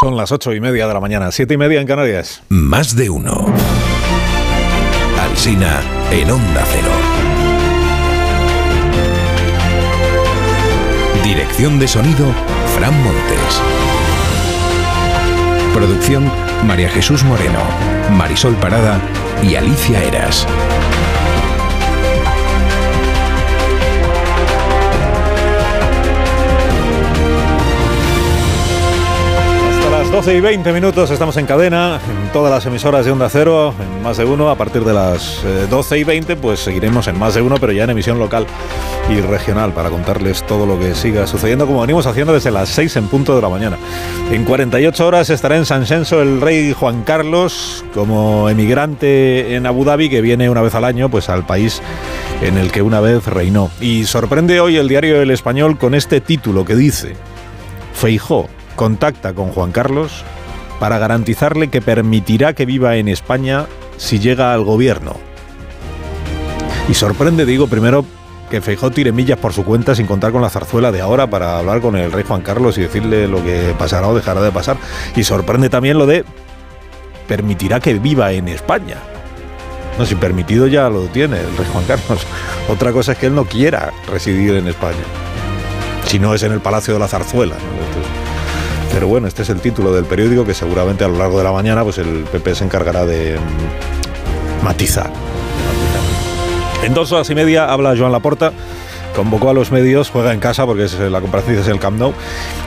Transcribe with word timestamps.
Son 0.00 0.16
las 0.16 0.32
ocho 0.32 0.54
y 0.54 0.60
media 0.62 0.88
de 0.88 0.94
la 0.94 1.00
mañana, 1.00 1.30
siete 1.30 1.52
y 1.52 1.56
media 1.58 1.78
en 1.78 1.86
Canarias. 1.86 2.42
Más 2.48 2.96
de 2.96 3.10
uno. 3.10 3.44
Alsina 5.20 5.82
en 6.10 6.30
Onda 6.30 6.64
Cero. 6.64 6.88
Dirección 11.22 11.78
de 11.78 11.86
sonido, 11.86 12.24
Fran 12.74 12.94
Montes. 13.02 13.60
Producción, 15.74 16.32
María 16.66 16.88
Jesús 16.88 17.22
Moreno, 17.22 17.60
Marisol 18.16 18.54
Parada 18.54 19.02
y 19.42 19.56
Alicia 19.56 20.02
Eras. 20.02 20.46
12 30.20 30.36
y 30.36 30.40
20 30.42 30.72
minutos 30.74 31.10
estamos 31.10 31.38
en 31.38 31.46
cadena, 31.46 31.98
en 32.06 32.30
todas 32.30 32.52
las 32.52 32.66
emisoras 32.66 33.06
de 33.06 33.10
Onda 33.10 33.30
Cero, 33.30 33.72
en 33.80 34.02
más 34.02 34.18
de 34.18 34.26
uno. 34.26 34.50
A 34.50 34.54
partir 34.54 34.84
de 34.84 34.92
las 34.92 35.42
eh, 35.46 35.66
12 35.70 35.98
y 35.98 36.04
20, 36.04 36.36
pues 36.36 36.60
seguiremos 36.60 37.08
en 37.08 37.18
más 37.18 37.32
de 37.32 37.40
uno, 37.40 37.56
pero 37.58 37.72
ya 37.72 37.84
en 37.84 37.90
emisión 37.90 38.18
local 38.18 38.46
y 39.08 39.18
regional, 39.22 39.72
para 39.72 39.88
contarles 39.88 40.42
todo 40.46 40.66
lo 40.66 40.78
que 40.78 40.94
siga 40.94 41.26
sucediendo, 41.26 41.66
como 41.66 41.80
venimos 41.80 42.04
haciendo 42.04 42.34
desde 42.34 42.50
las 42.50 42.68
6 42.68 42.96
en 42.96 43.06
punto 43.08 43.34
de 43.34 43.40
la 43.40 43.48
mañana. 43.48 43.78
En 44.30 44.44
48 44.44 45.06
horas 45.06 45.30
estará 45.30 45.56
en 45.56 45.64
San 45.64 45.86
Censo 45.86 46.20
el 46.20 46.42
rey 46.42 46.74
Juan 46.74 47.02
Carlos, 47.02 47.82
como 47.94 48.50
emigrante 48.50 49.54
en 49.54 49.64
Abu 49.64 49.86
Dhabi, 49.86 50.10
que 50.10 50.20
viene 50.20 50.50
una 50.50 50.60
vez 50.60 50.74
al 50.74 50.84
año 50.84 51.08
pues 51.08 51.30
al 51.30 51.46
país 51.46 51.80
en 52.42 52.58
el 52.58 52.70
que 52.70 52.82
una 52.82 53.00
vez 53.00 53.24
reinó. 53.24 53.70
Y 53.80 54.04
sorprende 54.04 54.60
hoy 54.60 54.76
el 54.76 54.86
diario 54.86 55.22
El 55.22 55.30
Español 55.30 55.78
con 55.78 55.94
este 55.94 56.20
título 56.20 56.66
que 56.66 56.76
dice: 56.76 57.16
Feijó 57.94 58.50
contacta 58.80 59.34
con 59.34 59.48
Juan 59.50 59.72
Carlos 59.72 60.24
para 60.78 60.98
garantizarle 60.98 61.68
que 61.68 61.82
permitirá 61.82 62.54
que 62.54 62.64
viva 62.64 62.96
en 62.96 63.08
España 63.08 63.66
si 63.98 64.18
llega 64.18 64.54
al 64.54 64.64
gobierno. 64.64 65.16
Y 66.88 66.94
sorprende, 66.94 67.44
digo, 67.44 67.66
primero 67.66 68.06
que 68.48 68.62
Feijó 68.62 68.90
tire 68.90 69.12
millas 69.12 69.38
por 69.38 69.52
su 69.52 69.66
cuenta 69.66 69.94
sin 69.94 70.06
contar 70.06 70.32
con 70.32 70.40
la 70.40 70.48
zarzuela 70.48 70.90
de 70.92 71.02
ahora 71.02 71.28
para 71.28 71.58
hablar 71.58 71.82
con 71.82 71.94
el 71.94 72.10
rey 72.10 72.24
Juan 72.26 72.40
Carlos 72.40 72.78
y 72.78 72.80
decirle 72.80 73.28
lo 73.28 73.44
que 73.44 73.74
pasará 73.78 74.08
o 74.08 74.14
dejará 74.14 74.40
de 74.40 74.50
pasar. 74.50 74.78
Y 75.14 75.24
sorprende 75.24 75.68
también 75.68 75.98
lo 75.98 76.06
de 76.06 76.24
permitirá 77.28 77.80
que 77.80 77.92
viva 77.98 78.32
en 78.32 78.48
España. 78.48 78.96
No, 79.98 80.06
si 80.06 80.14
permitido 80.14 80.66
ya 80.66 80.88
lo 80.88 81.02
tiene 81.02 81.38
el 81.38 81.54
rey 81.54 81.66
Juan 81.70 81.84
Carlos. 81.84 82.26
Otra 82.70 82.92
cosa 82.92 83.12
es 83.12 83.18
que 83.18 83.26
él 83.26 83.34
no 83.34 83.44
quiera 83.44 83.92
residir 84.10 84.54
en 84.54 84.68
España. 84.68 85.04
Si 86.06 86.18
no 86.18 86.32
es 86.32 86.42
en 86.44 86.52
el 86.52 86.60
Palacio 86.60 86.94
de 86.94 87.00
la 87.00 87.08
Zarzuela. 87.08 87.56
Pero 88.92 89.08
bueno, 89.08 89.28
este 89.28 89.42
es 89.42 89.50
el 89.50 89.60
título 89.60 89.92
del 89.92 90.04
periódico 90.04 90.44
que 90.44 90.54
seguramente 90.54 91.04
a 91.04 91.08
lo 91.08 91.18
largo 91.18 91.38
de 91.38 91.44
la 91.44 91.52
mañana 91.52 91.82
pues 91.84 91.98
el 91.98 92.24
PP 92.30 92.54
se 92.54 92.64
encargará 92.64 93.06
de 93.06 93.38
mm, 93.38 94.64
matizar. 94.64 95.10
En 96.82 96.94
dos 96.94 97.12
horas 97.12 97.28
y 97.30 97.34
media 97.34 97.72
habla 97.72 97.94
Joan 97.96 98.12
Laporta. 98.12 98.52
Convocó 99.14 99.50
a 99.50 99.54
los 99.54 99.72
medios, 99.72 100.08
juega 100.10 100.32
en 100.32 100.40
casa 100.40 100.64
porque 100.66 100.84
es, 100.84 100.98
la 100.98 101.20
comparecencia 101.20 101.62
es 101.62 101.68
el 101.68 101.80
Camp 101.80 101.98
Nou 101.98 102.12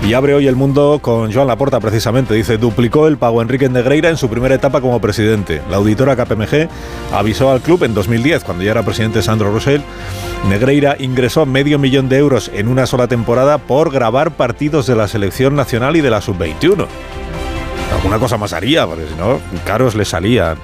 y 0.05 0.13
abre 0.13 0.33
hoy 0.33 0.47
el 0.47 0.55
mundo 0.55 0.99
con 1.01 1.31
Joan 1.31 1.47
Laporta 1.47 1.79
precisamente. 1.79 2.33
Dice, 2.33 2.57
duplicó 2.57 3.07
el 3.07 3.17
pago 3.17 3.41
Enrique 3.41 3.69
Negreira 3.69 4.09
en 4.09 4.17
su 4.17 4.29
primera 4.29 4.55
etapa 4.55 4.81
como 4.81 4.99
presidente. 4.99 5.61
La 5.69 5.77
auditora 5.77 6.15
KPMG 6.15 6.67
avisó 7.13 7.51
al 7.51 7.61
club 7.61 7.83
en 7.83 7.93
2010, 7.93 8.43
cuando 8.43 8.63
ya 8.63 8.71
era 8.71 8.83
presidente 8.83 9.21
Sandro 9.21 9.51
Rosell. 9.51 9.81
Negreira 10.49 10.97
ingresó 10.99 11.45
medio 11.45 11.79
millón 11.79 12.09
de 12.09 12.17
euros 12.17 12.51
en 12.53 12.67
una 12.67 12.85
sola 12.85 13.07
temporada 13.07 13.57
por 13.57 13.91
grabar 13.91 14.31
partidos 14.31 14.85
de 14.85 14.95
la 14.95 15.07
selección 15.07 15.55
nacional 15.55 15.95
y 15.95 16.01
de 16.01 16.09
la 16.09 16.21
sub-21. 16.21 16.87
Alguna 17.93 18.19
cosa 18.19 18.37
más 18.37 18.53
haría, 18.53 18.85
porque 18.85 19.07
si 19.07 19.15
no, 19.15 19.39
caros 19.65 19.95
le 19.95 20.03
salían. 20.03 20.57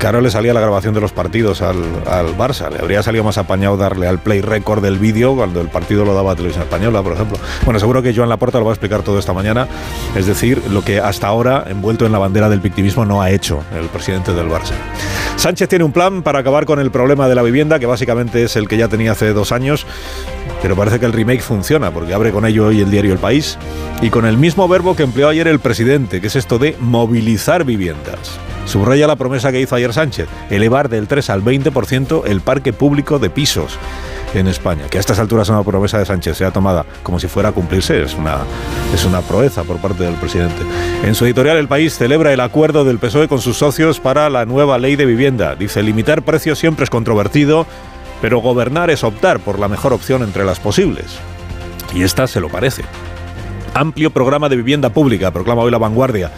Caro 0.00 0.22
le 0.22 0.30
salía 0.30 0.54
la 0.54 0.60
grabación 0.60 0.94
de 0.94 1.00
los 1.02 1.12
partidos 1.12 1.60
al, 1.60 1.76
al, 2.06 2.34
Barça. 2.34 2.70
Le 2.70 2.78
habría 2.78 3.02
salido 3.02 3.22
más 3.22 3.36
apañado 3.36 3.76
darle 3.76 4.08
al 4.08 4.18
play 4.18 4.40
record 4.40 4.82
del 4.82 4.98
vídeo 4.98 5.36
cuando 5.36 5.60
el 5.60 5.68
partido 5.68 6.06
lo 6.06 6.14
daba 6.14 6.32
a 6.32 6.36
Televisión 6.36 6.64
Española, 6.64 7.02
por 7.02 7.12
ejemplo. 7.12 7.38
Bueno, 7.66 7.78
seguro 7.78 8.00
que 8.00 8.14
Joan 8.14 8.30
Laporta 8.30 8.58
lo 8.58 8.64
va 8.64 8.70
a 8.70 8.74
explicar 8.74 9.02
todo 9.02 9.18
esta 9.18 9.34
mañana. 9.34 9.68
Es 10.16 10.24
decir, 10.24 10.62
lo 10.70 10.82
que 10.82 11.00
hasta 11.00 11.26
ahora, 11.26 11.64
envuelto 11.68 12.06
en 12.06 12.12
la 12.12 12.18
bandera 12.18 12.48
del 12.48 12.60
victimismo, 12.60 13.04
no 13.04 13.20
ha 13.20 13.30
hecho 13.30 13.62
el 13.78 13.88
presidente 13.88 14.32
del 14.32 14.48
Barça. 14.48 14.72
Sánchez 15.40 15.70
tiene 15.70 15.86
un 15.86 15.92
plan 15.92 16.22
para 16.22 16.40
acabar 16.40 16.66
con 16.66 16.80
el 16.80 16.90
problema 16.90 17.26
de 17.26 17.34
la 17.34 17.40
vivienda, 17.40 17.78
que 17.78 17.86
básicamente 17.86 18.42
es 18.42 18.56
el 18.56 18.68
que 18.68 18.76
ya 18.76 18.88
tenía 18.88 19.12
hace 19.12 19.32
dos 19.32 19.52
años. 19.52 19.86
Pero 20.60 20.76
parece 20.76 21.00
que 21.00 21.06
el 21.06 21.14
remake 21.14 21.40
funciona, 21.40 21.90
porque 21.90 22.12
abre 22.12 22.30
con 22.30 22.44
ello 22.44 22.66
hoy 22.66 22.82
el 22.82 22.90
diario 22.90 23.14
El 23.14 23.18
País. 23.18 23.56
Y 24.02 24.10
con 24.10 24.26
el 24.26 24.36
mismo 24.36 24.68
verbo 24.68 24.94
que 24.94 25.02
empleó 25.02 25.30
ayer 25.30 25.48
el 25.48 25.58
presidente, 25.58 26.20
que 26.20 26.26
es 26.26 26.36
esto 26.36 26.58
de 26.58 26.76
movilizar 26.78 27.64
viviendas. 27.64 28.38
Subraya 28.66 29.06
la 29.06 29.16
promesa 29.16 29.50
que 29.50 29.62
hizo 29.62 29.74
ayer 29.74 29.94
Sánchez, 29.94 30.28
elevar 30.50 30.90
del 30.90 31.08
3 31.08 31.30
al 31.30 31.42
20% 31.42 32.24
el 32.26 32.42
parque 32.42 32.74
público 32.74 33.18
de 33.18 33.30
pisos 33.30 33.78
en 34.34 34.46
España. 34.46 34.86
Que 34.88 34.98
a 34.98 35.00
estas 35.00 35.18
alturas 35.18 35.48
una 35.48 35.62
promesa 35.62 35.98
de 35.98 36.06
Sánchez 36.06 36.36
sea 36.36 36.50
tomada 36.50 36.84
como 37.02 37.18
si 37.18 37.28
fuera 37.28 37.50
a 37.50 37.52
cumplirse 37.52 38.02
es 38.02 38.14
una, 38.14 38.38
es 38.94 39.04
una 39.04 39.20
proeza 39.20 39.64
por 39.64 39.78
parte 39.78 40.04
del 40.04 40.14
presidente. 40.14 40.62
En 41.04 41.14
su 41.14 41.24
editorial 41.24 41.56
El 41.56 41.68
País 41.68 41.96
celebra 41.96 42.32
el 42.32 42.40
acuerdo 42.40 42.84
del 42.84 42.98
PSOE 42.98 43.28
con 43.28 43.40
sus 43.40 43.56
socios 43.58 44.00
para 44.00 44.30
la 44.30 44.46
nueva 44.46 44.78
ley 44.78 44.96
de 44.96 45.06
vivienda. 45.06 45.54
Dice, 45.54 45.82
limitar 45.82 46.22
precios 46.22 46.58
siempre 46.58 46.84
es 46.84 46.90
controvertido, 46.90 47.66
pero 48.20 48.38
gobernar 48.38 48.90
es 48.90 49.04
optar 49.04 49.40
por 49.40 49.58
la 49.58 49.68
mejor 49.68 49.92
opción 49.92 50.22
entre 50.22 50.44
las 50.44 50.60
posibles. 50.60 51.18
Y 51.94 52.02
esta 52.02 52.26
se 52.26 52.40
lo 52.40 52.48
parece. 52.48 52.82
Amplio 53.74 54.10
programa 54.10 54.48
de 54.48 54.56
vivienda 54.56 54.90
pública, 54.90 55.30
proclama 55.30 55.62
hoy 55.62 55.70
la 55.70 55.78
vanguardia 55.78 56.30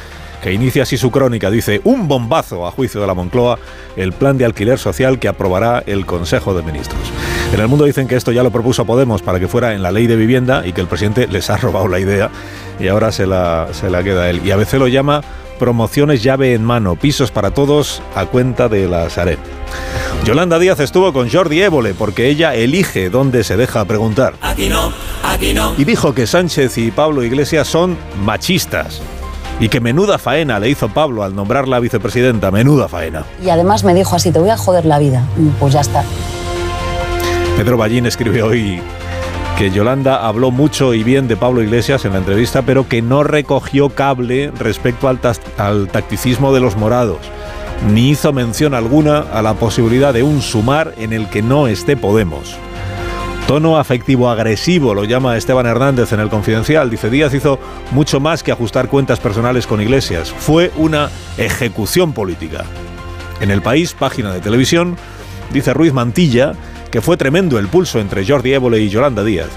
que 0.43 0.53
inicia 0.53 0.83
así 0.83 0.99
su 0.99 1.11
crónica. 1.11 1.51
Dice, 1.51 1.81
un 1.85 2.09
bombazo 2.09 2.67
a 2.67 2.71
juicio 2.73 3.01
de 3.01 3.07
la 3.07 3.15
Moncloa, 3.15 3.59
el 3.97 4.13
plan 4.13 4.37
de 4.37 4.45
alquiler 4.45 4.79
social 4.79 5.19
que 5.19 5.29
aprobará 5.29 5.83
el 5.87 6.05
Consejo 6.05 6.53
de 6.53 6.63
Ministros. 6.63 7.01
En 7.55 7.61
el 7.61 7.69
mundo 7.69 7.85
dicen 7.85 8.09
que 8.09 8.17
esto 8.17 8.33
ya 8.33 8.43
lo 8.43 8.51
propuso 8.51 8.85
Podemos 8.85 9.23
para 9.23 9.39
que 9.39 9.47
fuera 9.47 9.75
en 9.75 9.83
la 9.83 9.93
ley 9.93 10.07
de 10.07 10.17
vivienda 10.17 10.67
y 10.67 10.73
que 10.73 10.81
el 10.81 10.89
presidente 10.89 11.29
les 11.29 11.49
ha 11.51 11.57
robado 11.59 11.87
la 11.89 12.01
idea 12.01 12.31
y 12.81 12.89
ahora 12.89 13.13
se 13.13 13.27
la, 13.27 13.69
se 13.73 13.89
la 13.89 14.03
queda 14.03 14.29
él. 14.29 14.43
Y 14.45 14.51
a 14.51 14.57
veces 14.57 14.81
lo 14.81 14.89
llama 14.89 15.23
promociones 15.59 16.25
llave 16.25 16.55
en 16.55 16.65
mano, 16.65 16.97
pisos 16.97 17.31
para 17.31 17.53
todos 17.53 18.03
a 18.17 18.27
cuenta 18.27 18.69
de 18.69 18.89
la 18.89 19.09
Sareb. 19.09 19.39
Yolanda 20.25 20.59
Díaz 20.59 20.81
estuvo 20.81 21.13
con 21.13 21.31
Jordi 21.31 21.63
Évole 21.63 21.95
porque 21.95 22.29
ella 22.29 22.55
elige 22.55 23.11
dónde 23.11 23.45
se 23.45 23.57
deja 23.57 23.85
preguntar. 23.85 24.35
Aquí 24.41 24.69
no, 24.69 24.93
aquí 25.23 25.55
no. 25.55 25.75
Y 25.79 25.85
dijo 25.85 26.15
que 26.15 26.27
Sánchez 26.27 26.79
y 26.79 26.91
Pablo 26.91 27.23
Iglesias 27.23 27.69
son 27.69 27.97
machistas. 28.25 29.01
Y 29.61 29.69
que 29.69 29.81
menuda 29.81 30.19
faena 30.19 30.59
le 30.59 30.69
hizo 30.69 30.89
Pablo 30.89 31.23
al 31.23 31.35
nombrarla 31.35 31.79
vicepresidenta, 31.79 32.51
menuda 32.51 32.89
faena. 32.89 33.25
Y 33.43 33.51
además 33.51 33.85
me 33.85 33.95
dijo 33.95 34.17
así, 34.17 34.33
te 34.33 34.39
voy 34.39 34.51
a 34.51 34.57
joder 34.57 34.85
la 34.85 34.99
vida. 34.99 35.25
Pues 35.61 35.73
ya 35.73 35.81
está. 35.81 36.05
Pedro 37.57 37.77
Ballín 37.77 38.07
escribe 38.07 38.43
hoy 38.43 38.81
que 39.59 39.71
Yolanda 39.71 40.27
habló 40.27 40.51
mucho 40.51 40.95
y 40.95 41.05
bien 41.05 41.29
de 41.29 41.37
Pablo 41.37 41.63
Iglesias 41.63 42.05
en 42.05 42.13
la 42.13 42.19
entrevista, 42.19 42.63
pero 42.63 42.89
que 42.89 43.03
no 43.03 43.23
recogió 43.23 43.91
cable 43.91 44.51
respecto 44.59 45.09
al, 45.09 45.21
al 45.59 45.89
tacticismo 45.89 46.53
de 46.53 46.61
los 46.61 46.77
morados, 46.77 47.19
ni 47.93 48.11
hizo 48.11 48.33
mención 48.33 48.75
alguna 48.75 49.19
a 49.21 49.43
la 49.43 49.55
posibilidad 49.55 50.15
de 50.15 50.23
un 50.23 50.43
sumar 50.43 50.95
en 50.97 51.13
el 51.13 51.29
que 51.29 51.43
no 51.43 51.69
esté 51.69 51.97
Podemos. 51.97 52.57
Tono 53.47 53.77
afectivo 53.77 54.31
agresivo 54.31 54.95
lo 54.95 55.05
llama 55.05 55.37
Esteban 55.37 55.67
Hernández 55.67 56.13
en 56.13 56.21
el 56.21 56.29
Confidencial. 56.29 56.89
Dice 56.91 57.11
Díaz 57.11 57.35
hizo 57.35 57.59
mucho 57.91 58.21
más 58.21 58.43
que 58.43 58.53
ajustar 58.53 58.89
cuentas 58.89 59.21
personales 59.21 59.67
con 59.67 59.81
Iglesias. 59.81 60.31
Fue 60.31 60.71
una 60.77 61.11
ejecución 61.37 62.13
política. 62.13 62.65
En 63.41 63.51
el 63.51 63.61
país, 63.61 63.95
página 63.95 64.33
de 64.33 64.41
televisión, 64.41 64.97
dice 65.53 65.75
Ruiz 65.75 65.93
Mantilla 65.93 66.55
que 66.93 67.01
fue 67.01 67.17
tremendo 67.17 67.59
el 67.59 67.69
pulso 67.69 67.99
entre 67.99 68.25
Jordi 68.25 68.53
Évole 68.53 68.79
y 68.79 68.91
Yolanda 68.91 69.25
Díaz 69.25 69.49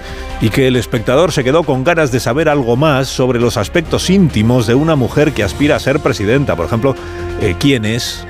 y 0.41 0.49
que 0.49 0.67
el 0.67 0.77
espectador 0.77 1.33
se 1.33 1.43
quedó 1.43 1.63
con 1.63 1.83
ganas 1.83 2.11
de 2.11 2.21
saber 2.21 2.47
algo 2.47 2.77
más 2.77 3.09
sobre 3.09 3.41
los 3.41 3.57
aspectos 3.57 4.09
íntimos 4.09 4.67
de 4.67 4.73
una 4.73 4.95
mujer 4.95 5.33
que 5.33 5.43
aspira 5.43 5.75
a 5.75 5.79
ser 5.79 5.99
presidenta. 5.99 6.55
Por 6.55 6.65
ejemplo, 6.65 6.95
eh, 7.41 7.55
quién 7.59 7.83
es, 7.83 8.25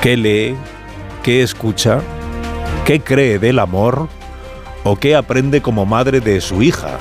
qué 0.00 0.16
lee, 0.16 0.56
qué 1.24 1.42
escucha, 1.42 2.00
qué 2.84 3.00
cree 3.00 3.40
del 3.40 3.58
amor 3.58 4.08
o 4.84 4.96
qué 4.96 5.16
aprende 5.16 5.62
como 5.62 5.86
madre 5.86 6.20
de 6.20 6.40
su 6.40 6.62
hija. 6.62 6.98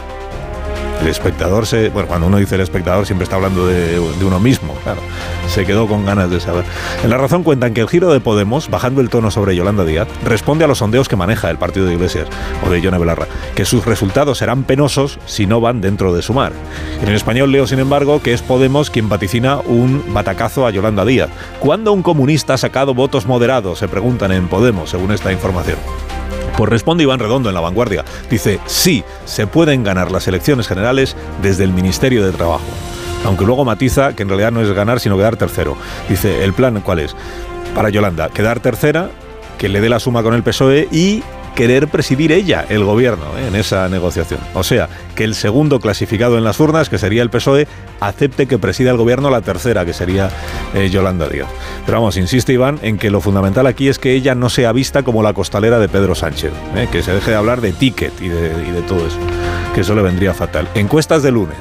El 1.01 1.07
espectador 1.07 1.67
se. 1.67 1.89
Bueno, 1.89 2.07
cuando 2.07 2.27
uno 2.27 2.37
dice 2.37 2.55
el 2.55 2.61
espectador 2.61 3.05
siempre 3.05 3.23
está 3.23 3.35
hablando 3.35 3.67
de, 3.67 3.99
uno 3.99 4.39
mismo, 4.39 4.73
claro. 4.83 4.99
Se 5.47 5.65
quedó 5.65 5.87
con 5.87 6.05
ganas 6.05 6.29
de 6.31 6.39
saber. 6.39 6.65
En 7.03 7.09
La 7.09 7.17
Razón 7.17 7.43
cuentan 7.43 7.73
que 7.73 7.81
el 7.81 7.87
giro 7.87 8.11
de 8.11 8.19
Podemos, 8.19 8.69
bajando 8.69 9.01
el 9.01 9.09
tono 9.09 9.29
sobre 9.29 9.55
Yolanda 9.55 9.85
Díaz, 9.85 10.07
responde 10.23 10.65
a 10.65 10.67
los 10.67 10.79
sondeos 10.79 11.07
que 11.07 11.15
maneja 11.15 11.49
el 11.49 11.57
partido 11.57 11.85
de 11.85 11.93
Iglesias 11.93 12.27
o 12.65 12.69
de 12.69 12.81
Yone 12.81 12.97
Belarra, 12.97 13.27
que 13.55 13.63
sus 13.63 13.85
resultados 13.85 14.39
serán 14.39 14.63
penosos 14.63 15.19
si 15.25 15.45
no 15.45 15.61
van 15.61 15.81
dentro 15.81 16.13
de 16.13 16.21
su 16.21 16.33
mar. 16.33 16.51
En 17.01 17.07
el 17.07 17.15
español 17.15 17.51
leo, 17.51 17.67
sin 17.67 17.79
embargo, 17.79 18.21
que 18.21 18.33
es 18.33 18.41
Podemos 18.41 18.89
quien 18.89 19.07
vaticina 19.07 19.59
un 19.59 20.03
batacazo 20.13 20.65
a 20.65 20.71
Yolanda 20.71 21.05
Díaz. 21.05 21.29
¿Cuándo 21.59 21.93
un 21.93 22.01
comunista 22.01 22.55
ha 22.55 22.57
sacado 22.57 22.95
votos 22.95 23.27
moderados? 23.27 23.79
Se 23.79 23.87
preguntan 23.87 24.31
en 24.31 24.47
Podemos, 24.47 24.89
según 24.89 25.11
esta 25.11 25.31
información. 25.31 25.77
Pues 26.57 26.71
responde 26.71 27.03
Iván 27.03 27.19
Redondo 27.19 27.49
en 27.49 27.55
La 27.55 27.61
Vanguardia. 27.61 28.03
Dice, 28.31 28.59
sí, 28.65 29.03
se 29.25 29.45
pueden 29.45 29.83
ganar 29.83 30.11
las 30.11 30.27
elecciones 30.27 30.67
generales 30.67 31.15
desde 31.43 31.63
el 31.63 31.71
Ministerio 31.71 32.25
de 32.25 32.31
Trabajo. 32.31 32.65
aunque 33.25 33.45
luego 33.45 33.65
matiza 33.65 34.13
que 34.15 34.23
en 34.23 34.29
realidad 34.29 34.51
no 34.51 34.61
es 34.61 34.71
ganar, 34.71 34.99
sino 34.99 35.17
quedar 35.17 35.35
tercero. 35.35 35.75
Dice, 36.09 36.43
¿el 36.43 36.53
plan 36.53 36.81
cuál 36.81 36.99
es? 36.99 37.15
Para 37.75 37.89
Yolanda, 37.89 38.29
quedar 38.29 38.59
tercera, 38.59 39.09
que 39.57 39.69
le 39.69 39.81
dé 39.81 39.89
la 39.89 39.99
suma 39.99 40.23
con 40.23 40.33
el 40.33 40.43
PSOE 40.43 40.87
y 40.91 41.23
querer 41.57 41.87
presidir 41.87 42.31
ella 42.31 42.67
el 42.69 42.83
gobierno 42.83 43.25
¿eh? 43.35 43.47
en 43.47 43.55
esa 43.55 43.89
negociación. 43.89 44.39
O 44.53 44.63
sea, 44.63 44.89
que 45.15 45.23
el 45.23 45.33
segundo 45.33 45.79
clasificado 45.79 46.37
en 46.37 46.43
las 46.43 46.59
urnas, 46.59 46.87
que 46.87 46.99
sería 46.99 47.23
el 47.23 47.31
PSOE, 47.31 47.67
acepte 47.99 48.45
que 48.45 48.59
presida 48.59 48.91
el 48.91 48.97
gobierno 48.97 49.31
la 49.31 49.41
tercera, 49.41 49.83
que 49.83 49.91
sería 49.91 50.29
eh, 50.75 50.87
Yolanda 50.91 51.27
Díaz. 51.27 51.47
Pero 51.83 51.97
vamos, 51.97 52.15
insiste 52.15 52.53
Iván 52.53 52.77
en 52.83 52.99
que 52.99 53.09
lo 53.09 53.21
fundamental 53.21 53.65
aquí 53.65 53.87
es 53.87 53.97
que 53.97 54.13
ella 54.13 54.35
no 54.35 54.51
sea 54.51 54.71
vista 54.71 55.01
como 55.01 55.23
la 55.23 55.33
costalera 55.33 55.79
de 55.79 55.89
Pedro 55.89 56.13
Sánchez, 56.13 56.51
¿eh? 56.75 56.87
que 56.91 57.01
se 57.01 57.11
deje 57.11 57.31
de 57.31 57.37
hablar 57.37 57.59
de 57.59 57.73
ticket 57.73 58.13
y 58.21 58.29
de, 58.29 58.51
y 58.67 58.69
de 58.69 58.83
todo 58.83 59.07
eso, 59.07 59.17
que 59.73 59.81
eso 59.81 59.95
le 59.95 60.03
vendría 60.03 60.35
fatal. 60.35 60.69
Encuestas 60.75 61.23
de 61.23 61.31
lunes. 61.31 61.57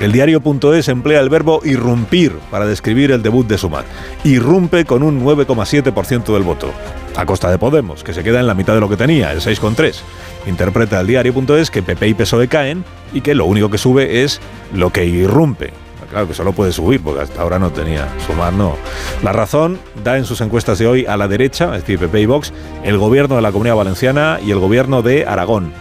El 0.00 0.12
diario.es 0.12 0.88
emplea 0.88 1.20
el 1.20 1.28
verbo 1.28 1.60
irrumpir 1.64 2.32
para 2.50 2.66
describir 2.66 3.12
el 3.12 3.22
debut 3.22 3.46
de 3.46 3.58
Sumar. 3.58 3.84
Irrumpe 4.24 4.84
con 4.84 5.02
un 5.02 5.24
9,7% 5.24 6.32
del 6.32 6.42
voto 6.42 6.72
a 7.14 7.26
costa 7.26 7.50
de 7.50 7.58
Podemos, 7.58 8.02
que 8.02 8.14
se 8.14 8.24
queda 8.24 8.40
en 8.40 8.46
la 8.46 8.54
mitad 8.54 8.74
de 8.74 8.80
lo 8.80 8.88
que 8.88 8.96
tenía, 8.96 9.32
el 9.32 9.40
6,3. 9.40 10.00
Interpreta 10.46 11.00
el 11.00 11.06
diario.es 11.06 11.70
que 11.70 11.82
PP 11.82 12.08
y 12.08 12.14
PSOE 12.14 12.48
caen 12.48 12.84
y 13.12 13.20
que 13.20 13.34
lo 13.34 13.44
único 13.44 13.70
que 13.70 13.78
sube 13.78 14.22
es 14.22 14.40
lo 14.74 14.90
que 14.90 15.04
irrumpe. 15.04 15.72
Claro 16.12 16.28
que 16.28 16.34
solo 16.34 16.52
puede 16.52 16.72
subir, 16.72 17.00
porque 17.02 17.22
hasta 17.22 17.40
ahora 17.40 17.58
no 17.58 17.70
tenía. 17.70 18.06
Sumar 18.26 18.52
no. 18.52 18.76
La 19.22 19.32
razón 19.32 19.78
da 20.04 20.18
en 20.18 20.26
sus 20.26 20.42
encuestas 20.42 20.78
de 20.78 20.86
hoy 20.86 21.06
a 21.06 21.16
la 21.16 21.26
derecha, 21.26 21.74
es 21.74 21.82
decir, 21.82 21.98
PP 21.98 22.20
y 22.20 22.26
Vox, 22.26 22.52
el 22.84 22.98
gobierno 22.98 23.36
de 23.36 23.40
la 23.40 23.50
Comunidad 23.50 23.76
Valenciana 23.76 24.38
y 24.44 24.50
el 24.50 24.58
gobierno 24.58 25.00
de 25.00 25.24
Aragón. 25.24 25.72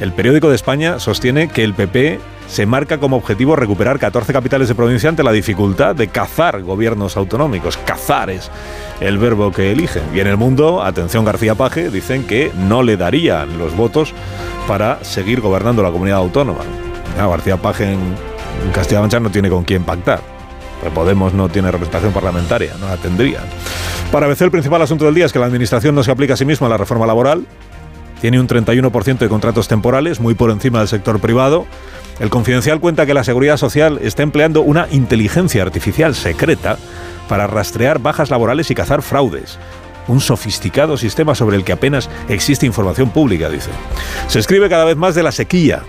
El 0.00 0.12
periódico 0.12 0.48
de 0.48 0.56
España 0.56 0.98
sostiene 0.98 1.48
que 1.48 1.62
el 1.62 1.74
PP 1.74 2.18
se 2.48 2.64
marca 2.64 2.98
como 2.98 3.16
objetivo 3.16 3.54
recuperar 3.54 3.98
14 3.98 4.32
capitales 4.32 4.68
de 4.68 4.74
provincia 4.74 5.10
ante 5.10 5.22
la 5.22 5.30
dificultad 5.30 5.94
de 5.94 6.08
cazar 6.08 6.62
gobiernos 6.62 7.18
autonómicos. 7.18 7.76
Cazar 7.76 8.30
es 8.30 8.50
el 9.00 9.18
verbo 9.18 9.52
que 9.52 9.70
eligen. 9.70 10.02
Y 10.14 10.20
en 10.20 10.26
el 10.26 10.38
mundo, 10.38 10.82
atención 10.82 11.26
García 11.26 11.54
Paje, 11.54 11.90
dicen 11.90 12.26
que 12.26 12.50
no 12.56 12.82
le 12.82 12.96
darían 12.96 13.58
los 13.58 13.76
votos 13.76 14.14
para 14.66 15.04
seguir 15.04 15.42
gobernando 15.42 15.82
la 15.82 15.92
comunidad 15.92 16.18
autónoma. 16.18 16.60
García 17.16 17.58
Paje 17.58 17.92
en 17.92 18.16
Castilla-La 18.72 19.02
Mancha 19.02 19.20
no 19.20 19.30
tiene 19.30 19.50
con 19.50 19.64
quién 19.64 19.84
pactar. 19.84 20.20
Pues 20.80 20.92
Podemos 20.94 21.34
no 21.34 21.50
tiene 21.50 21.70
representación 21.70 22.14
parlamentaria, 22.14 22.72
no 22.80 22.88
la 22.88 22.96
tendría. 22.96 23.40
Para 24.10 24.26
ABC 24.26 24.40
el 24.40 24.50
principal 24.50 24.80
asunto 24.80 25.04
del 25.04 25.14
día 25.14 25.26
es 25.26 25.32
que 25.32 25.38
la 25.38 25.46
Administración 25.46 25.94
no 25.94 26.02
se 26.02 26.10
aplica 26.10 26.34
a 26.34 26.36
sí 26.38 26.46
misma 26.46 26.70
la 26.70 26.78
reforma 26.78 27.06
laboral. 27.06 27.44
Tiene 28.20 28.38
un 28.38 28.46
31% 28.46 29.18
de 29.18 29.28
contratos 29.28 29.68
temporales, 29.68 30.20
muy 30.20 30.34
por 30.34 30.50
encima 30.50 30.80
del 30.80 30.88
sector 30.88 31.20
privado. 31.20 31.66
El 32.18 32.28
Confidencial 32.28 32.80
cuenta 32.80 33.06
que 33.06 33.14
la 33.14 33.24
Seguridad 33.24 33.56
Social 33.56 33.98
está 34.02 34.22
empleando 34.22 34.60
una 34.60 34.86
inteligencia 34.90 35.62
artificial 35.62 36.14
secreta 36.14 36.76
para 37.28 37.46
rastrear 37.46 37.98
bajas 37.98 38.30
laborales 38.30 38.70
y 38.70 38.74
cazar 38.74 39.00
fraudes. 39.00 39.58
Un 40.06 40.20
sofisticado 40.20 40.98
sistema 40.98 41.34
sobre 41.34 41.56
el 41.56 41.64
que 41.64 41.72
apenas 41.72 42.10
existe 42.28 42.66
información 42.66 43.10
pública, 43.10 43.48
dice. 43.48 43.70
Se 44.26 44.38
escribe 44.38 44.68
cada 44.68 44.84
vez 44.84 44.96
más 44.96 45.14
de 45.14 45.22
la 45.22 45.32
sequía. 45.32 45.82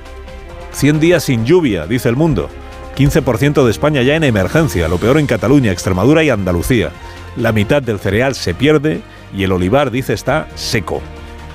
100 0.71 0.99
días 1.01 1.23
sin 1.23 1.45
lluvia, 1.45 1.85
dice 1.85 2.07
el 2.07 2.15
mundo. 2.15 2.49
15% 2.95 3.65
de 3.65 3.71
España 3.71 4.03
ya 4.03 4.15
en 4.15 4.23
emergencia, 4.23 4.87
lo 4.87 4.97
peor 4.97 5.17
en 5.17 5.27
Cataluña, 5.27 5.71
Extremadura 5.71 6.23
y 6.23 6.29
Andalucía. 6.29 6.91
La 7.35 7.51
mitad 7.51 7.81
del 7.81 7.99
cereal 7.99 8.35
se 8.35 8.53
pierde 8.53 9.01
y 9.35 9.43
el 9.43 9.51
olivar, 9.51 9.91
dice, 9.91 10.13
está 10.13 10.47
seco. 10.55 11.01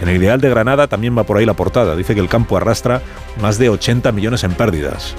En 0.00 0.08
el 0.08 0.16
Ideal 0.16 0.40
de 0.40 0.50
Granada 0.50 0.87
también 0.88 1.16
va 1.16 1.25
por 1.25 1.38
ahí 1.38 1.46
la 1.46 1.54
portada. 1.54 1.96
Dice 1.96 2.14
que 2.14 2.20
el 2.20 2.28
campo 2.28 2.56
arrastra 2.56 3.02
más 3.40 3.58
de 3.58 3.69
80 3.69 4.12
millones 4.12 4.44
en 4.44 4.52
pérdidas. 4.52 5.14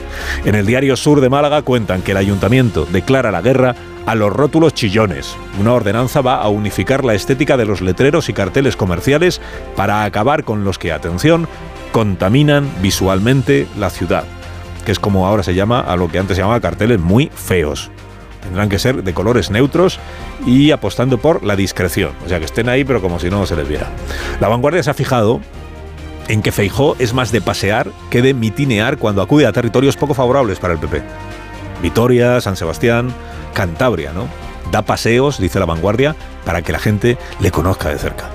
En 0.46 0.56
el 0.56 0.66
diario 0.66 0.96
Sur 0.96 1.22
de 1.22 1.30
Málaga 1.30 1.62
cuentan 1.62 2.02
que 2.02 2.12
el 2.12 2.18
ayuntamiento 2.18 2.86
declara 2.92 3.32
la 3.32 3.42
guerra 3.42 3.76
a 4.06 4.16
los 4.16 4.32
rótulos 4.32 4.74
chillones. 4.74 5.36
Una 5.60 5.74
ordenanza 5.74 6.22
va 6.22 6.42
a 6.42 6.48
unificar 6.48 7.04
la 7.04 7.14
estética 7.14 7.58
de 7.58 7.66
los 7.66 7.82
letreros 7.82 8.30
y 8.30 8.34
carteles 8.34 8.76
comerciales 8.76 9.42
para 9.76 10.04
acabar 10.04 10.44
con 10.44 10.64
los 10.64 10.78
que, 10.78 10.94
atención, 10.94 11.48
contaminan 11.92 12.70
visualmente 12.82 13.68
la 13.78 13.90
ciudad, 13.90 14.24
que 14.86 14.92
es 14.92 15.00
como 15.00 15.28
ahora 15.28 15.44
se 15.44 15.56
llama 15.56 15.82
a 15.82 15.96
lo 15.96 16.10
que 16.10 16.20
antes 16.20 16.38
se 16.38 16.42
llamaba 16.42 16.62
carteles 16.62 17.00
muy 17.00 17.30
feos. 17.34 17.92
Tendrán 18.42 18.70
que 18.70 18.80
ser 18.80 19.04
de 19.04 19.14
colores 19.14 19.52
neutros 19.52 20.00
y 20.46 20.72
apostando 20.72 21.18
por 21.18 21.44
la 21.44 21.56
discreción. 21.56 22.12
O 22.26 22.30
sea, 22.30 22.40
que 22.40 22.46
estén 22.46 22.70
ahí, 22.70 22.84
pero 22.84 23.02
como 23.02 23.20
si 23.20 23.30
no 23.30 23.46
se 23.46 23.56
les 23.56 23.68
viera. 23.68 23.88
La 24.40 24.48
vanguardia 24.48 24.84
se 24.84 24.90
ha 24.90 24.94
fijado 24.94 25.42
en 26.28 26.42
que 26.42 26.52
Feijó 26.52 26.96
es 27.00 27.14
más 27.14 27.32
de 27.32 27.42
pasear 27.42 27.90
que 28.10 28.22
de 28.22 28.34
mitinear 28.34 28.98
cuando 28.98 29.22
acude 29.22 29.46
a 29.46 29.52
territorios 29.52 29.98
poco 29.98 30.14
favorables 30.14 30.60
para 30.60 30.74
el 30.74 30.80
PP. 30.80 31.02
Vitoria, 31.82 32.42
San 32.42 32.56
Sebastián, 32.56 33.14
Cantabria, 33.54 34.12
¿no? 34.14 34.28
Da 34.72 34.82
paseos, 34.82 35.40
dice 35.40 35.60
la 35.60 35.66
vanguardia, 35.66 36.16
para 36.46 36.62
que 36.62 36.72
la 36.72 36.80
gente 36.80 37.18
le 37.40 37.52
conozca 37.52 37.90
de 37.90 37.98
cerca. 37.98 38.30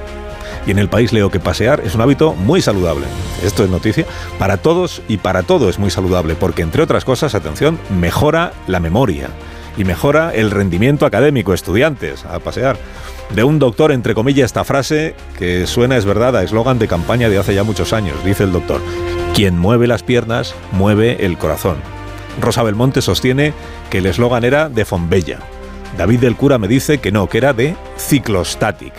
Y 0.66 0.70
en 0.70 0.78
el 0.78 0.88
país 0.88 1.12
leo 1.12 1.30
que 1.30 1.40
pasear 1.40 1.80
es 1.80 1.94
un 1.94 2.00
hábito 2.00 2.34
muy 2.34 2.62
saludable. 2.62 3.06
Esto 3.42 3.64
es 3.64 3.70
noticia. 3.70 4.06
Para 4.38 4.56
todos 4.56 5.02
y 5.08 5.16
para 5.16 5.42
todo 5.42 5.68
es 5.68 5.78
muy 5.78 5.90
saludable, 5.90 6.34
porque 6.34 6.62
entre 6.62 6.82
otras 6.82 7.04
cosas, 7.04 7.34
atención, 7.34 7.78
mejora 7.90 8.52
la 8.68 8.80
memoria 8.80 9.28
y 9.76 9.84
mejora 9.84 10.32
el 10.34 10.50
rendimiento 10.50 11.06
académico, 11.06 11.54
estudiantes, 11.54 12.24
a 12.24 12.38
pasear. 12.38 12.76
De 13.34 13.44
un 13.44 13.58
doctor, 13.58 13.92
entre 13.92 14.14
comillas, 14.14 14.46
esta 14.46 14.64
frase 14.64 15.14
que 15.38 15.66
suena, 15.66 15.96
es 15.96 16.04
verdad, 16.04 16.36
a 16.36 16.42
eslogan 16.42 16.78
de 16.78 16.88
campaña 16.88 17.28
de 17.28 17.38
hace 17.38 17.54
ya 17.54 17.64
muchos 17.64 17.92
años. 17.92 18.22
Dice 18.24 18.44
el 18.44 18.52
doctor, 18.52 18.80
quien 19.34 19.58
mueve 19.58 19.86
las 19.86 20.02
piernas, 20.02 20.54
mueve 20.72 21.24
el 21.24 21.38
corazón. 21.38 21.76
Rosa 22.40 22.62
Belmonte 22.62 23.02
sostiene 23.02 23.54
que 23.90 23.98
el 23.98 24.06
eslogan 24.06 24.44
era 24.44 24.68
de 24.68 24.84
Fombella. 24.84 25.38
David 25.96 26.20
del 26.20 26.36
Cura 26.36 26.58
me 26.58 26.68
dice 26.68 26.98
que 26.98 27.12
no, 27.12 27.28
que 27.28 27.38
era 27.38 27.52
de 27.52 27.76
Ciclostatic. 27.98 28.92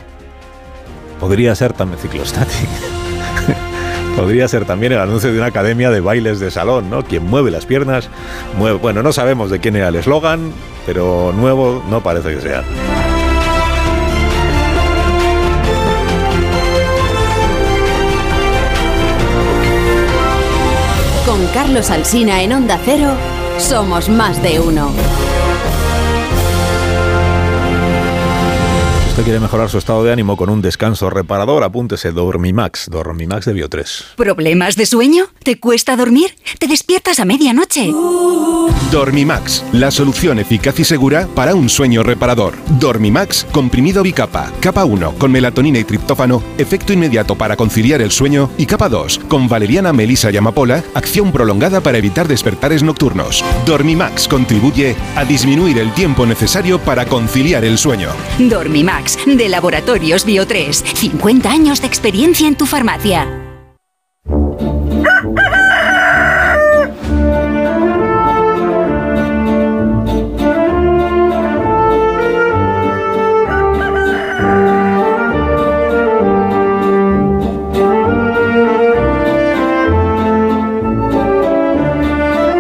Podría 1.20 1.56
ser 1.56 1.74
también 1.74 2.00
Ciclostatic. 2.00 2.70
Podría 4.16 4.48
ser 4.48 4.66
también 4.66 4.94
el 4.94 5.00
anuncio 5.00 5.32
de 5.32 5.38
una 5.38 5.48
academia 5.48 5.90
de 5.90 6.00
bailes 6.00 6.40
de 6.40 6.52
salón, 6.52 6.90
¿no? 6.90 7.04
Quien 7.04 7.26
mueve 7.26 7.52
las 7.52 7.66
piernas, 7.66 8.10
mueve... 8.58 8.78
Bueno, 8.78 9.04
no 9.04 9.12
sabemos 9.12 9.50
de 9.50 9.60
quién 9.60 9.76
era 9.76 9.90
el 9.90 9.96
eslogan, 9.96 10.54
pero 10.86 11.34
nuevo 11.36 11.84
no 11.90 12.02
parece 12.02 12.36
que 12.36 12.42
sea. 12.42 12.64
Con 21.26 21.46
Carlos 21.48 21.90
Alsina 21.90 22.44
en 22.44 22.54
Onda 22.54 22.80
Cero, 22.86 23.10
somos 23.58 24.10
más 24.10 24.42
de 24.44 24.60
uno. 24.60 24.92
Usted 29.14 29.26
quiere 29.26 29.40
mejorar 29.40 29.70
su 29.70 29.78
estado 29.78 30.04
de 30.04 30.12
ánimo 30.12 30.36
con 30.36 30.50
un 30.50 30.64
descanso 30.64 31.08
reparador, 31.08 31.64
apúntese 31.64 32.12
Dormimax, 32.12 32.90
Dormimax 32.90 33.46
de 33.46 33.54
Bio3. 33.54 34.16
¿Problemas 34.16 34.76
de 34.76 34.88
sueño? 34.88 35.26
¿Te 35.44 35.60
cuesta 35.60 35.96
dormir? 35.96 36.36
¿Te 36.58 36.66
despiertas 36.66 37.20
a 37.20 37.26
medianoche? 37.26 37.92
Dormimax, 38.92 39.66
la 39.72 39.92
solución 39.92 40.40
eficaz 40.40 40.80
y 40.80 40.84
segura 40.84 41.28
para 41.36 41.54
un 41.54 41.70
sueño 41.70 42.02
reparador. 42.02 42.56
Dormimax, 42.80 43.46
comprimido 43.52 44.02
bicapa, 44.02 44.52
capa 44.60 44.84
1 44.84 45.16
con 45.20 45.32
melatonina 45.32 45.78
y 45.78 45.84
triptófano, 45.84 46.42
efecto 46.58 46.92
inmediato 46.92 47.36
para 47.36 47.56
conciliar 47.56 48.02
el 48.02 48.10
sueño 48.10 48.50
y 48.58 48.66
capa 48.66 48.90
2 48.90 49.22
con 49.28 49.48
valeriana, 49.48 49.94
melisa 49.94 50.32
y 50.32 50.38
amapola, 50.38 50.84
acción 50.96 51.32
prolongada 51.32 51.82
para 51.82 52.00
evitar 52.00 52.28
despertares 52.28 52.82
nocturnos. 52.82 53.46
Dormimax 53.68 54.28
contribuye 54.28 54.96
a 55.16 55.24
disminuir 55.24 55.78
el 55.78 55.94
tiempo 55.94 56.26
necesario 56.26 56.80
para 56.80 57.06
conciliar 57.06 57.64
el 57.64 57.78
sueño. 57.78 58.10
Dormimax, 58.40 59.03
de 59.04 59.50
Laboratorios 59.50 60.26
Bio3. 60.26 60.72
50 60.72 61.52
años 61.52 61.82
de 61.82 61.88
experiencia 61.88 62.48
en 62.48 62.56
tu 62.56 62.66
farmacia. 62.66 63.28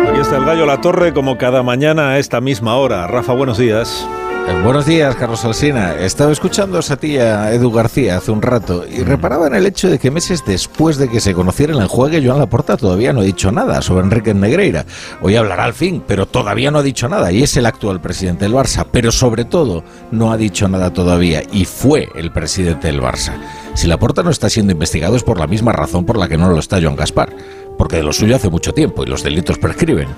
Aquí 0.10 0.20
está 0.20 0.38
el 0.38 0.46
gallo 0.46 0.66
La 0.66 0.82
Torre 0.82 1.14
como 1.14 1.38
cada 1.38 1.64
mañana 1.64 2.10
a 2.10 2.20
esta 2.20 2.42
misma 2.42 2.76
hora. 2.76 3.08
Rafa, 3.08 3.32
buenos 3.32 3.58
días. 3.58 4.06
Eh, 4.48 4.62
Buenos 4.64 4.86
días, 4.86 5.16
Carlos 5.16 5.44
Alsina. 5.46 5.96
Estaba 5.96 6.32
escuchando 6.32 6.80
a 6.80 6.96
tía 6.96 7.54
Edu 7.54 7.72
García 7.72 8.18
hace 8.18 8.32
un 8.32 8.42
rato 8.42 8.86
y 8.88 9.04
reparaba 9.04 9.48
en 9.48 9.56
el 9.56 9.66
hecho 9.66 9.90
de 9.90 10.00
que 10.00 10.12
meses 10.12 10.44
después 10.46 10.98
de 10.98 11.10
que 11.10 11.20
se 11.20 11.34
conociera 11.34 11.74
el 11.74 11.82
enjuague, 11.82 12.26
Joan 12.26 12.40
Laporta 12.40 12.78
todavía 12.78 13.14
no 13.14 13.22
ha 13.22 13.24
dicho 13.24 13.52
nada 13.52 13.82
sobre 13.82 14.06
Enrique 14.06 14.34
Negreira. 14.34 14.86
Hoy 15.22 15.36
hablará 15.36 15.66
al 15.66 15.74
fin, 15.74 16.04
pero 16.06 16.26
todavía 16.26 16.72
no 16.72 16.80
ha 16.80 16.84
dicho 16.84 17.08
nada 17.08 17.32
y 17.32 17.44
es 17.44 17.56
el 17.58 17.66
actual 17.66 18.02
presidente 18.02 18.46
del 18.46 18.54
Barça. 18.54 18.86
Pero 18.90 19.12
sobre 19.12 19.46
todo, 19.46 19.84
no 20.12 20.32
ha 20.32 20.38
dicho 20.38 20.68
nada 20.68 20.92
todavía 20.92 21.44
y 21.52 21.66
fue 21.66 22.10
el 22.16 22.32
presidente 22.32 22.88
del 22.88 23.02
Barça. 23.02 23.34
Si 23.76 23.88
Laporta 23.88 24.24
no 24.24 24.30
está 24.30 24.50
siendo 24.50 24.74
investigado 24.74 25.16
es 25.16 25.24
por 25.24 25.40
la 25.40 25.48
misma 25.48 25.72
razón 25.72 26.06
por 26.06 26.18
la 26.18 26.28
que 26.28 26.38
no 26.38 26.50
lo 26.50 26.60
está 26.60 26.82
Joan 26.82 26.96
Gaspar, 26.96 27.34
porque 27.78 27.98
de 27.98 28.04
lo 28.04 28.14
suyo 28.14 28.36
hace 28.36 28.50
mucho 28.50 28.74
tiempo 28.74 29.04
y 29.04 29.08
los 29.08 29.24
delitos 29.24 29.58
prescriben. 29.58 30.10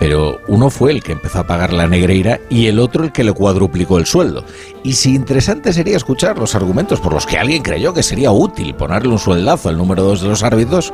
Pero 0.00 0.40
uno 0.48 0.70
fue 0.70 0.92
el 0.92 1.02
que 1.02 1.12
empezó 1.12 1.40
a 1.40 1.46
pagar 1.46 1.74
la 1.74 1.86
Negreira 1.86 2.40
y 2.48 2.68
el 2.68 2.78
otro 2.78 3.04
el 3.04 3.12
que 3.12 3.22
le 3.22 3.34
cuadruplicó 3.34 3.98
el 3.98 4.06
sueldo. 4.06 4.46
Y 4.82 4.94
si 4.94 5.14
interesante 5.14 5.74
sería 5.74 5.98
escuchar 5.98 6.38
los 6.38 6.54
argumentos 6.54 7.00
por 7.00 7.12
los 7.12 7.26
que 7.26 7.36
alguien 7.36 7.62
creyó 7.62 7.92
que 7.92 8.02
sería 8.02 8.32
útil 8.32 8.74
ponerle 8.74 9.12
un 9.12 9.18
sueldazo 9.18 9.68
al 9.68 9.76
número 9.76 10.02
dos 10.02 10.22
de 10.22 10.28
los 10.28 10.42
árbitros, 10.42 10.90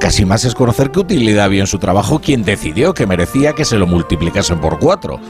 casi 0.00 0.24
más 0.24 0.44
es 0.44 0.56
conocer 0.56 0.90
qué 0.90 0.98
utilidad 0.98 1.44
había 1.44 1.60
en 1.60 1.68
su 1.68 1.78
trabajo 1.78 2.18
quien 2.18 2.42
decidió 2.42 2.92
que 2.92 3.06
merecía 3.06 3.52
que 3.52 3.64
se 3.64 3.78
lo 3.78 3.86
multiplicasen 3.86 4.60
por 4.60 4.80
cuatro. 4.80 5.20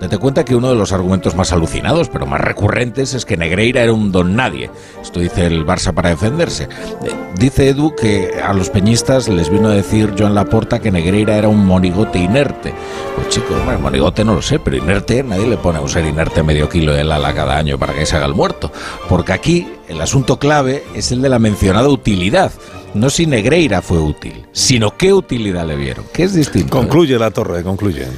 Date 0.00 0.18
cuenta 0.18 0.44
que 0.44 0.54
uno 0.54 0.68
de 0.68 0.76
los 0.76 0.92
argumentos 0.92 1.34
más 1.34 1.52
alucinados, 1.52 2.08
pero 2.08 2.26
más 2.26 2.40
recurrentes, 2.40 3.14
es 3.14 3.24
que 3.24 3.36
Negreira 3.36 3.82
era 3.82 3.92
un 3.92 4.12
don 4.12 4.36
nadie. 4.36 4.70
Esto 5.02 5.20
dice 5.20 5.46
el 5.46 5.66
Barça 5.66 5.92
para 5.92 6.10
defenderse. 6.10 6.64
Eh, 7.04 7.28
Dice 7.38 7.68
Edu 7.68 7.94
que 7.94 8.32
a 8.44 8.52
los 8.52 8.68
peñistas 8.68 9.28
les 9.28 9.48
vino 9.48 9.68
a 9.68 9.72
decir 9.72 10.12
Joan 10.18 10.34
Laporta 10.34 10.80
que 10.80 10.90
Negreira 10.90 11.36
era 11.36 11.46
un 11.46 11.64
monigote 11.64 12.18
inerte. 12.18 12.74
Pues 13.14 13.28
chico, 13.28 13.54
bueno, 13.64 13.78
monigote 13.78 14.24
no 14.24 14.34
lo 14.34 14.42
sé, 14.42 14.58
pero 14.58 14.76
inerte, 14.76 15.22
nadie 15.22 15.46
le 15.46 15.56
pone 15.56 15.78
a 15.78 15.80
un 15.80 15.88
ser 15.88 16.04
inerte 16.04 16.42
medio 16.42 16.68
kilo 16.68 16.92
de 16.92 17.02
ala 17.02 17.32
cada 17.34 17.56
año 17.56 17.78
para 17.78 17.94
que 17.94 18.06
se 18.06 18.16
haga 18.16 18.26
el 18.26 18.34
muerto. 18.34 18.72
Porque 19.08 19.32
aquí 19.32 19.68
el 19.88 20.00
asunto 20.00 20.40
clave 20.40 20.82
es 20.96 21.12
el 21.12 21.22
de 21.22 21.28
la 21.28 21.38
mencionada 21.38 21.88
utilidad. 21.88 22.50
No 22.94 23.08
si 23.08 23.26
Negreira 23.26 23.82
fue 23.82 23.98
útil, 23.98 24.46
sino 24.50 24.96
qué 24.96 25.12
utilidad 25.12 25.64
le 25.64 25.76
vieron, 25.76 26.06
que 26.12 26.24
es 26.24 26.34
distinto. 26.34 26.66
¿eh? 26.66 26.80
Concluye 26.80 27.18
la 27.20 27.30
torre, 27.30 27.62
concluye. 27.62 28.08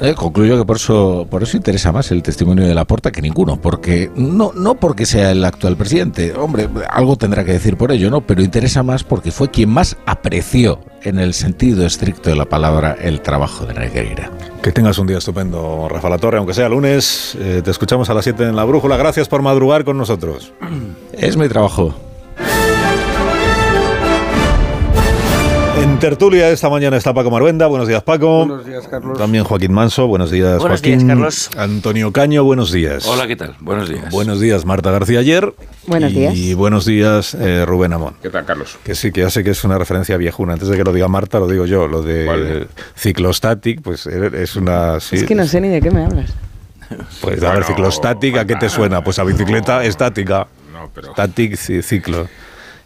Eh, 0.00 0.14
concluyo 0.14 0.58
que 0.58 0.64
por 0.64 0.76
eso, 0.76 1.26
por 1.28 1.42
eso 1.42 1.56
interesa 1.56 1.92
más 1.92 2.10
el 2.10 2.22
testimonio 2.22 2.66
de 2.66 2.74
Laporta 2.74 3.10
que 3.10 3.22
ninguno, 3.22 3.60
porque 3.60 4.10
no, 4.16 4.52
no 4.54 4.74
porque 4.74 5.06
sea 5.06 5.30
el 5.30 5.44
actual 5.44 5.76
presidente, 5.76 6.32
hombre, 6.34 6.68
algo 6.90 7.16
tendrá 7.16 7.44
que 7.44 7.52
decir 7.52 7.76
por 7.76 7.92
ello, 7.92 8.10
¿no? 8.10 8.20
Pero 8.20 8.42
interesa 8.42 8.82
más 8.82 9.04
porque 9.04 9.30
fue 9.30 9.50
quien 9.50 9.70
más 9.70 9.96
apreció, 10.06 10.80
en 11.04 11.18
el 11.18 11.34
sentido 11.34 11.84
estricto 11.84 12.30
de 12.30 12.36
la 12.36 12.44
palabra, 12.44 12.96
el 13.00 13.20
trabajo 13.20 13.66
de 13.66 13.74
Negreira. 13.74 14.30
Que 14.62 14.72
tengas 14.72 14.98
un 14.98 15.06
día 15.06 15.18
estupendo, 15.18 15.88
Rafa 15.88 16.08
La 16.08 16.18
Torre, 16.18 16.38
aunque 16.38 16.54
sea 16.54 16.68
lunes. 16.68 17.36
Eh, 17.40 17.62
te 17.64 17.70
escuchamos 17.70 18.08
a 18.10 18.14
las 18.14 18.24
7 18.24 18.44
en 18.44 18.56
La 18.56 18.64
Brújula. 18.64 18.96
Gracias 18.96 19.28
por 19.28 19.42
madrugar 19.42 19.84
con 19.84 19.98
nosotros. 19.98 20.52
Es 21.12 21.36
mi 21.36 21.48
trabajo. 21.48 21.94
En 25.82 25.98
tertulia 25.98 26.48
esta 26.50 26.68
mañana 26.70 26.96
está 26.96 27.12
Paco 27.12 27.28
Maruenda. 27.30 27.66
Buenos 27.66 27.88
días, 27.88 28.02
Paco. 28.04 28.46
Buenos 28.46 28.64
días, 28.64 28.86
Carlos. 28.88 29.18
También 29.18 29.42
Joaquín 29.42 29.72
Manso. 29.72 30.06
Buenos 30.06 30.30
días, 30.30 30.58
Buenos 30.58 30.80
Joaquín. 30.80 30.98
días, 31.00 31.08
Carlos. 31.08 31.50
Antonio 31.56 32.12
Caño. 32.12 32.44
Buenos 32.44 32.70
días. 32.70 33.04
Hola, 33.06 33.26
¿qué 33.26 33.34
tal? 33.34 33.56
Buenos 33.60 33.88
días. 33.88 34.08
Buenos 34.10 34.38
días, 34.40 34.64
Marta 34.64 34.92
García 34.92 35.18
Ayer. 35.18 35.52
Buenos 35.88 36.12
y 36.12 36.14
días. 36.14 36.34
Y 36.36 36.54
buenos 36.54 36.84
días, 36.84 37.34
eh, 37.34 37.64
Rubén 37.66 37.92
Amón. 37.92 38.14
¿Qué 38.22 38.30
tal, 38.30 38.44
Carlos? 38.44 38.78
Que 38.84 38.94
sí, 38.94 39.10
que 39.10 39.22
ya 39.22 39.30
sé 39.30 39.42
que 39.42 39.50
es 39.50 39.64
una 39.64 39.76
referencia 39.76 40.16
viejuna. 40.16 40.52
Antes 40.52 40.68
de 40.68 40.76
que 40.76 40.84
lo 40.84 40.92
diga 40.92 41.08
Marta, 41.08 41.40
lo 41.40 41.48
digo 41.48 41.66
yo. 41.66 41.88
Lo 41.88 42.00
de 42.02 42.26
¿Cuál? 42.26 42.68
ciclostatic, 42.96 43.82
pues 43.82 44.06
eh, 44.06 44.30
es 44.34 44.54
una... 44.54 45.00
sí, 45.00 45.16
Es 45.16 45.24
que 45.24 45.34
no 45.34 45.44
sé 45.46 45.60
ni 45.60 45.68
de 45.68 45.80
qué 45.80 45.90
me 45.90 46.04
hablas. 46.04 46.32
Pues 47.20 47.38
a 47.42 47.46
ver, 47.46 47.50
Bueno, 47.54 47.66
ciclostatic, 47.66 48.36
¿a 48.36 48.44
qué 48.44 48.54
te 48.54 48.68
suena? 48.68 49.02
Pues 49.02 49.18
a 49.18 49.24
bicicleta 49.24 49.84
estática. 49.84 50.46
No, 50.72 50.90
pero... 50.94 51.12
Static 51.12 51.54
ci- 51.54 51.82
ciclo. 51.82 52.28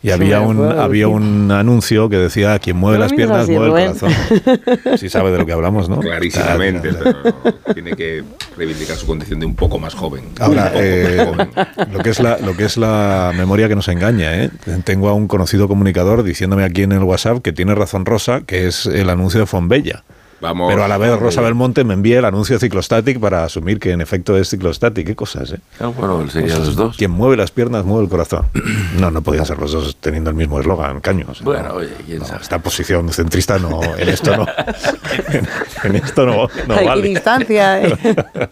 Y 0.07 0.11
había 0.13 0.41
un, 0.41 0.63
había 0.79 1.09
un 1.09 1.51
anuncio 1.51 2.09
que 2.09 2.17
decía, 2.17 2.59
quien 2.61 2.77
mueve 2.77 2.99
No 2.99 3.05
las 3.05 3.13
piernas, 3.13 3.39
así, 3.43 3.53
mueve 3.53 3.85
el 3.87 3.93
corazón. 3.99 4.99
Sí 4.99 5.09
sabe 5.09 5.33
de 5.33 5.39
lo 5.39 5.47
que 5.47 5.53
hablamos, 5.53 5.89
¿no? 5.89 5.99
Clarísimamente, 5.99 6.91
Claro. 6.91 7.17
pero 7.43 7.75
tiene 7.75 7.93
que 7.97 8.23
reivindicar 8.57 8.97
su 8.97 9.07
condición 9.07 9.41
de 9.41 9.47
un 9.47 9.57
poco 9.57 9.79
más 9.81 9.95
joven. 9.95 10.25
Ahora, 10.39 10.71
eh, 10.75 11.17
más 11.37 11.49
joven. 11.77 11.93
lo, 11.93 11.99
que 12.05 12.11
es 12.11 12.21
la, 12.21 12.39
lo 12.39 12.57
que 12.57 12.65
es 12.67 12.77
la 12.77 13.33
memoria 13.37 13.69
que 13.69 13.75
nos 13.75 13.89
engaña, 13.89 14.45
¿eh? 14.45 14.51
Tengo 14.85 15.09
a 15.09 15.15
un 15.15 15.27
conocido 15.27 15.67
comunicador 15.67 16.23
diciéndome 16.23 16.63
aquí 16.63 16.83
en 16.85 16.93
el 16.93 17.03
WhatsApp 17.03 17.43
que 17.43 17.53
tiene 17.53 17.75
razón 17.75 18.07
Rosa, 18.07 18.43
que 18.47 18.69
es 18.69 18.87
el 18.87 19.11
anuncio 19.11 19.41
de 19.41 19.47
Fonbella. 19.47 20.05
Vamos. 20.41 20.71
Pero 20.71 20.85
a 20.85 20.89
la 20.89 20.99
vez 20.99 21.19
Rosa 21.19 21.41
Belmonte 21.41 21.83
me 21.85 21.95
envía 21.95 22.19
el 22.19 22.25
anuncio 22.27 22.57
de 22.57 22.61
Ciclostatic 22.61 23.19
para 23.19 23.45
asumir 23.45 23.79
que 23.79 23.91
en 23.93 24.01
efecto 24.03 24.37
es 24.37 24.51
Ciclostatic. 24.51 25.07
¿Qué 25.07 25.15
cosas, 25.17 25.53
eh? 25.53 25.61
Ah, 25.81 25.87
bueno, 25.87 26.29
serían 26.29 26.59
los 26.59 26.77
dos. 26.77 26.97
Quien 26.97 27.11
mueve 27.11 27.37
las 27.37 27.51
piernas, 27.51 27.85
mueve 27.85 28.05
el 28.05 28.11
corazón. 28.11 28.47
No, 28.97 29.11
no 29.11 29.21
podían 29.23 29.45
ser 29.47 29.59
los 29.59 29.73
dos 29.73 29.97
teniendo 29.97 30.31
el 30.31 30.37
mismo 30.37 30.59
eslogan, 30.61 31.01
caños. 31.01 31.43
Bueno, 31.43 31.75
oye, 31.75 31.91
quién 32.07 32.19
No, 32.21 32.25
sabe. 32.25 32.43
esta 32.43 32.59
posición 32.61 33.11
centrista 33.13 33.59
no, 33.59 33.81
en 33.83 34.09
esto 34.09 34.37
no, 34.37 34.47
en, 35.33 35.49
en 35.85 35.97
esto 35.97 36.25
no, 36.25 36.49
no 36.67 36.75
Hay 36.75 36.87
vale. 36.87 37.09
distancia. 37.09 37.83
¿eh? 37.87 37.97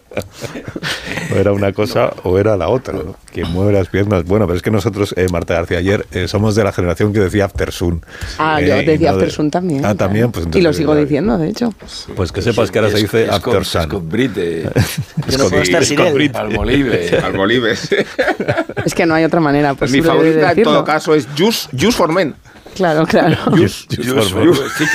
O 1.31 1.35
era 1.35 1.51
una 1.53 1.73
cosa 1.73 2.13
o 2.23 2.37
era 2.37 2.55
la 2.57 2.67
otra, 2.69 2.93
¿no? 2.93 3.15
Quien 3.35 3.51
mueve 3.51 3.73
las 3.73 3.89
piernas. 3.89 4.23
Bueno, 4.23 4.45
pero 4.47 4.55
es 4.55 4.61
que 4.63 4.71
nosotros, 4.71 5.13
eh, 5.17 5.27
Marta 5.31 5.55
García, 5.55 5.77
ayer 5.79 6.05
eh, 6.13 6.27
somos 6.27 6.55
de 6.55 6.63
la 6.63 6.71
generación 6.71 7.11
que 7.11 7.19
decía 7.19 7.45
After 7.45 7.71
Sun. 7.71 8.01
Ah, 8.37 8.61
Eh, 8.61 8.67
yo 8.67 8.81
y 8.81 8.85
decía 8.85 9.11
no 9.11 9.17
de- 9.17 9.23
After 9.23 9.31
Sun 9.35 9.51
también. 9.51 9.85
Ah, 9.85 9.93
también. 9.93 10.31
Pues 10.31 10.43
y 10.43 10.47
entonces, 10.47 10.63
lo 10.63 10.73
sigo 10.73 10.95
eh, 10.95 11.01
diciendo, 11.01 11.37
de 11.37 11.49
hecho. 11.49 11.73
Pues 12.15 12.31
que 12.31 12.41
sepas 12.41 12.71
que 12.71 12.79
ahora 12.79 12.91
se 12.91 12.97
dice 12.99 13.27
After 13.29 13.65
Sun. 13.65 13.83
Scott 13.83 14.03
Brite, 14.09 14.61
Es 15.27 15.31
Yo 15.31 15.37
no 15.37 15.49
puedo 15.49 15.61
estar 15.63 15.83
sin 15.85 15.99
él. 15.99 16.13
Brit. 16.13 16.31
Palmolive. 16.31 17.17
Al 17.23 17.33
Bolívar. 17.33 17.71
Es 18.85 18.93
que 18.95 19.05
no 19.05 19.13
hay 19.15 19.23
otra 19.25 19.39
manera 19.41 19.73
Pues 19.73 19.91
mi 19.91 20.01
favorita 20.01 20.53
de 20.53 20.61
en 20.61 20.63
todo 20.63 20.83
caso 20.85 21.13
es 21.13 21.27
Juice, 21.37 21.67
Juice 21.71 21.91
for 21.97 22.11
Men. 22.13 22.35
Claro, 22.75 23.05
claro. 23.07 23.35
Just- 23.51 23.89
just 23.95 24.09
Just 24.09 24.31
for 24.31 24.53
for 24.53 24.65
me. 24.65 24.87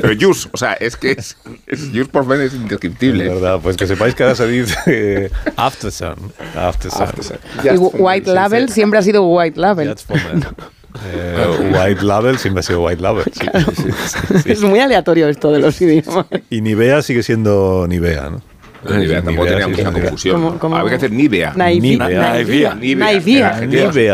Pero 0.00 0.14
Juice, 0.20 0.48
o 0.52 0.56
sea, 0.56 0.74
es 0.74 0.96
que 0.96 1.12
es, 1.12 1.36
es 1.66 1.80
Juice 1.92 2.10
for 2.12 2.24
Men 2.26 2.40
es 2.42 2.52
Es 2.52 2.54
indescriptible. 2.54 3.28
verdad, 3.28 3.58
pues 3.62 3.76
que 3.76 3.86
sepáis 3.86 4.14
que 4.14 4.22
ahora 4.22 4.34
se 4.34 4.46
dice 4.46 4.76
eh, 4.86 5.30
After 5.56 5.90
Sun. 5.90 6.14
After 6.56 6.90
Sun. 6.90 7.08
Y 7.64 7.76
White 7.78 8.30
Label 8.32 8.68
siempre 8.68 8.98
ha 8.98 9.02
sido 9.02 9.24
White 9.26 9.58
Label. 9.58 9.88
That's 9.88 10.04
for 10.04 10.16
men. 10.16 10.44
Eh, 11.12 11.72
white 11.72 12.02
Label 12.04 12.38
siempre 12.38 12.60
ha 12.60 12.62
sido 12.62 12.82
White 12.84 13.02
Label. 13.02 13.24
sí, 13.32 13.40
sí, 13.76 13.90
sí, 14.06 14.38
sí. 14.44 14.52
Es 14.52 14.60
muy 14.62 14.78
aleatorio 14.78 15.28
esto 15.28 15.50
de 15.50 15.58
los 15.58 15.80
idiomas. 15.80 16.26
Y 16.50 16.60
Nivea 16.60 17.02
sigue 17.02 17.22
siendo 17.24 17.86
Nivea, 17.88 18.30
¿no? 18.30 18.42
Nivea, 18.90 19.22
tampoco 19.22 19.44
Nivea, 19.44 19.58
tenía 19.58 19.64
sí, 19.64 19.70
mucha 19.70 19.90
Nivea. 19.90 20.02
confusión. 20.10 20.42
¿Cómo- 20.42 20.58
cómo? 20.58 20.76
Habría 20.76 20.90
que 20.90 20.96
hacer 20.96 21.12
Nivea. 21.12 21.52
Naivia. 21.56 22.74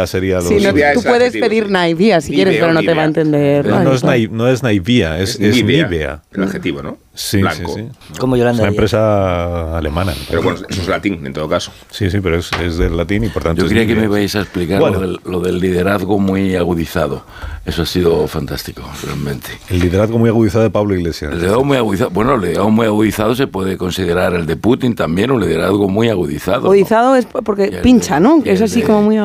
Sería 0.06 0.36
lo 0.36 0.42
Sí, 0.42 0.54
no, 0.60 0.72
tú 0.72 0.78
es 1.00 1.04
puedes 1.04 1.32
pedir. 1.36 1.70
Naivia 1.70 2.20
si 2.20 2.34
quieres, 2.34 2.56
pero 2.58 2.72
no 2.72 2.80
te 2.82 2.94
va 2.94 3.02
a 3.02 3.06
entender. 3.06 3.66
No, 3.66 3.82
no 3.82 3.92
es, 3.94 4.02
no 4.30 4.48
Naivia, 4.62 5.18
es, 5.18 5.40
es 5.40 5.64
Nivea. 5.64 6.22
El 6.32 6.42
adjetivo, 6.42 6.82
¿no? 6.82 6.98
Sí, 7.22 7.36
Blanco. 7.38 7.74
sí, 7.74 7.82
sí. 7.82 8.18
Como 8.18 8.34
Es 8.34 8.38
Yolanda 8.40 8.62
una 8.62 8.70
Díaz. 8.70 8.78
empresa 8.78 9.76
alemana. 9.76 10.14
Pero 10.28 10.42
bueno, 10.42 10.58
eso 10.68 10.80
es 10.80 10.88
latín 10.88 11.26
en 11.26 11.32
todo 11.34 11.48
caso. 11.50 11.70
Sí, 11.90 12.10
sí, 12.10 12.18
pero 12.20 12.38
es, 12.38 12.50
es 12.62 12.78
del 12.78 12.96
latín 12.96 13.24
y 13.24 13.28
por 13.28 13.42
tanto. 13.42 13.60
Yo 13.60 13.66
es 13.66 13.72
quería 13.72 13.86
que 13.86 14.00
me 14.00 14.08
vais 14.08 14.34
a 14.36 14.40
explicar 14.40 14.80
Bueno. 14.80 15.00
lo, 15.00 15.06
del, 15.06 15.20
lo 15.24 15.40
del 15.40 15.58
liderazgo 15.60 16.18
muy 16.18 16.56
agudizado. 16.56 17.22
Eso 17.66 17.82
ha 17.82 17.86
sido 17.86 18.26
fantástico, 18.26 18.82
realmente. 19.04 19.48
El 19.68 19.80
liderazgo 19.80 20.18
muy 20.18 20.30
agudizado 20.30 20.64
de 20.64 20.70
Pablo 20.70 20.94
Iglesias. 20.96 21.30
El 21.32 21.38
liderazgo 21.38 21.64
muy 21.64 21.76
agudizado, 21.76 22.10
bueno, 22.10 22.34
el 22.36 22.40
liderazgo 22.40 22.70
muy 22.70 22.86
agudizado 22.86 23.34
se 23.34 23.46
puede 23.46 23.76
considerar 23.76 24.32
el 24.34 24.46
de 24.46 24.56
Putin 24.56 24.94
también 24.94 25.30
un 25.30 25.40
liderazgo 25.42 25.88
muy 25.90 26.08
agudizado. 26.08 26.60
¿no? 26.60 26.66
Agudizado 26.68 27.16
es 27.16 27.26
porque 27.26 27.80
pincha, 27.82 28.14
de- 28.14 28.20
¿no? 28.20 28.38
es 28.44 28.60
el 28.60 28.64
así 28.64 28.80
de- 28.80 28.86
como 28.86 29.02
muy... 29.02 29.16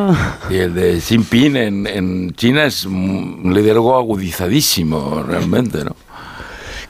Y 0.49 0.55
el 0.57 0.73
de 0.73 0.95
Xi 0.97 1.15
Jinping 1.15 1.55
en, 1.55 1.87
en 1.87 2.33
China 2.33 2.65
es 2.65 2.85
un 2.85 3.51
liderazgo 3.53 3.95
agudizadísimo, 3.97 5.23
realmente, 5.23 5.83
¿no? 5.85 5.95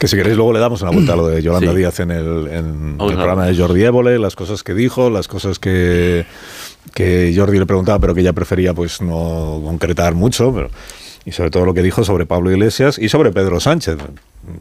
Que 0.06 0.10
si 0.10 0.18
queréis 0.18 0.36
luego 0.38 0.54
le 0.54 0.60
damos 0.60 0.84
una 0.84 0.92
vuelta 0.92 1.14
a 1.14 1.16
lo 1.16 1.26
de 1.26 1.42
Yolanda 1.42 1.72
Sí. 1.72 1.78
Díaz 1.78 2.00
en 2.00 2.12
el, 2.12 2.48
en 2.52 2.98
el 3.00 3.14
programa 3.16 3.48
de 3.48 3.58
Jordi 3.58 3.84
Évole, 3.86 4.20
las 4.20 4.36
cosas 4.36 4.62
que 4.62 4.76
dijo, 4.76 5.10
las 5.10 5.28
cosas 5.28 5.58
que, 5.58 6.28
que 6.94 7.34
Jordi 7.36 7.58
le 7.58 7.66
preguntaba, 7.66 7.98
pero 7.98 8.14
que 8.14 8.22
ella 8.22 8.34
prefería 8.34 8.76
pues 8.76 9.02
no 9.02 9.60
concretar 9.66 10.14
mucho, 10.14 10.54
pero- 10.54 10.70
y 11.26 11.32
sobre 11.32 11.50
todo 11.50 11.66
lo 11.66 11.74
que 11.74 11.82
dijo 11.82 12.04
sobre 12.04 12.28
Pablo 12.28 12.52
Iglesias 12.52 13.00
y 13.00 13.10
sobre 13.10 13.32
Pedro 13.32 13.60
Sánchez. 13.60 13.98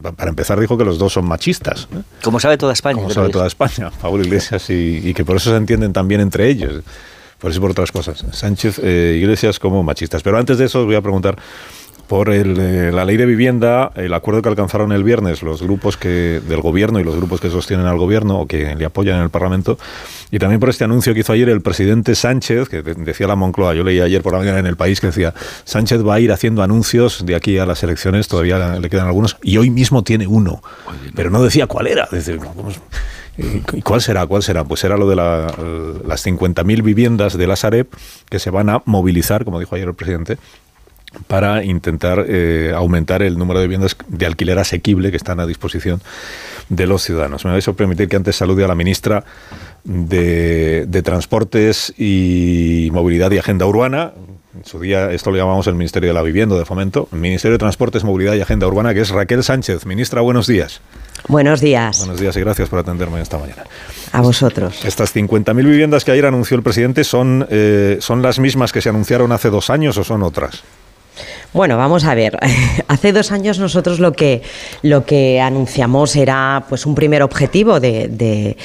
Pa- 0.03 0.13
Para 0.13 0.31
empezar 0.31 0.59
dijo 0.59 0.79
que 0.79 0.85
los 0.87 0.97
dos 0.99 1.13
son 1.13 1.27
machistas, 1.27 1.89
¿eh? 1.95 1.99
Como 2.23 2.41
sabe 2.41 2.57
toda 2.57 2.73
España. 2.73 2.95
como 3.03 3.11
sabe 3.11 3.29
toda 3.29 3.45
es. 3.47 3.51
España, 3.53 3.91
Pablo 4.01 4.25
Iglesias, 4.25 4.71
y, 4.71 5.03
y 5.05 5.13
que 5.13 5.27
por 5.27 5.37
eso 5.37 5.51
se 5.51 5.57
entienden 5.57 5.93
también 5.93 6.23
entre 6.23 6.49
ellos. 6.49 6.83
Por 7.39 7.51
eso 7.51 7.59
y 7.59 7.61
por 7.61 7.73
otras 7.73 7.93
cosas. 7.93 8.25
Sánchez 8.33 8.81
eh, 8.83 9.19
Iglesias 9.21 9.59
como 9.59 9.83
machistas. 9.83 10.23
Pero 10.23 10.39
antes 10.39 10.57
de 10.57 10.65
eso 10.65 10.81
os 10.81 10.87
voy 10.87 10.95
a 10.95 11.03
preguntar 11.03 11.37
por 12.07 12.31
el, 12.31 12.57
eh, 12.59 12.93
la 12.93 13.05
ley 13.05 13.17
de 13.17 13.27
vivienda, 13.27 13.91
el 13.97 14.13
acuerdo 14.15 14.43
que 14.43 14.49
alcanzaron 14.49 14.93
el 14.93 15.03
viernes 15.05 15.43
los 15.43 15.63
grupos 15.63 15.97
que 15.97 16.41
del 16.47 16.61
gobierno 16.61 17.01
y 17.01 17.05
los 17.05 17.17
grupos 17.17 17.41
que 17.41 17.51
sostienen 17.51 17.87
al 17.87 17.97
gobierno 17.99 18.41
o 18.41 18.47
que 18.47 18.75
le 18.75 18.85
apoyan 18.85 19.17
en 19.17 19.23
el 19.23 19.31
Parlamento, 19.31 19.79
y 20.31 20.39
también 20.39 20.61
por 20.61 20.69
este 20.71 20.85
anuncio 20.85 21.15
que 21.15 21.21
hizo 21.21 21.33
ayer 21.33 21.49
el 21.49 21.61
presidente 21.63 22.15
Sánchez, 22.15 22.69
que 22.69 22.83
de- 22.83 22.95
decía 22.95 23.27
la 23.27 23.37
Moncloa, 23.37 23.75
yo 23.75 23.85
leí 23.85 24.01
ayer 24.01 24.23
por 24.23 24.33
la 24.33 24.41
mañana 24.41 24.59
en 24.59 24.67
el 24.67 24.77
país 24.77 25.01
que 25.01 25.09
decía, 25.09 25.33
Sánchez 25.65 26.07
va 26.07 26.15
a 26.15 26.21
ir 26.21 26.31
haciendo 26.33 26.63
anuncios 26.63 27.25
de 27.25 27.35
aquí 27.35 27.59
a 27.59 27.67
las 27.67 27.83
elecciones, 27.83 28.29
todavía 28.29 28.79
le 28.79 28.91
quedan 28.91 29.07
algunos, 29.07 29.37
y 29.43 29.57
hoy 29.57 29.71
mismo 29.71 30.03
tiene 30.05 30.27
uno, 30.27 30.63
pero 31.15 31.31
no 31.31 31.43
decía 31.43 31.67
cuál 31.67 31.87
era. 31.87 32.09
Dice, 32.13 32.37
¿cómo 32.37 32.71
es? 32.71 32.81
¿Y 33.73 33.83
cuál 33.83 34.01
será? 34.01 34.27
¿Cuál 34.27 34.45
será? 34.45 34.63
Pues 34.63 34.85
era 34.85 34.97
lo 34.97 35.09
de 35.09 35.17
la- 35.17 35.53
las 36.07 36.25
50.000 36.25 36.83
viviendas 36.83 37.37
de 37.37 37.47
la 37.49 37.57
Sareb 37.57 37.89
que 38.29 38.39
se 38.39 38.51
van 38.51 38.69
a 38.71 38.83
movilizar, 38.85 39.45
como 39.45 39.59
dijo 39.59 39.75
ayer 39.75 39.89
el 39.89 39.95
presidente, 39.95 40.39
para 41.27 41.65
intentar 41.65 42.25
eh, 42.29 42.73
aumentar 42.75 43.23
el 43.23 43.39
número 43.39 43.61
de 43.61 43.67
viviendas 43.67 43.97
de 44.09 44.27
alquiler 44.27 44.59
asequible 44.59 45.11
que 45.11 45.17
están 45.17 45.41
a 45.41 45.47
disposición 45.47 46.01
de 46.69 46.87
los 46.87 47.03
ciudadanos. 47.03 47.45
Me 47.45 47.53
vais 47.53 47.67
a 47.67 47.73
permitir 47.73 48.09
que 48.09 48.17
antes 48.17 48.37
salude 48.37 48.65
a 48.65 48.69
la 48.69 48.75
ministra 48.75 49.25
de, 49.85 50.87
de 50.87 51.03
Transportes 51.03 51.93
y 51.99 52.89
Movilidad 52.93 53.31
y 53.33 53.39
Agenda 53.39 53.67
Urbana, 53.67 54.13
en 54.57 54.65
su 54.65 54.79
día 54.79 55.11
esto 55.11 55.33
lo 55.33 55.37
llamamos 55.37 55.67
el 55.67 55.75
Ministerio 55.75 56.11
de 56.11 56.15
la 56.15 56.23
Vivienda, 56.23 56.57
de 56.57 56.65
Fomento, 56.65 57.09
el 57.13 57.19
Ministerio 57.19 57.55
de 57.55 57.59
Transportes, 57.59 58.05
Movilidad 58.05 58.35
y 58.35 58.41
Agenda 58.41 58.69
Urbana, 58.69 58.95
que 58.95 59.01
es 59.01 59.11
Raquel 59.11 59.43
Sánchez. 59.43 59.85
Ministra, 59.85 60.21
buenos 60.21 60.47
días. 60.47 60.81
Buenos 61.27 61.61
días. 61.61 61.99
Buenos 61.99 62.21
días 62.21 62.37
y 62.37 62.41
gracias 62.41 62.69
por 62.69 62.79
atenderme 62.79 63.21
esta 63.21 63.37
mañana. 63.37 63.65
A 64.13 64.21
vosotros. 64.21 64.85
Estas 64.85 65.15
50.000 65.15 65.57
viviendas 65.57 66.05
que 66.05 66.13
ayer 66.13 66.27
anunció 66.27 66.57
el 66.57 66.63
presidente 66.63 67.03
son, 67.03 67.47
eh, 67.51 67.99
son 68.01 68.23
las 68.23 68.39
mismas 68.39 68.73
que 68.73 68.81
se 68.81 68.91
anunciaron 68.91 69.33
hace 69.33 69.51
dos 69.51 69.71
años 69.71 69.99
o 69.99 70.05
son 70.05 70.23
otras? 70.23 70.63
Bueno, 71.53 71.77
vamos 71.77 72.05
a 72.05 72.15
ver. 72.17 72.37
Hace 72.89 73.13
dos 73.13 73.31
años 73.31 73.61
nosotros 73.61 74.01
lo 74.01 74.13
que, 74.13 74.43
lo 74.83 75.05
que 75.05 75.41
anunciamos 75.41 76.17
era 76.17 76.65
pues 76.69 76.85
un 76.85 76.97
primer 76.97 77.23
objetivo 77.23 77.79
de, 77.79 78.57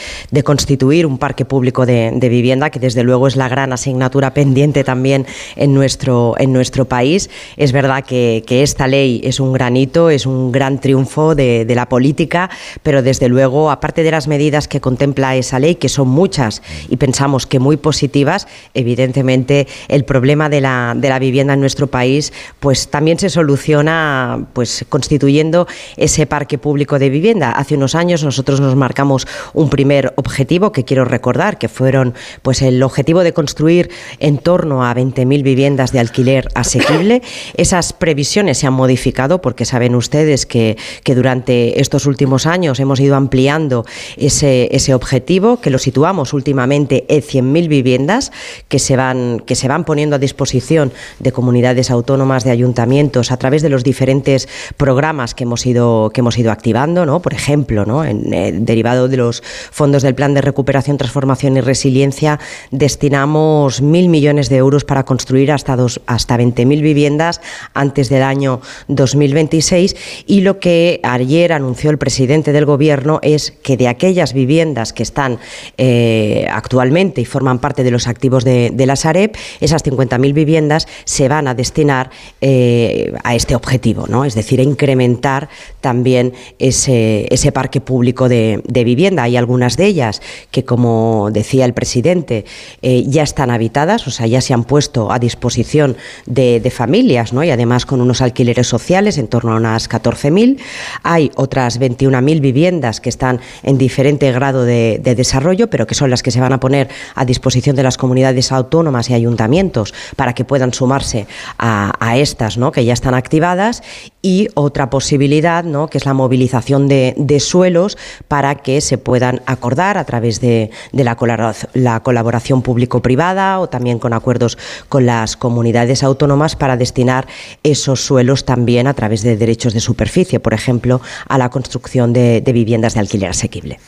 constituir 0.44 1.06
un 1.06 1.20
parque 1.20 1.46
público 1.46 1.86
de, 1.86 2.12
vivienda, 2.20 2.72
que 2.72 2.80
desde 2.80 3.04
luego 3.04 3.28
es 3.28 3.36
la 3.36 3.48
gran 3.48 3.74
asignatura 3.74 4.34
pendiente 4.34 4.84
también 4.84 5.28
en 5.56 5.76
nuestro, 5.76 6.34
en 6.40 6.52
nuestro 6.52 6.86
país. 6.86 7.30
Es 7.58 7.72
verdad 7.72 8.04
que, 8.04 8.44
esta 8.50 8.88
ley 8.88 9.22
es 9.24 9.40
un 9.40 9.54
granito, 9.54 10.10
es 10.10 10.26
un 10.26 10.52
gran 10.52 10.82
triunfo 10.82 11.36
de, 11.36 11.66
la 11.70 11.88
política, 11.88 12.50
pero 12.82 13.04
desde 13.04 13.30
luego, 13.30 13.70
aparte 13.70 14.02
de 14.02 14.12
las 14.12 14.28
medidas 14.28 14.68
que 14.68 14.82
contempla 14.82 15.36
esa 15.36 15.60
ley, 15.60 15.76
que 15.76 15.88
son 15.88 16.08
muchas 16.08 16.64
y 16.90 16.98
pensamos 16.98 17.46
que 17.46 17.60
muy 17.60 17.78
positivas, 17.78 18.48
evidentemente 18.74 19.68
el 19.88 20.04
problema 20.04 20.50
de 20.50 20.62
la, 20.62 20.94
de 20.98 21.10
la 21.10 21.20
vivienda 21.20 21.54
en 21.54 21.62
nuestro 21.62 21.88
país 21.88 22.34
pues 22.60 22.90
también 22.90 23.20
se 23.20 23.30
soluciona 23.30 24.48
pues 24.54 24.86
constituyendo 24.90 25.68
ese 25.98 26.26
parque 26.26 26.58
público 26.58 27.00
de 27.00 27.10
vivienda. 27.10 27.52
Hace 27.52 27.76
unos 27.76 27.96
años 27.96 28.24
nosotros 28.24 28.60
nos 28.60 28.76
marcamos 28.76 29.28
un 29.54 29.70
primer 29.70 30.14
objetivo 30.16 30.72
que 30.72 30.86
quiero 30.86 31.06
recordar, 31.06 31.58
que 31.58 31.70
fueron 31.70 32.14
pues 32.42 32.62
el 32.62 32.82
objetivo 32.84 33.24
de 33.24 33.34
construir 33.34 33.90
en 34.20 34.38
torno 34.38 34.86
a 34.86 34.94
20.000 34.94 35.44
viviendas 35.44 35.92
de 35.92 36.00
alquiler 36.00 36.48
asequible. 36.56 37.22
Esas 37.56 37.94
previsiones 37.94 38.58
se 38.58 38.68
han 38.68 38.74
modificado 38.74 39.42
porque 39.42 39.66
saben 39.66 39.96
ustedes 39.96 40.46
que, 40.46 40.78
que 41.04 41.16
durante 41.16 41.80
estos 41.80 42.06
últimos 42.06 42.46
años 42.46 42.80
hemos 42.80 43.00
ido 43.00 43.16
ampliando 43.16 43.86
ese, 44.18 44.70
ese 44.76 44.94
objetivo, 44.94 45.62
que 45.62 45.70
lo 45.70 45.80
situamos 45.80 46.34
últimamente 46.34 47.06
en 47.08 47.22
100.000 47.22 47.68
viviendas 47.68 48.32
que 48.68 48.80
se 48.80 48.96
van 48.96 49.40
que 49.46 49.56
se 49.56 49.68
van 49.68 49.84
poniendo 49.84 50.16
a 50.16 50.20
disposición 50.20 50.92
de 51.20 51.32
comunidades 51.32 51.92
autónomas 51.92 52.29
de 52.30 52.52
ayuntamientos 52.52 53.32
a 53.32 53.38
través 53.38 53.64
de 53.64 53.70
los 53.70 53.84
diferentes 53.84 54.48
programas 54.78 55.34
que 55.34 55.46
hemos 55.46 55.66
ido, 55.66 56.12
que 56.14 56.22
hemos 56.22 56.38
ido 56.38 56.52
activando, 56.52 57.06
¿no? 57.06 57.22
por 57.22 57.34
ejemplo, 57.34 57.86
¿no? 57.86 58.06
En, 58.06 58.32
eh, 58.32 58.52
derivado 58.54 59.08
de 59.08 59.18
los 59.18 59.42
fondos 59.72 60.04
del 60.04 60.14
Plan 60.14 60.36
de 60.36 60.42
Recuperación, 60.42 60.98
Transformación 60.98 61.58
y 61.58 61.62
Resiliencia, 61.62 62.40
destinamos 62.70 63.82
mil 63.82 64.10
millones 64.10 64.48
de 64.50 64.58
euros 64.58 64.86
para 64.86 65.06
construir 65.06 65.52
hasta, 65.52 65.76
dos, 65.76 66.02
hasta 66.06 66.38
20.000 66.38 66.82
viviendas 66.82 67.42
antes 67.74 68.10
del 68.10 68.22
año 68.22 68.62
2026 68.88 69.96
y 70.28 70.42
lo 70.42 70.60
que 70.60 71.00
ayer 71.04 71.52
anunció 71.52 71.90
el 71.90 71.98
presidente 71.98 72.52
del 72.52 72.66
Gobierno 72.66 73.20
es 73.24 73.52
que 73.64 73.76
de 73.76 73.88
aquellas 73.88 74.34
viviendas 74.34 74.94
que 74.94 75.02
están 75.02 75.40
eh, 75.78 76.48
actualmente 76.52 77.22
y 77.22 77.26
forman 77.26 77.58
parte 77.58 77.84
de 77.84 77.92
los 77.92 78.08
activos 78.08 78.44
de, 78.44 78.70
de 78.72 78.86
la 78.86 78.96
Sareb, 78.96 79.32
esas 79.60 79.84
50.000 79.84 80.34
viviendas 80.34 80.88
se 81.06 81.28
van 81.28 81.48
a 81.48 81.56
destinar 81.56 82.12
eh, 82.42 83.14
a 83.24 83.36
este 83.36 83.54
objetivo, 83.54 84.06
¿no? 84.08 84.24
es 84.24 84.34
decir, 84.34 84.62
incrementar 84.62 85.50
también 85.82 86.34
ese, 86.58 87.28
ese 87.34 87.52
parque 87.52 87.82
público 87.82 88.30
de, 88.30 88.62
vivienda. 88.66 89.24
Hay 89.24 89.36
algunas 89.36 89.76
de 89.76 89.86
ellas 89.86 90.22
que, 90.52 90.64
como 90.64 91.30
decía 91.34 91.66
el 91.66 91.74
presidente, 91.74 92.46
eh, 92.82 93.04
ya 93.08 93.24
están 93.24 93.52
habitadas, 93.52 94.08
o 94.08 94.12
sea, 94.12 94.26
ya 94.26 94.40
se 94.40 94.54
han 94.54 94.64
puesto 94.64 95.12
a 95.12 95.20
disposición 95.20 95.98
de, 96.26 96.70
familias 96.70 97.34
¿no? 97.34 97.44
y 97.44 97.50
además 97.50 97.86
con 97.86 98.00
unos 98.00 98.22
alquileres 98.22 98.68
sociales 98.68 99.18
en 99.18 99.28
torno 99.28 99.54
a 99.54 99.56
unas 99.58 99.90
14.000. 99.90 100.60
Hay 101.04 101.32
otras 101.36 101.80
21.000 101.80 102.40
viviendas 102.40 103.02
que 103.02 103.10
están 103.10 103.42
en 103.64 103.78
diferente 103.78 104.32
grado 104.32 104.64
de, 104.64 105.02
de 105.04 105.16
desarrollo, 105.16 105.70
pero 105.70 105.88
que 105.88 105.96
son 105.96 106.10
las 106.10 106.24
que 106.24 106.32
se 106.32 106.40
van 106.40 106.54
a 106.54 106.60
poner 106.60 106.88
a 107.16 107.26
disposición 107.26 107.76
de 107.76 107.84
las 107.84 107.98
comunidades 107.98 108.52
autónomas 108.52 109.10
y 109.10 109.14
ayuntamientos 109.14 109.94
para 110.16 110.34
que 110.34 110.46
puedan 110.46 110.74
sumarse 110.74 111.28
a 111.58 112.09
estas, 112.18 112.58
¿no? 112.58 112.72
que 112.72 112.86
ya 112.86 112.94
están 112.94 113.14
activadas, 113.14 113.84
y 114.22 114.48
otra 114.54 114.90
posibilidad, 114.90 115.64
¿no? 115.64 115.88
que 115.88 115.98
es 115.98 116.06
la 116.06 116.14
movilización 116.14 116.88
de, 116.88 117.40
suelos 117.40 117.98
para 118.28 118.56
que 118.56 118.82
se 118.82 118.98
puedan 118.98 119.42
acordar 119.46 119.98
a 119.98 120.04
través 120.04 120.42
de, 120.42 120.72
la, 120.92 121.56
la 121.74 122.00
colaboración 122.02 122.62
público-privada 122.62 123.60
o 123.60 123.70
también 123.70 124.00
con 124.00 124.14
acuerdos 124.14 124.58
con 124.90 125.06
las 125.06 125.38
comunidades 125.38 126.04
autónomas 126.04 126.56
para 126.56 126.76
destinar 126.76 127.28
esos 127.64 128.02
suelos 128.02 128.46
también 128.46 128.88
a 128.88 128.94
través 128.94 129.22
de 129.22 129.38
derechos 129.38 129.74
de 129.74 129.80
superficie, 129.80 130.40
por 130.40 130.54
ejemplo, 130.54 131.02
a 131.28 131.38
la 131.38 131.50
construcción 131.50 132.14
de 132.14 132.52
viviendas 132.54 132.94
de 132.94 133.00
alquiler 133.00 133.30
asequible. 133.30 133.80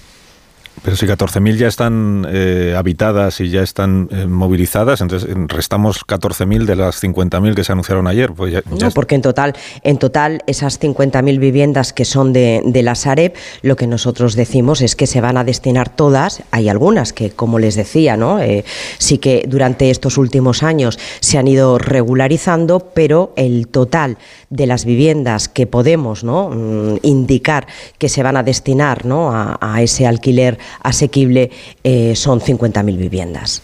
Pero 0.83 0.97
si 0.97 1.05
14.000 1.05 1.57
ya 1.57 1.67
están 1.67 2.25
eh, 2.29 2.73
habitadas 2.75 3.39
y 3.39 3.49
ya 3.49 3.61
están 3.61 4.09
eh, 4.11 4.25
movilizadas, 4.25 5.01
entonces 5.01 5.29
eh, 5.29 5.35
restamos 5.47 6.05
14.000 6.05 6.65
de 6.65 6.75
las 6.75 7.03
50.000 7.03 7.53
que 7.53 7.63
se 7.63 7.71
anunciaron 7.71 8.07
ayer. 8.07 8.31
Pues 8.31 8.53
no, 8.65 8.89
porque 8.91 9.13
en 9.13 9.21
total, 9.21 9.53
en 9.83 9.97
total 9.97 10.41
esas 10.47 10.79
50.000 10.79 11.39
viviendas 11.39 11.93
que 11.93 12.03
son 12.03 12.33
de, 12.33 12.61
de, 12.65 12.81
la 12.81 12.95
Sareb, 12.95 13.33
lo 13.61 13.75
que 13.75 13.85
nosotros 13.85 14.35
decimos 14.35 14.81
es 14.81 14.95
que 14.95 15.05
se 15.05 15.21
van 15.21 15.37
a 15.37 15.43
destinar 15.43 15.89
todas. 15.89 16.41
Hay 16.49 16.67
algunas 16.67 17.13
que, 17.13 17.29
como 17.29 17.59
les 17.59 17.75
decía, 17.75 18.17
¿no? 18.17 18.39
sí 18.97 19.19
que 19.19 19.45
durante 19.47 19.91
estos 19.91 20.17
últimos 20.17 20.63
años 20.63 20.97
se 21.19 21.37
han 21.37 21.47
ido 21.47 21.77
regularizando, 21.77 22.91
pero 22.93 23.33
el 23.35 23.67
total 23.67 24.17
de 24.51 24.67
las 24.67 24.85
viviendas 24.85 25.47
que 25.47 25.65
podemos 25.65 26.23
¿no? 26.23 26.49
Mm, 26.49 26.97
indicar 27.03 27.67
que 27.97 28.09
se 28.09 28.21
van 28.21 28.37
a 28.37 28.43
destinar 28.43 29.05
¿no? 29.05 29.31
a, 29.31 29.81
ese 29.81 30.05
alquiler 30.05 30.59
asequible 30.81 31.51
eh, 31.83 32.15
son 32.15 32.39
50.000 32.39 32.97
viviendas. 32.97 33.61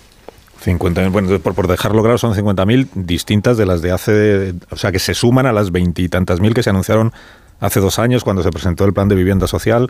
50, 0.62 1.10
bueno, 1.10 1.39
por, 1.39 1.54
por 1.54 1.67
dejarlo 1.67 2.02
claro, 2.02 2.17
son 2.17 2.34
50.000 2.34 2.89
distintas 2.93 3.58
de 3.58 3.65
las 3.65 3.82
de 3.82 3.91
hace, 3.91 4.54
o 4.70 4.76
sea, 4.76 4.91
que 4.91 5.00
se 5.00 5.13
suman 5.13 5.46
a 5.46 5.54
las 5.54 5.72
veintitantas 5.72 6.39
mil 6.39 6.54
que 6.54 6.63
se 6.63 6.72
anunciaron 6.72 7.13
hace 7.60 7.80
dos 7.80 8.00
años 8.00 8.24
cuando 8.24 8.43
se 8.43 8.50
presentó 8.50 8.86
el 8.86 8.93
plan 8.93 9.08
de 9.08 9.15
vivienda 9.15 9.48
social 9.48 9.89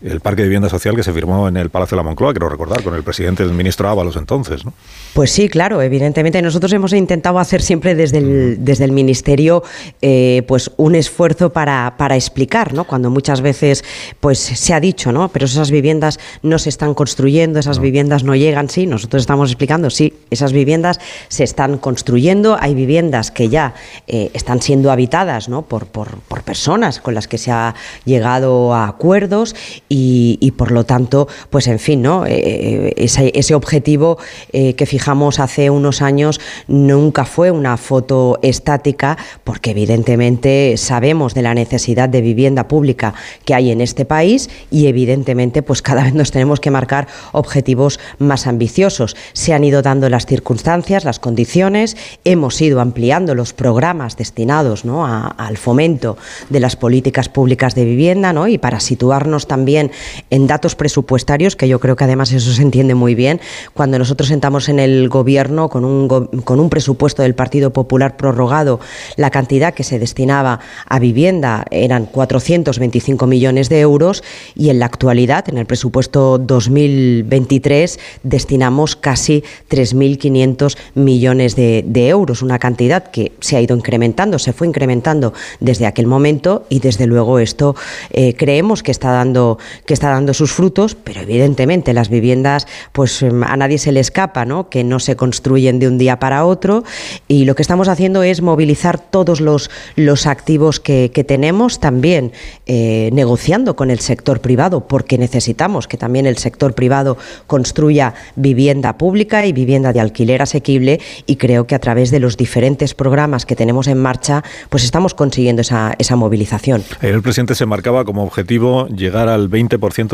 el 0.00 0.20
parque 0.20 0.42
de 0.42 0.48
vivienda 0.48 0.68
social 0.68 0.94
que 0.94 1.02
se 1.02 1.12
firmó 1.12 1.48
en 1.48 1.56
el 1.56 1.70
Palacio 1.70 1.96
de 1.96 2.02
la 2.02 2.08
Moncloa, 2.08 2.32
quiero 2.32 2.48
recordar, 2.48 2.84
con 2.84 2.94
el 2.94 3.02
presidente 3.02 3.44
del 3.44 3.52
ministro 3.52 3.88
Ábalos 3.88 4.16
entonces, 4.16 4.64
¿no? 4.64 4.72
Pues 5.12 5.32
sí, 5.32 5.48
claro, 5.48 5.82
evidentemente 5.82 6.40
nosotros 6.40 6.72
hemos 6.72 6.92
intentado 6.92 7.40
hacer 7.40 7.62
siempre 7.62 7.96
desde 7.96 8.18
el, 8.18 8.64
desde 8.64 8.84
el 8.84 8.92
ministerio 8.92 9.64
eh, 10.00 10.44
pues 10.46 10.70
un 10.76 10.94
esfuerzo 10.94 11.52
para, 11.52 11.94
para, 11.96 12.14
explicar, 12.14 12.74
¿no? 12.74 12.84
Cuando 12.84 13.10
muchas 13.10 13.40
veces 13.40 13.84
pues 14.20 14.38
se 14.38 14.72
ha 14.72 14.78
dicho, 14.78 15.10
¿no? 15.10 15.30
Pero 15.30 15.46
esas 15.46 15.72
viviendas 15.72 16.20
no 16.42 16.58
se 16.60 16.68
están 16.68 16.94
construyendo, 16.94 17.58
esas 17.58 17.80
viviendas 17.80 18.22
no 18.22 18.36
llegan, 18.36 18.68
sí, 18.68 18.86
nosotros 18.86 19.22
estamos 19.22 19.50
explicando, 19.50 19.90
sí, 19.90 20.14
esas 20.30 20.52
viviendas 20.52 21.00
se 21.28 21.42
están 21.42 21.78
construyendo, 21.78 22.56
hay 22.60 22.74
viviendas 22.74 23.32
que 23.32 23.48
ya 23.48 23.74
eh, 24.06 24.30
están 24.34 24.62
siendo 24.62 24.92
habitadas, 24.92 25.48
¿no? 25.48 25.62
Por, 25.62 25.86
por, 25.86 26.18
por 26.28 26.44
personas 26.44 27.00
con 27.00 27.14
las 27.14 27.26
que 27.26 27.38
se 27.38 27.50
ha 27.50 27.74
llegado 28.04 28.72
a 28.74 28.86
acuerdos 28.86 29.56
y, 29.88 30.52
por 30.56 30.70
lo 30.70 30.84
tanto, 30.84 31.28
pues 31.50 31.66
en 31.66 31.78
fin, 31.78 32.02
¿no? 32.02 32.26
Eh, 32.26 32.92
eh, 32.96 33.30
ese, 33.34 33.54
objetivo 33.54 34.18
eh, 34.52 34.74
que 34.74 34.86
fijamos 34.86 35.40
hace 35.40 35.70
unos 35.70 36.02
años 36.02 36.40
nunca 36.66 37.24
fue 37.24 37.50
una 37.50 37.76
foto 37.76 38.38
estática, 38.42 39.16
porque 39.44 39.70
evidentemente 39.70 40.74
sabemos 40.76 41.34
de 41.34 41.42
la 41.42 41.54
necesidad 41.54 42.08
de 42.08 42.20
vivienda 42.20 42.68
pública 42.68 43.14
que 43.44 43.54
hay 43.54 43.70
en 43.70 43.80
este 43.80 44.04
país 44.04 44.50
y 44.70 44.86
evidentemente 44.86 45.62
pues 45.62 45.80
cada 45.80 46.04
vez 46.04 46.14
nos 46.14 46.30
tenemos 46.30 46.60
que 46.60 46.70
marcar 46.70 47.08
objetivos 47.32 47.98
más 48.18 48.46
ambiciosos. 48.46 49.16
Se 49.32 49.54
han 49.54 49.64
ido 49.64 49.80
dando 49.80 50.08
las 50.08 50.26
circunstancias, 50.26 51.04
las 51.04 51.18
condiciones, 51.18 51.96
hemos 52.24 52.60
ido 52.60 52.80
ampliando 52.80 53.34
los 53.34 53.52
programas 53.52 54.16
destinados 54.16 54.84
¿no? 54.84 55.06
al 55.06 55.56
fomento 55.56 56.18
de 56.50 56.60
las 56.60 56.76
políticas 56.76 57.28
públicas 57.28 57.74
de 57.74 57.84
vivienda 57.84 58.32
¿no? 58.32 58.48
y 58.48 58.58
para 58.58 58.80
situarnos 58.80 59.46
también 59.46 59.77
en 59.78 60.46
datos 60.46 60.74
presupuestarios, 60.74 61.56
que 61.56 61.68
yo 61.68 61.80
creo 61.80 61.96
que 61.96 62.04
además 62.04 62.32
eso 62.32 62.52
se 62.52 62.62
entiende 62.62 62.94
muy 62.94 63.14
bien. 63.14 63.40
Cuando 63.74 63.98
nosotros 63.98 64.28
sentamos 64.28 64.68
en 64.68 64.78
el 64.78 65.08
gobierno 65.08 65.68
con 65.68 65.84
un, 65.84 66.08
con 66.08 66.60
un 66.60 66.70
presupuesto 66.70 67.22
del 67.22 67.34
Partido 67.34 67.72
Popular 67.72 68.16
prorrogado, 68.16 68.80
la 69.16 69.30
cantidad 69.30 69.74
que 69.74 69.84
se 69.84 69.98
destinaba 69.98 70.60
a 70.86 70.98
vivienda 70.98 71.64
eran 71.70 72.06
425 72.06 73.26
millones 73.26 73.68
de 73.68 73.80
euros 73.80 74.22
y 74.54 74.70
en 74.70 74.78
la 74.78 74.86
actualidad, 74.86 75.48
en 75.48 75.58
el 75.58 75.66
presupuesto 75.66 76.38
2023, 76.38 77.98
destinamos 78.22 78.96
casi 78.96 79.44
3.500 79.70 80.76
millones 80.94 81.56
de, 81.56 82.08
euros, 82.08 82.42
una 82.42 82.58
cantidad 82.58 83.10
que 83.10 83.32
se 83.40 83.56
ha 83.56 83.60
ido 83.60 83.76
incrementando, 83.76 84.38
se 84.38 84.52
fue 84.52 84.66
incrementando 84.66 85.32
desde 85.60 85.86
aquel 85.86 86.06
momento 86.06 86.64
y 86.68 86.80
desde 86.80 87.06
luego 87.06 87.38
esto 87.38 87.74
eh, 88.10 88.34
creemos 88.34 88.82
que 88.82 88.90
está 88.90 89.10
dando 89.10 89.58
que 89.86 89.94
está 89.94 90.10
dando 90.10 90.34
sus 90.34 90.52
frutos, 90.52 90.94
pero 90.94 91.20
evidentemente 91.20 91.92
las 91.92 92.08
viviendas, 92.08 92.66
pues 92.92 93.22
em, 93.22 93.42
a 93.42 93.56
nadie 93.56 93.78
se 93.78 93.92
le 93.92 94.00
escapa, 94.00 94.44
¿no? 94.44 94.68
Que 94.68 94.84
no 94.84 94.98
se 95.00 95.16
construyen 95.16 95.78
de 95.78 95.88
un 95.88 95.98
día 95.98 96.18
para 96.18 96.44
otro 96.44 96.84
y 97.26 97.44
lo 97.44 97.54
que 97.54 97.62
estamos 97.62 97.88
haciendo 97.88 98.22
es 98.22 98.42
movilizar 98.42 98.98
todos 98.98 99.40
los, 99.40 99.70
los 99.96 100.26
activos 100.26 100.80
que, 100.80 101.08
tenemos, 101.26 101.80
también 101.80 102.32
eh, 102.66 103.10
negociando 103.12 103.74
con 103.76 103.90
el 103.90 103.98
sector 103.98 104.40
privado, 104.40 104.86
porque 104.86 105.18
necesitamos 105.18 105.88
que 105.88 105.96
también 105.96 106.26
el 106.26 106.38
sector 106.38 106.74
privado 106.74 107.18
construya 107.46 108.14
vivienda 108.36 108.96
pública 108.96 109.44
y 109.44 109.52
vivienda 109.52 109.92
de 109.92 110.00
alquiler 110.00 110.42
asequible 110.42 111.00
y 111.26 111.36
creo 111.36 111.66
que 111.66 111.74
a 111.74 111.78
través 111.80 112.10
de 112.10 112.20
los 112.20 112.36
diferentes 112.36 112.94
programas 112.94 113.46
que 113.46 113.56
tenemos 113.56 113.88
en 113.88 113.98
marcha, 113.98 114.44
pues 114.68 114.84
estamos 114.84 115.14
consiguiendo 115.14 115.62
esa, 115.62 115.94
esa 115.98 116.16
movilización. 116.16 116.84
El 117.02 117.22
presidente 117.22 117.54
se 117.54 117.66
marcaba 117.66 118.04
como 118.04 118.22
objetivo 118.22 118.86
llegar 118.88 119.28
al 119.28 119.50
20% 119.50 119.57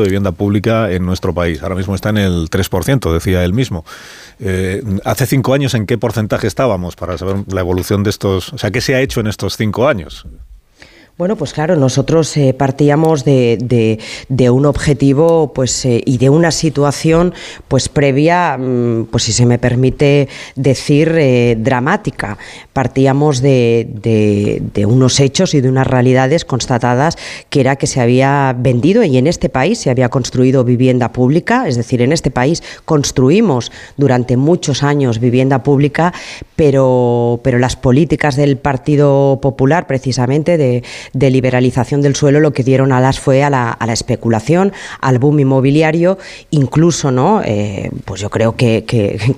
de 0.03 0.09
vivienda 0.09 0.33
pública 0.33 0.91
en 0.91 1.05
nuestro 1.05 1.35
país. 1.35 1.63
Ahora 1.63 1.75
mismo 1.75 1.95
está 1.95 2.11
en 2.11 2.19
el 2.19 2.51
3%, 2.51 3.13
decía 3.13 3.45
él 3.45 3.53
mismo. 3.53 3.85
Eh, 4.41 4.83
hace 5.05 5.27
cinco 5.27 5.55
años, 5.55 5.75
¿en 5.75 5.87
qué 5.87 5.99
porcentaje 5.99 6.47
estábamos 6.47 6.97
para 6.97 7.19
saber 7.19 7.37
la 7.53 7.61
evolución 7.61 8.03
de 8.03 8.11
estos? 8.11 8.53
O 8.53 8.59
sea, 8.59 8.71
¿qué 8.71 8.81
se 8.81 8.95
ha 8.95 9.01
hecho 9.01 9.21
en 9.21 9.27
estos 9.27 9.57
cinco 9.57 9.89
años? 9.89 10.27
Bueno, 11.17 11.37
pues 11.37 11.53
claro, 11.53 11.77
nosotros 11.77 12.37
eh, 12.37 12.55
partíamos 12.55 13.25
de, 13.25 14.01
de, 14.29 14.51
un 14.51 14.67
objetivo 14.67 15.53
pues, 15.55 15.85
eh, 15.85 16.03
y 16.05 16.19
de 16.19 16.29
una 16.29 16.51
situación 16.51 17.35
pues 17.69 17.89
previa, 17.89 18.59
mm, 18.59 19.05
pues 19.13 19.23
si 19.23 19.33
se 19.33 19.47
me 19.47 19.61
permite 19.61 20.29
decir, 20.57 21.15
eh, 21.17 21.57
dramática. 21.57 22.37
Partíamos 22.73 23.41
de, 23.43 23.87
de, 24.75 24.87
unos 24.87 25.21
hechos 25.21 25.55
y 25.55 25.61
de 25.61 25.69
unas 25.69 25.87
realidades 25.87 26.45
constatadas 26.45 27.17
que 27.49 27.61
era 27.61 27.77
que 27.77 27.87
se 27.87 28.01
había 28.01 28.53
vendido 28.59 29.05
y 29.05 29.17
en 29.17 29.29
este 29.29 29.49
país 29.49 29.79
se 29.79 29.91
había 29.91 30.09
construido 30.09 30.65
vivienda 30.65 31.13
pública, 31.13 31.69
es 31.69 31.77
decir, 31.77 32.03
en 32.03 32.11
este 32.11 32.33
país 32.33 32.65
construimos 32.85 33.71
durante 33.97 34.37
muchos 34.37 34.83
años 34.83 35.21
vivienda 35.21 35.63
pública, 35.63 36.13
pero, 36.57 37.39
pero 37.45 37.61
las 37.61 37.77
políticas 37.77 38.35
del 38.35 38.57
Partido 38.57 39.39
Popular, 39.41 39.87
precisamente 39.87 40.59
de 40.59 40.83
de 41.13 41.31
liberalización 41.31 42.03
del 42.03 42.17
suelo 42.17 42.41
lo 42.41 42.53
que 42.53 42.65
dieron 42.65 42.93
alas 42.93 43.21
fue 43.21 43.43
a 43.43 43.51
la, 43.51 43.71
a 43.71 43.87
la 43.87 43.93
especulación, 43.93 44.73
al 45.01 45.19
boom 45.19 45.41
inmobiliario, 45.41 46.19
incluso, 46.51 47.11
¿no? 47.11 47.43
Eh, 47.45 47.91
pues 48.05 48.21
yo 48.21 48.31
creo 48.31 48.57
que, 48.57 48.85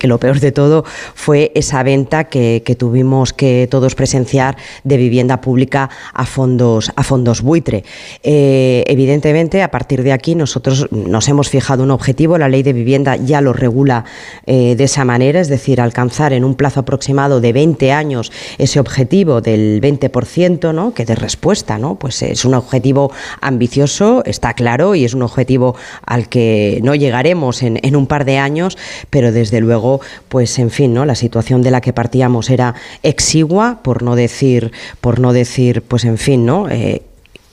lo 0.03 0.19
peor 0.19 0.41
de 0.41 0.53
todo 0.53 0.85
fue 1.15 1.51
esa 1.55 1.83
venta 1.83 2.25
que, 2.25 2.63
que, 2.65 2.77
tuvimos 2.77 3.33
que 3.33 3.67
todos 3.71 3.95
presenciar 3.95 4.57
de 4.85 4.97
vivienda 4.97 5.41
pública 5.41 5.91
a 6.13 6.27
fondos, 6.27 6.93
a 6.95 7.03
fondos 7.03 7.43
buitre. 7.43 7.85
Eh, 8.23 8.85
evidentemente, 8.87 9.63
a 9.63 9.71
partir 9.71 10.03
de 10.03 10.13
aquí 10.13 10.35
nosotros 10.35 10.87
nos 10.91 11.29
hemos 11.29 11.49
fijado 11.49 11.83
un 11.83 11.91
objetivo, 11.91 12.39
la 12.39 12.49
ley 12.49 12.63
de 12.63 12.73
vivienda 12.73 13.17
ya 13.17 13.41
lo 13.41 13.53
regula 13.53 14.05
eh, 14.47 14.75
de 14.77 14.85
esa 14.85 15.05
manera, 15.05 15.41
es 15.41 15.49
decir, 15.49 15.81
alcanzar 15.81 16.33
en 16.33 16.45
un 16.45 16.55
plazo 16.55 16.81
aproximado 16.81 17.41
de 17.41 17.53
20 17.53 17.93
años 17.93 18.31
ese 18.59 18.79
objetivo 18.79 19.41
del 19.41 19.81
20%, 19.81 20.75
¿no? 20.75 20.95
que 20.95 21.05
de 21.05 21.15
respuesta 21.15 21.56
pues 21.99 22.23
es 22.23 22.45
un 22.45 22.55
objetivo 22.55 23.12
ambicioso, 23.40 24.23
está 24.25 24.55
claro, 24.55 24.95
y 24.95 25.05
es 25.05 25.14
un 25.14 25.23
objetivo 25.23 25.77
al 26.05 26.29
que 26.29 26.81
no 26.83 26.95
llegaremos 26.95 27.62
en, 27.62 27.97
un 27.97 28.07
par 28.07 28.25
de 28.25 28.38
años, 28.38 28.77
pero 29.11 29.33
desde 29.33 29.61
luego, 29.61 30.01
pues 30.29 30.59
en 30.59 30.71
fin, 30.71 30.92
¿no? 30.92 31.05
La 31.05 31.14
situación 31.14 31.62
de 31.62 31.71
la 31.71 31.81
que 31.81 31.92
partíamos 31.92 32.51
era 32.51 32.75
exigua, 33.03 33.81
por 33.83 34.03
no 34.03 34.16
decir, 34.16 34.73
por 35.01 35.21
no 35.21 35.33
decir, 35.33 35.83
pues 35.83 36.05
en 36.05 36.19
fin, 36.19 36.45
¿no? 36.45 36.69
Eh, 36.69 37.03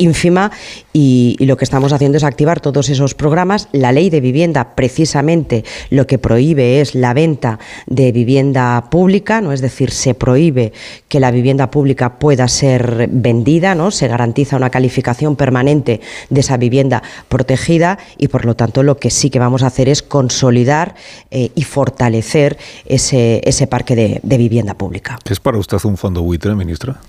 ínfima 0.03 0.51
y, 0.91 1.37
lo 1.43 1.57
que 1.57 1.65
estamos 1.65 1.91
haciendo 1.91 2.17
es 2.17 2.23
activar 2.23 2.61
todos 2.61 2.89
esos 2.89 3.15
programas. 3.15 3.67
La 3.71 3.91
ley 3.91 4.09
de 4.09 4.21
vivienda 4.21 4.75
precisamente 4.75 5.63
lo 5.89 6.07
que 6.07 6.17
prohíbe 6.17 6.79
es 6.79 6.95
la 6.95 7.13
venta 7.13 7.59
de 7.85 8.11
vivienda 8.11 8.89
pública, 8.89 9.41
no 9.41 9.51
es 9.51 9.61
decir, 9.61 9.91
se 9.91 10.13
prohíbe 10.13 10.71
que 11.07 11.19
la 11.19 11.31
vivienda 11.31 11.69
pública 11.69 12.17
pueda 12.17 12.47
ser 12.47 13.09
vendida, 13.11 13.75
¿no? 13.75 13.91
Se 13.91 14.07
garantiza 14.07 14.57
una 14.57 14.69
calificación 14.69 15.35
permanente 15.35 16.01
de 16.29 16.39
esa 16.39 16.57
vivienda 16.57 17.03
protegida 17.27 17.97
y 18.17 18.29
por 18.29 18.45
lo 18.45 18.55
tanto 18.55 18.83
lo 18.83 18.97
que 18.97 19.09
sí 19.09 19.29
que 19.29 19.39
vamos 19.39 19.63
a 19.63 19.67
hacer 19.67 19.89
es 19.89 20.01
consolidar 20.01 20.95
eh, 21.31 21.51
y 21.55 21.63
fortalecer 21.63 22.57
ese, 22.85 23.41
ese 23.43 23.67
parque 23.67 23.95
de, 23.95 24.19
de 24.23 24.37
vivienda 24.37 24.73
pública. 24.75 25.19
¿Es 25.29 25.39
para 25.39 25.57
usted 25.57 25.77
un 25.83 25.97
fondo 25.97 26.21
buitre, 26.21 26.55
ministra? 26.55 26.99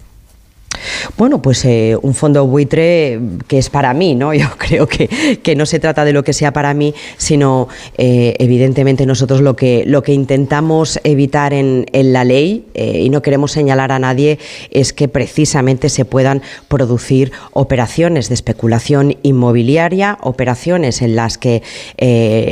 Bueno, 1.17 1.43
pues 1.43 1.65
eh, 1.65 1.97
un 2.01 2.15
fondo 2.15 2.47
buitre 2.47 3.21
que 3.47 3.59
es 3.59 3.71
para 3.71 3.95
mí, 3.95 4.15
¿no? 4.15 4.35
Yo 4.45 4.49
creo 4.59 4.87
que, 4.87 5.09
que 5.43 5.57
no 5.57 5.67
se 5.67 5.79
trata 5.79 6.05
de 6.05 6.13
lo 6.13 6.25
que 6.25 6.33
sea 6.33 6.53
para 6.53 6.75
mí, 6.75 6.95
sino 7.17 7.69
eh, 7.99 8.35
evidentemente 8.39 9.07
nosotros 9.07 9.41
lo 9.41 9.57
que, 9.57 9.85
lo 9.87 10.03
que 10.03 10.13
intentamos 10.13 11.01
evitar 11.05 11.55
en, 11.55 11.87
en 11.93 12.13
la 12.13 12.25
ley, 12.25 12.67
eh, 12.75 13.01
y 13.01 13.11
no 13.11 13.23
queremos 13.23 13.53
señalar 13.53 13.93
a 13.93 13.99
nadie, 13.99 14.39
es 14.71 14.93
que 14.93 15.09
precisamente 15.09 15.89
se 15.89 16.05
puedan 16.05 16.43
producir 16.69 17.33
operaciones 17.53 18.29
de 18.29 18.35
especulación 18.35 19.17
inmobiliaria, 19.23 20.19
operaciones 20.21 21.03
en 21.03 21.17
las 21.17 21.39
que 21.39 21.63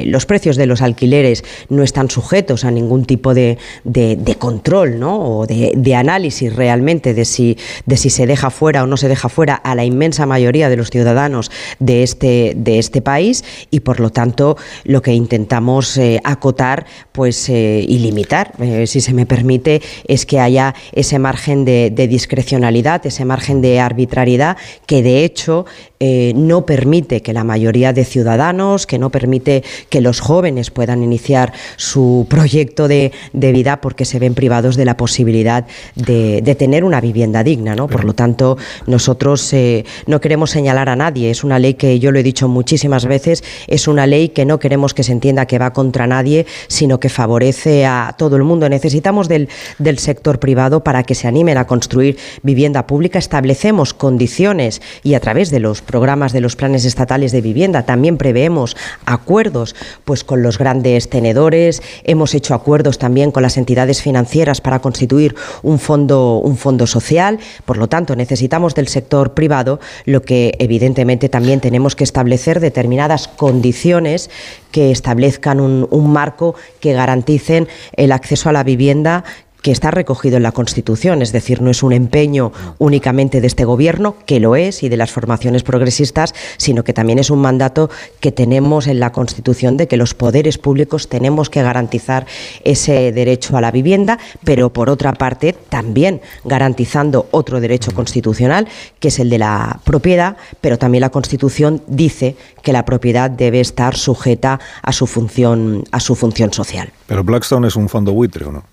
los 0.07 0.27
precios 0.27 0.57
de 0.57 0.67
los 0.67 0.83
alquileres 0.83 1.45
no 1.69 1.83
están 1.83 2.11
sujetos 2.11 2.65
a 2.65 2.71
ningún 2.71 3.05
tipo 3.05 3.35
de, 3.35 3.59
de, 3.85 4.17
de 4.17 4.35
control, 4.37 4.99
¿no? 4.99 5.39
O 5.39 5.47
de, 5.47 5.73
de, 5.77 5.95
análisis 5.95 6.55
realmente 6.55 7.15
de 7.15 7.25
si, 7.25 7.57
de 7.87 7.97
si 7.97 8.11
se 8.11 8.22
deja 8.27 8.51
fuera 8.51 8.83
o 8.83 8.87
no 8.87 8.97
se 8.97 9.09
deja 9.09 9.29
fuera 9.29 9.55
a 9.55 9.75
la 9.75 9.85
inmensa 9.85 10.27
mayoría 10.27 10.69
de 10.69 10.77
los 10.77 10.91
ciudadanos 10.91 11.51
de 11.79 12.03
este, 12.03 12.53
de 12.57 12.79
este 12.79 13.03
país 13.03 13.45
y 13.71 13.81
por 13.81 14.01
lo 14.01 14.11
tanto 14.11 14.57
lo 14.85 15.03
que 15.03 15.13
intentamos 15.13 15.97
eh, 15.97 16.21
acotar 16.25 16.87
pues, 17.13 17.49
eh, 17.49 17.85
y 17.87 17.99
limitar, 17.99 18.53
eh, 18.61 18.87
si 18.87 19.01
se 19.01 19.13
me 19.13 19.27
permite, 19.27 19.83
es 20.07 20.27
que 20.27 20.41
haya 20.41 20.75
ese 20.93 21.19
margen 21.19 21.65
de 21.65 21.91
discrecionalidad, 22.09 23.05
ese 23.07 23.25
margen 23.25 23.63
de 23.63 23.81
arbitrariedad 23.81 24.57
que 24.87 25.03
de 25.03 25.25
hecho 25.25 25.67
eh, 26.05 26.33
no 26.35 26.67
permite 26.67 27.23
que 27.23 27.33
la 27.33 27.45
mayoría 27.45 27.93
de 27.93 28.05
ciudadanos, 28.05 28.89
que 28.89 28.99
no 28.99 29.11
permite 29.11 29.63
que 29.89 30.01
los 30.01 30.19
jóvenes 30.19 30.73
puedan 30.73 31.05
iniciar 31.05 31.53
su 31.77 32.27
proyecto 32.29 32.89
de, 32.89 33.13
vida 33.33 33.81
porque 33.81 34.05
se 34.05 34.19
ven 34.19 34.35
privados 34.35 34.75
de 34.75 34.85
la 34.85 34.97
posibilidad 34.97 35.65
de, 35.95 36.57
tener 36.59 36.83
una 36.83 37.01
vivienda 37.01 37.45
digna. 37.45 37.77
¿no? 37.77 37.87
Por 37.87 38.05
lo 38.05 38.15
tanto, 38.15 38.59
nosotros 38.89 39.53
eh, 39.53 39.85
no 40.09 40.21
queremos 40.21 40.51
señalar 40.51 40.89
a 40.89 40.97
nadie. 40.97 41.31
Es 41.31 41.45
una 41.45 41.61
ley 41.61 41.75
que 41.75 42.01
yo 42.01 42.11
lo 42.11 42.19
he 42.19 42.25
dicho 42.25 42.49
muchísimas 42.49 43.07
veces, 43.07 43.45
es 43.69 43.87
una 43.87 44.09
ley 44.09 44.31
que 44.31 44.45
no 44.45 44.59
queremos 44.59 44.95
que 44.95 45.05
se 45.05 45.13
entienda 45.13 45.47
que 45.47 45.61
va 45.61 45.73
contra 45.73 46.09
nadie, 46.09 46.47
sino 46.67 46.99
que 46.99 47.11
favorece 47.11 47.87
a 47.87 48.17
todo 48.19 48.35
el 48.35 48.43
mundo. 48.43 48.69
Necesitamos 48.69 49.29
del, 49.29 49.49
del 49.79 50.01
sector 50.01 50.41
privado 50.41 50.83
para 50.83 51.05
que 51.05 51.15
se 51.15 51.29
animen 51.29 51.59
a 51.59 51.69
construir 51.69 52.19
vivienda 52.43 52.89
pública. 52.89 53.21
Establecemos 53.21 53.95
condiciones 53.95 54.83
y 55.05 55.15
a 55.15 55.21
través 55.21 55.53
de 55.53 55.61
los 55.61 55.81
programas 55.93 56.33
de 56.33 56.41
los 56.41 56.57
planes 56.57 56.85
estatales 56.87 57.31
de 57.31 57.43
vivienda. 57.43 57.85
También 57.85 58.17
preveemos 58.17 58.77
acuerdos 59.05 59.77
pues, 60.05 60.25
con 60.25 60.43
los 60.43 60.59
grandes 60.59 61.11
tenedores, 61.11 61.83
hemos 62.03 62.35
hecho 62.35 62.55
acuerdos 62.55 62.99
también 62.99 63.31
con 63.31 63.43
las 63.43 63.59
entidades 63.59 64.03
financieras 64.03 64.61
para 64.63 64.81
constituir 64.81 65.37
un 65.63 65.79
fondo, 65.79 66.39
un 66.39 66.57
fondo 66.57 66.87
social. 66.87 67.39
Por 67.67 67.77
lo 67.77 67.89
tanto, 67.89 68.17
necesitamos 68.17 68.75
del 68.75 68.89
sector 68.89 69.35
privado, 69.35 69.79
lo 70.07 70.23
que 70.23 70.55
evidentemente 70.59 71.29
también 71.29 71.61
tenemos 71.61 71.95
que 71.95 72.05
establecer 72.05 72.59
determinadas 72.59 73.29
condiciones 73.29 74.31
que 74.71 74.91
establezcan 74.91 75.61
un, 75.61 75.87
un 75.91 76.11
marco 76.11 76.55
que 76.81 76.95
garanticen 76.95 77.69
el 77.95 78.13
acceso 78.13 78.49
a 78.49 78.53
la 78.53 78.65
vivienda 78.65 79.25
que 79.63 79.71
está 79.71 79.91
recogido 79.91 80.37
en 80.37 80.43
la 80.43 80.53
Constitución, 80.53 81.23
es 81.23 81.33
decir, 81.33 81.63
no 81.63 81.71
es 81.71 81.83
un 81.83 81.93
empeño 81.93 82.53
únicamente 82.79 83.41
de 83.41 83.47
este 83.47 83.65
Gobierno, 83.65 84.17
que 84.27 84.41
lo 84.41 84.57
es, 84.57 84.83
y 84.83 84.89
de 84.89 84.97
las 84.97 85.13
formaciones 85.13 85.63
progresistas, 85.63 86.35
sino 86.57 86.83
que 86.83 86.93
también 86.93 87.21
es 87.21 87.31
un 87.31 87.41
mandato 87.41 87.89
que 88.21 88.33
tenemos 88.33 88.89
en 88.89 88.99
la 88.99 89.13
Constitución 89.13 89.77
de 89.77 89.87
que 89.87 89.97
los 89.97 90.15
poderes 90.15 90.59
públicos 90.59 91.09
tenemos 91.09 91.49
que 91.49 91.63
garantizar 91.63 92.27
ese 92.65 93.13
derecho 93.13 93.57
a 93.57 93.61
la 93.61 93.71
vivienda, 93.71 94.19
pero 94.45 94.73
por 94.73 94.91
otra 94.91 95.13
parte 95.13 95.53
también 95.53 96.21
garantizando 96.45 97.29
otro 97.31 97.61
derecho 97.61 97.93
constitucional, 97.93 98.67
que 98.99 99.09
es 99.09 99.19
el 99.21 99.31
de 99.31 99.39
la 99.39 99.81
propiedad, 99.85 100.37
pero 100.61 100.77
también 100.79 101.03
la 101.03 101.11
Constitución 101.11 101.83
dice 101.87 102.37
que 102.63 102.73
la 102.73 102.85
propiedad 102.85 103.31
debe 103.31 103.61
estar 103.61 103.97
sujeta 103.97 104.59
a 104.83 104.93
su 104.93 105.07
función, 105.07 105.85
a 105.93 106.01
su 106.01 106.17
función 106.17 106.53
social. 106.53 106.93
Pero 107.07 107.23
Blackstone 107.23 107.69
es 107.69 107.77
un 107.77 107.89
fondo 107.89 108.13
buitre, 108.13 108.45
¿o 108.47 108.53
no? 108.53 108.65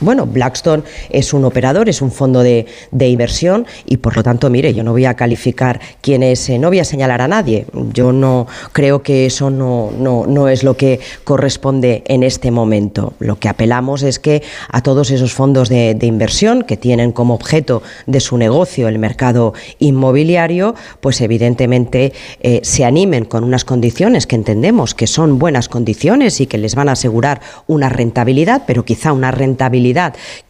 Bueno, 0.00 0.26
Blackstone 0.26 0.82
es 1.10 1.32
un 1.32 1.44
operador, 1.44 1.88
es 1.88 2.02
un 2.02 2.10
fondo 2.10 2.42
de, 2.42 2.66
inversión 2.92 3.66
y 3.86 3.98
por 3.98 4.16
lo 4.16 4.22
tanto, 4.22 4.50
mire, 4.50 4.74
yo 4.74 4.82
no 4.82 4.92
voy 4.92 5.06
a 5.06 5.14
calificar 5.14 5.80
quién 6.02 6.22
es, 6.22 6.48
eh, 6.50 6.58
no 6.58 6.68
voy 6.68 6.80
a 6.80 6.84
señalar 6.84 7.22
a 7.22 7.28
nadie. 7.28 7.66
Yo 7.92 8.12
no 8.12 8.46
creo 8.72 9.02
que 9.02 9.26
eso 9.26 9.48
no, 9.50 9.90
no, 9.96 10.48
es 10.48 10.64
lo 10.64 10.76
que 10.76 11.00
corresponde 11.24 12.02
en 12.06 12.22
este 12.22 12.50
momento. 12.50 13.14
Lo 13.20 13.38
que 13.38 13.48
apelamos 13.48 14.02
es 14.02 14.18
que 14.18 14.42
a 14.70 14.82
todos 14.82 15.10
esos 15.10 15.32
fondos 15.32 15.68
de, 15.68 15.96
inversión 16.02 16.62
que 16.62 16.76
tienen 16.76 17.10
como 17.10 17.34
objeto 17.34 17.82
de 18.06 18.20
su 18.20 18.36
negocio 18.38 18.86
el 18.86 18.98
mercado 18.98 19.54
inmobiliario, 19.78 20.74
pues 21.00 21.20
evidentemente 21.20 22.12
eh, 22.40 22.60
se 22.62 22.84
animen 22.84 23.24
con 23.24 23.42
unas 23.42 23.64
condiciones 23.64 24.26
que 24.26 24.36
entendemos 24.36 24.94
que 24.94 25.06
son 25.06 25.38
buenas 25.38 25.68
condiciones 25.68 26.40
y 26.40 26.46
que 26.46 26.58
les 26.58 26.74
van 26.74 26.88
a 26.88 26.92
asegurar 26.92 27.40
una 27.66 27.88
rentabilidad, 27.88 28.62
pero 28.66 28.84
quizá 28.84 29.12
una 29.12 29.32
rentabilidad 29.32 29.85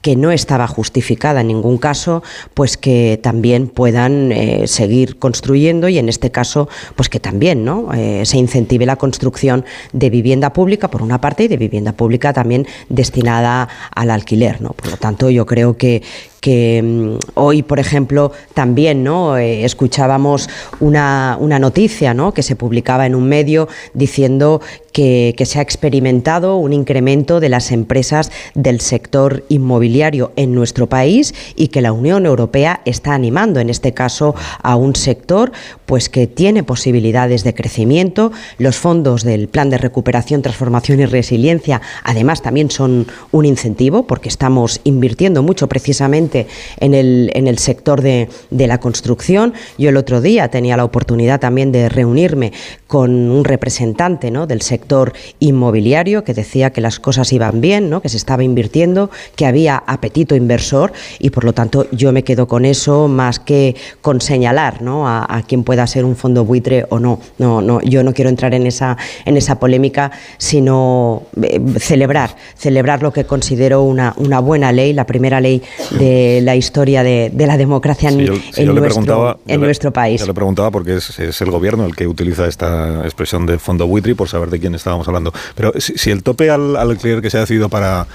que 0.02 0.16
no 0.16 0.30
estaba 0.30 0.66
justificada 0.66 1.40
en 1.40 1.48
ningún 1.48 1.78
caso, 1.78 2.22
pues 2.54 2.76
que 2.76 3.18
también 3.22 3.68
puedan 3.68 4.32
eh, 4.32 4.66
seguir 4.66 5.18
construyendo 5.18 5.88
y 5.88 5.98
en 5.98 6.08
este 6.08 6.30
caso, 6.30 6.68
pues 6.94 7.08
que 7.08 7.20
también 7.20 7.64
¿no? 7.64 7.92
Eh, 7.94 8.22
se 8.24 8.38
incentive 8.38 8.86
la 8.86 8.96
construcción 8.96 9.64
de 9.92 10.10
vivienda 10.10 10.52
pública 10.52 10.88
por 10.88 11.02
una 11.02 11.20
parte 11.20 11.44
y 11.44 11.48
de 11.48 11.56
vivienda 11.56 11.92
pública 11.92 12.32
también 12.32 12.66
destinada 12.88 13.68
al 13.94 14.10
alquiler. 14.10 14.60
¿no? 14.60 14.70
Por 14.70 14.90
lo 14.90 14.96
tanto, 14.96 15.30
yo 15.30 15.46
creo 15.46 15.76
que, 15.76 16.02
que 16.46 16.80
mm, 16.80 17.18
hoy, 17.34 17.64
por 17.64 17.80
ejemplo, 17.80 18.30
también 18.54 19.02
¿no? 19.02 19.36
Eh, 19.36 19.64
escuchábamos 19.64 20.48
una, 20.78 21.36
una, 21.40 21.58
noticia 21.58 22.14
¿no? 22.14 22.32
que 22.32 22.44
se 22.44 22.54
publicaba 22.54 23.04
en 23.04 23.16
un 23.16 23.28
medio 23.28 23.66
diciendo 23.94 24.60
que, 24.92 25.34
que, 25.36 25.44
se 25.44 25.58
ha 25.58 25.62
experimentado 25.62 26.56
un 26.56 26.72
incremento 26.72 27.40
de 27.40 27.48
las 27.48 27.72
empresas 27.72 28.30
del 28.54 28.80
sector 28.80 29.42
inmobiliario 29.48 30.30
en 30.36 30.54
nuestro 30.54 30.86
país 30.86 31.34
y 31.56 31.68
que 31.68 31.80
la 31.80 31.92
Unión 31.92 32.26
Europea 32.26 32.80
está 32.84 33.12
animando, 33.12 33.58
en 33.58 33.68
este 33.68 33.92
caso, 33.92 34.36
a 34.62 34.76
un 34.76 34.94
sector 34.94 35.50
pues, 35.84 36.08
que 36.08 36.28
tiene 36.28 36.62
posibilidades 36.62 37.42
de 37.42 37.54
crecimiento. 37.54 38.30
Los 38.58 38.76
fondos 38.76 39.24
del 39.24 39.48
Plan 39.48 39.68
de 39.68 39.78
Recuperación, 39.78 40.42
Transformación 40.42 41.00
y 41.00 41.06
Resiliencia, 41.06 41.82
además, 42.04 42.40
también 42.40 42.70
son 42.70 43.08
un 43.32 43.44
incentivo 43.44 44.06
porque 44.06 44.28
estamos 44.28 44.80
invirtiendo 44.84 45.42
mucho 45.42 45.68
precisamente 45.68 46.35
en 46.78 46.94
el, 46.94 47.30
en 47.34 47.46
el 47.46 47.58
sector 47.58 48.02
de, 48.02 48.28
de 48.50 48.66
la 48.66 48.78
construcción. 48.78 49.54
Yo 49.78 49.88
el 49.88 49.96
otro 49.96 50.20
día 50.20 50.48
tenía 50.48 50.76
la 50.76 50.84
oportunidad 50.84 51.40
también 51.40 51.72
de 51.72 51.88
reunirme 51.88 52.52
con 52.86 53.30
un 53.30 53.44
representante 53.44 54.30
¿no? 54.30 54.46
del 54.46 54.62
sector 54.62 55.12
inmobiliario 55.40 56.24
que 56.24 56.34
decía 56.34 56.70
que 56.70 56.80
las 56.80 57.00
cosas 57.00 57.32
iban 57.32 57.60
bien, 57.60 57.88
¿no? 57.90 58.00
que 58.00 58.08
se 58.08 58.16
estaba 58.16 58.44
invirtiendo, 58.44 59.10
que 59.34 59.46
había 59.46 59.82
apetito 59.86 60.34
inversor 60.36 60.92
y 61.18 61.30
por 61.30 61.44
lo 61.44 61.52
tanto 61.52 61.86
yo 61.90 62.12
me 62.12 62.24
quedo 62.24 62.46
con 62.46 62.64
eso 62.64 63.08
más 63.08 63.38
que 63.38 63.74
con 64.02 64.20
señalar 64.20 64.82
¿no? 64.82 65.08
a, 65.08 65.26
a 65.28 65.42
quien 65.42 65.64
pueda 65.64 65.86
ser 65.86 66.04
un 66.04 66.16
fondo 66.16 66.44
buitre 66.44 66.86
o 66.90 66.98
no. 66.98 67.20
No, 67.38 67.60
no, 67.60 67.80
yo 67.82 68.02
no 68.02 68.12
quiero 68.12 68.30
entrar 68.30 68.54
en 68.54 68.66
esa, 68.66 68.96
en 69.24 69.36
esa 69.36 69.58
polémica, 69.58 70.10
sino 70.38 71.22
eh, 71.42 71.60
celebrar, 71.78 72.36
celebrar 72.56 73.02
lo 73.02 73.12
que 73.12 73.24
considero 73.24 73.82
una, 73.82 74.14
una 74.16 74.40
buena 74.40 74.72
ley, 74.72 74.92
la 74.92 75.06
primera 75.06 75.40
ley 75.40 75.62
de 75.98 76.15
la 76.42 76.56
historia 76.56 77.02
de, 77.02 77.30
la 77.36 77.56
democracia 77.56 78.08
en, 78.08 78.26
nuestro, 78.74 79.40
en 79.46 79.60
nuestro 79.60 79.92
país. 79.92 80.20
Yo 80.20 80.26
le 80.26 80.34
preguntaba 80.34 80.70
porque 80.70 80.96
es, 80.96 81.40
el 81.40 81.50
gobierno 81.50 81.86
el 81.86 81.94
que 81.94 82.06
utiliza 82.06 82.46
esta 82.46 83.02
expresión 83.04 83.46
de 83.46 83.58
fondo 83.58 83.86
buitre 83.86 84.14
por 84.14 84.28
saber 84.28 84.50
de 84.50 84.60
quién 84.60 84.74
estábamos 84.74 85.06
hablando. 85.08 85.32
Pero 85.54 85.72
si, 85.78 86.10
el 86.10 86.22
tope 86.22 86.50
al, 86.50 86.76
al 86.76 86.90
alquiler 86.90 87.20
que 87.20 87.30
se 87.30 87.38
ha 87.38 87.40
decidido 87.40 87.68
para 87.68 88.06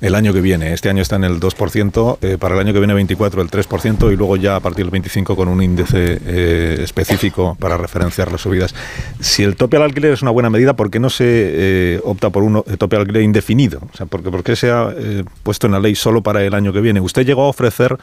el 0.00 0.14
año 0.14 0.32
que 0.32 0.40
viene. 0.40 0.72
Este 0.72 0.88
año 0.88 1.02
está 1.02 1.16
en 1.16 1.24
el 1.24 1.40
2%, 1.40 2.18
eh, 2.22 2.36
para 2.38 2.54
el 2.54 2.60
año 2.60 2.72
que 2.72 2.78
viene 2.78 2.94
24 2.94 3.42
el 3.42 3.50
3% 3.50 4.12
y 4.12 4.16
luego 4.16 4.36
ya 4.36 4.56
a 4.56 4.60
partir 4.60 4.84
del 4.84 4.90
25 4.90 5.36
con 5.36 5.48
un 5.48 5.62
índice 5.62 6.20
eh, 6.24 6.80
específico 6.82 7.56
para 7.58 7.76
referenciar 7.76 8.30
las 8.30 8.40
subidas. 8.40 8.74
Si 9.20 9.42
el 9.42 9.56
tope 9.56 9.76
al 9.76 9.82
alquiler 9.82 10.12
es 10.12 10.22
una 10.22 10.30
buena 10.30 10.50
medida, 10.50 10.74
¿por 10.74 10.90
qué 10.90 11.00
no 11.00 11.10
se 11.10 11.24
eh, 11.26 12.00
opta 12.04 12.30
por 12.30 12.42
un 12.42 12.62
tope 12.78 12.96
al 12.96 13.02
alquiler 13.02 13.22
indefinido? 13.22 13.80
O 13.92 13.96
sea, 13.96 14.06
¿por 14.06 14.22
qué, 14.22 14.30
por 14.30 14.42
qué 14.42 14.56
se 14.56 14.70
ha 14.70 14.94
puesto 15.42 15.66
en 15.66 15.72
la 15.72 15.80
ley 15.80 15.94
solo 15.94 16.22
para 16.22 16.44
el 16.44 16.54
año 16.54 16.72
que 16.72 16.80
viene? 16.80 17.00
¿Usted 17.00 17.26
llegó 17.26 17.44
a 17.44 17.48
ofrecer 17.48 17.98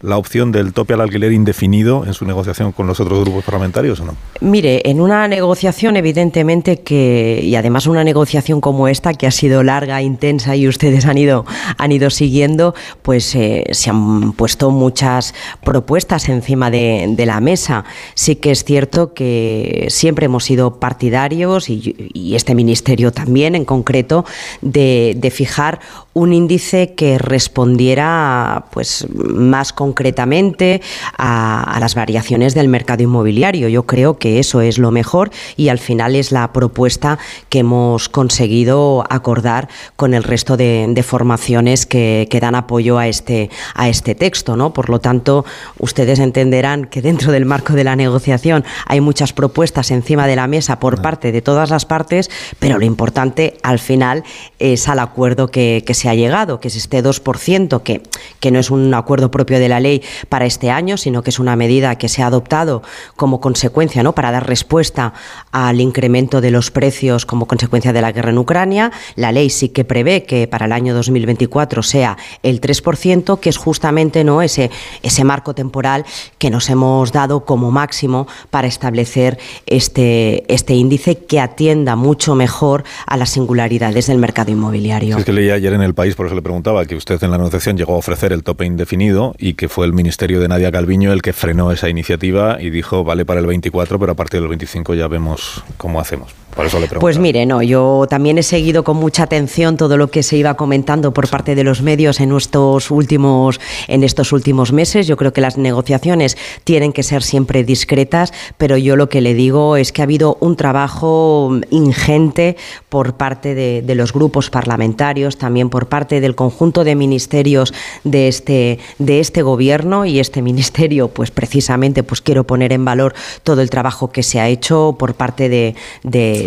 la 0.00 0.16
opción 0.16 0.52
del 0.52 0.72
tope 0.72 0.94
al 0.94 1.00
alquiler 1.00 1.32
indefinido 1.32 2.04
en 2.06 2.14
su 2.14 2.24
negociación 2.24 2.72
con 2.72 2.86
los 2.86 3.00
otros 3.00 3.20
grupos 3.24 3.44
parlamentarios 3.44 4.00
o 4.00 4.04
no? 4.04 4.14
Mire, 4.40 4.82
en 4.88 5.00
una 5.00 5.26
negociación 5.26 5.96
evidentemente 5.96 6.80
que, 6.80 7.40
y 7.42 7.56
además 7.56 7.86
una 7.86 8.04
negociación 8.04 8.60
como 8.60 8.88
esta, 8.88 9.14
que 9.14 9.26
ha 9.26 9.30
sido 9.30 9.62
larga, 9.62 10.00
intensa 10.02 10.54
y 10.54 10.68
ustedes 10.68 11.06
han 11.06 11.18
ido, 11.18 11.44
han 11.76 11.90
ido 11.90 12.10
siguiendo, 12.10 12.74
pues 13.02 13.34
eh, 13.34 13.64
se 13.72 13.90
han 13.90 14.32
puesto 14.32 14.70
muchas 14.70 15.34
propuestas 15.64 16.28
encima 16.28 16.70
de, 16.70 17.14
la 17.26 17.40
mesa. 17.40 17.84
Sí 18.14 18.36
que 18.36 18.52
es 18.52 18.64
cierto 18.64 19.12
que 19.12 19.86
siempre 19.90 20.26
hemos 20.26 20.44
sido 20.44 20.78
partidarios, 20.78 21.68
y, 21.68 22.34
este 22.38 22.54
ministerio 22.54 23.10
también 23.10 23.54
en 23.56 23.64
concreto, 23.64 24.24
de, 24.60 25.14
de 25.16 25.30
fijar 25.30 25.80
un 26.14 26.32
índice 26.32 26.94
que 26.94 27.18
respondiera 27.18 28.66
pues 28.70 29.06
más 29.12 29.72
concretamente 29.88 30.82
a, 31.16 31.78
las 31.80 31.94
variaciones 31.94 32.54
del 32.54 32.68
mercado 32.68 33.02
inmobiliario. 33.02 33.68
Yo 33.68 33.84
creo 33.84 34.18
que 34.18 34.38
eso 34.38 34.60
es 34.60 34.76
lo 34.76 34.90
mejor 34.90 35.30
y 35.56 35.70
al 35.70 35.78
final 35.78 36.14
es 36.14 36.30
la 36.30 36.52
propuesta 36.52 37.18
que 37.48 37.60
hemos 37.60 38.10
conseguido 38.10 39.04
acordar 39.08 39.68
con 39.96 40.12
el 40.12 40.24
resto 40.24 40.58
de, 40.58 41.02
formaciones 41.06 41.86
que, 41.86 42.28
dan 42.38 42.54
apoyo 42.54 42.98
a 42.98 43.08
este, 43.08 43.48
a 43.74 43.88
este 43.88 44.14
texto. 44.14 44.56
¿no? 44.56 44.74
Por 44.74 44.90
lo 44.90 44.98
tanto, 44.98 45.46
ustedes 45.78 46.18
entenderán 46.18 46.84
que 46.84 47.00
dentro 47.00 47.32
del 47.32 47.46
marco 47.46 47.72
de 47.72 47.84
la 47.84 47.96
negociación 47.96 48.64
hay 48.86 49.00
muchas 49.00 49.32
propuestas 49.32 49.90
encima 49.90 50.26
de 50.26 50.36
la 50.36 50.46
mesa 50.48 50.78
por 50.80 51.00
parte 51.00 51.32
de 51.32 51.40
todas 51.40 51.70
las 51.70 51.86
partes, 51.86 52.30
pero 52.58 52.78
lo 52.78 52.84
importante 52.84 53.56
al 53.62 53.78
final 53.78 54.22
es 54.58 54.86
al 54.88 54.98
acuerdo 54.98 55.48
que, 55.48 55.82
que 55.86 55.94
se 55.94 56.10
ha 56.10 56.14
llegado, 56.14 56.60
que 56.60 56.68
es 56.68 56.76
este 56.76 57.02
2%, 57.02 57.82
que, 57.82 58.02
que 58.40 58.50
no 58.50 58.58
es 58.58 58.70
un 58.70 58.92
acuerdo 58.92 59.30
propio 59.30 59.58
de 59.58 59.68
la 59.68 59.77
ley 59.80 60.02
para 60.28 60.46
este 60.46 60.70
año, 60.70 60.96
sino 60.96 61.22
que 61.22 61.30
es 61.30 61.38
una 61.38 61.56
medida 61.56 61.96
que 61.96 62.08
se 62.08 62.22
ha 62.22 62.26
adoptado 62.26 62.82
como 63.16 63.40
consecuencia, 63.40 64.02
¿no? 64.02 64.14
para 64.14 64.30
dar 64.30 64.46
respuesta 64.46 65.12
al 65.52 65.80
incremento 65.80 66.40
de 66.40 66.50
los 66.50 66.70
precios 66.70 67.26
como 67.26 67.46
consecuencia 67.46 67.92
de 67.92 68.00
la 68.00 68.12
guerra 68.12 68.30
en 68.30 68.38
Ucrania. 68.38 68.92
La 69.16 69.32
ley 69.32 69.50
sí 69.50 69.68
que 69.68 69.84
prevé 69.84 70.24
que 70.24 70.46
para 70.46 70.66
el 70.66 70.72
año 70.72 70.94
2024 70.94 71.82
sea 71.82 72.16
el 72.42 72.60
3%, 72.60 73.40
que 73.40 73.48
es 73.48 73.56
justamente 73.56 74.24
¿no? 74.24 74.42
ese, 74.42 74.70
ese 75.02 75.24
marco 75.24 75.54
temporal 75.54 76.04
que 76.38 76.50
nos 76.50 76.68
hemos 76.70 77.12
dado 77.12 77.44
como 77.44 77.70
máximo 77.70 78.26
para 78.50 78.68
establecer 78.68 79.38
este, 79.66 80.52
este 80.52 80.74
índice 80.74 81.16
que 81.16 81.40
atienda 81.40 81.96
mucho 81.96 82.34
mejor 82.34 82.84
a 83.06 83.16
las 83.16 83.30
singularidades 83.30 84.06
del 84.06 84.18
mercado 84.18 84.50
inmobiliario. 84.50 85.18
es 85.18 85.24
que 85.24 85.32
leí 85.32 85.50
ayer 85.50 85.72
en 85.72 85.82
el 85.82 85.94
país, 85.94 86.14
por 86.14 86.26
eso 86.26 86.34
le 86.34 86.42
preguntaba, 86.42 86.84
que 86.84 86.96
usted 86.96 87.22
en 87.22 87.30
la 87.30 87.38
negociación 87.38 87.76
llegó 87.76 87.94
a 87.94 87.98
ofrecer 87.98 88.32
el 88.32 88.42
tope 88.42 88.64
indefinido 88.64 89.34
y 89.38 89.54
que 89.54 89.67
fue 89.68 89.86
el 89.86 89.92
ministerio 89.92 90.40
de 90.40 90.48
Nadia 90.48 90.72
Calviño 90.72 91.12
el 91.12 91.22
que 91.22 91.32
frenó 91.32 91.72
esa 91.72 91.88
iniciativa 91.88 92.58
y 92.60 92.70
dijo, 92.70 93.04
vale 93.04 93.24
para 93.24 93.40
el 93.40 93.46
24, 93.46 93.98
pero 93.98 94.12
a 94.12 94.14
partir 94.14 94.40
del 94.40 94.48
25 94.48 94.94
ya 94.94 95.08
vemos 95.08 95.64
cómo 95.76 96.00
hacemos. 96.00 96.34
Por 96.58 96.66
eso 96.66 96.80
le 96.80 96.88
pregunto. 96.88 97.02
Pues 97.02 97.20
mire, 97.20 97.46
no, 97.46 97.62
yo 97.62 98.06
también 98.10 98.36
he 98.36 98.42
seguido 98.42 98.82
con 98.82 98.96
mucha 98.96 99.22
atención 99.22 99.76
todo 99.76 99.96
lo 99.96 100.10
que 100.10 100.24
se 100.24 100.36
iba 100.36 100.54
comentando 100.54 101.14
por 101.14 101.28
parte 101.28 101.54
de 101.54 101.62
los 101.62 101.82
medios 101.82 102.18
en 102.18 102.36
estos 102.36 102.90
últimos, 102.90 103.60
en 103.86 104.02
estos 104.02 104.32
últimos 104.32 104.72
meses. 104.72 105.06
Yo 105.06 105.16
creo 105.16 105.32
que 105.32 105.40
las 105.40 105.56
negociaciones 105.56 106.36
tienen 106.64 106.92
que 106.92 107.04
ser 107.04 107.22
siempre 107.22 107.62
discretas, 107.62 108.32
pero 108.56 108.76
yo 108.76 108.96
lo 108.96 109.08
que 109.08 109.20
le 109.20 109.34
digo 109.34 109.76
es 109.76 109.92
que 109.92 110.02
ha 110.02 110.04
habido 110.04 110.36
un 110.40 110.56
trabajo 110.56 111.52
ingente 111.70 112.56
por 112.88 113.14
parte 113.14 113.54
de, 113.54 113.80
de 113.82 113.94
los 113.94 114.12
grupos 114.12 114.50
parlamentarios, 114.50 115.38
también 115.38 115.70
por 115.70 115.86
parte 115.86 116.20
del 116.20 116.34
conjunto 116.34 116.82
de 116.82 116.96
ministerios 116.96 117.72
de 118.02 118.26
este, 118.26 118.80
de 118.98 119.20
este 119.20 119.42
gobierno 119.42 120.06
y 120.06 120.18
este 120.18 120.42
ministerio, 120.42 121.06
pues 121.06 121.30
precisamente 121.30 122.02
pues 122.02 122.20
quiero 122.20 122.42
poner 122.42 122.72
en 122.72 122.84
valor 122.84 123.14
todo 123.44 123.62
el 123.62 123.70
trabajo 123.70 124.10
que 124.10 124.24
se 124.24 124.40
ha 124.40 124.48
hecho 124.48 124.96
por 124.98 125.14
parte 125.14 125.48
de, 125.48 125.76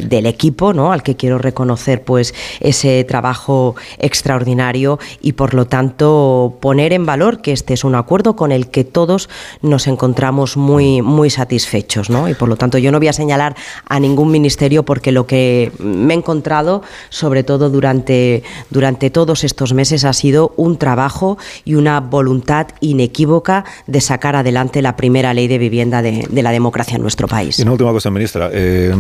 del 0.07 0.25
equipo, 0.25 0.73
¿no? 0.73 0.91
Al 0.91 1.03
que 1.03 1.15
quiero 1.15 1.37
reconocer 1.37 2.03
pues 2.03 2.33
ese 2.59 3.03
trabajo 3.03 3.75
extraordinario 3.97 4.99
y 5.21 5.33
por 5.33 5.53
lo 5.53 5.65
tanto 5.65 6.57
poner 6.59 6.93
en 6.93 7.05
valor 7.05 7.41
que 7.41 7.51
este 7.51 7.73
es 7.73 7.83
un 7.83 7.95
acuerdo 7.95 8.35
con 8.35 8.51
el 8.51 8.69
que 8.69 8.83
todos 8.83 9.29
nos 9.61 9.87
encontramos 9.87 10.57
muy, 10.57 11.01
muy 11.01 11.29
satisfechos, 11.29 12.09
¿no? 12.09 12.29
Y 12.29 12.33
por 12.33 12.49
lo 12.49 12.55
tanto 12.55 12.77
yo 12.77 12.91
no 12.91 12.99
voy 12.99 13.07
a 13.07 13.13
señalar 13.13 13.55
a 13.87 13.99
ningún 13.99 14.31
ministerio 14.31 14.83
porque 14.83 15.11
lo 15.11 15.27
que 15.27 15.71
me 15.79 16.13
he 16.13 16.17
encontrado, 16.17 16.81
sobre 17.09 17.43
todo 17.43 17.69
durante, 17.69 18.43
durante 18.69 19.09
todos 19.09 19.43
estos 19.43 19.73
meses, 19.73 20.05
ha 20.05 20.13
sido 20.13 20.53
un 20.57 20.77
trabajo 20.77 21.37
y 21.65 21.75
una 21.75 21.99
voluntad 21.99 22.67
inequívoca 22.79 23.65
de 23.87 24.01
sacar 24.01 24.35
adelante 24.35 24.81
la 24.81 24.95
primera 24.95 25.33
ley 25.33 25.47
de 25.47 25.57
vivienda 25.57 26.01
de, 26.01 26.27
la 26.41 26.51
democracia 26.51 26.95
en 26.95 27.01
nuestro 27.01 27.27
país. 27.27 27.59
Y 27.59 27.61
una 27.61 27.73
última 27.73 27.91
cosa, 27.91 28.09
ministra. 28.09 28.49
Eh, 28.51 28.91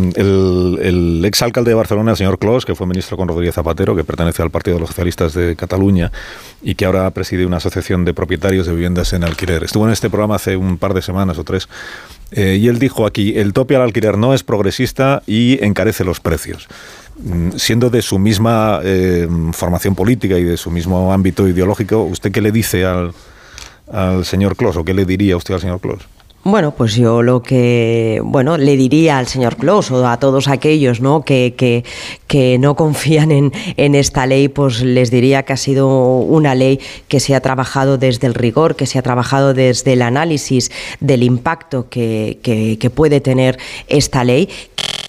exalcalde 1.23 1.71
de 1.71 1.75
Barcelona, 1.75 2.11
el 2.11 2.17
señor 2.17 2.39
Clos, 2.39 2.65
que 2.65 2.75
fue 2.75 2.87
ministro 2.87 3.17
con 3.17 3.27
Rodríguez 3.27 3.55
Zapatero, 3.55 3.95
que 3.95 4.03
pertenece 4.03 4.41
al 4.41 4.49
Partido 4.49 4.75
de 4.75 4.81
los 4.81 4.89
Socialistas 4.89 5.33
de 5.33 5.55
Cataluña 5.55 6.11
y 6.61 6.75
que 6.75 6.85
ahora 6.85 7.09
preside 7.11 7.45
una 7.45 7.57
asociación 7.57 8.05
de 8.05 8.13
propietarios 8.13 8.65
de 8.65 8.73
viviendas 8.73 9.13
en 9.13 9.23
alquiler. 9.23 9.63
Estuvo 9.63 9.85
en 9.85 9.91
este 9.91 10.09
programa 10.09 10.35
hace 10.35 10.57
un 10.57 10.77
par 10.77 10.93
de 10.93 11.01
semanas 11.01 11.37
o 11.37 11.43
tres 11.43 11.67
eh, 12.31 12.57
y 12.59 12.67
él 12.67 12.79
dijo 12.79 13.05
aquí, 13.05 13.37
el 13.37 13.53
tope 13.53 13.75
al 13.75 13.81
alquiler 13.81 14.17
no 14.17 14.33
es 14.33 14.43
progresista 14.43 15.21
y 15.27 15.63
encarece 15.63 16.03
los 16.03 16.19
precios. 16.19 16.67
Mm, 17.19 17.51
siendo 17.57 17.89
de 17.89 18.01
su 18.01 18.19
misma 18.19 18.79
eh, 18.83 19.27
formación 19.51 19.95
política 19.95 20.37
y 20.37 20.43
de 20.43 20.57
su 20.57 20.71
mismo 20.71 21.13
ámbito 21.13 21.47
ideológico, 21.47 22.03
¿usted 22.03 22.31
qué 22.31 22.41
le 22.41 22.51
dice 22.51 22.85
al, 22.85 23.13
al 23.91 24.25
señor 24.25 24.55
Clos 24.55 24.77
o 24.77 24.85
qué 24.85 24.93
le 24.93 25.05
diría 25.05 25.35
usted 25.35 25.53
al 25.53 25.61
señor 25.61 25.79
Clos? 25.81 26.01
Bueno, 26.43 26.71
pues 26.71 26.95
yo 26.95 27.21
lo 27.21 27.43
que 27.43 28.19
bueno 28.23 28.57
le 28.57 28.75
diría 28.75 29.19
al 29.19 29.27
señor 29.27 29.57
Clos 29.57 29.91
o 29.91 30.07
a 30.07 30.17
todos 30.17 30.47
aquellos 30.47 30.99
¿no? 30.99 31.23
que, 31.23 31.53
que, 31.55 31.83
que 32.25 32.57
no 32.57 32.75
confían 32.75 33.31
en, 33.31 33.51
en, 33.77 33.93
esta 33.93 34.25
ley, 34.25 34.47
pues 34.47 34.81
les 34.81 35.11
diría 35.11 35.43
que 35.43 35.53
ha 35.53 35.57
sido 35.57 36.17
una 36.17 36.55
ley 36.55 36.79
que 37.07 37.19
se 37.19 37.35
ha 37.35 37.41
trabajado 37.41 37.99
desde 37.99 38.25
el 38.25 38.33
rigor, 38.33 38.75
que 38.75 38.87
se 38.87 38.97
ha 38.97 39.03
trabajado 39.03 39.53
desde 39.53 39.93
el 39.93 40.01
análisis 40.01 40.71
del 40.99 41.21
impacto 41.21 41.89
que, 41.89 42.39
que 42.41 42.89
puede 42.89 43.21
tener 43.21 43.59
esta 43.87 44.23
ley 44.23 44.49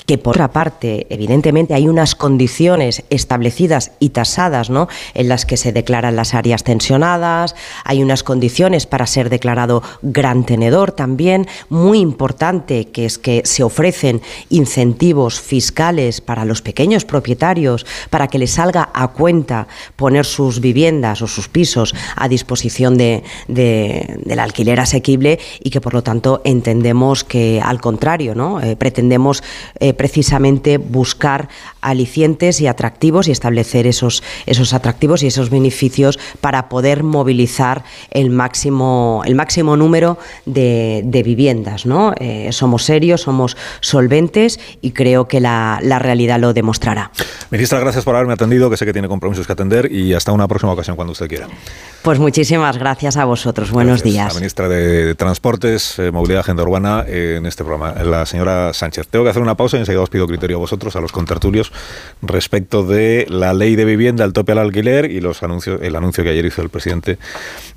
que 0.06 0.18
por 0.18 0.36
otra 0.36 0.52
parte, 0.52 1.06
evidentemente, 1.10 1.74
hay 1.74 1.88
unas 1.88 2.14
condiciones 2.14 3.04
establecidas 3.10 3.92
y 3.98 4.10
tasadas, 4.10 4.70
¿no? 4.70 4.88
En 5.14 5.28
las 5.28 5.46
que 5.46 5.56
se 5.56 5.72
declaran 5.72 6.16
las 6.16 6.34
áreas 6.34 6.64
tensionadas, 6.64 7.54
hay 7.84 8.02
unas 8.02 8.22
condiciones 8.22 8.86
para 8.86 9.06
ser 9.06 9.30
declarado 9.30 9.82
gran 10.02 10.44
tenedor 10.44 10.92
también, 10.92 11.46
muy 11.68 12.00
importante, 12.00 12.86
que 12.86 13.04
es 13.04 13.18
que 13.18 13.42
se 13.44 13.62
ofrecen 13.62 14.22
incentivos 14.48 15.40
fiscales 15.40 16.20
para 16.20 16.44
los 16.44 16.62
pequeños 16.62 17.04
propietarios 17.04 17.86
para 18.10 18.28
que 18.28 18.38
les 18.38 18.52
salga 18.52 18.90
a 18.92 19.08
cuenta 19.08 19.68
poner 19.96 20.24
sus 20.24 20.60
viviendas 20.60 21.22
o 21.22 21.26
sus 21.26 21.48
pisos 21.48 21.94
a 22.16 22.28
disposición 22.28 22.96
de, 22.96 23.22
de, 23.48 24.20
del 24.24 24.38
alquiler 24.38 24.80
asequible 24.80 25.38
y 25.62 25.70
que 25.70 25.80
por 25.80 25.94
lo 25.94 26.02
tanto 26.02 26.40
entendemos 26.44 27.24
que 27.24 27.60
al 27.62 27.80
contrario, 27.80 28.34
¿no? 28.34 28.60
Eh, 28.60 28.76
pretendemos 28.76 29.42
eh, 29.78 29.94
precisamente 30.02 30.78
buscar 30.78 31.48
alicientes 31.80 32.60
y 32.60 32.66
atractivos 32.66 33.28
y 33.28 33.30
establecer 33.30 33.86
esos, 33.86 34.24
esos 34.46 34.74
atractivos 34.74 35.22
y 35.22 35.28
esos 35.28 35.48
beneficios 35.48 36.18
para 36.40 36.68
poder 36.68 37.04
movilizar 37.04 37.84
el 38.10 38.28
máximo, 38.30 39.22
el 39.24 39.36
máximo 39.36 39.76
número 39.76 40.18
de, 40.44 41.02
de 41.04 41.22
viviendas. 41.22 41.86
¿no? 41.86 42.14
Eh, 42.18 42.48
somos 42.50 42.82
serios, 42.82 43.20
somos 43.20 43.56
solventes 43.78 44.58
y 44.80 44.90
creo 44.90 45.28
que 45.28 45.38
la, 45.38 45.78
la, 45.80 46.00
realidad 46.00 46.40
lo 46.40 46.52
demostrará. 46.52 47.12
Ministra, 47.52 47.78
gracias 47.78 48.04
por 48.04 48.16
haberme 48.16 48.32
atendido, 48.32 48.70
que 48.70 48.76
sé 48.76 48.84
que 48.84 48.92
tiene 48.92 49.06
compromisos 49.06 49.46
que 49.46 49.52
atender 49.52 49.92
y 49.92 50.14
hasta 50.14 50.32
una 50.32 50.48
próxima 50.48 50.72
ocasión 50.72 50.96
cuando 50.96 51.12
usted 51.12 51.28
quiera. 51.28 51.46
Pues 52.02 52.18
muchísimas 52.18 52.76
gracias 52.76 53.16
a 53.16 53.24
vosotros. 53.24 53.70
Buenos 53.70 54.02
gracias. 54.02 54.12
días. 54.12 54.34
La 54.34 54.40
ministra 54.40 54.68
de 54.68 55.14
Transportes, 55.14 55.96
eh, 56.00 56.10
Movilidad 56.10 56.40
y 56.40 56.40
Agenda 56.40 56.64
Urbana 56.64 57.04
eh, 57.06 57.36
en 57.38 57.46
este 57.46 57.62
programa, 57.62 58.02
la 58.02 58.26
señora 58.26 58.72
Sánchez. 58.72 59.06
Tengo 59.06 59.24
que 59.24 59.30
hacer 59.30 59.42
una 59.42 59.56
pausa 59.56 59.76
y 59.76 59.80
enseguida 59.82 60.02
os 60.02 60.10
pido 60.10 60.26
criterio 60.26 60.56
a 60.56 60.60
vosotros, 60.60 60.96
a 60.96 61.00
los 61.00 61.12
contertulios, 61.12 61.72
respecto 62.22 62.82
de 62.82 63.26
la 63.28 63.54
ley 63.54 63.76
de 63.76 63.84
vivienda, 63.84 64.24
el 64.24 64.32
tope 64.32 64.52
al 64.52 64.58
alquiler 64.58 65.10
y 65.10 65.20
los 65.20 65.42
anuncios, 65.42 65.80
el 65.82 65.94
anuncio 65.96 66.24
que 66.24 66.30
ayer 66.30 66.44
hizo 66.44 66.62
el 66.62 66.68
presidente 66.68 67.18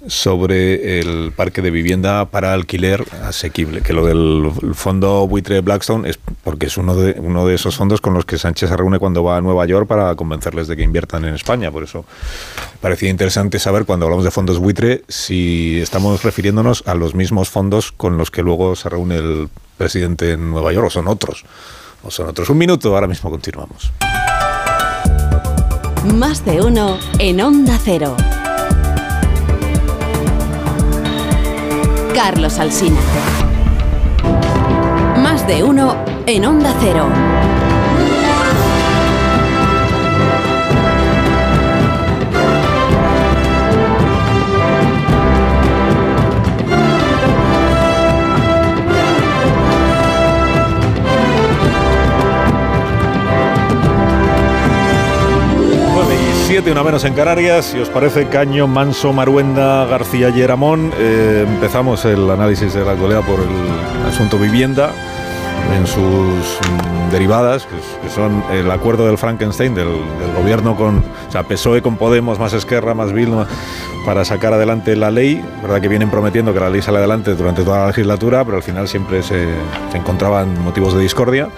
sobre 0.07 0.99
el 0.99 1.31
parque 1.35 1.61
de 1.61 1.71
vivienda 1.71 2.25
para 2.25 2.53
alquiler 2.53 3.03
asequible. 3.23 3.81
Que 3.81 3.93
lo 3.93 4.05
del 4.05 4.51
fondo 4.73 5.27
buitre 5.27 5.61
Blackstone 5.61 6.09
es 6.09 6.19
porque 6.43 6.67
es 6.67 6.77
uno 6.77 6.95
de, 6.95 7.15
uno 7.19 7.45
de 7.45 7.55
esos 7.55 7.75
fondos 7.75 8.01
con 8.01 8.13
los 8.13 8.25
que 8.25 8.37
Sánchez 8.37 8.69
se 8.69 8.77
reúne 8.77 8.99
cuando 8.99 9.23
va 9.23 9.37
a 9.37 9.41
Nueva 9.41 9.65
York 9.65 9.87
para 9.87 10.15
convencerles 10.15 10.67
de 10.67 10.75
que 10.75 10.83
inviertan 10.83 11.25
en 11.25 11.35
España. 11.35 11.71
Por 11.71 11.83
eso 11.83 12.05
parecía 12.81 13.09
interesante 13.09 13.59
saber 13.59 13.85
cuando 13.85 14.05
hablamos 14.05 14.25
de 14.25 14.31
fondos 14.31 14.59
buitre 14.59 15.03
si 15.07 15.79
estamos 15.81 16.23
refiriéndonos 16.23 16.83
a 16.85 16.95
los 16.95 17.15
mismos 17.15 17.49
fondos 17.49 17.91
con 17.91 18.17
los 18.17 18.31
que 18.31 18.43
luego 18.43 18.75
se 18.75 18.89
reúne 18.89 19.17
el 19.17 19.49
presidente 19.77 20.33
en 20.33 20.51
Nueva 20.51 20.71
York 20.71 20.87
o 20.87 20.89
son 20.89 21.07
otros. 21.07 21.45
Son 22.09 22.29
otros. 22.29 22.49
Un 22.49 22.57
minuto, 22.57 22.93
ahora 22.93 23.07
mismo 23.07 23.29
continuamos. 23.29 23.91
Más 26.13 26.45
de 26.45 26.61
uno 26.61 26.97
en 27.19 27.41
Onda 27.41 27.79
Cero. 27.83 28.15
Carlos 32.13 32.59
Alsina. 32.59 32.99
Más 35.17 35.47
de 35.47 35.63
uno 35.63 35.95
en 36.25 36.45
Onda 36.45 36.73
Cero. 36.79 37.34
Siete, 56.47 56.71
una 56.71 56.84
menos 56.84 57.03
en 57.05 57.15
Canarias. 57.15 57.65
Si 57.65 57.79
os 57.79 57.89
parece, 57.89 58.27
Caño, 58.27 58.67
Manso, 58.67 59.12
Maruenda, 59.12 59.84
García 59.86 60.29
y 60.29 60.41
Eramón. 60.41 60.93
Eh, 60.95 61.43
empezamos 61.47 62.05
el 62.05 62.29
análisis 62.29 62.71
de 62.75 62.86
la 62.86 62.91
actualidad 62.91 63.21
por 63.21 63.39
el 63.39 64.08
asunto 64.08 64.38
vivienda 64.38 64.91
en 65.75 65.88
sus 65.88 66.60
mm, 66.62 67.12
derivadas, 67.12 67.65
que, 67.65 68.10
son 68.12 68.43
el 68.53 68.69
acuerdo 68.69 69.08
del 69.08 69.17
Frankenstein, 69.17 69.73
del, 69.73 69.88
gobierno 70.38 70.75
con, 70.75 70.99
o 70.99 71.31
sea, 71.31 71.41
PSOE 71.41 71.81
con 71.81 71.97
Podemos, 71.97 72.38
más 72.38 72.53
Esquerra, 72.53 72.93
más 72.93 73.12
Bildu, 73.12 73.43
para 74.05 74.23
sacar 74.23 74.53
adelante 74.53 74.95
la 74.95 75.10
ley, 75.10 75.43
verdad 75.63 75.81
que 75.81 75.88
vienen 75.88 76.12
prometiendo 76.12 76.53
que 76.53 76.60
la 76.60 76.69
ley 76.69 76.84
sale 76.84 76.99
adelante 76.99 77.34
durante 77.34 77.63
toda 77.63 77.79
la 77.79 77.88
legislatura, 77.88 78.45
pero 78.45 78.58
al 78.58 78.63
final 78.63 78.88
siempre 78.88 79.23
se 79.23 79.47
encontraban 79.95 80.63
motivos 80.63 80.93
de 80.93 81.01
discordia. 81.01 81.49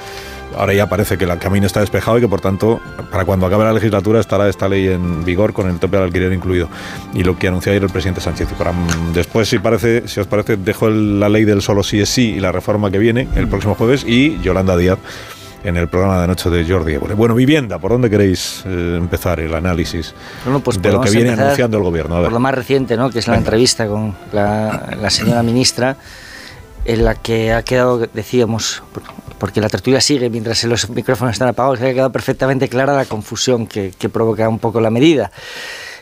Ahora 0.57 0.73
ya 0.73 0.87
parece 0.87 1.17
que 1.17 1.25
el 1.25 1.37
camino 1.37 1.67
está 1.67 1.81
despejado 1.81 2.17
y 2.17 2.21
que 2.21 2.27
por 2.27 2.41
tanto 2.41 2.79
para 3.11 3.25
cuando 3.25 3.45
acabe 3.45 3.63
la 3.63 3.73
legislatura 3.73 4.19
estará 4.19 4.49
esta 4.49 4.67
ley 4.67 4.87
en 4.87 5.23
vigor 5.23 5.53
con 5.53 5.69
el 5.69 5.79
tope 5.79 5.97
al 5.97 6.03
alquiler 6.03 6.33
incluido. 6.33 6.67
Y 7.13 7.23
lo 7.23 7.37
que 7.37 7.47
anunció 7.47 7.71
ayer 7.71 7.83
el 7.83 7.89
presidente 7.89 8.21
Sánchez. 8.21 8.49
Para, 8.57 8.73
después, 9.13 9.47
si, 9.47 9.59
parece, 9.59 10.07
si 10.07 10.19
os 10.19 10.27
parece, 10.27 10.57
dejo 10.57 10.89
la 10.89 11.29
ley 11.29 11.45
del 11.45 11.61
solo 11.61 11.83
sí 11.83 11.99
es 11.99 12.09
sí 12.09 12.33
y 12.37 12.39
la 12.39 12.51
reforma 12.51 12.89
que 12.89 12.97
viene 12.97 13.27
el 13.35 13.47
próximo 13.47 13.75
jueves 13.75 14.03
y 14.07 14.39
Yolanda 14.41 14.75
Díaz 14.75 14.97
en 15.63 15.75
el 15.75 15.87
programa 15.87 16.17
de 16.17 16.23
anoche 16.23 16.49
de 16.49 16.65
Jordi 16.65 16.93
Évole. 16.93 17.13
Bueno, 17.13 17.35
vivienda, 17.35 17.77
¿por 17.77 17.91
dónde 17.91 18.09
queréis 18.09 18.63
eh, 18.65 18.95
empezar 18.97 19.39
el 19.39 19.53
análisis 19.53 20.13
bueno, 20.45 20.59
pues 20.61 20.81
de 20.81 20.91
lo 20.91 21.01
que 21.01 21.09
viene 21.09 21.31
anunciando 21.31 21.77
el 21.77 21.83
gobierno? 21.83 22.21
Por 22.23 22.31
lo 22.31 22.39
más 22.39 22.55
reciente, 22.55 22.95
¿no? 22.95 23.09
que 23.09 23.19
es 23.19 23.27
la 23.27 23.35
entrevista 23.35 23.87
con 23.87 24.15
la, 24.31 24.95
la 24.99 25.09
señora 25.09 25.43
ministra 25.43 25.97
en 26.85 27.03
la 27.03 27.15
que 27.15 27.51
ha 27.51 27.63
quedado, 27.63 27.99
decíamos, 28.13 28.81
porque 29.39 29.61
la 29.61 29.69
tertulia 29.69 30.01
sigue 30.01 30.29
mientras 30.29 30.63
los 30.63 30.89
micrófonos 30.89 31.33
están 31.33 31.47
apagados, 31.47 31.79
ha 31.81 31.93
quedado 31.93 32.11
perfectamente 32.11 32.67
clara 32.67 32.93
la 32.95 33.05
confusión 33.05 33.67
que, 33.67 33.93
que 33.97 34.09
provoca 34.09 34.47
un 34.49 34.59
poco 34.59 34.81
la 34.81 34.89
medida. 34.89 35.31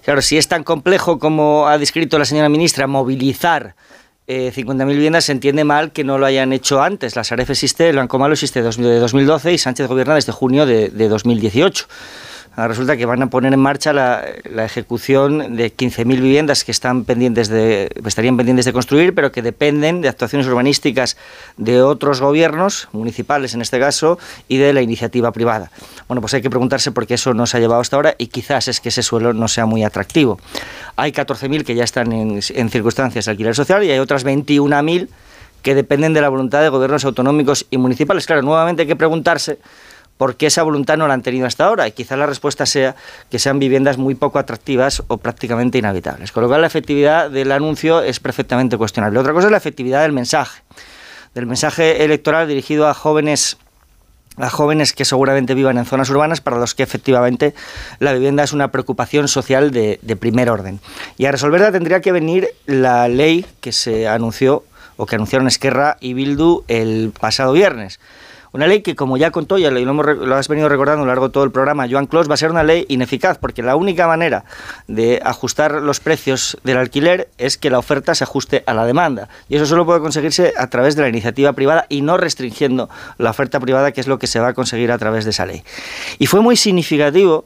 Claro, 0.04 0.22
si 0.22 0.38
es 0.38 0.48
tan 0.48 0.64
complejo 0.64 1.18
como 1.18 1.68
ha 1.68 1.78
descrito 1.78 2.20
la 2.20 2.26
señora 2.26 2.48
ministra, 2.48 2.86
movilizar 2.86 3.76
eh, 4.28 4.52
50.000 4.56 4.88
viviendas, 4.88 5.26
se 5.26 5.32
entiende 5.32 5.64
mal 5.64 5.92
que 5.92 6.04
no 6.04 6.18
lo 6.18 6.26
hayan 6.26 6.54
hecho 6.54 6.82
antes. 6.82 7.16
La 7.16 7.24
Saref 7.24 7.50
existe, 7.52 7.90
el 7.90 7.98
Banco 7.98 8.18
Malo 8.18 8.34
existe 8.34 8.62
de 8.62 9.00
2012 9.00 9.54
y 9.54 9.58
Sánchez 9.58 9.88
gobierna 9.88 10.16
desde 10.16 10.32
junio 10.32 10.66
de, 10.66 10.90
de 10.90 11.10
2018. 11.10 11.88
Resulta 12.58 12.96
que 12.96 13.06
van 13.06 13.22
a 13.22 13.28
poner 13.28 13.54
en 13.54 13.60
marcha 13.60 13.92
la, 13.92 14.24
la 14.50 14.64
ejecución 14.64 15.58
de 15.58 15.76
15.000 15.76 16.06
viviendas 16.06 16.64
que 16.64 16.72
están 16.72 17.04
pendientes 17.04 17.50
de, 17.50 17.90
estarían 18.06 18.38
pendientes 18.38 18.66
de 18.66 18.72
construir, 18.72 19.14
pero 19.14 19.32
que 19.32 19.42
dependen 19.42 20.02
de 20.02 20.08
actuaciones 20.08 20.48
urbanísticas 20.48 21.18
de 21.58 21.82
otros 21.82 22.22
gobiernos, 22.22 22.88
municipales 22.94 23.54
en 23.54 23.62
este 23.62 23.78
caso, 23.78 24.18
y 24.48 24.58
de 24.58 24.72
la 24.72 24.82
iniciativa 24.82 25.34
privada. 25.34 25.70
Bueno, 26.08 26.22
pues 26.22 26.34
hay 26.34 26.42
que 26.42 26.50
preguntarse 26.50 26.92
por 26.92 27.06
qué 27.06 27.16
eso 27.16 27.34
no 27.34 27.46
se 27.46 27.58
ha 27.58 27.60
llevado 27.60 27.82
hasta 27.82 27.98
ahora 27.98 28.16
y 28.18 28.28
quizás 28.28 28.70
es 28.70 28.80
que 28.80 28.88
ese 28.90 29.04
suelo 29.04 29.34
no 29.34 29.50
sea 29.50 29.66
muy 29.66 29.84
atractivo. 29.84 30.40
Hay 30.96 31.12
14.000 31.12 31.66
que 31.66 31.76
ya 31.76 31.84
están 31.84 32.14
en, 32.14 32.40
en 32.48 32.70
circunstancias 32.70 33.26
de 33.26 33.32
alquiler 33.32 33.54
social 33.54 33.84
y 33.84 33.92
hay 33.92 34.00
otras 34.00 34.26
21.000 34.26 35.10
que 35.62 35.76
dependen 35.76 36.14
de 36.14 36.22
la 36.22 36.30
voluntad 36.30 36.62
de 36.62 36.70
gobiernos 36.70 37.04
autonómicos 37.06 37.66
y 37.70 37.78
municipales. 37.78 38.26
Claro, 38.28 38.44
nuevamente 38.44 38.84
hay 38.84 38.88
que 38.88 38.96
preguntarse 38.96 39.58
por 40.18 40.38
qué 40.38 40.48
esa 40.48 40.64
voluntad 40.64 40.98
no 40.98 41.08
la 41.08 41.14
han 41.14 41.22
tenido 41.22 41.46
hasta 41.46 41.66
ahora. 41.66 41.88
Y 41.88 41.92
quizás 41.92 42.18
la 42.18 42.26
respuesta 42.26 42.66
sea 42.66 42.96
que 43.30 43.40
sean 43.40 43.60
viviendas 43.60 43.98
muy 43.98 44.16
poco 44.16 44.40
atractivas 44.40 45.04
o 45.08 45.18
prácticamente 45.18 45.78
inhabitables. 45.78 46.32
Con 46.32 46.44
lo 46.44 46.50
cual 46.50 46.62
la 46.62 46.68
efectividad 46.68 47.30
del 47.30 47.52
anuncio 47.52 48.02
es 48.02 48.20
perfectamente 48.20 48.78
cuestionable. 48.78 49.20
Otra 49.20 49.34
cosa 49.34 49.48
es 49.48 49.52
la 49.52 49.58
efectividad 49.58 50.04
del 50.04 50.14
mensaje. 50.14 50.62
Del 51.34 51.46
mensaje 51.46 52.04
electoral 52.04 52.48
dirigido 52.48 52.88
a 52.88 52.94
jóvenes 52.94 53.58
a 54.38 54.50
jóvenes 54.50 54.92
que 54.92 55.06
seguramente 55.06 55.54
vivan 55.54 55.78
en 55.78 55.86
zonas 55.86 56.10
urbanas 56.10 56.42
para 56.42 56.58
los 56.58 56.76
que 56.76 56.84
efectivamente 56.84 57.56
la 58.00 58.12
vivienda 58.12 58.44
es 58.44 58.52
una 58.52 58.70
preocupación 58.70 59.30
social 59.30 59.72
de, 59.72 59.98
de 60.02 60.16
primer 60.18 60.50
orden. 60.50 60.82
Y 61.18 61.26
a 61.26 61.32
resolverla 61.32 61.72
tendría 61.72 62.02
que 62.02 62.12
venir 62.12 62.50
la 62.66 63.08
ley 63.08 63.46
que 63.62 63.72
se 63.72 64.10
anunció 64.10 64.66
o 64.98 65.06
que 65.06 65.16
anunciaron 65.16 65.48
Esquerra 65.48 65.96
y 66.02 66.14
Bildu 66.14 66.66
el 66.68 67.14
pasado 67.18 67.54
viernes 67.54 67.98
Una 68.56 68.68
ley 68.68 68.82
que, 68.82 68.96
como 68.96 69.18
ya 69.18 69.32
contó, 69.32 69.58
ya 69.58 69.70
lo, 69.70 69.80
hemos, 69.80 70.06
lo 70.06 70.34
has 70.34 70.48
venido 70.48 70.70
recordando 70.70 71.02
a 71.02 71.06
lo 71.06 71.12
largo 71.12 71.28
de 71.28 71.34
todo 71.34 71.44
el 71.44 71.52
programa, 71.52 71.90
Joan 71.92 72.06
Clos, 72.06 72.30
va 72.30 72.36
a 72.36 72.38
ser 72.38 72.52
una 72.52 72.64
ley 72.64 72.86
ineficaz, 72.88 73.38
porque 73.38 73.62
la 73.62 73.76
única 73.76 74.08
manera 74.08 74.46
de 74.88 75.20
ajustar 75.26 75.74
los 75.82 76.00
precios 76.00 76.58
del 76.64 76.78
alquiler 76.78 77.28
es 77.38 77.58
que 77.58 77.70
la 77.70 77.80
oferta 77.80 78.16
se 78.16 78.24
ajuste 78.24 78.64
a 78.66 78.74
la 78.74 78.86
demanda. 78.86 79.28
Y 79.50 79.58
eso 79.58 79.66
solo 79.66 79.86
puede 79.86 80.00
conseguirse 80.00 80.54
a 80.58 80.68
través 80.68 80.96
de 80.96 81.02
la 81.02 81.10
iniciativa 81.10 81.52
privada 81.52 81.86
y 81.90 82.02
no 82.02 82.16
restringiendo 82.16 82.90
la 83.18 83.32
oferta 83.32 83.60
privada, 83.60 83.92
que 83.92 84.00
es 84.00 84.08
lo 84.08 84.20
que 84.20 84.28
se 84.28 84.40
va 84.40 84.48
a 84.48 84.54
conseguir 84.54 84.90
a 84.94 84.98
través 84.98 85.26
de 85.26 85.32
esa 85.32 85.46
ley. 85.46 85.62
Y 86.18 86.28
fue 86.28 86.40
muy 86.40 86.56
significativo 86.56 87.44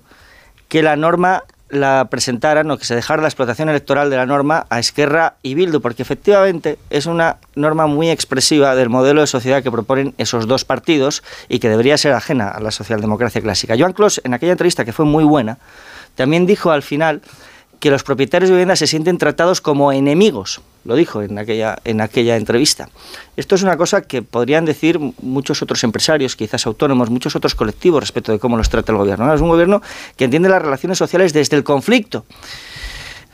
que 0.68 0.84
la 0.84 0.95
norma 0.95 1.43
la 1.70 2.07
presentaran 2.09 2.70
o 2.72 2.78
que 2.78 2.86
se 2.86 2.95
dejara 2.95 3.22
la 3.22 3.28
explotación 3.28 3.70
electoral 3.70 4.09
de 4.09 4.17
la 4.17 4.26
norma 4.26 4.65
a 4.70 4.80
Esquerra 4.80 5.36
y 5.43 5.53
Bildu, 5.53 5.82
porque 5.82 6.01
efectivamente 6.01 6.78
es 6.89 7.05
una 7.05 7.38
norma 7.55 7.88
muy 7.88 8.09
expresiva 8.09 8.76
del 8.76 8.89
modelo 8.89 9.22
de 9.22 9.28
sociedad 9.28 9.63
que 9.63 9.72
proponen 9.72 10.13
esos 10.17 10.47
dos 10.47 10.65
partidos 10.65 11.24
y 11.47 11.59
que 11.59 11.70
debería 11.70 11.97
ser 11.97 12.13
ajena 12.13 12.49
a 12.49 12.59
la 12.59 12.72
socialdemocracia 12.72 13.41
clásica. 13.41 13.76
Joan 13.78 13.93
Clos, 13.93 14.22
en 14.24 14.34
aquella 14.34 14.53
entrevista 14.53 14.84
que 14.86 14.93
fue 14.93 15.05
muy 15.05 15.24
buena, 15.24 15.57
también 16.15 16.45
dijo 16.45 16.72
al 16.72 16.84
final 16.84 17.22
que 17.80 17.89
los 17.89 18.03
propietarios 18.03 18.49
de 18.49 18.55
viviendas 18.55 18.80
se 18.80 18.88
sienten 18.88 19.17
tratados 19.17 19.61
como 19.61 19.91
enemigos, 19.91 20.61
lo 20.84 20.95
dijo 20.95 21.21
en 21.21 21.38
aquella, 21.38 21.77
en 21.86 22.01
aquella 22.01 22.36
entrevista. 22.36 22.89
Esto 23.38 23.55
es 23.55 23.63
una 23.63 23.77
cosa 23.77 24.01
que 24.01 24.21
podrían 24.21 24.65
decir 24.65 24.99
muchos 25.21 25.61
otros 25.61 25.84
empresarios, 25.84 26.36
quizás 26.36 26.65
autónomos, 26.65 27.09
muchos 27.09 27.36
otros 27.36 27.55
colectivos 27.55 28.01
respecto 28.01 28.32
de 28.32 28.39
cómo 28.39 28.57
los 28.57 28.69
trata 28.69 28.91
el 28.91 28.97
gobierno. 28.97 29.34
Es 29.34 29.41
un 29.41 29.49
gobierno 29.49 29.82
que 30.17 30.25
entiende 30.25 30.49
las 30.49 30.61
relaciones 30.61 30.97
sociales 30.97 31.32
desde 31.32 31.55
el 31.55 31.63
conflicto. 31.63 32.25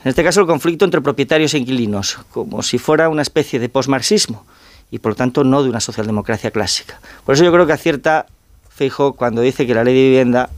En 0.04 0.10
este 0.10 0.24
caso, 0.24 0.42
el 0.42 0.48
conflicto 0.48 0.86
entre 0.86 1.02
propietarios 1.02 1.56
e 1.56 1.58
inquilinos, 1.58 2.20
como 2.32 2.62
si 2.62 2.78
fuera 2.78 3.10
una 3.10 3.24
especie 3.24 3.60
de 3.60 3.70
posmarxismo 3.70 4.46
y 4.92 5.00
por 5.00 5.14
lo 5.14 5.16
tanto 5.16 5.44
no 5.44 5.64
de 5.64 5.70
una 5.70 5.80
socialdemocracia 5.80 6.52
clásica. 6.52 7.00
Por 7.26 7.34
eso 7.34 7.44
yo 7.44 7.52
creo 7.52 7.66
que 7.66 7.74
acierta 7.74 8.28
Feijóo 8.70 9.14
cuando 9.14 9.42
dice 9.42 9.66
que 9.66 9.74
la 9.74 9.84
ley 9.84 9.96
de 9.96 10.02
vivienda 10.02 10.50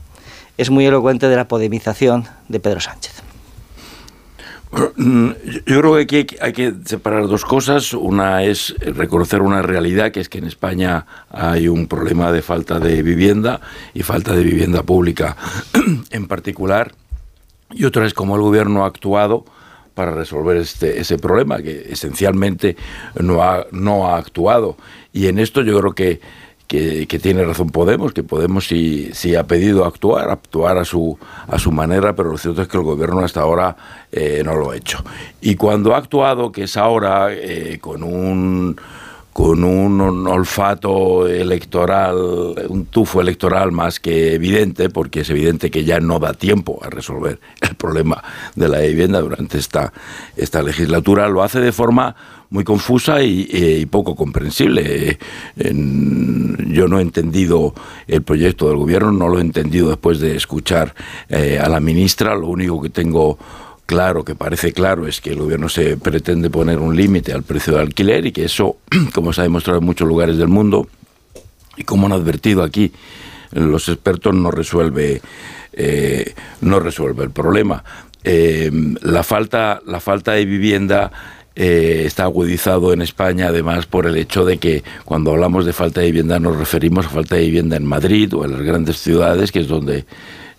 es 0.58 0.68
muy 0.68 0.84
elocuente 0.84 1.28
de 1.28 1.36
la 1.36 1.48
podemización 1.48 2.28
de 2.48 2.60
Pedro 2.60 2.80
Sánchez. 2.80 3.27
Yo 4.70 5.80
creo 5.80 5.94
que 5.94 6.00
aquí 6.02 6.36
hay 6.40 6.52
que 6.52 6.74
separar 6.84 7.26
dos 7.26 7.44
cosas. 7.44 7.94
Una 7.94 8.42
es 8.42 8.74
reconocer 8.80 9.42
una 9.42 9.62
realidad, 9.62 10.12
que 10.12 10.20
es 10.20 10.28
que 10.28 10.38
en 10.38 10.44
España 10.44 11.06
hay 11.30 11.68
un 11.68 11.86
problema 11.86 12.32
de 12.32 12.42
falta 12.42 12.78
de 12.78 13.02
vivienda 13.02 13.60
y 13.94 14.02
falta 14.02 14.34
de 14.34 14.42
vivienda 14.42 14.82
pública 14.82 15.36
en 16.10 16.26
particular. 16.26 16.92
Y 17.70 17.84
otra 17.84 18.06
es 18.06 18.14
cómo 18.14 18.36
el 18.36 18.42
gobierno 18.42 18.84
ha 18.84 18.88
actuado 18.88 19.44
para 19.94 20.12
resolver 20.12 20.56
este, 20.58 21.00
ese 21.00 21.18
problema, 21.18 21.60
que 21.60 21.88
esencialmente 21.90 22.76
no 23.20 23.42
ha, 23.42 23.66
no 23.72 24.08
ha 24.08 24.16
actuado. 24.16 24.76
Y 25.12 25.26
en 25.26 25.38
esto 25.38 25.62
yo 25.62 25.78
creo 25.78 25.94
que 25.94 26.20
que, 26.68 27.18
tiene 27.20 27.44
razón 27.44 27.70
Podemos, 27.70 28.12
que 28.12 28.22
Podemos 28.22 28.66
sí, 28.66 29.10
sí, 29.12 29.34
ha 29.34 29.46
pedido 29.46 29.84
actuar, 29.84 30.30
actuar 30.30 30.78
a 30.78 30.84
su, 30.84 31.18
a 31.48 31.58
su 31.58 31.72
manera, 31.72 32.14
pero 32.14 32.30
lo 32.30 32.38
cierto 32.38 32.62
es 32.62 32.68
que 32.68 32.76
el 32.76 32.84
gobierno 32.84 33.20
hasta 33.20 33.40
ahora 33.40 33.76
eh, 34.12 34.42
no 34.44 34.54
lo 34.54 34.70
ha 34.70 34.76
hecho. 34.76 35.02
Y 35.40 35.56
cuando 35.56 35.94
ha 35.94 35.98
actuado, 35.98 36.52
que 36.52 36.64
es 36.64 36.76
ahora 36.76 37.28
eh, 37.32 37.78
con 37.80 38.02
un 38.02 38.76
con 39.38 39.62
un, 39.62 40.26
olfato 40.26 41.28
electoral, 41.28 42.16
un 42.68 42.86
tufo 42.86 43.20
electoral 43.20 43.70
más 43.70 44.00
que 44.00 44.34
evidente, 44.34 44.88
porque 44.88 45.20
es 45.20 45.30
evidente 45.30 45.70
que 45.70 45.84
ya 45.84 46.00
no 46.00 46.18
da 46.18 46.34
tiempo 46.34 46.80
a 46.82 46.90
resolver 46.90 47.38
el 47.60 47.76
problema 47.76 48.20
de 48.56 48.68
la 48.68 48.80
vivienda 48.80 49.20
durante 49.20 49.56
esta, 49.56 49.92
esta 50.36 50.60
legislatura, 50.60 51.28
lo 51.28 51.44
hace 51.44 51.60
de 51.60 51.70
forma 51.70 52.16
muy 52.50 52.64
confusa 52.64 53.22
y, 53.22 53.86
poco 53.86 54.14
comprensible. 54.16 55.18
yo 55.56 56.88
no 56.88 56.98
he 56.98 57.02
entendido 57.02 57.74
el 58.06 58.22
proyecto 58.22 58.68
del 58.68 58.78
gobierno, 58.78 59.12
no 59.12 59.28
lo 59.28 59.38
he 59.38 59.42
entendido 59.42 59.88
después 59.88 60.20
de 60.20 60.36
escuchar 60.36 60.94
eh, 61.28 61.58
a 61.58 61.68
la 61.68 61.80
ministra, 61.80 62.34
lo 62.34 62.46
único 62.48 62.80
que 62.80 62.90
tengo 62.90 63.38
claro, 63.86 64.24
que 64.24 64.34
parece 64.34 64.72
claro, 64.72 65.06
es 65.06 65.20
que 65.20 65.30
el 65.30 65.38
gobierno 65.38 65.68
se 65.68 65.96
pretende 65.96 66.50
poner 66.50 66.78
un 66.78 66.94
límite 66.94 67.32
al 67.32 67.42
precio 67.42 67.74
del 67.74 67.82
alquiler 67.82 68.26
y 68.26 68.32
que 68.32 68.44
eso, 68.44 68.76
como 69.14 69.32
se 69.32 69.40
ha 69.40 69.44
demostrado 69.44 69.78
en 69.78 69.86
muchos 69.86 70.08
lugares 70.08 70.36
del 70.36 70.48
mundo, 70.48 70.88
y 71.76 71.84
como 71.84 72.06
han 72.06 72.12
advertido 72.12 72.62
aquí 72.62 72.92
los 73.52 73.88
expertos, 73.88 74.34
no 74.34 74.50
resuelve, 74.50 75.22
eh, 75.72 76.34
no 76.60 76.80
resuelve 76.80 77.24
el 77.24 77.30
problema. 77.30 77.82
Eh, 78.24 78.70
la, 79.00 79.22
falta, 79.22 79.80
la 79.86 80.00
falta 80.00 80.32
de 80.32 80.44
vivienda 80.44 81.10
eh, 81.60 82.04
está 82.06 82.22
agudizado 82.22 82.92
en 82.92 83.02
España, 83.02 83.48
además 83.48 83.86
por 83.86 84.06
el 84.06 84.16
hecho 84.16 84.44
de 84.44 84.58
que 84.58 84.84
cuando 85.04 85.32
hablamos 85.32 85.66
de 85.66 85.72
falta 85.72 86.00
de 86.00 86.06
vivienda 86.06 86.38
nos 86.38 86.56
referimos 86.56 87.06
a 87.06 87.08
falta 87.08 87.34
de 87.34 87.46
vivienda 87.46 87.76
en 87.76 87.84
Madrid 87.84 88.32
o 88.32 88.44
en 88.44 88.52
las 88.52 88.62
grandes 88.62 88.98
ciudades, 88.98 89.50
que 89.50 89.58
es 89.58 89.66
donde 89.66 90.04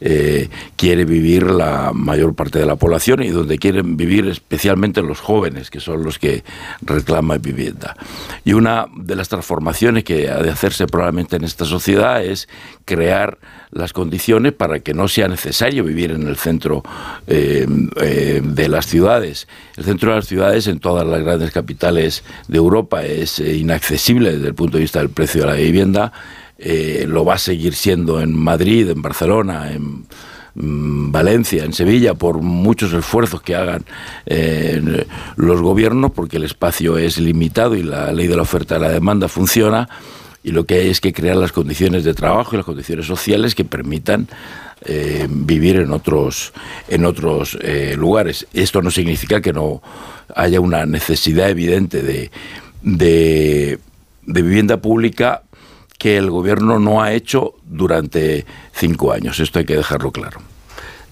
eh, 0.01 0.49
quiere 0.75 1.05
vivir 1.05 1.43
la 1.43 1.91
mayor 1.93 2.33
parte 2.35 2.59
de 2.59 2.65
la 2.65 2.75
población 2.75 3.21
y 3.23 3.29
donde 3.29 3.57
quieren 3.57 3.97
vivir 3.97 4.27
especialmente 4.27 5.01
los 5.01 5.19
jóvenes, 5.19 5.69
que 5.69 5.79
son 5.79 6.03
los 6.03 6.19
que 6.19 6.43
reclaman 6.81 7.41
vivienda. 7.41 7.95
Y 8.45 8.53
una 8.53 8.87
de 8.95 9.15
las 9.15 9.29
transformaciones 9.29 10.03
que 10.03 10.29
ha 10.29 10.41
de 10.41 10.49
hacerse 10.49 10.87
probablemente 10.87 11.35
en 11.35 11.43
esta 11.43 11.65
sociedad 11.65 12.23
es 12.23 12.47
crear 12.85 13.37
las 13.71 13.93
condiciones 13.93 14.53
para 14.53 14.79
que 14.79 14.93
no 14.93 15.07
sea 15.07 15.27
necesario 15.27 15.83
vivir 15.83 16.11
en 16.11 16.27
el 16.27 16.37
centro 16.37 16.81
eh, 17.27 17.67
eh, 18.01 18.41
de 18.43 18.67
las 18.67 18.87
ciudades. 18.87 19.47
El 19.77 19.83
centro 19.83 20.11
de 20.11 20.15
las 20.17 20.27
ciudades 20.27 20.67
en 20.67 20.79
todas 20.79 21.05
las 21.05 21.21
grandes 21.21 21.51
capitales 21.51 22.23
de 22.47 22.57
Europa 22.57 23.03
es 23.03 23.39
inaccesible 23.39 24.31
desde 24.31 24.47
el 24.47 24.55
punto 24.55 24.77
de 24.77 24.83
vista 24.83 24.99
del 24.99 25.09
precio 25.09 25.41
de 25.41 25.47
la 25.47 25.53
vivienda 25.53 26.11
eh, 26.61 27.05
lo 27.07 27.23
va 27.23 27.35
a 27.35 27.37
seguir 27.37 27.73
siendo 27.73 28.19
en 28.19 28.35
Madrid, 28.35 28.89
en 28.89 29.01
Barcelona, 29.01 29.71
en 29.71 30.05
mm, 30.55 31.09
Valencia, 31.09 31.63
en 31.63 31.71
Sevilla, 31.71 32.15
por 32.15 32.41
muchos 32.41 32.91
esfuerzos 32.91 33.41
que 33.41 33.55
hagan 33.55 33.85
eh, 34.25 35.05
los 35.37 35.61
gobiernos, 35.61 36.11
porque 36.11 36.35
el 36.35 36.43
espacio 36.43 36.97
es 36.97 37.17
limitado 37.17 37.75
y 37.75 37.83
la 37.83 38.11
ley 38.11 38.27
de 38.27 38.35
la 38.35 38.41
oferta 38.41 38.75
y 38.75 38.81
la 38.81 38.89
demanda 38.89 39.29
funciona, 39.29 39.87
y 40.43 40.51
lo 40.51 40.65
que 40.65 40.75
hay 40.75 40.89
es 40.89 40.99
que 40.99 41.13
crear 41.13 41.37
las 41.37 41.53
condiciones 41.53 42.03
de 42.03 42.13
trabajo 42.13 42.51
y 42.53 42.57
las 42.57 42.65
condiciones 42.65 43.05
sociales 43.05 43.55
que 43.55 43.63
permitan 43.63 44.27
eh, 44.81 45.27
vivir 45.29 45.77
en 45.77 45.91
otros, 45.91 46.51
en 46.89 47.05
otros 47.05 47.57
lugares. 47.95 48.47
Esto 48.53 48.81
no 48.81 48.91
significa 48.91 49.39
que 49.39 49.53
no 49.53 49.81
haya 50.35 50.59
una 50.59 50.85
necesidad 50.85 51.49
evidente 51.49 52.01
de, 52.01 52.31
de, 52.81 53.79
de 54.25 54.41
vivienda 54.41 54.77
pública 54.77 55.43
que 55.99 56.17
el 56.17 56.31
gobierno 56.31 56.79
no 56.79 57.03
ha 57.03 57.13
hecho 57.13 57.53
durante 57.63 58.45
cinco 58.73 59.11
años. 59.11 59.39
Esto 59.39 59.59
hay 59.59 59.65
que 59.65 59.75
dejarlo 59.75 60.11
claro. 60.11 60.39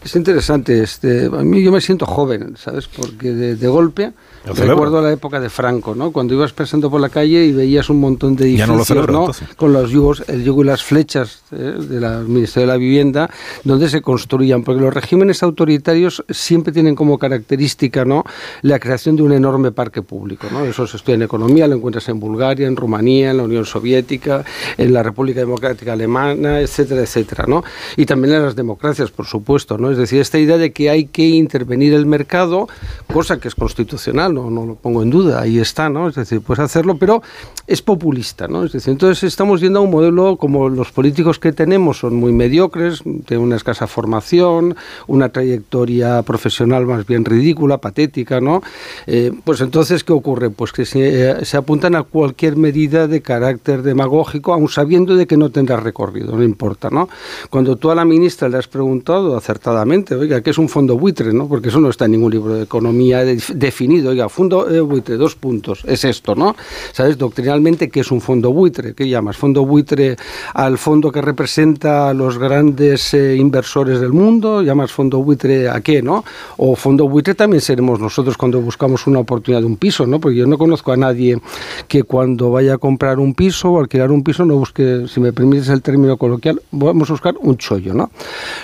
Es 0.03 0.15
interesante. 0.15 0.81
Este, 0.81 1.25
a 1.25 1.43
mí 1.43 1.61
yo 1.61 1.71
me 1.71 1.81
siento 1.81 2.07
joven, 2.07 2.55
¿sabes? 2.57 2.87
Porque 2.87 3.31
de 3.31 3.67
golpe 3.67 4.13
Recuerdo 4.45 5.01
la 5.01 5.11
época 5.11 5.39
de 5.39 5.49
Franco, 5.49 5.95
¿no? 5.95 6.11
Cuando 6.11 6.33
ibas 6.33 6.53
pasando 6.53 6.89
por 6.89 7.01
la 7.01 7.09
calle 7.09 7.45
y 7.45 7.51
veías 7.51 7.89
un 7.89 7.99
montón 7.99 8.35
de 8.35 8.45
edificios, 8.45 9.07
no, 9.09 9.31
Con 9.55 9.73
los 9.73 9.91
yugos, 9.91 10.23
el 10.27 10.43
yugo 10.43 10.63
y 10.63 10.67
las 10.67 10.83
flechas 10.83 11.41
¿eh? 11.51 11.75
del 11.77 12.27
Ministerio 12.27 12.67
de 12.67 12.73
la 12.73 12.77
Vivienda, 12.77 13.29
donde 13.63 13.89
se 13.89 14.01
construían, 14.01 14.63
porque 14.63 14.81
los 14.81 14.93
regímenes 14.93 15.43
autoritarios 15.43 16.23
siempre 16.29 16.71
tienen 16.71 16.95
como 16.95 17.17
característica, 17.17 18.05
¿no? 18.05 18.23
La 18.61 18.79
creación 18.79 19.15
de 19.15 19.23
un 19.23 19.33
enorme 19.33 19.71
parque 19.71 20.01
público, 20.01 20.47
¿no? 20.51 20.63
Eso 20.65 20.87
se 20.87 20.97
estudia 20.97 21.15
en 21.15 21.23
economía, 21.23 21.67
lo 21.67 21.75
encuentras 21.75 22.07
en 22.09 22.19
Bulgaria, 22.19 22.67
en 22.67 22.75
Rumanía, 22.75 23.31
en 23.31 23.37
la 23.37 23.43
Unión 23.43 23.65
Soviética, 23.65 24.45
en 24.77 24.93
la 24.93 25.03
República 25.03 25.39
Democrática 25.39 25.93
Alemana, 25.93 26.61
etcétera, 26.61 27.01
etcétera, 27.01 27.45
¿no? 27.47 27.63
Y 27.95 28.05
también 28.05 28.35
en 28.35 28.43
las 28.43 28.55
democracias, 28.55 29.11
por 29.11 29.25
supuesto, 29.25 29.77
¿no? 29.77 29.91
Es 29.91 29.97
decir, 29.97 30.21
esta 30.21 30.39
idea 30.39 30.57
de 30.57 30.71
que 30.71 30.89
hay 30.89 31.05
que 31.05 31.27
intervenir 31.27 31.93
el 31.93 32.05
mercado, 32.05 32.67
cosa 33.11 33.39
que 33.39 33.47
es 33.47 33.55
constitucional, 33.55 34.36
no, 34.49 34.65
lo 34.65 34.75
pongo 34.75 35.03
en 35.03 35.09
duda, 35.09 35.41
ahí 35.41 35.59
está, 35.59 35.89
¿no? 35.89 36.07
Es 36.07 36.15
decir, 36.15 36.41
puedes 36.41 36.63
hacerlo, 36.63 36.97
pero 36.97 37.21
es 37.65 37.81
populista, 37.81 38.47
¿no? 38.47 38.63
Es 38.63 38.71
decir, 38.71 38.91
entonces 38.91 39.23
estamos 39.23 39.61
yendo 39.61 39.79
a 39.79 39.81
un 39.81 39.91
modelo 39.91 40.37
como 40.37 40.69
los 40.69 40.91
políticos 40.91 41.39
que 41.39 41.51
tenemos 41.51 41.99
son 41.99 42.15
muy 42.15 42.31
mediocres, 42.31 43.03
tienen 43.25 43.45
una 43.45 43.55
escasa 43.55 43.87
formación, 43.87 44.75
una 45.07 45.29
trayectoria 45.29 46.21
profesional 46.23 46.85
más 46.85 47.05
bien 47.05 47.25
ridícula, 47.25 47.79
patética, 47.79 48.39
¿no? 48.39 48.61
Eh, 49.05 49.31
pues 49.43 49.61
entonces, 49.61 50.03
¿qué 50.03 50.13
ocurre? 50.13 50.49
Pues 50.49 50.71
que 50.71 50.85
se, 50.85 51.45
se, 51.45 51.57
apuntan 51.57 51.95
a 51.95 52.03
cualquier 52.03 52.55
medida 52.55 53.07
de 53.07 53.21
carácter 53.21 53.81
demagógico, 53.81 54.53
aun 54.53 54.69
sabiendo 54.69 55.15
de 55.15 55.27
que 55.27 55.37
no 55.37 55.49
tendrá 55.49 55.77
recorrido, 55.77 56.35
no 56.35 56.43
importa, 56.43 56.89
¿no? 56.89 57.09
Cuando 57.49 57.75
tú 57.75 57.91
a 57.91 57.95
la 57.95 58.05
ministra 58.05 58.49
le 58.49 58.57
has 58.57 58.67
preguntado, 58.67 59.35
acertadamente. 59.35 60.15
Oiga, 60.15 60.41
¿qué 60.41 60.49
es 60.49 60.57
un 60.57 60.69
fondo 60.69 60.97
buitre? 60.97 61.33
¿no? 61.33 61.47
Porque 61.47 61.69
eso 61.69 61.79
no 61.79 61.89
está 61.89 62.05
en 62.05 62.11
ningún 62.11 62.31
libro 62.31 62.53
de 62.53 62.63
economía 62.63 63.23
definido. 63.23 64.13
Oiga, 64.17 64.29
fondo 64.29 64.67
eh, 64.67 64.81
buitre, 64.81 65.15
dos 65.15 65.35
puntos, 65.35 65.83
es 65.85 66.03
esto, 66.03 66.33
¿no? 66.33 66.55
¿Sabes 66.91 67.19
doctrinalmente 67.19 67.87
qué 67.87 67.99
es 67.99 68.09
un 68.09 68.19
fondo 68.19 68.51
buitre? 68.51 68.95
¿Qué 68.95 69.07
llamas? 69.07 69.37
¿Fondo 69.37 69.63
buitre 69.63 70.15
al 70.55 70.79
fondo 70.79 71.11
que 71.11 71.21
representa 71.21 72.09
a 72.09 72.15
los 72.15 72.39
grandes 72.39 73.13
eh, 73.13 73.35
inversores 73.35 73.99
del 73.99 74.13
mundo? 74.13 74.63
¿Llamas 74.63 74.91
fondo 74.91 75.19
buitre 75.19 75.69
a 75.69 75.81
qué, 75.81 76.01
no? 76.01 76.25
O 76.57 76.75
fondo 76.75 77.07
buitre 77.07 77.35
también 77.35 77.61
seremos 77.61 77.99
nosotros 77.99 78.35
cuando 78.37 78.59
buscamos 78.59 79.05
una 79.05 79.19
oportunidad 79.19 79.61
de 79.61 79.67
un 79.67 79.77
piso, 79.77 80.07
¿no? 80.07 80.19
Porque 80.19 80.37
yo 80.37 80.47
no 80.47 80.57
conozco 80.57 80.91
a 80.91 80.97
nadie 80.97 81.39
que 81.87 82.01
cuando 82.01 82.49
vaya 82.49 82.73
a 82.73 82.77
comprar 82.79 83.19
un 83.19 83.35
piso 83.35 83.73
o 83.73 83.79
alquilar 83.79 84.09
un 84.09 84.23
piso 84.23 84.45
no 84.45 84.55
busque, 84.55 85.05
si 85.07 85.19
me 85.19 85.31
permites 85.31 85.69
el 85.69 85.83
término 85.83 86.17
coloquial, 86.17 86.59
vamos 86.71 87.07
a 87.11 87.13
buscar 87.13 87.35
un 87.39 87.55
chollo, 87.57 87.93
¿no? 87.93 88.09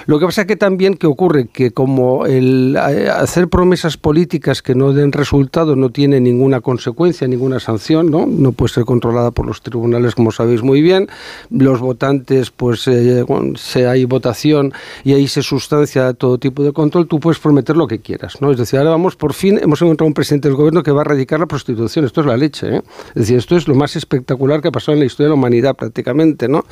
Lo 0.08 0.18
que 0.18 0.26
pasa 0.26 0.41
es 0.41 0.47
que 0.47 0.56
también 0.56 0.95
que 0.95 1.06
ocurre 1.06 1.45
que 1.54 1.70
como 1.70 2.26
el 2.26 2.76
eh, 2.89 3.08
hacer 3.08 3.49
promesas 3.49 3.97
políticas 3.97 4.64
que 4.64 4.74
no 4.74 4.93
den 4.93 5.12
no 5.52 5.89
tiene 5.89 6.20
ninguna 6.20 6.62
consecuencia, 6.62 7.28
ninguna 7.28 7.60
sanción, 7.60 8.10
¿no? 8.10 8.26
No 8.26 8.52
puede 8.52 8.74
ser 8.74 8.86
controlada 8.86 9.32
por 9.32 9.46
los 9.46 9.62
tribunales, 9.62 10.16
como 10.16 10.32
sabéis 10.32 10.64
muy 10.64 10.82
bien. 10.82 11.08
Los 11.50 11.80
votantes, 11.80 12.52
pues 12.52 12.88
eh, 12.88 13.26
se 13.56 13.88
hay 13.88 14.06
votación 14.06 14.74
y 15.04 15.14
ahí 15.14 15.28
se 15.28 15.44
sustancia 15.44 16.14
todo 16.14 16.38
tipo 16.38 16.64
de 16.64 16.72
control, 16.72 17.08
tú 17.08 17.20
puedes 17.20 17.39
prometer 17.39 17.76
lo 17.76 17.88
que 17.88 18.00
quieras, 18.00 18.41
¿no? 18.41 18.52
Es 18.52 18.58
decir, 18.58 18.80
ahora 18.80 18.91
vamos, 18.91 19.16
por 19.16 19.34
fin 19.34 19.60
hemos 19.62 19.82
encontrado 19.82 20.08
un 20.08 20.14
presidente 20.14 20.48
del 20.48 20.58
gobierno 20.58 20.84
que 20.84 20.91
va 20.91 21.02
a 21.02 21.06
erradicar 21.06 21.39
la 21.39 21.46
prostitución. 21.46 22.06
Esto 22.06 22.22
es 22.22 22.28
la 22.28 22.38
leche, 22.38 22.78
¿eh? 22.78 22.82
Es 23.10 23.22
decir, 23.24 23.38
esto 23.38 23.56
es 23.56 23.68
lo 23.68 23.76
más 23.76 23.96
espectacular 23.96 24.62
que 24.62 24.70
ha 24.70 24.72
pasado 24.72 24.94
en 24.94 25.00
la 25.00 25.06
historia 25.06 25.28
de 25.28 25.30
la 25.30 25.36
humanidad 25.36 25.76
prácticamente, 25.76 26.48
¿no? 26.48 26.66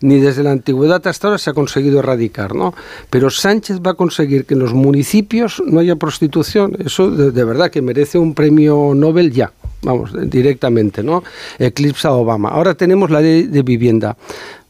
Ni 0.00 0.18
desde 0.18 0.42
la 0.42 0.52
antigüedad 0.52 1.06
hasta 1.06 1.28
ahora 1.28 1.38
se 1.38 1.50
ha 1.50 1.52
conseguido 1.54 1.98
erradicar, 1.98 2.54
¿no? 2.54 2.74
Pero 3.10 3.30
Sánchez 3.30 3.80
va 3.86 3.92
a 3.92 3.94
conseguir 3.94 4.44
que 4.44 4.54
en 4.54 4.60
los 4.60 4.74
municipios 4.74 5.62
no 5.66 5.80
haya 5.80 5.96
prostitución. 5.96 6.76
Eso 6.84 7.10
de, 7.10 7.44
verdad 7.44 7.70
que 7.70 7.82
merece 7.82 8.17
un 8.18 8.34
premio 8.34 8.92
Nobel 8.94 9.32
ya 9.32 9.52
vamos, 9.82 10.10
directamente, 10.28 11.02
¿no? 11.02 11.22
Eclipsa 11.58 12.08
a 12.08 12.12
Obama. 12.12 12.50
Ahora 12.50 12.74
tenemos 12.74 13.10
la 13.10 13.20
ley 13.20 13.44
de 13.44 13.62
vivienda. 13.62 14.16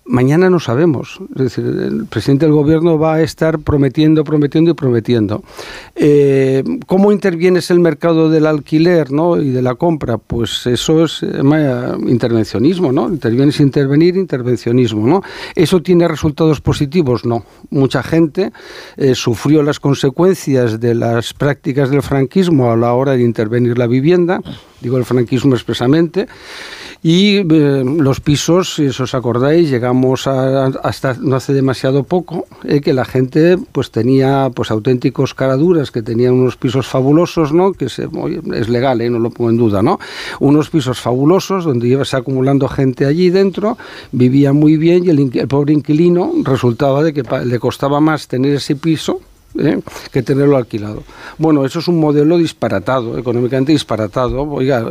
Mañana 0.09 0.49
no 0.49 0.59
sabemos. 0.59 1.21
Es 1.37 1.43
decir, 1.43 1.67
el 1.67 2.07
presidente 2.07 2.47
del 2.47 2.55
gobierno 2.55 2.99
va 2.99 3.17
a 3.17 3.23
estar 3.23 3.59
prometiendo, 3.59 4.25
prometiendo 4.25 4.71
y 4.71 4.75
prometiendo. 4.75 5.43
Eh, 5.95 6.65
¿Cómo 6.87 7.13
intervienes 7.13 7.71
el 7.71 7.79
mercado 7.79 8.31
del 8.31 8.47
alquiler 8.47 9.13
¿no? 9.13 9.37
y 9.37 9.51
de 9.51 9.61
la 9.61 9.75
compra? 9.75 10.17
Pues 10.17 10.67
eso 10.67 11.05
es 11.05 11.23
eh, 11.23 11.43
intervencionismo, 12.07 12.91
¿no? 12.91 13.07
Intervienes 13.11 13.61
intervenir, 13.61 14.17
intervencionismo, 14.17 15.07
¿no? 15.07 15.23
¿Eso 15.55 15.83
tiene 15.83 16.09
resultados 16.09 16.63
positivos? 16.63 17.27
No. 17.27 17.45
Mucha 17.69 18.03
gente 18.03 18.51
eh, 18.97 19.15
sufrió 19.15 19.63
las 19.63 19.79
consecuencias 19.79 20.81
de 20.81 20.95
las 20.95 21.35
prácticas 21.35 21.91
del 21.91 22.01
franquismo 22.01 22.73
a 22.73 22.77
la 22.79 22.95
hora 22.95 23.13
de 23.13 23.23
intervenir 23.23 23.77
la 23.77 23.87
vivienda, 23.87 24.41
digo 24.81 24.97
el 24.97 25.05
franquismo 25.05 25.55
expresamente, 25.55 26.29
y 27.03 27.37
eh, 27.37 27.85
los 27.85 28.21
pisos, 28.21 28.75
si 28.75 28.87
os 28.87 29.15
acordáis, 29.15 29.71
llegamos 29.71 30.27
a, 30.27 30.67
hasta 30.67 31.15
no 31.15 31.37
hace 31.37 31.53
demasiado 31.53 32.03
poco, 32.03 32.47
eh, 32.65 32.81
que 32.81 32.93
la 32.93 33.05
gente 33.05 33.57
pues 33.73 33.91
tenía 33.91 34.51
pues 34.53 34.71
auténticos 34.71 35.35
caraduras, 35.35 35.91
que 35.93 36.03
tenían 36.03 36.35
unos 36.35 36.57
pisos 36.57 36.87
fabulosos, 36.87 37.53
¿no? 37.53 37.73
Que 37.73 37.89
se, 37.89 38.09
es 38.55 38.69
legal, 38.69 39.01
¿eh? 39.01 39.11
no 39.11 39.21
lo 39.21 39.31
pongo 39.31 39.51
en 39.51 39.57
duda, 39.57 39.83
¿no? 39.83 40.01
Unos 40.41 40.71
pisos 40.71 41.01
fabulosos 41.01 41.65
donde 41.65 41.87
ibas 41.87 42.15
acumulando 42.15 42.67
gente 42.69 43.07
allí 43.07 43.31
dentro, 43.31 43.79
vivía 44.11 44.53
muy 44.53 44.77
bien 44.77 45.05
y 45.05 45.11
el, 45.11 45.31
el 45.33 45.49
pobre 45.49 45.75
inquilino 45.75 46.33
resultaba 46.43 47.05
de 47.05 47.13
que 47.13 47.23
le 47.45 47.59
costaba 47.61 48.01
más 48.01 48.27
tener 48.27 48.57
ese 48.57 48.75
piso 48.75 49.21
¿eh? 49.57 49.81
que 50.13 50.23
tenerlo 50.23 50.57
alquilado. 50.57 51.03
Bueno, 51.39 51.65
eso 51.65 51.79
es 51.79 51.89
un 51.89 52.01
modelo 52.01 52.37
disparatado, 52.37 53.19
económicamente 53.19 53.73
disparatado. 53.73 54.43
Oiga, 54.43 54.85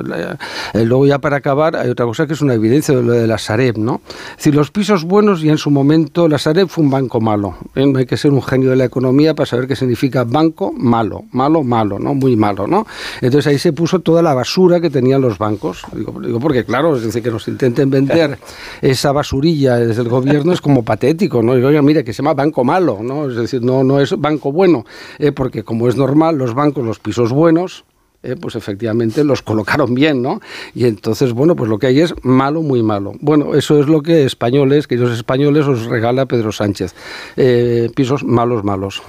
eh, 0.73 0.85
luego 0.85 1.05
ya 1.05 1.19
para 1.19 1.37
acabar, 1.37 1.75
hay 1.75 1.89
otra 1.89 2.05
cosa 2.05 2.27
que 2.27 2.33
es 2.33 2.41
una 2.41 2.53
evidencia 2.53 2.95
de 2.95 3.03
lo 3.03 3.11
de 3.13 3.27
la 3.27 3.37
Sareb, 3.37 3.77
¿no? 3.77 4.01
Es 4.31 4.37
decir, 4.37 4.55
los 4.55 4.71
pisos 4.71 5.03
buenos 5.03 5.43
y 5.43 5.49
en 5.49 5.57
su 5.57 5.69
momento 5.69 6.27
la 6.27 6.37
Sareb 6.37 6.67
fue 6.67 6.83
un 6.83 6.89
banco 6.89 7.21
malo. 7.21 7.55
¿eh? 7.75 7.85
No 7.85 7.99
hay 7.99 8.05
que 8.05 8.17
ser 8.17 8.31
un 8.31 8.41
genio 8.41 8.69
de 8.69 8.75
la 8.75 8.85
economía 8.85 9.33
para 9.33 9.45
saber 9.45 9.67
qué 9.67 9.75
significa 9.75 10.23
banco 10.23 10.71
malo, 10.73 11.23
malo, 11.31 11.63
malo, 11.63 11.99
¿no? 11.99 12.13
Muy 12.13 12.35
malo, 12.35 12.67
¿no? 12.67 12.85
Entonces 13.21 13.47
ahí 13.47 13.59
se 13.59 13.73
puso 13.73 13.99
toda 13.99 14.21
la 14.21 14.33
basura 14.33 14.79
que 14.79 14.89
tenían 14.89 15.21
los 15.21 15.37
bancos. 15.37 15.83
Digo, 15.93 16.19
digo 16.19 16.39
porque 16.39 16.65
claro, 16.65 16.95
es 16.95 17.03
decir, 17.03 17.23
que 17.23 17.31
nos 17.31 17.47
intenten 17.47 17.89
vender 17.89 18.37
esa 18.81 19.11
basurilla 19.11 19.77
desde 19.77 20.01
el 20.01 20.09
gobierno 20.09 20.53
es 20.53 20.61
como 20.61 20.83
patético, 20.83 21.41
¿no? 21.41 21.57
Y 21.57 21.63
oiga, 21.63 21.81
mire, 21.81 22.03
que 22.03 22.13
se 22.13 22.21
llama 22.21 22.33
banco 22.33 22.63
malo, 22.63 22.99
¿no? 23.01 23.29
Es 23.29 23.35
decir, 23.35 23.61
no, 23.61 23.83
no 23.83 23.99
es 23.99 24.17
banco 24.17 24.46
bueno, 24.51 24.85
eh, 25.19 25.31
porque 25.31 25.63
como 25.63 25.87
es 25.87 25.95
normal, 25.95 26.37
los 26.37 26.53
bancos, 26.53 26.85
los 26.85 26.99
pisos 26.99 27.31
buenos, 27.31 27.85
eh, 28.23 28.35
pues 28.35 28.55
efectivamente 28.55 29.23
los 29.23 29.41
colocaron 29.43 29.93
bien, 29.93 30.21
¿no? 30.21 30.41
Y 30.73 30.85
entonces, 30.85 31.33
bueno, 31.33 31.55
pues 31.55 31.69
lo 31.69 31.77
que 31.77 31.87
hay 31.87 32.01
es 32.01 32.13
malo, 32.23 32.61
muy 32.61 32.81
malo. 32.81 33.13
Bueno, 33.21 33.55
eso 33.55 33.79
es 33.79 33.87
lo 33.87 34.01
que 34.01 34.25
españoles, 34.25 34.87
que 34.87 34.95
ellos 34.95 35.11
españoles 35.11 35.65
os 35.65 35.85
regala 35.85 36.25
Pedro 36.25 36.51
Sánchez. 36.51 36.95
Eh, 37.37 37.89
pisos 37.95 38.23
malos, 38.23 38.63
malos. 38.63 39.03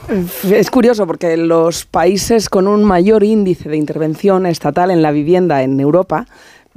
Es 0.45 0.71
curioso 0.71 1.07
porque 1.07 1.37
los 1.37 1.87
países 1.87 2.49
con 2.49 2.69
un 2.69 2.85
mayor 2.85 3.25
índice 3.25 3.69
de 3.69 3.77
intervención 3.77 4.47
estatal 4.47 4.91
en 4.91 5.03
la 5.03 5.11
vivienda 5.11 5.63
en 5.63 5.81
Europa 5.81 6.27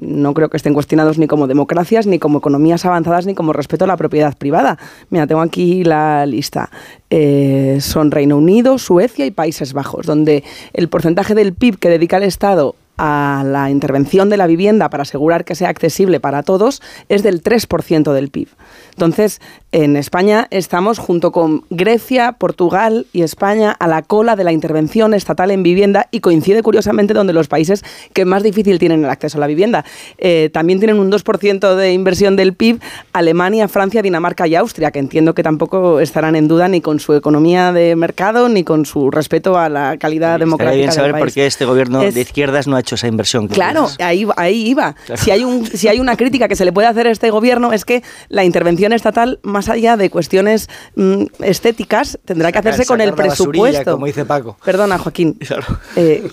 no 0.01 0.33
creo 0.33 0.49
que 0.49 0.57
estén 0.57 0.73
cuestionados 0.73 1.17
ni 1.17 1.27
como 1.27 1.47
democracias, 1.47 2.07
ni 2.07 2.19
como 2.19 2.39
economías 2.39 2.83
avanzadas, 2.85 3.25
ni 3.25 3.35
como 3.35 3.53
respeto 3.53 3.85
a 3.85 3.87
la 3.87 3.97
propiedad 3.97 4.35
privada. 4.35 4.77
Mira, 5.09 5.27
tengo 5.27 5.41
aquí 5.41 5.83
la 5.83 6.25
lista. 6.25 6.69
Eh, 7.09 7.77
son 7.81 8.11
Reino 8.11 8.37
Unido, 8.37 8.77
Suecia 8.77 9.25
y 9.25 9.31
Países 9.31 9.73
Bajos, 9.73 10.05
donde 10.05 10.43
el 10.73 10.89
porcentaje 10.89 11.35
del 11.35 11.53
PIB 11.53 11.77
que 11.77 11.89
dedica 11.89 12.17
el 12.17 12.23
Estado 12.23 12.75
a 12.97 13.43
la 13.45 13.69
intervención 13.69 14.29
de 14.29 14.37
la 14.37 14.47
vivienda 14.47 14.89
para 14.89 15.03
asegurar 15.03 15.45
que 15.45 15.55
sea 15.55 15.69
accesible 15.69 16.19
para 16.19 16.43
todos 16.43 16.81
es 17.09 17.23
del 17.23 17.41
3% 17.41 18.13
del 18.13 18.29
PIB. 18.29 18.49
Entonces, 18.91 19.41
en 19.71 19.95
España 19.95 20.47
estamos 20.51 20.99
junto 20.99 21.31
con 21.31 21.63
Grecia, 21.69 22.33
Portugal 22.33 23.05
y 23.13 23.21
España 23.21 23.71
a 23.71 23.87
la 23.87 24.01
cola 24.01 24.35
de 24.35 24.43
la 24.43 24.51
intervención 24.51 25.13
estatal 25.13 25.49
en 25.49 25.63
vivienda 25.63 26.07
y 26.11 26.19
coincide 26.19 26.61
curiosamente 26.61 27.13
donde 27.13 27.33
los 27.33 27.47
países 27.47 27.83
que 28.13 28.25
más 28.25 28.43
difícil 28.43 28.79
tienen 28.79 29.03
el 29.03 29.09
acceso 29.09 29.37
a 29.37 29.41
la 29.41 29.47
vivienda. 29.47 29.85
Eh, 30.17 30.49
también 30.51 30.79
tienen 30.79 30.99
un 30.99 31.11
2% 31.11 31.75
de 31.75 31.93
inversión 31.93 32.35
del 32.35 32.53
PIB 32.53 32.81
Alemania, 33.13 33.67
Francia, 33.67 34.01
Dinamarca 34.01 34.47
y 34.47 34.55
Austria, 34.55 34.91
que 34.91 34.99
entiendo 34.99 35.33
que 35.33 35.43
tampoco 35.43 35.99
estarán 35.99 36.35
en 36.35 36.47
duda 36.47 36.67
ni 36.67 36.81
con 36.81 36.99
su 36.99 37.13
economía 37.13 37.71
de 37.71 37.95
mercado 37.95 38.49
ni 38.49 38.63
con 38.63 38.85
su 38.85 39.09
respeto 39.09 39.57
a 39.57 39.69
la 39.69 39.97
calidad 39.97 40.39
democrática. 40.39 40.77
bien 40.77 40.91
saber 40.91 41.17
por 41.17 41.31
qué 41.31 41.45
este 41.45 41.65
gobierno 41.65 42.01
de 42.01 42.21
izquierdas 42.21 42.67
no 42.67 42.75
ha 42.75 42.79
hecho 42.81 42.95
esa 42.95 43.07
inversión. 43.07 43.47
Claro, 43.47 43.87
ahí, 43.99 44.27
ahí 44.35 44.67
iba. 44.67 44.95
Si, 45.15 45.31
hay 45.31 45.43
un, 45.43 45.65
si 45.65 45.87
hay 45.87 45.99
una 45.99 46.17
crítica 46.17 46.47
que 46.47 46.55
se 46.55 46.65
le 46.65 46.73
puede 46.73 46.87
hacer 46.87 47.07
a 47.07 47.11
este 47.11 47.29
gobierno 47.29 47.71
es 47.71 47.85
que 47.85 48.03
la 48.29 48.43
intervención 48.43 48.80
estatal, 48.93 49.39
más 49.43 49.69
allá 49.69 49.97
de 49.97 50.09
cuestiones 50.09 50.69
mm, 50.95 51.25
estéticas, 51.39 52.19
tendrá 52.25 52.51
que 52.51 52.59
hacerse 52.59 52.85
con 52.85 53.01
el 53.01 53.13
presupuesto. 53.13 53.93
Como 53.93 54.05
dice 54.05 54.25
Paco. 54.25 54.57
Perdona, 54.63 54.97
Joaquín. 54.97 55.37
Eh, 55.95 56.23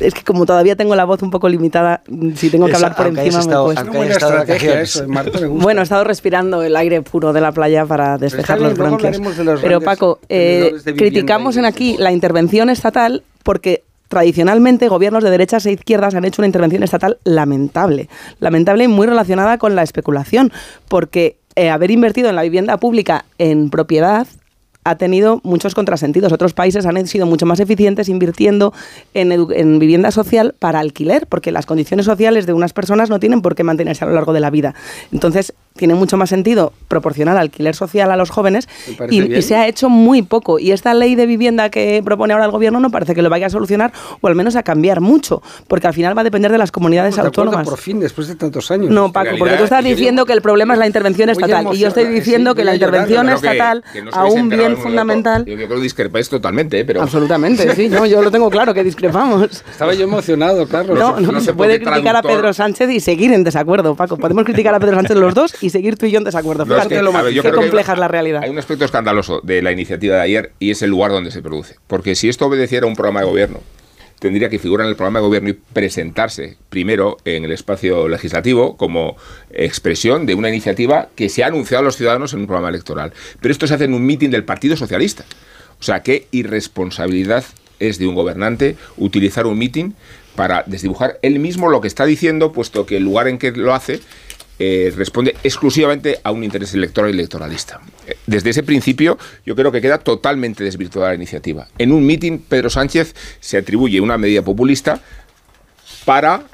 es 0.00 0.14
que 0.14 0.22
como 0.22 0.46
todavía 0.46 0.76
tengo 0.76 0.94
la 0.94 1.04
voz 1.04 1.22
un 1.22 1.30
poco 1.30 1.48
limitada, 1.48 2.02
si 2.36 2.50
tengo 2.50 2.66
que 2.66 2.74
hablar 2.74 2.94
por 2.94 3.06
encima 3.08 3.40
me 5.06 5.48
Bueno, 5.48 5.80
he 5.80 5.84
estado 5.84 6.04
respirando 6.04 6.62
el 6.62 6.76
aire 6.76 7.02
puro 7.02 7.32
de 7.32 7.40
la 7.40 7.52
playa 7.52 7.84
para 7.84 8.18
despejar 8.18 8.60
los 8.60 8.74
bronquios. 8.74 9.20
Pero 9.60 9.80
Paco, 9.80 10.20
eh, 10.28 10.72
criticamos 10.96 11.56
en 11.56 11.64
aquí 11.64 11.96
la 11.98 12.12
intervención 12.12 12.70
estatal 12.70 13.24
porque 13.42 13.82
tradicionalmente 14.12 14.88
gobiernos 14.88 15.24
de 15.24 15.30
derechas 15.30 15.64
e 15.64 15.72
izquierdas 15.72 16.14
han 16.14 16.26
hecho 16.26 16.42
una 16.42 16.46
intervención 16.46 16.82
estatal 16.82 17.16
lamentable, 17.24 18.10
lamentable 18.40 18.84
y 18.84 18.88
muy 18.88 19.06
relacionada 19.06 19.56
con 19.56 19.74
la 19.74 19.82
especulación, 19.82 20.52
porque 20.86 21.38
eh, 21.56 21.70
haber 21.70 21.90
invertido 21.90 22.28
en 22.28 22.36
la 22.36 22.42
vivienda 22.42 22.76
pública 22.78 23.24
en 23.38 23.70
propiedad 23.70 24.26
ha 24.84 24.96
tenido 24.96 25.40
muchos 25.44 25.74
contrasentidos. 25.74 26.32
Otros 26.32 26.54
países 26.54 26.86
han 26.86 27.06
sido 27.06 27.26
mucho 27.26 27.46
más 27.46 27.60
eficientes 27.60 28.08
invirtiendo 28.08 28.72
en, 29.14 29.30
en, 29.32 29.78
vivienda 29.78 30.10
social 30.10 30.54
para 30.58 30.80
alquiler, 30.80 31.26
porque 31.28 31.52
las 31.52 31.66
condiciones 31.66 32.06
sociales 32.06 32.46
de 32.46 32.52
unas 32.52 32.72
personas 32.72 33.08
no 33.08 33.20
tienen 33.20 33.42
por 33.42 33.54
qué 33.54 33.62
mantenerse 33.62 34.04
a 34.04 34.08
lo 34.08 34.14
largo 34.14 34.32
de 34.32 34.40
la 34.40 34.50
vida. 34.50 34.74
Entonces, 35.12 35.54
tiene 35.76 35.94
mucho 35.94 36.16
más 36.16 36.28
sentido 36.28 36.72
proporcionar 36.88 37.36
alquiler 37.36 37.74
social 37.74 38.10
a 38.10 38.16
los 38.16 38.30
jóvenes 38.30 38.68
y, 39.10 39.42
se 39.42 39.56
ha 39.56 39.66
hecho 39.66 39.88
muy 39.88 40.22
poco. 40.22 40.58
Y 40.58 40.72
esta 40.72 40.94
ley 40.94 41.14
de 41.14 41.26
vivienda 41.26 41.70
que 41.70 42.02
propone 42.04 42.32
ahora 42.32 42.44
el 42.44 42.50
gobierno 42.50 42.80
no 42.80 42.90
parece 42.90 43.14
que 43.14 43.22
lo 43.22 43.30
vaya 43.30 43.46
a 43.46 43.50
solucionar 43.50 43.92
o 44.20 44.28
al 44.28 44.34
menos 44.34 44.56
a 44.56 44.62
cambiar 44.62 45.00
mucho, 45.00 45.42
porque 45.68 45.86
al 45.86 45.94
final 45.94 46.16
va 46.16 46.20
a 46.20 46.24
depender 46.24 46.52
de 46.52 46.58
las 46.58 46.70
comunidades 46.70 47.18
autónomas. 47.18 47.66
por 47.66 47.78
fin, 47.78 48.00
después 48.00 48.28
de 48.28 48.34
tantos 48.34 48.70
años. 48.70 48.90
No, 48.90 49.12
Paco, 49.12 49.36
porque 49.38 49.56
tú 49.56 49.64
estás 49.64 49.84
diciendo 49.84 50.26
que 50.26 50.32
el 50.32 50.42
problema 50.42 50.74
es 50.74 50.78
la 50.78 50.86
intervención 50.86 51.30
estatal 51.30 51.66
y 51.72 51.78
yo 51.78 51.88
estoy 51.88 52.06
diciendo 52.06 52.54
que 52.54 52.64
la 52.64 52.74
intervención 52.74 53.28
estatal 53.28 53.84
a 54.12 54.26
un 54.26 54.48
bien 54.48 54.76
fundamental... 54.76 55.44
Yo, 55.44 55.56
creo 55.56 55.68
que 55.68 55.80
discrepáis 55.80 56.28
totalmente, 56.28 56.80
¿eh? 56.80 56.84
pero... 56.84 57.02
Absolutamente, 57.02 57.74
sí, 57.76 57.88
no, 57.88 58.06
yo 58.06 58.22
lo 58.22 58.30
tengo 58.30 58.50
claro 58.50 58.74
que 58.74 58.84
discrepamos. 58.84 59.64
Estaba 59.70 59.94
yo 59.94 60.04
emocionado, 60.04 60.66
Carlos. 60.68 60.98
No, 60.98 61.18
no, 61.20 61.40
se, 61.40 61.54
puede 61.54 61.80
criticar 61.80 62.16
a 62.16 62.22
Pedro 62.22 62.52
Sánchez 62.52 62.90
y 62.90 63.00
seguir 63.00 63.32
en 63.32 63.44
desacuerdo, 63.44 63.94
Paco. 63.94 64.16
Podemos 64.16 64.44
criticar 64.44 64.74
a 64.74 64.80
Pedro 64.80 64.96
Sánchez 64.96 65.16
los 65.16 65.34
dos 65.34 65.61
y 65.62 65.70
seguir 65.70 65.96
tú 65.96 66.06
y 66.06 66.10
yo 66.10 66.18
en 66.18 66.24
desacuerdo. 66.24 66.66
Fíjate 66.66 67.02
lo 67.02 67.12
qué 67.12 67.52
compleja 67.52 67.92
es 67.92 67.98
la 67.98 68.08
realidad. 68.08 68.42
Hay 68.42 68.50
un 68.50 68.58
aspecto 68.58 68.84
escandaloso 68.84 69.40
de 69.42 69.62
la 69.62 69.72
iniciativa 69.72 70.16
de 70.16 70.22
ayer 70.22 70.52
y 70.58 70.70
es 70.70 70.82
el 70.82 70.90
lugar 70.90 71.12
donde 71.12 71.30
se 71.30 71.40
produce. 71.40 71.76
Porque 71.86 72.14
si 72.14 72.28
esto 72.28 72.46
obedeciera 72.46 72.86
a 72.86 72.88
un 72.88 72.96
programa 72.96 73.20
de 73.20 73.26
gobierno, 73.26 73.60
tendría 74.18 74.48
que 74.48 74.58
figurar 74.58 74.86
en 74.86 74.90
el 74.90 74.96
programa 74.96 75.20
de 75.20 75.26
gobierno 75.26 75.48
y 75.50 75.52
presentarse 75.52 76.56
primero 76.68 77.16
en 77.24 77.44
el 77.44 77.52
espacio 77.52 78.08
legislativo 78.08 78.76
como 78.76 79.16
expresión 79.50 80.26
de 80.26 80.34
una 80.34 80.48
iniciativa 80.48 81.08
que 81.16 81.28
se 81.28 81.44
ha 81.44 81.48
anunciado 81.48 81.82
a 81.82 81.84
los 81.84 81.96
ciudadanos 81.96 82.32
en 82.32 82.40
un 82.40 82.46
programa 82.46 82.68
electoral. 82.68 83.12
Pero 83.40 83.52
esto 83.52 83.66
se 83.66 83.74
hace 83.74 83.84
en 83.84 83.94
un 83.94 84.04
mitin 84.04 84.30
del 84.30 84.44
Partido 84.44 84.76
Socialista. 84.76 85.24
O 85.80 85.82
sea, 85.82 86.02
qué 86.02 86.28
irresponsabilidad 86.30 87.44
es 87.80 87.98
de 87.98 88.06
un 88.06 88.14
gobernante 88.14 88.76
utilizar 88.96 89.46
un 89.46 89.58
mitin 89.58 89.96
para 90.36 90.62
desdibujar 90.66 91.18
él 91.22 91.38
mismo 91.40 91.68
lo 91.68 91.80
que 91.80 91.88
está 91.88 92.06
diciendo, 92.06 92.52
puesto 92.52 92.86
que 92.86 92.98
el 92.98 93.02
lugar 93.04 93.28
en 93.28 93.38
que 93.38 93.50
lo 93.50 93.74
hace 93.74 94.00
eh, 94.58 94.92
responde 94.96 95.34
exclusivamente 95.42 96.18
a 96.22 96.30
un 96.30 96.44
interés 96.44 96.74
electoral 96.74 97.10
y 97.10 97.14
electoralista. 97.14 97.80
Eh, 98.06 98.16
desde 98.26 98.50
ese 98.50 98.62
principio, 98.62 99.18
yo 99.44 99.56
creo 99.56 99.72
que 99.72 99.80
queda 99.80 99.98
totalmente 99.98 100.62
desvirtuada 100.62 101.08
la 101.08 101.14
iniciativa. 101.14 101.68
En 101.78 101.92
un 101.92 102.06
mitin, 102.06 102.38
Pedro 102.38 102.70
Sánchez 102.70 103.14
se 103.40 103.56
atribuye 103.56 104.00
una 104.00 104.18
medida 104.18 104.42
populista 104.42 105.00
para 106.04 106.44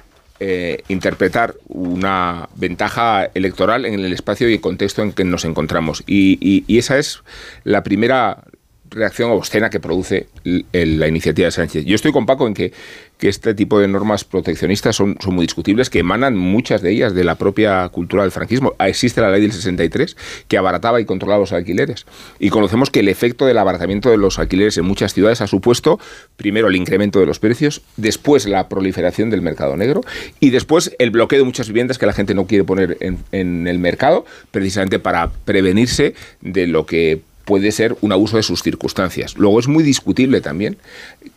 eh, 0.41 0.83
interpretar 0.89 1.55
una 1.69 2.49
ventaja 2.55 3.29
electoral 3.35 3.85
en 3.85 3.95
el 3.95 4.13
espacio 4.13 4.49
y 4.49 4.55
el 4.55 4.61
contexto 4.61 5.03
en 5.03 5.13
que 5.13 5.25
nos 5.25 5.45
encontramos. 5.45 6.03
y 6.07 6.65
esa 6.79 6.99
es 6.99 7.23
la 7.65 7.83
primera 7.83 8.45
reacción 8.91 9.31
obscena 9.31 9.71
que 9.71 9.81
produce 9.81 10.27
la 10.45 11.09
iniciativa 11.09 11.47
de 11.47 11.53
Sánchez. 11.53 11.85
Yo 11.85 11.95
estoy 11.95 12.13
con 12.13 12.27
Paco 12.27 12.47
en 12.47 12.55
que, 12.55 12.73
este 13.21 13.53
tipo 13.53 13.81
de 13.81 13.89
normas 13.89 14.23
proteccionistas 14.23 14.95
son, 14.95 15.19
muy 15.27 15.45
discutibles, 15.45 15.91
que 15.91 15.99
emanan 15.99 16.37
muchas 16.37 16.83
de 16.83 16.93
ellas 16.93 17.15
de 17.15 17.25
la 17.25 17.35
propia 17.35 17.89
cultura 17.89 18.23
del 18.23 18.31
franquismo. 18.31 18.75
Ah, 18.79 18.89
existe 18.89 19.21
la 19.21 19.31
ley 19.31 19.43
del 19.43 19.51
63 19.51 20.17
que 20.47 20.57
abarataba 20.57 21.01
y 21.01 21.05
controlaba 21.05 21.41
los 21.41 21.53
alquileres. 21.53 22.07
Y 22.39 22.51
conocemos 22.51 22.91
que 22.91 23.01
el 23.01 23.09
efecto 23.09 23.45
del 23.45 23.59
abaratamiento 23.59 24.09
de 24.11 24.19
los 24.19 24.39
alquileres 24.39 24.79
en 24.79 24.85
muchas 24.85 25.15
ciudades 25.15 25.41
ha 25.41 25.49
supuesto 25.49 25.99
primero 26.37 26.69
el 26.69 26.77
incremento 26.77 27.19
de 27.19 27.27
los 27.27 27.41
precios, 27.41 27.83
después 27.97 28.47
la 28.47 28.69
proliferación 28.69 29.31
del 29.31 29.43
mercado 29.43 29.77
negro 29.77 30.03
y 30.39 30.51
después 30.51 30.95
el 31.01 31.11
bloqueo 31.11 31.41
de 31.41 31.45
muchas 31.45 31.67
viviendas 31.67 31.99
que 31.99 32.07
la 32.07 32.13
gente 32.13 32.35
no 32.35 32.47
quiere 32.47 32.63
poner 32.63 32.99
en 33.01 33.67
el 33.67 33.81
mercado 33.81 34.27
precisamente 34.53 35.01
para 35.01 35.33
prevenirse 35.45 36.15
de 36.41 36.69
lo 36.69 36.87
que 36.87 37.21
puede 37.49 37.73
ser 37.73 37.97
un 38.03 38.13
abuso 38.13 38.37
de 38.37 38.43
sus 38.43 38.63
circunstancias. 38.63 39.39
Luego 39.39 39.59
es 39.59 39.69
muy 39.69 39.83
discutible 39.83 40.43
también 40.43 40.77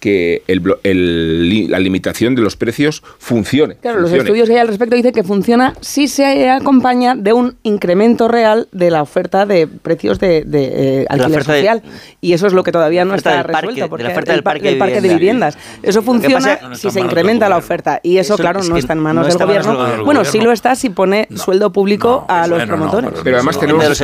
que 0.01 0.43
la 0.45 1.79
limitación 1.79 2.35
de 2.35 2.41
los 2.41 2.57
precios 2.57 3.01
funcione. 3.17 3.75
Claro, 3.75 4.01
los 4.01 4.11
estudios 4.11 4.49
que 4.49 4.55
hay 4.55 4.59
al 4.59 4.67
respecto 4.67 4.97
dicen 4.97 5.13
que 5.13 5.23
funciona 5.23 5.73
si 5.79 6.09
se 6.09 6.49
acompaña 6.49 7.15
de 7.15 7.31
un 7.31 7.55
incremento 7.63 8.27
real 8.27 8.67
de 8.73 8.91
la 8.91 9.01
oferta 9.01 9.45
de 9.45 9.67
precios 9.67 10.19
de, 10.19 10.43
de 10.43 11.03
eh, 11.03 11.05
alquiler 11.07 11.45
social. 11.45 11.81
y 12.19 12.33
eso 12.33 12.45
es 12.45 12.51
lo 12.51 12.63
que 12.63 12.73
todavía 12.73 13.05
no 13.05 13.15
está 13.15 13.41
resuelto. 13.43 13.87
porque 13.87 14.03
la 14.03 14.09
oferta 14.09 14.33
del 14.33 14.43
parque, 14.43 14.75
de, 14.75 15.07
viviendas. 15.07 15.57
Eso 15.81 16.01
funciona 16.01 16.75
si 16.75 16.91
se 16.91 16.99
incrementa 16.99 17.47
la 17.47 17.55
oferta. 17.55 18.01
Y 18.03 18.17
eso, 18.17 18.35
claro, 18.35 18.61
no 18.63 18.75
está 18.75 18.91
en 18.91 18.99
manos 18.99 19.27
del 19.27 19.37
gobierno. 19.37 20.03
bueno, 20.03 20.25
sí 20.25 20.41
lo 20.41 20.51
está 20.51 20.75
si 20.75 20.89
pone 20.89 21.29
sueldo 21.35 21.71
público 21.71 22.25
a 22.27 22.47
los 22.47 22.65
promotores. 22.65 23.11
Pero 23.23 23.37
además 23.37 23.57
tenemos, 23.57 24.01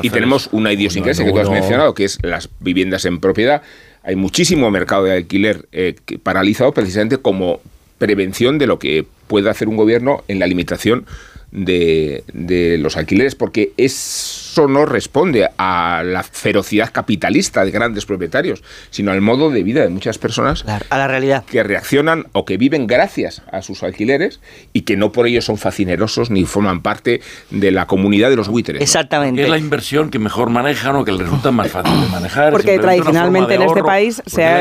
y 0.00 0.08
tenemos 0.08 0.48
un 0.50 0.61
una 0.62 0.72
idiosincrasia 0.72 1.24
que 1.24 1.32
tú 1.32 1.38
has 1.38 1.50
mencionado, 1.50 1.94
que 1.94 2.04
es 2.04 2.18
las 2.22 2.48
viviendas 2.60 3.04
en 3.04 3.20
propiedad. 3.20 3.62
Hay 4.02 4.16
muchísimo 4.16 4.70
mercado 4.70 5.04
de 5.04 5.12
alquiler 5.12 5.66
eh, 5.72 5.94
paralizado 6.22 6.72
precisamente 6.72 7.18
como 7.18 7.60
prevención 7.98 8.58
de 8.58 8.66
lo 8.66 8.78
que 8.78 9.04
puede 9.26 9.50
hacer 9.50 9.68
un 9.68 9.76
gobierno 9.76 10.24
en 10.28 10.38
la 10.38 10.46
limitación 10.46 11.06
de, 11.52 12.24
de 12.32 12.78
los 12.78 12.96
alquileres, 12.96 13.34
porque 13.34 13.72
es 13.76 14.51
eso 14.52 14.68
no 14.68 14.84
responde 14.84 15.48
a 15.56 16.02
la 16.04 16.22
ferocidad 16.22 16.90
capitalista 16.92 17.64
de 17.64 17.70
grandes 17.70 18.04
propietarios, 18.04 18.62
sino 18.90 19.10
al 19.10 19.22
modo 19.22 19.50
de 19.50 19.62
vida 19.62 19.80
de 19.80 19.88
muchas 19.88 20.18
personas 20.18 20.64
a 20.90 20.98
la 20.98 21.08
realidad 21.08 21.44
que 21.44 21.62
reaccionan 21.62 22.26
o 22.32 22.44
que 22.44 22.58
viven 22.58 22.86
gracias 22.86 23.40
a 23.50 23.62
sus 23.62 23.82
alquileres 23.82 24.40
y 24.74 24.82
que 24.82 24.98
no 24.98 25.10
por 25.10 25.26
ello 25.26 25.40
son 25.40 25.56
facinerosos 25.56 26.30
ni 26.30 26.44
forman 26.44 26.82
parte 26.82 27.22
de 27.48 27.70
la 27.70 27.86
comunidad 27.86 28.28
de 28.28 28.36
los 28.36 28.48
buitres. 28.48 28.82
Exactamente. 28.82 29.42
Es 29.42 29.48
la 29.48 29.56
inversión 29.56 30.10
que 30.10 30.18
mejor 30.18 30.50
manejan 30.50 30.96
o 30.96 31.04
que 31.04 31.12
les 31.12 31.22
resulta 31.22 31.50
más 31.50 31.68
fácil 31.68 31.98
de 31.98 32.08
manejar. 32.08 32.52
Porque 32.52 32.78
tradicionalmente 32.78 33.54
en 33.54 33.62
este 33.62 33.82
país 33.82 34.22
se, 34.26 34.44
ha, 34.44 34.60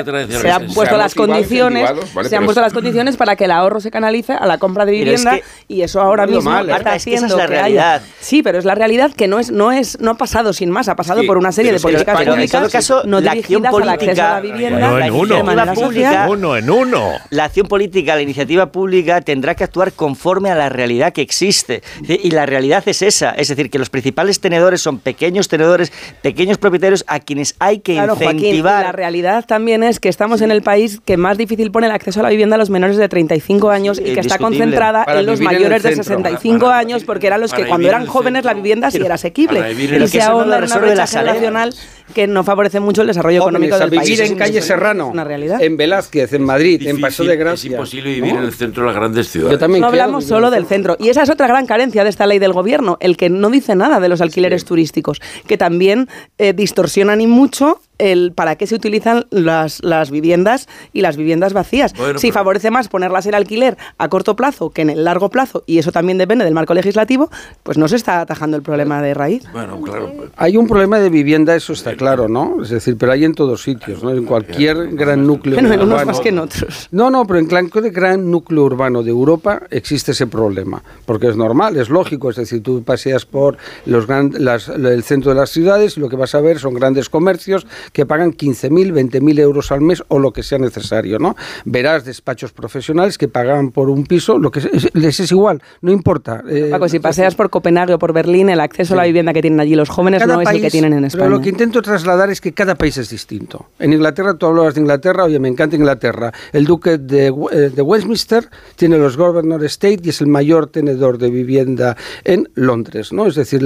han 0.56 0.68
puesto 0.74 0.96
las 0.96 1.16
condiciones, 1.16 1.90
se 2.30 2.38
han 2.38 2.46
puesto 2.46 2.62
las 2.62 2.72
condiciones 2.72 3.18
para 3.18 3.36
que 3.36 3.44
el 3.44 3.52
ahorro 3.52 3.82
se 3.82 3.92
canalice 3.92 4.32
a 4.32 4.46
la 4.46 4.58
compra 4.58 4.86
de 4.86 4.94
vivienda 4.94 5.40
y 5.68 5.82
eso 5.82 6.00
ahora 6.00 6.28
mismo 6.28 6.58
está 6.60 6.94
haciendo 6.94 7.36
que, 7.36 7.48
realidad. 7.48 8.02
Sí, 8.22 8.42
pero 8.42 8.58
es 8.58 8.64
la 8.64 8.76
realidad 8.76 9.12
que 9.12 9.28
no 9.28 9.38
es 9.38 9.52
no 9.52 9.74
es 9.74 9.81
no 10.00 10.12
ha 10.12 10.16
pasado 10.16 10.54
sin 10.54 10.70
más, 10.70 10.88
ha 10.88 10.96
pasado 10.96 11.24
por 11.26 11.38
una 11.38 11.52
serie 11.52 11.72
de 11.72 11.80
políticas 11.80 12.24
públicas 12.24 12.72
caso, 12.72 13.04
no 13.06 13.20
la 13.20 13.32
acción 13.34 13.64
política, 13.64 14.32
a 14.32 14.34
la 14.36 14.42
vivienda, 14.42 15.06
en 15.06 15.14
uno, 15.14 15.74
pública, 15.74 16.28
uno 16.30 16.58
en 16.58 16.70
uno. 16.70 17.12
La 17.30 17.46
acción 17.46 17.68
política, 17.68 18.16
la 18.16 18.22
iniciativa 18.22 18.72
pública 18.72 19.22
tendrá 19.22 19.56
que 19.56 19.64
actuar 19.64 19.94
conforme 19.94 20.50
a 20.50 20.56
la 20.56 20.70
realidad 20.70 21.14
que 21.14 21.22
existe. 21.22 21.82
Y 22.08 22.32
la 22.32 22.46
realidad 22.46 22.84
es 22.86 23.02
esa, 23.02 23.32
es 23.32 23.48
decir, 23.48 23.70
que 23.70 23.80
los 23.80 23.90
principales 23.90 24.40
tenedores 24.40 24.82
son 24.82 25.00
pequeños 25.00 25.48
tenedores, 25.48 25.92
pequeños 26.22 26.58
propietarios 26.58 27.04
a 27.08 27.20
quienes 27.20 27.56
hay 27.60 27.80
que 27.80 27.96
incentivar. 27.96 28.86
la 28.86 28.92
realidad 28.92 29.46
también 29.46 29.84
es 29.84 30.00
que 30.00 30.10
estamos 30.10 30.42
en 30.42 30.52
el 30.52 30.62
país 30.62 31.00
que 31.04 31.18
más 31.18 31.38
difícil 31.38 31.72
pone 31.72 31.88
el 31.88 31.94
acceso 31.94 32.20
a 32.20 32.24
la 32.24 32.30
vivienda 32.30 32.56
a 32.56 32.60
los 32.60 32.70
menores 32.70 32.98
de 32.98 33.10
35 33.10 33.70
años 33.70 34.00
y 34.00 34.14
que 34.14 34.20
está 34.20 34.38
concentrada 34.38 35.06
en 35.08 35.26
los 35.26 35.40
mayores 35.40 35.84
de 35.84 35.96
65 35.96 36.68
años 36.68 37.04
porque 37.04 37.28
eran 37.28 37.42
los 37.42 37.54
que 37.54 37.66
cuando 37.68 37.88
eran 37.88 38.06
jóvenes 38.06 38.46
la 38.46 38.54
vivienda 38.54 38.92
sí 38.92 39.00
era 39.04 39.16
asequible 39.16 39.71
y 39.72 40.08
se 40.08 40.22
ahonda 40.22 40.58
en 40.58 40.64
una 40.66 40.78
brecha 40.78 41.08
generacional 41.08 41.74
que 42.12 42.28
no 42.28 42.44
favorece 42.44 42.80
mucho 42.80 43.02
el 43.02 43.08
desarrollo 43.08 43.40
económico 43.40 43.78
del 43.78 43.90
país. 43.90 44.10
Vivir 44.10 44.22
en 44.22 44.38
calle 44.38 44.62
Serrano, 44.62 45.14
en 45.60 45.78
Velázquez, 45.78 46.34
en 46.34 46.44
Madrid, 46.44 46.88
en 46.88 47.00
Paso 47.00 47.24
de 47.24 47.36
Gracia. 47.38 47.70
Es 47.70 47.74
imposible 47.74 48.14
vivir 48.14 48.36
en 48.36 48.44
el 48.44 48.54
centro 48.54 48.84
de 48.84 48.88
las 48.88 48.96
grandes 48.96 49.30
ciudades. 49.30 49.60
no 49.70 49.88
hablamos 49.88 50.26
solo 50.26 50.52
del 50.52 50.66
centro. 50.66 50.98
Y 51.00 51.10
esa 51.10 51.24
es 51.24 51.30
otra 51.30 51.48
gran 51.48 51.66
carencia 51.66 52.04
de 52.04 52.10
esta 52.10 52.28
ley 52.28 52.40
del 52.40 52.54
gobierno, 52.54 52.98
el 53.00 53.18
que 53.18 53.30
no 53.30 53.50
dice 53.50 53.76
nada 53.76 54.00
de 54.00 54.10
los 54.10 54.22
alquileres 54.22 54.66
turísticos, 54.66 55.22
que 55.48 55.58
también 55.58 56.08
eh, 56.38 56.54
distorsionan 56.54 57.22
y 57.22 57.28
mucho 57.28 57.80
el 58.02 58.34
para 58.34 58.56
qué 58.56 58.68
se 58.68 58.76
utilizan 58.76 59.26
las, 59.30 59.82
las 59.84 60.12
viviendas 60.12 60.68
y 60.92 61.02
las 61.02 61.18
viviendas 61.18 61.54
vacías. 61.54 61.94
si 62.18 62.32
favorece 62.32 62.72
más 62.72 62.88
ponerlas 62.88 63.28
en 63.28 63.36
alquiler 63.36 63.78
a 63.98 64.10
corto 64.10 64.36
plazo 64.36 64.72
que 64.72 64.82
en 64.82 64.90
el 64.90 65.04
largo 65.04 65.30
plazo, 65.30 65.64
y 65.68 65.78
eso 65.78 65.92
también 65.92 66.18
depende 66.18 66.44
del 66.44 66.54
marco 66.54 66.74
legislativo, 66.74 67.30
pues 67.64 67.78
no 67.78 67.88
se 67.88 67.96
está 67.96 68.22
atajando 68.22 68.58
el 68.58 68.64
problema 68.64 69.02
de 69.02 69.14
raíz. 69.14 69.44
Bueno, 69.54 69.80
claro. 69.82 70.12
Hay 70.36 70.58
un 70.58 70.68
problema 70.68 71.00
de 71.00 71.10
vivienda, 71.10 71.56
eso 71.56 71.74
está 71.74 71.96
claro, 71.96 72.28
¿no? 72.28 72.64
Es 72.64 72.70
decir, 72.70 72.98
pero 72.98 73.12
hay 73.12 73.24
en 73.24 73.36
todos 73.36 73.62
sitios, 73.62 74.04
¿no? 74.04 74.12
En 74.12 74.26
cualquier 74.26 74.96
gran 74.96 75.26
núcleo 75.26 75.56
bueno, 75.56 75.74
en 75.74 75.82
unos 75.82 76.06
más 76.06 76.20
que 76.20 76.30
en 76.30 76.40
otros. 76.40 76.90
No, 76.92 77.10
no, 77.10 77.26
pero 77.26 77.40
en 77.40 77.48
cualquier 77.48 77.92
gran 77.92 78.30
núcleo 78.32 78.64
urbano 78.64 79.04
de 79.04 79.12
Europa 79.12 79.64
existe 79.70 80.12
ese 80.12 80.28
problema, 80.28 80.84
porque 81.06 81.28
es 81.28 81.36
normal, 81.36 81.78
es 81.78 81.90
lógico, 81.90 82.30
es 82.32 82.36
decir, 82.36 82.64
tú 82.64 82.84
paseas 82.84 83.26
por 83.26 83.58
los 83.86 84.08
las, 84.08 84.68
el 84.68 85.04
centro 85.04 85.32
de 85.32 85.40
las 85.40 85.52
ciudades 85.52 85.98
y 85.98 86.00
lo 86.00 86.10
que 86.10 86.16
vas 86.16 86.36
a 86.36 86.42
ver 86.42 86.60
son 86.60 86.74
grandes 86.74 87.10
comercios 87.10 87.68
que 87.92 88.06
pagan 88.06 88.34
15.000, 88.34 88.94
20.000 88.94 89.40
euros 89.40 89.72
al 89.72 89.82
mes 89.82 90.04
o 90.08 90.20
lo 90.20 90.32
que 90.32 90.44
sea 90.44 90.58
necesario, 90.58 91.20
¿no? 91.20 91.36
Verás 91.66 92.06
despachos 92.06 92.52
profesionales 92.54 93.18
que 93.18 93.28
pagan 93.28 93.72
por 93.72 93.90
un 93.90 94.06
piso, 94.06 94.38
lo 94.38 94.52
que 94.52 94.62
les 94.94 95.20
es 95.20 95.32
igual, 95.32 95.62
no 95.82 95.92
importa. 95.92 96.44
Eh, 96.50 96.70
Paco, 96.72 96.88
si 96.90 97.00
paseas 97.00 97.36
por 97.36 97.50
Copenhague 97.50 97.94
o 97.94 98.00
por 98.00 98.14
Berlín, 98.14 98.50
el 98.50 98.60
acceso 98.60 98.94
a 98.94 98.98
la 98.98 99.04
vivienda 99.06 99.34
que 99.34 99.42
tienen 99.42 99.60
allí 99.60 99.76
los 99.76 99.90
jóvenes 99.90 100.26
no 100.26 100.42
es 100.42 100.50
el 100.50 100.62
que 100.62 100.70
tienen 100.70 100.94
en 100.94 101.06
España. 101.06 101.26
Pero 101.26 101.38
lo 101.38 101.42
que 101.42 101.50
intento 101.50 101.82
trasladar 101.82 102.30
es 102.30 102.42
que 102.42 102.54
cada 102.54 102.76
país 102.76 102.98
es 102.98 103.10
distinto. 103.10 103.68
En 103.80 103.94
Inglaterra, 103.94 104.34
tú 104.36 104.46
hablabas 104.46 104.76
de 104.76 104.82
Inglaterra, 104.82 105.26
oye, 105.26 105.40
me 105.40 105.48
encanta 105.48 105.76
Inglaterra. 105.76 106.32
El 106.54 106.66
duque 106.66 106.98
de, 106.98 107.28
eh, 107.28 107.56
de 107.74 107.82
Westminster 107.82 108.50
tiene 108.76 108.98
los 108.98 109.18
Governor 109.18 109.64
State 109.66 110.00
y 110.04 110.10
es 110.10 110.22
el 110.22 110.28
mayor 110.28 110.68
tenedor 110.68 111.18
de 111.18 111.30
vivienda 111.30 111.98
en 112.24 112.50
Londres, 112.56 113.12
¿no? 113.12 113.28
Es 113.28 113.36
decir, 113.36 113.62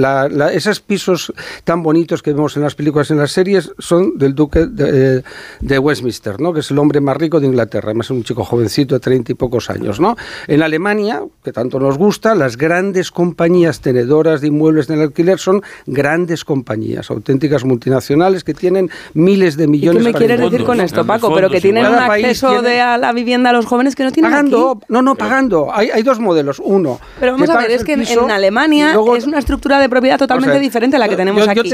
esos 0.52 0.80
pisos 0.80 1.32
tan 1.64 1.82
bonitos 1.82 2.22
que 2.22 2.32
vemos 2.32 2.56
en 2.56 2.62
las 2.62 2.74
películas, 2.74 3.10
en 3.10 3.18
las 3.18 3.32
series, 3.32 3.72
son 3.78 4.15
del 4.16 4.34
duque 4.34 4.66
de, 4.66 5.22
de, 5.60 5.78
Westminster, 5.78 6.40
¿no? 6.40 6.52
Que 6.52 6.60
es 6.60 6.70
el 6.70 6.78
hombre 6.78 7.00
más 7.00 7.16
rico 7.16 7.40
de 7.40 7.46
Inglaterra. 7.46 7.88
Además, 7.88 8.06
es 8.06 8.10
un 8.10 8.24
chico 8.24 8.44
jovencito 8.44 8.94
de 8.94 9.00
treinta 9.00 9.32
y 9.32 9.34
pocos 9.34 9.70
años, 9.70 10.00
¿no? 10.00 10.16
En 10.46 10.62
Alemania, 10.62 11.22
que 11.44 11.52
tanto 11.52 11.78
nos 11.78 11.98
gusta, 11.98 12.34
las 12.34 12.56
grandes 12.56 13.10
compañías 13.10 13.80
tenedoras 13.80 14.40
de 14.40 14.48
inmuebles 14.48 14.88
en 14.90 14.96
el 14.96 15.02
alquiler 15.02 15.38
son 15.38 15.62
grandes 15.86 16.44
compañías, 16.44 17.10
auténticas 17.10 17.64
multinacionales 17.64 18.44
que 18.44 18.54
tienen 18.54 18.90
miles 19.14 19.56
de 19.56 19.66
millones. 19.66 20.02
¿Qué 20.02 20.12
me 20.12 20.18
quieres 20.18 20.40
decir 20.40 20.64
con 20.64 20.80
esto, 20.80 21.04
Paco? 21.06 21.32
Pero 21.34 21.50
que 21.50 21.60
tienen 21.60 21.86
un 21.86 21.94
acceso 21.94 22.62
de 22.62 22.80
a 22.80 22.98
la 22.98 23.12
vivienda 23.12 23.50
a 23.50 23.52
los 23.52 23.66
jóvenes 23.66 23.94
que 23.94 24.04
no 24.04 24.12
tienen 24.12 24.30
Pagando, 24.30 24.80
no, 24.88 25.02
no, 25.02 25.14
pagando. 25.14 25.68
Hay, 25.72 25.90
hay, 25.90 26.02
dos 26.02 26.18
modelos. 26.18 26.60
Uno. 26.62 26.98
Pero 27.20 27.32
vamos 27.32 27.48
a 27.48 27.58
ver, 27.58 27.70
es 27.70 27.84
que 27.84 27.92
en 27.92 28.30
Alemania 28.30 28.96
es 29.16 29.26
una 29.26 29.38
estructura 29.38 29.78
de 29.78 29.88
propiedad 29.88 30.18
totalmente 30.18 30.58
diferente 30.58 30.96
a 30.96 30.98
la 30.98 31.08
que 31.08 31.16
tenemos 31.16 31.46
aquí. 31.46 31.72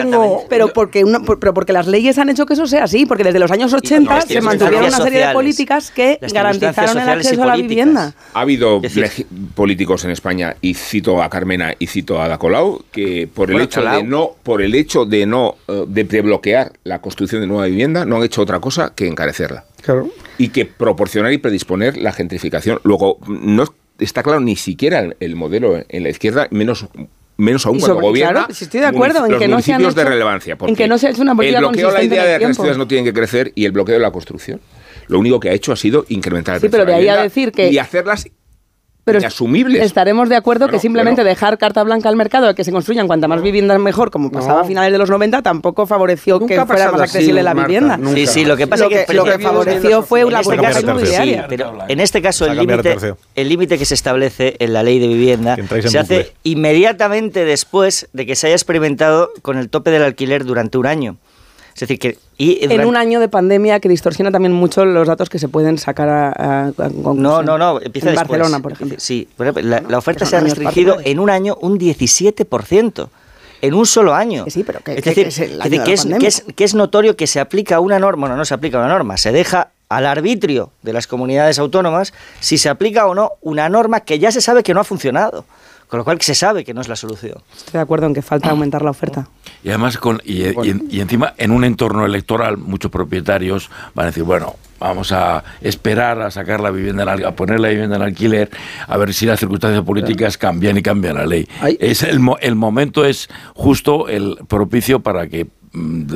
pero, 0.48 0.72
porque 0.72 1.04
pero 1.40 1.54
porque 1.54 1.72
las 1.72 1.86
leyes 1.86 2.18
han 2.22 2.30
hecho 2.30 2.46
que 2.46 2.54
eso 2.54 2.66
sea 2.66 2.84
así, 2.84 3.06
porque 3.06 3.24
desde 3.24 3.38
los 3.38 3.50
años 3.50 3.72
80 3.72 4.22
se 4.22 4.40
mantuvieron 4.40 4.86
una 4.86 4.98
serie 4.98 5.26
de 5.26 5.32
políticas 5.32 5.90
que 5.90 6.18
garantizaron 6.32 6.98
el 6.98 7.08
acceso 7.08 7.42
a 7.42 7.46
la 7.46 7.56
vivienda. 7.56 8.14
Ha 8.34 8.40
habido 8.40 8.80
políticos 9.54 10.04
en 10.04 10.10
España, 10.10 10.56
y 10.60 10.74
cito 10.74 11.22
a 11.22 11.28
Carmena 11.28 11.74
y 11.78 11.86
cito 11.86 12.20
a 12.20 12.26
Ada 12.26 12.38
Colau, 12.38 12.84
que 12.90 13.28
por 13.32 13.50
el 13.50 13.60
hecho 13.60 13.82
de 13.82 14.02
no, 14.02 14.32
por 14.42 14.62
el 14.62 14.74
hecho 14.74 15.04
de 15.04 15.26
no 15.26 15.56
eh, 15.68 15.84
de 15.86 16.22
bloquear 16.22 16.72
la 16.84 17.00
construcción 17.00 17.40
de 17.40 17.46
nueva 17.46 17.66
vivienda, 17.66 18.04
no 18.04 18.16
han 18.16 18.22
hecho 18.22 18.42
otra 18.42 18.60
cosa 18.60 18.92
que 18.94 19.06
encarecerla. 19.06 19.64
Claro. 19.82 20.10
Y 20.38 20.48
que 20.48 20.64
proporcionar 20.64 21.32
y 21.32 21.38
predisponer 21.38 21.96
la 21.96 22.12
gentrificación. 22.12 22.80
Luego, 22.84 23.18
no 23.26 23.64
está 23.98 24.22
claro 24.22 24.40
ni 24.40 24.56
siquiera 24.56 25.08
el 25.18 25.36
modelo 25.36 25.82
en 25.88 26.02
la 26.02 26.10
izquierda, 26.10 26.48
menos 26.50 26.86
menos 27.42 27.66
aún 27.66 27.80
cuando 27.80 28.00
gobierna 28.00 28.32
claro, 28.32 28.54
si 28.54 28.64
estoy 28.64 28.80
de 28.80 28.86
acuerdo 28.86 29.26
en 29.26 29.38
que 29.38 29.48
no 29.48 29.60
se 29.60 29.72
de 29.76 30.04
relevancia. 30.04 30.56
En 30.66 30.76
que 30.76 30.88
no 30.88 30.98
se 30.98 31.10
hecho 31.10 31.22
una 31.22 31.34
política 31.34 31.58
El 31.58 31.64
bloqueo 31.64 31.90
la 31.90 32.02
idea 32.02 32.24
de, 32.24 32.38
que 32.38 32.46
las 32.46 32.56
ciudades 32.56 32.78
no 32.78 32.86
tienen 32.86 33.04
que 33.04 33.12
crecer 33.12 33.52
y 33.54 33.64
el 33.64 33.72
bloqueo 33.72 33.94
de 33.94 34.00
la 34.00 34.10
construcción. 34.10 34.60
Lo 35.08 35.18
único 35.18 35.40
que 35.40 35.50
ha 35.50 35.52
hecho 35.52 35.72
ha 35.72 35.76
sido 35.76 36.06
incrementar 36.08 36.54
el 36.54 36.60
sí, 36.60 36.68
pero 36.68 36.84
de 36.84 36.94
ahí 36.94 37.08
a 37.08 37.22
decir 37.22 37.52
que 37.52 37.70
y 37.70 37.78
hacerlas 37.78 38.28
pero 39.04 39.18
inasumibles. 39.18 39.82
Estaremos 39.82 40.28
de 40.28 40.36
acuerdo 40.36 40.68
que 40.68 40.78
simplemente 40.78 41.24
dejar 41.24 41.58
carta 41.58 41.82
blanca 41.82 42.08
al 42.08 42.16
mercado 42.16 42.46
de 42.46 42.54
que 42.54 42.64
se 42.64 42.70
construyan 42.70 43.06
cuanta 43.06 43.28
más 43.28 43.42
viviendas 43.42 43.78
mejor, 43.80 44.10
como 44.10 44.30
pasaba 44.30 44.60
a 44.60 44.64
finales 44.64 44.92
de 44.92 44.98
los 44.98 45.10
90, 45.10 45.42
tampoco 45.42 45.86
favoreció 45.86 46.38
que 46.46 46.64
fuera 46.64 46.92
más 46.92 47.00
accesible 47.00 47.42
la 47.42 47.54
vivienda. 47.54 47.98
Sí, 48.14 48.26
sí, 48.26 48.44
lo 48.44 48.56
que 48.56 48.66
pasa 48.66 48.86
es 48.86 49.06
que, 49.06 49.14
lo 49.14 49.24
que 49.24 49.38
favoreció 49.38 50.02
fue 50.02 50.30
la 50.30 50.40
este 50.40 50.54
inmobiliaria. 50.54 51.46
pero 51.48 51.78
en 51.88 52.00
este 52.00 52.22
caso 52.22 52.46
el 52.46 52.58
límite 52.58 52.96
el 53.34 53.48
límite 53.48 53.78
que 53.78 53.84
se 53.84 53.94
establece 53.94 54.56
en 54.58 54.72
la 54.72 54.82
ley 54.82 54.98
de 54.98 55.08
vivienda 55.08 55.56
se 55.86 55.98
hace 55.98 56.32
inmediatamente 56.44 57.44
después 57.44 58.08
de 58.12 58.26
que 58.26 58.36
se 58.36 58.46
haya 58.46 58.56
experimentado 58.56 59.30
con 59.42 59.58
el 59.58 59.68
tope 59.68 59.90
del 59.90 60.02
alquiler 60.02 60.44
durante 60.44 60.78
un 60.78 60.86
año. 60.86 61.16
Es 61.74 61.80
decir, 61.80 61.98
que... 61.98 62.18
Y 62.42 62.58
en 62.60 62.84
un 62.84 62.96
año 62.96 63.20
de 63.20 63.28
pandemia 63.28 63.78
que 63.78 63.88
distorsiona 63.88 64.32
también 64.32 64.52
mucho 64.52 64.84
los 64.84 65.06
datos 65.06 65.30
que 65.30 65.38
se 65.38 65.46
pueden 65.46 65.78
sacar 65.78 66.08
a, 66.08 66.72
No, 66.92 67.40
no, 67.40 67.56
no, 67.56 67.80
empieza 67.80 68.10
en 68.10 68.16
Barcelona, 68.16 68.58
por 68.58 68.72
ejemplo. 68.72 68.98
Sí, 68.98 69.28
la, 69.38 69.96
oferta 69.96 70.26
se 70.26 70.36
ha 70.36 70.40
restringido 70.40 70.96
en 71.04 71.20
un 71.20 71.30
año 71.30 71.56
un 71.60 71.78
17% 71.78 73.08
en 73.60 73.74
un 73.74 73.86
solo 73.86 74.12
año. 74.12 74.44
Sí, 74.48 74.64
pero 74.64 74.80
que, 74.80 74.94
es 74.94 75.04
decir, 75.04 75.28
que, 76.56 76.64
es, 76.64 76.74
notorio 76.74 77.14
que 77.14 77.28
se 77.28 77.38
aplica 77.38 77.78
una 77.78 78.00
norma, 78.00 78.28
no, 78.28 78.36
no 78.36 78.44
se 78.44 78.54
aplica 78.54 78.78
una 78.78 78.88
norma, 78.88 79.16
se 79.18 79.30
deja 79.30 79.68
al 79.88 80.04
arbitrio 80.04 80.72
de 80.82 80.92
las 80.92 81.06
comunidades 81.06 81.60
autónomas 81.60 82.12
si 82.40 82.58
se 82.58 82.68
aplica 82.68 83.06
o 83.06 83.14
no 83.14 83.34
una 83.40 83.68
norma 83.68 84.00
que 84.00 84.18
ya 84.18 84.32
se 84.32 84.40
sabe 84.40 84.64
que 84.64 84.74
no 84.74 84.80
ha 84.80 84.84
funcionado. 84.84 85.44
Con 85.92 85.98
lo 85.98 86.04
cual 86.04 86.18
se 86.22 86.34
sabe 86.34 86.64
que 86.64 86.72
no 86.72 86.80
es 86.80 86.88
la 86.88 86.96
solución. 86.96 87.34
Estoy 87.54 87.72
de 87.72 87.80
acuerdo 87.80 88.06
en 88.06 88.14
que 88.14 88.22
falta 88.22 88.48
aumentar 88.48 88.80
la 88.80 88.88
oferta. 88.88 89.28
Y 89.62 89.68
además, 89.68 89.98
con, 89.98 90.22
y, 90.24 90.44
encima, 90.98 91.34
en 91.36 91.50
un 91.50 91.64
entorno 91.64 92.06
electoral, 92.06 92.56
muchos 92.56 92.90
propietarios 92.90 93.68
van 93.94 94.04
a 94.04 94.06
decir, 94.06 94.22
bueno, 94.22 94.56
vamos 94.80 95.12
a 95.12 95.44
esperar 95.60 96.22
a 96.22 96.30
sacar 96.30 96.60
la 96.60 96.70
vivienda, 96.70 97.12
a 97.12 97.32
poner 97.32 97.60
la 97.60 97.68
vivienda 97.68 97.96
en 97.96 98.02
alquiler, 98.04 98.48
a 98.88 98.96
ver 98.96 99.12
si 99.12 99.26
las 99.26 99.38
circunstancias 99.38 99.84
políticas 99.84 100.38
cambian 100.38 100.78
y 100.78 100.82
cambian 100.82 101.16
la 101.16 101.26
ley. 101.26 101.46
Es 101.78 102.02
el, 102.02 102.22
el 102.40 102.54
momento 102.54 103.04
es 103.04 103.28
justo 103.52 104.08
el 104.08 104.38
propicio 104.48 105.00
para 105.00 105.26
que 105.26 105.46
mm, 105.72 106.06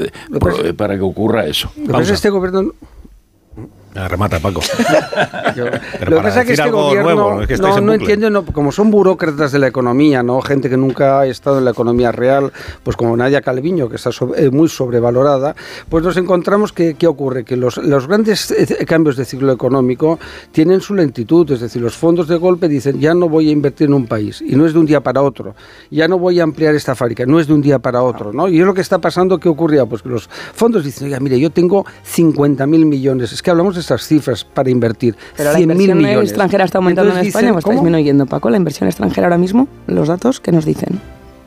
para 0.74 0.94
que 0.94 1.02
ocurra 1.02 1.44
eso. 1.44 1.70
este 2.00 2.30
gobierno 2.30 2.72
Ah, 3.96 4.08
remata, 4.08 4.38
Paco. 4.40 4.60
lo 5.56 6.16
que 6.16 6.22
pasa 6.22 6.40
es 6.40 6.46
que 6.46 6.52
este 6.52 6.70
gobierno 6.70 7.40
no, 7.60 7.80
no 7.80 7.94
entiende, 7.94 8.42
como 8.52 8.72
son 8.72 8.90
burócratas 8.90 9.52
de 9.52 9.58
la 9.58 9.68
economía, 9.68 10.22
no 10.22 10.40
gente 10.42 10.68
que 10.68 10.76
nunca 10.76 11.20
ha 11.20 11.26
estado 11.26 11.58
en 11.58 11.64
la 11.64 11.70
economía 11.70 12.12
real, 12.12 12.52
pues 12.82 12.96
como 12.96 13.16
Nadia 13.16 13.40
Calviño, 13.40 13.88
que 13.88 13.96
está 13.96 14.10
eh, 14.36 14.50
muy 14.50 14.68
sobrevalorada, 14.68 15.54
pues 15.88 16.04
nos 16.04 16.16
encontramos 16.16 16.72
que 16.72 16.94
¿qué 16.94 17.06
ocurre? 17.06 17.44
Que 17.44 17.56
los, 17.56 17.78
los 17.78 18.06
grandes 18.06 18.50
eh, 18.50 18.84
cambios 18.86 19.16
de 19.16 19.24
ciclo 19.24 19.52
económico 19.52 20.18
tienen 20.52 20.80
su 20.80 20.94
lentitud, 20.94 21.50
es 21.50 21.60
decir, 21.60 21.82
los 21.82 21.96
fondos 21.96 22.28
de 22.28 22.36
golpe 22.36 22.68
dicen, 22.68 23.00
ya 23.00 23.14
no 23.14 23.28
voy 23.28 23.48
a 23.48 23.52
invertir 23.52 23.88
en 23.88 23.94
un 23.94 24.06
país, 24.06 24.42
y 24.42 24.56
no 24.56 24.66
es 24.66 24.72
de 24.72 24.78
un 24.78 24.86
día 24.86 25.00
para 25.00 25.22
otro, 25.22 25.54
ya 25.90 26.08
no 26.08 26.18
voy 26.18 26.40
a 26.40 26.42
ampliar 26.42 26.74
esta 26.74 26.94
fábrica, 26.94 27.24
no 27.26 27.40
es 27.40 27.46
de 27.46 27.54
un 27.54 27.62
día 27.62 27.78
para 27.78 28.02
otro, 28.02 28.32
¿no? 28.32 28.48
Y 28.48 28.60
es 28.60 28.66
lo 28.66 28.74
que 28.74 28.80
está 28.80 28.98
pasando, 28.98 29.38
¿qué 29.38 29.48
ocurría? 29.48 29.86
Pues 29.86 30.02
que 30.02 30.08
los 30.08 30.28
fondos 30.28 30.84
dicen, 30.84 31.06
oiga, 31.06 31.20
mire, 31.20 31.38
yo 31.38 31.50
tengo 31.50 31.84
50.000 32.04 32.66
millones, 32.66 33.32
es 33.32 33.42
que 33.42 33.50
hablamos 33.50 33.74
de 33.74 33.82
estas 33.86 34.06
cifras 34.06 34.44
para 34.44 34.68
invertir. 34.70 35.16
Pero 35.36 35.52
la 35.52 35.60
inversión 35.60 36.04
extranjera 36.04 36.64
está 36.64 36.78
aumentando 36.78 37.12
en 37.12 37.26
España, 37.26 37.52
¿o 37.52 37.58
estáis 37.58 37.76
disminuyendo, 37.76 38.26
Paco? 38.26 38.50
¿La 38.50 38.56
inversión 38.56 38.88
extranjera 38.88 39.28
ahora 39.28 39.38
mismo? 39.38 39.68
¿Los 39.86 40.08
datos 40.08 40.40
que 40.40 40.52
nos 40.52 40.64
dicen? 40.64 41.00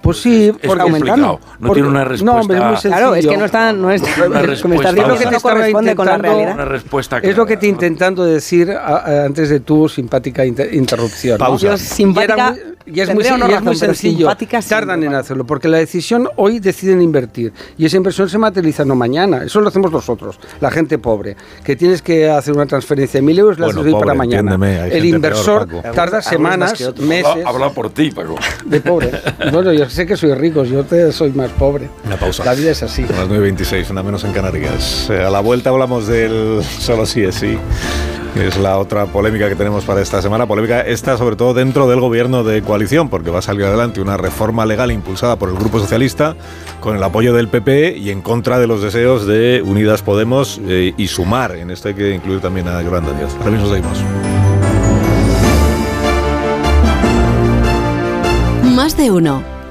Pues 0.10 0.22
sí, 0.24 0.52
porque 0.66 0.82
aumentando. 0.82 1.40
No 1.60 1.72
tiene 1.72 1.88
una 1.88 2.04
respuesta. 2.04 2.34
No, 2.34 2.42
hombre, 2.42 2.58
es 2.58 2.64
muy 2.64 2.78
sencillo. 2.78 2.96
Claro, 2.96 3.16
es 3.16 3.28
que 3.28 3.38
no 3.38 3.46
está, 3.46 3.74
no 3.74 3.92
es, 3.92 4.02
una 4.02 4.42
respuesta, 4.42 4.90
es 4.90 4.96
lo 4.96 5.18
que 5.18 5.26
te 5.26 5.32
no 5.32 5.40
corresponde 5.40 5.96
con 5.96 6.06
la 6.08 6.18
realidad. 6.18 6.54
Una 6.56 6.66
respuesta 6.66 7.20
es 7.20 7.38
lo 7.38 7.46
que 7.46 7.58
te 7.58 7.68
intentando 7.68 8.26
decir 8.26 8.72
antes 8.72 9.50
de 9.50 9.60
tu 9.60 9.88
simpática 9.88 10.44
interrupción. 10.44 11.38
Pausa. 11.38 11.78
simpática 11.78 12.56
y 12.92 13.02
es 13.02 13.14
muy, 13.14 13.24
muy 13.62 13.76
sencillo. 13.76 14.30
Tardan 14.68 15.04
en 15.04 15.14
hacerlo, 15.14 15.46
porque 15.46 15.68
la 15.68 15.78
decisión 15.78 16.28
hoy 16.36 16.60
deciden 16.60 17.02
invertir 17.02 17.54
y 17.78 17.86
esa 17.86 17.98
inversión 17.98 18.30
se 18.30 18.38
materializa 18.38 18.86
no 18.86 18.96
mañana. 18.96 19.44
Eso 19.44 19.62
lo 19.62 19.68
hacemos 19.68 19.92
nosotros, 19.92 20.40
la 20.60 20.72
gente 20.72 20.98
pobre, 20.98 21.36
que 21.64 21.76
tienes 21.76 22.02
que 22.02 22.30
hacer 22.30 22.54
una 22.54 22.66
transferencia 22.66 23.20
de 23.20 23.26
mil 23.26 23.38
euros, 23.38 23.60
la 23.60 23.68
haces 23.68 23.78
hoy 23.78 23.94
para 23.94 24.14
mañana. 24.14 24.58
El 24.88 25.06
inversor 25.06 25.68
tarda 25.94 26.22
semanas, 26.22 26.94
meses. 27.00 27.46
Habla 27.46 27.70
por 27.72 27.90
ti, 27.92 28.12
Paco. 28.12 28.36
De 28.66 28.82
pobre. 28.82 29.12
bueno, 29.52 29.72
yo 29.74 29.90
sé 30.00 30.06
que 30.06 30.16
soy 30.16 30.34
rico, 30.34 30.64
yo 30.64 30.86
te 30.86 31.12
soy 31.12 31.32
más 31.34 31.52
pobre. 31.52 31.90
Una 32.06 32.16
pausa. 32.16 32.46
La 32.46 32.54
vida 32.54 32.72
es 32.72 32.82
así. 32.82 33.04
A 33.04 33.12
las 33.12 33.28
9.26, 33.28 33.90
una 33.90 34.02
menos 34.02 34.24
en 34.24 34.32
Canarias. 34.32 35.10
Eh, 35.10 35.22
a 35.22 35.30
la 35.30 35.42
vuelta 35.42 35.72
hablamos 35.72 36.08
del 36.08 36.64
solo 36.80 37.06
sí 37.06 37.22
es 37.22 37.36
sí 37.36 37.58
es 38.36 38.58
la 38.58 38.78
otra 38.78 39.08
polémica 39.08 39.50
que 39.50 39.56
tenemos 39.56 39.84
para 39.84 40.02
esta 40.02 40.22
semana. 40.22 40.48
Polémica 40.48 40.80
esta 40.80 41.18
sobre 41.18 41.36
todo 41.36 41.54
dentro 41.54 41.90
del 41.90 42.00
gobierno 42.00 42.46
de 42.46 42.62
coalición, 42.62 43.10
porque 43.10 43.30
va 43.30 43.40
a 43.40 43.42
salir 43.42 43.66
adelante 43.66 44.00
una 44.00 44.16
reforma 44.16 44.66
legal 44.66 44.90
impulsada 44.90 45.36
por 45.36 45.50
el 45.50 45.56
Grupo 45.56 45.80
Socialista 45.80 46.38
con 46.80 46.96
el 46.96 47.04
apoyo 47.04 47.34
del 47.34 47.50
PP 47.50 47.98
y 47.98 48.12
en 48.12 48.22
contra 48.22 48.58
de 48.58 48.68
los 48.68 48.82
deseos 48.82 49.28
de 49.28 49.62
Unidas 49.66 50.02
Podemos 50.02 50.62
eh, 50.66 50.94
y 50.96 51.08
Sumar. 51.08 51.58
En 51.58 51.72
esto 51.72 51.90
hay 51.90 51.96
que 51.96 52.16
incluir 52.16 52.40
también 52.40 52.70
a 52.70 52.82
Yolanda 52.82 53.12
Díaz. 53.12 53.36
Ahora 53.40 53.52
mismo 53.52 53.68
seguimos. 53.68 54.00
Más 58.64 58.96
de 58.96 59.12
uno. 59.12 59.59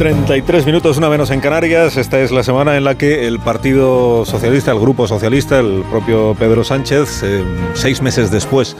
33 0.00 0.64
minutos, 0.64 0.96
una 0.96 1.10
menos 1.10 1.30
en 1.30 1.40
Canarias. 1.40 1.98
Esta 1.98 2.20
es 2.20 2.30
la 2.32 2.42
semana 2.42 2.78
en 2.78 2.84
la 2.84 2.96
que 2.96 3.28
el 3.28 3.38
Partido 3.38 4.24
Socialista, 4.24 4.72
el 4.72 4.80
Grupo 4.80 5.06
Socialista, 5.06 5.58
el 5.58 5.84
propio 5.90 6.34
Pedro 6.38 6.64
Sánchez, 6.64 7.22
eh, 7.22 7.44
seis 7.74 8.00
meses 8.00 8.30
después 8.30 8.78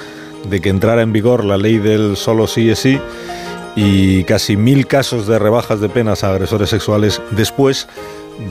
de 0.49 0.63
que 0.63 0.71
entrara 0.71 1.03
en 1.03 1.13
vigor 1.13 1.45
la 1.45 1.59
ley 1.59 1.77
del 1.77 2.17
solo 2.17 2.47
sí 2.47 2.71
es 2.71 2.79
sí 2.79 2.99
y 3.77 4.25
casi 4.25 4.57
mil 4.57 4.87
casos 4.87 5.27
de 5.27 5.39
rebajas 5.39 5.83
de 5.83 5.91
penas 5.91 6.25
a 6.25 6.31
agresores 6.31 6.71
sexuales 6.71 7.21
después, 7.33 7.87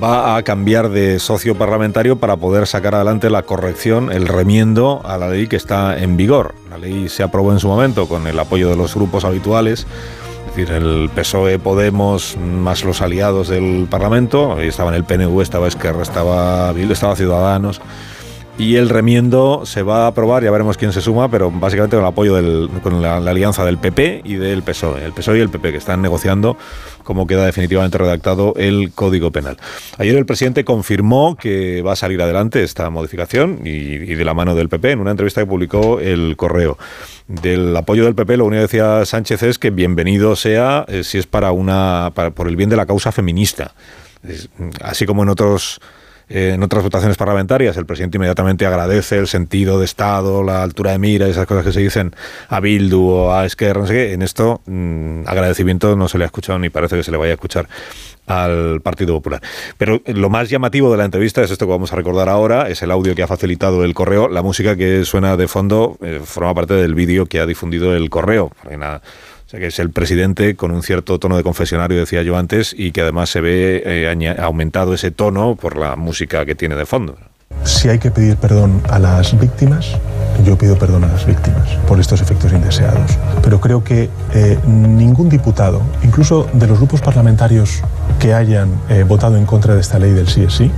va 0.02 0.38
a 0.38 0.44
cambiar 0.44 0.90
de 0.90 1.18
socio 1.18 1.56
parlamentario 1.56 2.18
para 2.18 2.38
poder 2.38 2.68
sacar 2.68 2.94
adelante 2.94 3.32
la 3.32 3.42
corrección, 3.42 4.12
el 4.12 4.28
remiendo 4.28 5.02
a 5.06 5.18
la 5.18 5.30
ley 5.30 5.48
que 5.48 5.56
está 5.56 5.98
en 5.98 6.18
vigor. 6.18 6.54
La 6.70 6.78
ley 6.78 7.10
se 7.10 7.24
aprobó 7.24 7.52
en 7.52 7.60
su 7.60 7.68
momento 7.68 8.08
con 8.08 8.28
el 8.28 8.38
apoyo 8.38 8.70
de 8.70 8.76
los 8.76 8.94
grupos 8.94 9.26
habituales 9.26 9.88
es 10.50 10.56
decir, 10.56 10.76
el 10.76 11.10
PSOE, 11.14 11.60
Podemos, 11.60 12.36
más 12.38 12.84
los 12.84 13.02
aliados 13.02 13.50
del 13.50 13.88
Parlamento, 13.90 14.60
estaban 14.60 14.96
el 14.96 15.04
PNV, 15.04 15.42
estaba 15.42 15.68
Esquerra, 15.68 16.02
estaba, 16.02 16.72
estaba 16.72 17.16
Ciudadanos, 17.16 17.80
y 18.60 18.76
el 18.76 18.90
remiendo 18.90 19.66
se 19.66 19.84
va 19.84 20.04
a 20.04 20.08
aprobar, 20.08 20.44
ya 20.44 20.52
veremos 20.52 20.78
quién 20.78 20.92
se 20.92 21.00
suma, 21.00 21.32
pero 21.32 21.50
básicamente 21.50 21.96
con 21.96 22.04
el 22.04 22.12
apoyo 22.12 22.36
del, 22.36 22.70
con 22.84 23.02
la, 23.02 23.16
alianza 23.16 23.64
del 23.64 23.78
PP 23.78 24.24
y 24.26 24.36
del 24.36 24.64
PSOE, 24.64 25.06
el 25.06 25.14
PSOE 25.14 25.38
y 25.38 25.42
el 25.42 25.50
PP 25.50 25.72
que 25.72 25.78
están 25.78 26.02
negociando 26.02 26.58
cómo 27.04 27.26
queda 27.26 27.46
definitivamente 27.46 27.98
redactado 27.98 28.54
el 28.58 28.92
Código 28.94 29.32
Penal. 29.32 29.58
Ayer 29.98 30.18
el 30.18 30.26
presidente 30.26 30.66
confirmó 30.66 31.38
que 31.38 31.82
va 31.82 31.94
a 31.94 31.96
salir 31.96 32.22
adelante 32.22 32.62
esta 32.62 32.90
modificación 32.90 33.62
y, 33.64 33.98
de 33.98 34.26
la 34.26 34.34
mano 34.34 34.56
del 34.56 34.68
PP 34.68 34.92
en 34.92 35.00
una 35.00 35.12
entrevista 35.12 35.40
que 35.40 35.48
publicó 35.48 36.02
el 36.02 36.36
Correo 36.36 36.78
del 37.30 37.76
apoyo 37.78 38.04
del 38.04 38.16
PP, 38.16 38.36
lo 38.36 38.46
único 38.46 38.58
que 38.58 38.78
decía 38.78 39.06
Sánchez 39.06 39.42
es 39.44 39.58
que 39.58 39.70
bienvenido 39.70 40.36
sea 40.36 40.84
eh, 40.90 41.06
si 41.06 41.18
es 41.18 41.28
para 41.28 41.54
una 41.54 42.12
por 42.36 42.50
el 42.50 42.58
bien 42.58 42.70
de 42.70 42.76
la 42.76 42.86
causa 42.86 43.14
feminista. 43.14 43.74
así 44.82 45.06
como 45.06 45.24
en 45.24 45.30
otros 45.30 45.80
en 46.30 46.62
otras 46.62 46.84
votaciones 46.84 47.18
parlamentarias 47.18 47.76
el 47.78 47.86
presidente 47.86 48.18
inmediatamente 48.18 48.66
agradece 48.66 49.18
el 49.18 49.28
sentido 49.28 49.80
de 49.80 49.86
Estado, 49.86 50.44
la 50.44 50.64
altura 50.64 50.92
de 50.92 51.00
mira, 51.00 51.28
esas 51.28 51.48
cosas 51.48 51.66
que 51.66 51.74
se 51.74 51.80
dicen 51.80 52.16
a 52.48 52.60
Bildu 52.60 53.04
o 53.04 53.34
a 53.34 53.46
Esquerra, 53.46 53.82
no 53.82 53.88
sé 53.88 53.94
qué, 53.94 54.14
en 54.14 54.22
esto 54.22 54.62
mm, 54.66 55.24
agradecimiento 55.26 55.96
no 55.96 56.08
se 56.08 56.18
le 56.18 56.26
ha 56.26 56.28
escuchado 56.28 56.60
ni 56.60 56.70
parece 56.70 56.96
que 56.96 57.04
se 57.04 57.12
le 57.12 57.18
vaya 57.18 57.32
a 57.32 57.36
escuchar 57.36 57.68
al 58.28 58.82
Partido 58.82 59.16
Popular. 59.16 59.42
Pero 59.78 60.02
lo 60.06 60.30
más 60.30 60.50
llamativo 60.50 60.92
de 60.92 60.98
la 60.98 61.06
entrevista 61.06 61.42
es 61.42 61.52
esto 61.52 61.66
que 61.66 61.72
vamos 61.72 61.92
a 61.92 61.96
recordar 61.96 62.30
ahora, 62.30 62.70
es 62.70 62.82
el 62.84 62.92
audio 62.92 63.16
que 63.16 63.24
ha 63.24 63.28
facilitado 63.28 63.84
el 63.84 63.94
correo, 63.94 64.30
la 64.30 64.44
música 64.44 64.76
que 64.76 65.04
suena 65.04 65.36
de 65.36 65.48
fondo 65.48 65.98
eh, 66.02 66.22
forma 66.24 66.54
parte 66.54 66.76
del 66.76 66.94
vídeo 66.94 67.26
que 67.26 67.40
ha 67.40 67.46
difundido 67.46 67.96
el 67.96 68.10
correo. 68.10 68.52
O 69.50 69.52
sea, 69.52 69.60
que 69.60 69.66
es 69.66 69.80
el 69.80 69.90
presidente 69.90 70.56
con 70.56 70.70
un 70.70 70.84
cierto 70.84 71.18
tono 71.18 71.36
de 71.36 71.42
confesionario, 71.42 71.98
decía 71.98 72.22
yo 72.22 72.38
antes, 72.38 72.76
y 72.78 72.92
que 72.92 73.02
además 73.02 73.32
se 73.32 73.42
ve 73.42 73.82
eh, 73.84 74.36
aumentado 74.38 74.94
ese 74.94 75.10
tono 75.10 75.56
por 75.56 75.76
la 75.76 75.96
música 75.96 76.46
que 76.46 76.54
tiene 76.54 76.76
de 76.76 76.86
fondo. 76.86 77.18
Si 77.64 77.90
hay 77.90 77.98
que 77.98 78.12
pedir 78.12 78.38
perdón 78.38 78.80
a 78.92 79.00
las 79.00 79.40
víctimas, 79.40 79.98
yo 80.46 80.56
pido 80.56 80.78
perdón 80.78 81.06
a 81.06 81.08
las 81.08 81.26
víctimas 81.26 81.68
por 81.88 82.00
estos 82.00 82.22
efectos 82.22 82.54
indeseados. 82.54 83.18
Pero 83.42 83.60
creo 83.60 83.84
que 83.84 84.12
eh, 84.36 84.60
ningún 84.68 85.30
diputado, 85.30 85.82
incluso 86.04 86.48
de 86.54 86.68
los 86.68 86.78
grupos 86.78 87.02
parlamentarios 87.02 87.82
que 88.20 88.36
hayan 88.36 88.70
eh, 88.88 89.02
votado 89.02 89.36
en 89.36 89.48
contra 89.48 89.74
de 89.74 89.82
esta 89.82 89.98
ley 89.98 90.12
del 90.12 90.28
sí 90.28 90.44
es 90.44 90.54
sí, 90.54 90.72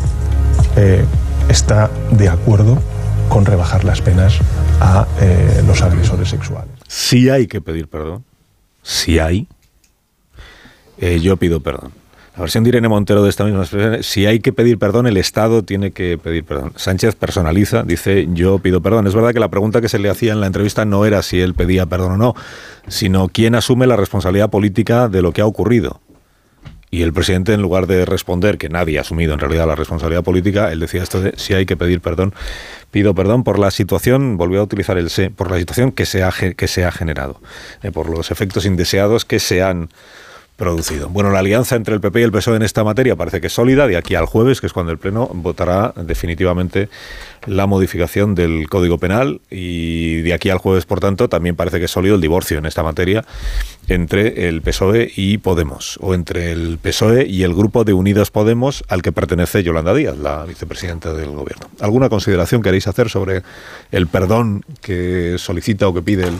está 1.49 1.91
de 2.11 2.29
acuerdo 2.29 2.81
con 3.27 3.45
rebajar 3.45 3.83
las 3.83 4.01
penas 4.01 4.39
a 4.79 5.05
los 5.67 5.81
agresores 5.81 6.29
sexuales. 6.29 6.71
Sí 6.87 7.29
hay 7.29 7.47
que 7.47 7.59
pedir 7.59 7.89
perdón 7.89 8.30
si 8.81 9.19
hay, 9.19 9.47
eh, 10.97 11.19
yo 11.19 11.37
pido 11.37 11.59
perdón. 11.59 11.91
La 12.35 12.41
versión 12.41 12.63
de 12.63 12.69
Irene 12.69 12.87
Montero 12.87 13.23
de 13.23 13.29
esta 13.29 13.43
misma 13.43 13.61
expresión, 13.61 14.03
si 14.03 14.25
hay 14.25 14.39
que 14.39 14.53
pedir 14.53 14.79
perdón, 14.79 15.05
el 15.05 15.17
Estado 15.17 15.63
tiene 15.63 15.91
que 15.91 16.17
pedir 16.17 16.45
perdón. 16.45 16.71
Sánchez 16.77 17.15
personaliza, 17.15 17.83
dice 17.83 18.27
yo 18.31 18.59
pido 18.59 18.81
perdón. 18.81 19.05
Es 19.05 19.13
verdad 19.13 19.33
que 19.33 19.39
la 19.41 19.49
pregunta 19.49 19.81
que 19.81 19.89
se 19.89 19.99
le 19.99 20.09
hacía 20.09 20.31
en 20.31 20.39
la 20.39 20.47
entrevista 20.47 20.85
no 20.85 21.05
era 21.05 21.23
si 21.23 21.41
él 21.41 21.53
pedía 21.55 21.87
perdón 21.87 22.13
o 22.13 22.17
no, 22.17 22.35
sino 22.87 23.27
quién 23.27 23.55
asume 23.55 23.85
la 23.85 23.97
responsabilidad 23.97 24.49
política 24.49 25.09
de 25.09 25.21
lo 25.21 25.33
que 25.33 25.41
ha 25.41 25.45
ocurrido. 25.45 25.99
Y 26.93 27.03
el 27.03 27.13
presidente, 27.13 27.53
en 27.53 27.61
lugar 27.61 27.87
de 27.87 28.05
responder 28.05 28.57
que 28.57 28.67
nadie 28.67 28.97
ha 28.97 29.01
asumido 29.01 29.33
en 29.33 29.39
realidad 29.39 29.65
la 29.65 29.75
responsabilidad 29.75 30.23
política, 30.23 30.73
él 30.73 30.81
decía 30.81 31.01
esto 31.01 31.21
de 31.21 31.33
si 31.37 31.53
hay 31.53 31.65
que 31.65 31.77
pedir 31.77 32.01
perdón, 32.01 32.33
pido 32.91 33.15
perdón 33.15 33.45
por 33.45 33.59
la 33.59 33.71
situación, 33.71 34.35
volvió 34.35 34.59
a 34.59 34.63
utilizar 34.63 34.97
el 34.97 35.09
se, 35.09 35.29
por 35.29 35.49
la 35.49 35.57
situación 35.57 35.93
que 35.93 36.05
se 36.05 36.21
ha, 36.21 36.31
que 36.31 36.67
se 36.67 36.83
ha 36.83 36.91
generado, 36.91 37.39
eh, 37.81 37.91
por 37.91 38.09
los 38.09 38.29
efectos 38.29 38.65
indeseados 38.65 39.23
que 39.23 39.39
se 39.39 39.63
han 39.63 39.89
producido. 40.61 41.09
Bueno, 41.09 41.31
la 41.31 41.39
alianza 41.39 41.75
entre 41.75 41.95
el 41.95 42.01
PP 42.01 42.19
y 42.19 42.23
el 42.23 42.31
PSOE 42.31 42.55
en 42.55 42.61
esta 42.61 42.83
materia 42.83 43.15
parece 43.15 43.41
que 43.41 43.47
es 43.47 43.53
sólida, 43.53 43.87
de 43.87 43.97
aquí 43.97 44.13
al 44.13 44.27
jueves, 44.27 44.61
que 44.61 44.67
es 44.67 44.73
cuando 44.73 44.91
el 44.91 44.99
Pleno 44.99 45.27
votará 45.33 45.91
definitivamente 45.97 46.87
la 47.47 47.65
modificación 47.65 48.35
del 48.35 48.69
Código 48.69 48.99
Penal 48.99 49.41
y 49.49 50.21
de 50.21 50.35
aquí 50.35 50.51
al 50.51 50.59
jueves, 50.59 50.85
por 50.85 50.99
tanto, 50.99 51.29
también 51.29 51.55
parece 51.55 51.79
que 51.79 51.85
es 51.85 51.91
sólido 51.91 52.13
el 52.13 52.21
divorcio 52.21 52.59
en 52.59 52.67
esta 52.67 52.83
materia 52.83 53.25
entre 53.87 54.47
el 54.49 54.61
PSOE 54.61 55.11
y 55.15 55.39
Podemos, 55.39 55.97
o 55.99 56.13
entre 56.13 56.51
el 56.51 56.77
PSOE 56.77 57.25
y 57.25 57.41
el 57.41 57.55
grupo 57.55 57.83
de 57.83 57.93
Unidos 57.93 58.29
Podemos 58.29 58.83
al 58.87 59.01
que 59.01 59.11
pertenece 59.11 59.63
Yolanda 59.63 59.95
Díaz, 59.95 60.15
la 60.15 60.45
vicepresidenta 60.45 61.11
del 61.13 61.31
Gobierno. 61.31 61.69
¿Alguna 61.79 62.07
consideración 62.07 62.61
queréis 62.61 62.87
hacer 62.87 63.09
sobre 63.09 63.41
el 63.91 64.05
perdón 64.05 64.63
que 64.79 65.37
solicita 65.39 65.87
o 65.87 65.93
que 65.95 66.03
pide 66.03 66.27
el 66.27 66.35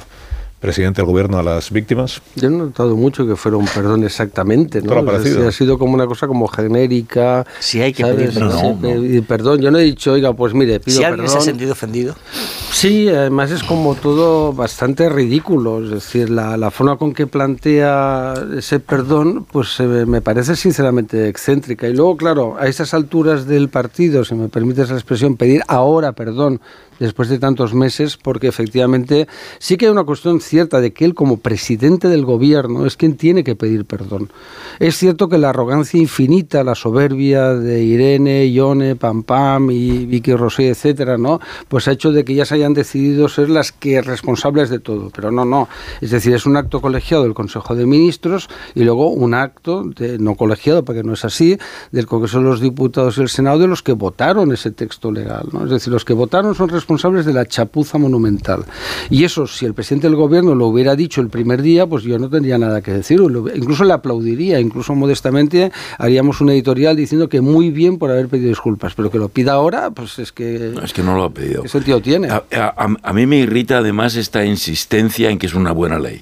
presidente 0.62 1.02
del 1.02 1.08
gobierno 1.08 1.40
a 1.40 1.44
las 1.44 1.72
víctimas? 1.72 2.22
Yo 2.36 2.50
no 2.50 2.56
he 2.56 2.60
notado 2.68 2.96
mucho 2.96 3.28
que 3.28 3.36
fuera 3.36 3.58
un 3.58 3.66
perdón 3.66 4.04
exactamente, 4.04 4.82
¿no? 4.82 4.94
ha 5.02 5.52
sido 5.52 5.78
como 5.78 5.96
una 5.96 6.06
cosa 6.06 6.28
como 6.28 6.48
genérica. 6.48 7.46
Si 7.60 7.82
hay 7.82 7.92
que 7.92 8.06
pedir 8.06 8.34
perdón. 8.34 9.26
perdón. 9.28 9.60
Yo 9.60 9.72
no 9.72 9.80
he 9.80 9.84
dicho, 9.84 10.14
oiga, 10.14 10.34
pues 10.34 10.54
mire, 10.54 10.80
pido 10.80 10.98
si 10.98 11.04
alguien 11.04 11.28
se 11.28 11.38
ha 11.38 11.42
sentido 11.42 11.72
ofendido. 11.74 12.16
Sí, 12.72 13.10
además 13.10 13.52
es 13.52 13.64
como 13.64 13.96
todo 13.96 14.54
bastante 14.54 15.10
ridículo. 15.10 15.84
Es 15.84 15.90
decir, 15.90 16.30
la, 16.30 16.56
la 16.58 16.72
forma 16.72 16.98
con 16.98 17.14
que 17.14 17.28
plantea 17.28 18.36
ese 18.58 18.80
perdón, 18.80 19.46
pues 19.52 19.80
eh, 19.80 19.84
me 19.84 20.22
parece 20.22 20.56
sinceramente 20.56 21.28
excéntrica. 21.28 21.88
Y 21.88 21.94
luego, 21.94 22.16
claro, 22.18 22.56
a 22.60 22.68
esas 22.68 22.94
alturas 22.94 23.48
del 23.48 23.70
partido, 23.70 24.24
si 24.24 24.36
me 24.36 24.48
permites 24.48 24.90
la 24.90 24.96
expresión, 24.96 25.36
pedir 25.38 25.64
ahora 25.68 26.12
perdón 26.14 26.62
después 27.02 27.30
de 27.30 27.40
tantos 27.40 27.74
meses, 27.74 28.16
porque 28.16 28.48
efectivamente 28.48 29.28
sí 29.58 29.76
que 29.76 29.88
hay 29.88 29.92
una 29.92 30.04
cuestión 30.04 30.40
cierta 30.40 30.80
de 30.80 30.94
que 30.94 31.04
él 31.04 31.16
como 31.16 31.38
presidente 31.38 32.08
del 32.08 32.26
gobierno 32.26 32.86
es 32.86 32.96
quien 32.96 33.18
tiene 33.18 33.44
que 33.44 33.56
pedir 33.56 33.86
perdón. 33.86 34.30
Es 34.80 34.98
cierto 34.98 35.28
que 35.28 35.40
la 35.40 35.50
arrogancia 35.50 36.00
infinita, 36.00 36.64
la 36.64 36.76
soberbia 36.76 37.56
de 37.56 37.84
Irene, 37.84 38.48
Ione, 38.52 38.96
Pam 38.96 39.24
Pam 39.24 39.72
y 39.72 40.06
Vicky 40.06 40.36
Rosé, 40.36 40.70
etcétera, 40.70 41.18
¿no? 41.18 41.40
Pues 41.68 41.88
ha 41.88 41.92
hecho 41.92 42.12
de 42.12 42.24
que 42.24 42.34
ellas 42.34 42.52
hayan 42.52 42.76
decidido 42.76 43.28
ser 43.30 43.50
las 43.50 43.72
que 43.72 44.02
responsables 44.04 44.70
de 44.70 44.80
todo. 44.80 45.10
Pero 45.10 45.32
no, 45.32 45.44
no. 45.44 45.68
Es 46.02 46.12
decir, 46.12 46.36
es 46.36 46.46
un 46.46 46.56
acto 46.56 46.82
colegiado 46.82 47.24
del 47.24 47.34
Consejo 47.34 47.76
de 47.76 47.88
Ministros 47.88 48.48
y 48.76 48.84
luego 48.84 49.10
un 49.10 49.34
acto 49.34 49.84
de, 49.84 50.20
no 50.20 50.36
colegiado, 50.36 50.86
porque 50.86 51.02
no 51.04 51.14
es 51.14 51.26
así, 51.26 51.58
del 51.92 52.06
Congreso 52.06 52.38
de 52.38 52.44
los 52.44 52.62
Diputados 52.62 53.18
y 53.18 53.22
el 53.22 53.30
Senado 53.30 53.58
de 53.58 53.68
los 53.68 53.82
que 53.82 53.94
votaron 53.94 54.52
ese 54.52 54.70
texto 54.70 55.12
legal. 55.12 55.48
¿no? 55.52 55.66
Es 55.66 55.72
decir, 55.72 55.92
los 55.92 56.06
que 56.06 56.14
votaron 56.14 56.54
son 56.54 56.70
responsables 56.70 56.91
responsables 56.92 57.26
de 57.26 57.34
la 57.34 57.46
chapuza 57.46 57.98
monumental. 57.98 58.66
Y 59.10 59.24
eso, 59.24 59.48
si 59.48 59.66
el 59.66 59.74
presidente 59.74 60.08
del 60.08 60.18
gobierno 60.18 60.56
lo 60.56 60.68
hubiera 60.68 60.96
dicho 60.96 61.22
el 61.22 61.30
primer 61.30 61.62
día, 61.62 61.88
pues 61.88 62.04
yo 62.04 62.20
no 62.20 62.30
tendría 62.30 62.58
nada 62.58 62.82
que 62.82 62.92
decir. 62.92 63.22
Incluso 63.56 63.86
le 63.86 63.94
aplaudiría, 63.94 64.60
incluso 64.60 64.94
modestamente 64.94 65.72
haríamos 65.98 66.42
un 66.42 66.50
editorial 66.50 66.98
diciendo 66.98 67.30
que 67.30 67.40
muy 67.40 67.72
bien 67.72 67.98
por 67.98 68.12
haber 68.12 68.28
pedido 68.28 68.50
disculpas, 68.50 68.94
pero 68.94 69.10
que 69.10 69.18
lo 69.18 69.30
pida 69.30 69.54
ahora, 69.54 69.92
pues 69.92 70.20
es 70.20 70.34
que... 70.34 70.74
es 70.84 70.94
que 70.94 71.02
no 71.02 71.16
lo 71.16 71.24
ha 71.24 71.30
pedido. 71.30 71.64
¿Qué 71.64 71.70
sentido 71.70 72.02
tiene? 72.02 72.28
A, 72.30 73.14
mí 73.14 73.26
me 73.26 73.38
irrita 73.38 73.78
además 73.78 74.16
esta 74.16 74.44
insistencia 74.44 75.30
en 75.30 75.40
que 75.40 75.48
es 75.48 75.54
una 75.54 75.72
buena 75.72 75.98
ley. 75.98 76.22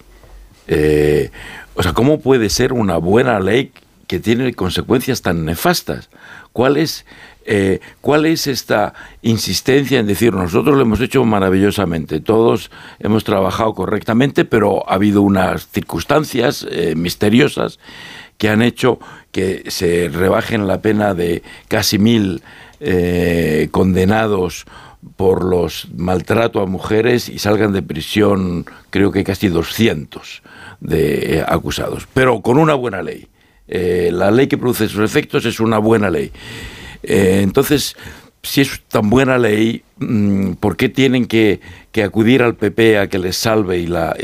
Eh, 0.67 1.32
o 1.74 1.82
sea, 1.82 1.93
¿cómo 1.93 2.20
puede 2.20 2.49
ser 2.49 2.74
una 2.74 2.97
buena 2.97 3.39
ley 3.39 3.72
que 4.10 4.20
tiene 4.20 4.55
consecuencias 4.55 5.22
tan 5.22 5.45
nefastas? 5.45 6.10
¿Cuál 6.51 6.78
es 6.78 7.05
eh, 7.45 7.80
¿cuál 8.01 8.26
es 8.26 8.47
esta 8.47 8.93
insistencia 9.22 9.99
en 9.99 10.07
decir 10.07 10.34
nosotros 10.34 10.76
lo 10.76 10.82
hemos 10.82 10.99
hecho 10.99 11.24
maravillosamente, 11.26 12.20
todos 12.20 12.70
hemos 12.99 13.24
trabajado 13.24 13.74
correctamente, 13.74 14.45
pero 14.45 14.88
ha 14.89 14.95
habido 14.95 15.22
unas 15.22 15.68
circunstancias 15.68 16.66
eh, 16.70 16.95
misteriosas 16.95 17.80
que 18.38 18.49
han 18.49 18.62
hecho 18.62 18.99
que 19.32 19.64
se 19.68 20.10
rebajen 20.10 20.66
la 20.66 20.82
pena 20.82 21.14
de 21.14 21.43
casi 21.68 21.99
mil 21.99 22.41
eh, 22.80 23.68
condenados 23.72 24.66
por 25.16 25.43
los 25.43 25.88
maltrato 25.95 26.62
a 26.62 26.66
mujeres 26.66 27.30
y 27.30 27.39
salgan 27.39 27.74
de 27.74 27.84
prisión 27.84 28.66
creo 28.89 29.12
que 29.12 29.24
casi 29.24 29.49
200 29.49 30.41
de 30.80 31.43
acusados, 31.47 32.07
pero 32.14 32.41
con 32.41 32.57
una 32.57 32.74
buena 32.74 33.03
ley. 33.03 33.28
La 33.70 34.32
ley 34.32 34.47
que 34.47 34.57
produce 34.57 34.88
sus 34.88 35.03
efectos 35.03 35.45
es 35.45 35.59
una 35.59 35.78
buena 35.78 36.09
ley. 36.09 36.32
Eh, 37.03 37.41
entonces, 37.43 37.95
si 38.41 38.61
es 38.61 38.82
tan 38.88 39.09
buena 39.09 39.38
ley, 39.38 39.84
mm, 39.97 40.53
¿por 40.53 40.78
qué 40.78 40.89
tienen 40.89 41.26
que, 41.26 41.59
acudir 42.03 42.41
al 42.43 42.55
PP 42.55 42.97
a 42.97 43.07
que 43.07 43.20
les 43.20 43.36
salve 43.36 43.80
y 43.80 43.86
la, 43.86 44.15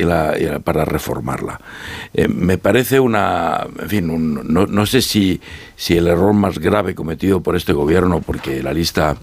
para 0.64 0.86
reformarla? 0.86 1.60
Eh, 2.14 2.30
me 2.30 2.58
parece 2.58 3.02
una, 3.02 3.68
en 3.82 3.90
fin, 3.90 4.42
no, 4.46 4.86
sé 4.86 5.02
si, 5.02 5.42
si 5.76 5.98
el 5.98 6.08
error 6.08 6.34
más 6.34 6.58
grave 6.60 6.96
cometido 6.96 7.42
por 7.42 7.58
este 7.58 7.74
gobierno, 7.74 8.22
porque 8.22 8.64
la 8.64 8.72
lista 8.72 9.18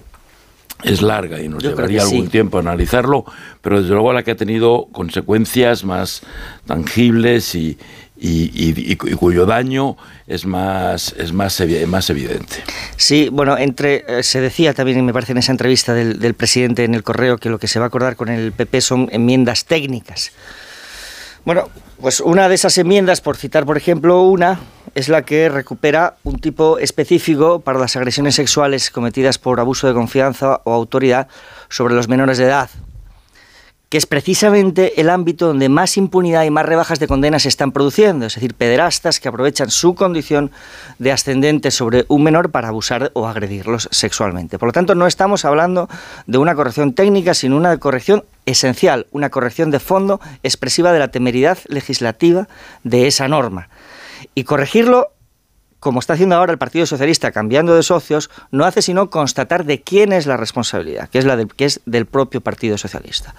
es 0.82 1.00
larga 1.00 1.40
y 1.40 1.48
nos 1.48 1.62
llevaría 1.62 2.02
algún 2.02 2.28
tiempo 2.28 2.58
analizarlo, 2.58 3.24
pero 3.62 3.80
desde 3.80 3.94
luego 3.94 4.12
la 4.12 4.22
que 4.22 4.32
ha 4.32 4.36
tenido 4.36 4.88
consecuencias 4.92 5.84
más 5.84 6.22
tangibles 6.66 7.54
y, 7.54 7.78
y, 8.24 8.96
cuyo 8.96 9.46
daño 9.46 9.96
es 10.26 10.46
más, 10.46 11.14
es 11.18 11.32
más, 11.32 11.62
más 11.86 12.10
evidente. 12.10 12.62
Sí, 12.96 13.28
bueno, 13.32 13.58
entre 13.58 14.04
eh, 14.06 14.22
se 14.22 14.40
decía 14.40 14.74
también, 14.74 15.04
me 15.04 15.12
parece 15.12 15.32
en 15.32 15.38
esa 15.38 15.52
entrevista 15.52 15.92
del, 15.92 16.20
del 16.20 16.34
presidente 16.34 16.84
en 16.84 16.94
el 16.94 17.02
correo, 17.02 17.38
que 17.38 17.50
lo 17.50 17.58
que 17.58 17.66
se 17.66 17.78
va 17.78 17.86
a 17.86 17.88
acordar 17.88 18.14
con 18.16 18.28
el 18.28 18.52
PP 18.52 18.80
son 18.80 19.08
enmiendas 19.10 19.64
técnicas. 19.64 20.30
Bueno, 21.44 21.68
pues 22.00 22.20
una 22.20 22.48
de 22.48 22.54
esas 22.54 22.78
enmiendas, 22.78 23.20
por 23.20 23.36
citar 23.36 23.66
por 23.66 23.76
ejemplo 23.76 24.22
una, 24.22 24.60
es 24.94 25.08
la 25.08 25.22
que 25.22 25.48
recupera 25.48 26.16
un 26.22 26.38
tipo 26.38 26.78
específico 26.78 27.60
para 27.60 27.78
las 27.78 27.96
agresiones 27.96 28.36
sexuales 28.36 28.90
cometidas 28.90 29.38
por 29.38 29.58
abuso 29.58 29.88
de 29.88 29.94
confianza 29.94 30.60
o 30.64 30.72
autoridad 30.72 31.28
sobre 31.68 31.94
los 31.94 32.08
menores 32.08 32.38
de 32.38 32.44
edad, 32.44 32.70
que 33.92 33.98
es 33.98 34.06
precisamente 34.06 35.02
el 35.02 35.10
ámbito 35.10 35.48
donde 35.48 35.68
más 35.68 35.98
impunidad 35.98 36.44
y 36.44 36.50
más 36.50 36.64
rebajas 36.64 36.98
de 36.98 37.06
condenas 37.06 37.42
se 37.42 37.50
están 37.50 37.72
produciendo, 37.72 38.24
es 38.24 38.34
decir, 38.34 38.54
pederastas 38.54 39.20
que 39.20 39.28
aprovechan 39.28 39.70
su 39.70 39.94
condición 39.94 40.50
de 40.98 41.12
ascendente 41.12 41.70
sobre 41.70 42.06
un 42.08 42.22
menor 42.22 42.50
para 42.50 42.68
abusar 42.68 43.10
o 43.12 43.28
agredirlos 43.28 43.90
sexualmente. 43.92 44.58
Por 44.58 44.70
lo 44.70 44.72
tanto, 44.72 44.94
no 44.94 45.06
estamos 45.06 45.44
hablando 45.44 45.90
de 46.26 46.38
una 46.38 46.54
corrección 46.54 46.94
técnica, 46.94 47.34
sino 47.34 47.54
una 47.54 47.76
corrección 47.76 48.24
esencial, 48.46 49.08
una 49.10 49.28
corrección 49.28 49.70
de 49.70 49.78
fondo 49.78 50.22
expresiva 50.42 50.90
de 50.90 50.98
la 50.98 51.08
temeridad 51.08 51.58
legislativa 51.66 52.48
de 52.84 53.08
esa 53.08 53.28
norma. 53.28 53.68
Y 54.34 54.44
corregirlo 54.44 55.10
como 55.82 55.98
está 55.98 56.12
haciendo 56.12 56.36
ahora 56.36 56.52
el 56.52 56.58
Partido 56.58 56.86
Socialista, 56.86 57.32
cambiando 57.32 57.74
de 57.74 57.82
socios, 57.82 58.30
no 58.52 58.64
hace 58.64 58.82
sino 58.82 59.10
constatar 59.10 59.64
de 59.64 59.80
quién 59.82 60.12
es 60.12 60.26
la 60.26 60.36
responsabilidad, 60.36 61.08
que 61.08 61.18
es 61.18 61.24
la 61.24 61.34
del, 61.34 61.48
que 61.48 61.64
es 61.64 61.80
del 61.86 62.06
propio 62.06 62.40
Partido 62.40 62.78
Socialista. 62.78 63.34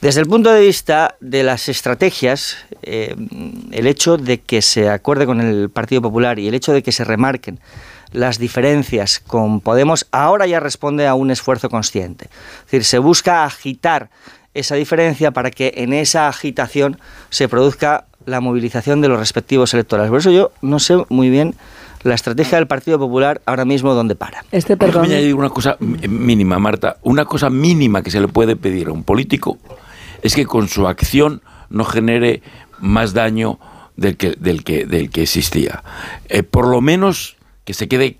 Desde 0.00 0.20
el 0.20 0.26
punto 0.26 0.50
de 0.50 0.60
vista 0.60 1.14
de 1.20 1.44
las 1.44 1.68
estrategias, 1.68 2.56
eh, 2.82 3.14
el 3.70 3.86
hecho 3.86 4.16
de 4.16 4.40
que 4.40 4.60
se 4.60 4.90
acuerde 4.90 5.24
con 5.24 5.40
el 5.40 5.70
Partido 5.70 6.02
Popular 6.02 6.40
y 6.40 6.48
el 6.48 6.54
hecho 6.54 6.72
de 6.72 6.82
que 6.82 6.90
se 6.90 7.04
remarquen 7.04 7.60
las 8.10 8.40
diferencias 8.40 9.20
con 9.20 9.60
Podemos 9.60 10.08
ahora 10.10 10.48
ya 10.48 10.58
responde 10.58 11.06
a 11.06 11.14
un 11.14 11.30
esfuerzo 11.30 11.70
consciente. 11.70 12.24
Es 12.24 12.64
decir, 12.64 12.84
se 12.84 12.98
busca 12.98 13.44
agitar 13.44 14.10
esa 14.52 14.74
diferencia 14.74 15.30
para 15.30 15.52
que 15.52 15.74
en 15.76 15.92
esa 15.92 16.26
agitación 16.26 16.98
se 17.30 17.48
produzca 17.48 18.07
la 18.28 18.40
movilización 18.40 19.00
de 19.00 19.08
los 19.08 19.18
respectivos 19.18 19.72
electorales. 19.74 20.10
Por 20.10 20.20
eso 20.20 20.30
yo 20.30 20.52
no 20.60 20.78
sé 20.78 20.96
muy 21.08 21.30
bien 21.30 21.54
la 22.02 22.14
estrategia 22.14 22.58
del 22.58 22.66
Partido 22.66 22.98
Popular 22.98 23.40
ahora 23.46 23.64
mismo 23.64 23.94
dónde 23.94 24.14
para. 24.14 24.44
Este 24.52 24.76
perdón. 24.76 25.06
añadir 25.06 25.34
una 25.34 25.48
cosa 25.48 25.76
mínima, 25.80 26.58
Marta. 26.58 26.98
Una 27.02 27.24
cosa 27.24 27.50
mínima 27.50 28.02
que 28.02 28.10
se 28.10 28.20
le 28.20 28.28
puede 28.28 28.54
pedir 28.54 28.88
a 28.88 28.92
un 28.92 29.02
político 29.02 29.58
es 30.22 30.34
que 30.34 30.46
con 30.46 30.68
su 30.68 30.86
acción 30.86 31.42
no 31.70 31.84
genere 31.84 32.42
más 32.78 33.14
daño 33.14 33.58
del 33.96 34.16
que, 34.16 34.36
del 34.38 34.62
que, 34.62 34.84
del 34.84 35.10
que 35.10 35.22
existía. 35.22 35.82
Eh, 36.28 36.42
por 36.42 36.68
lo 36.68 36.80
menos 36.80 37.36
que 37.64 37.74
se 37.74 37.88
quede 37.88 38.18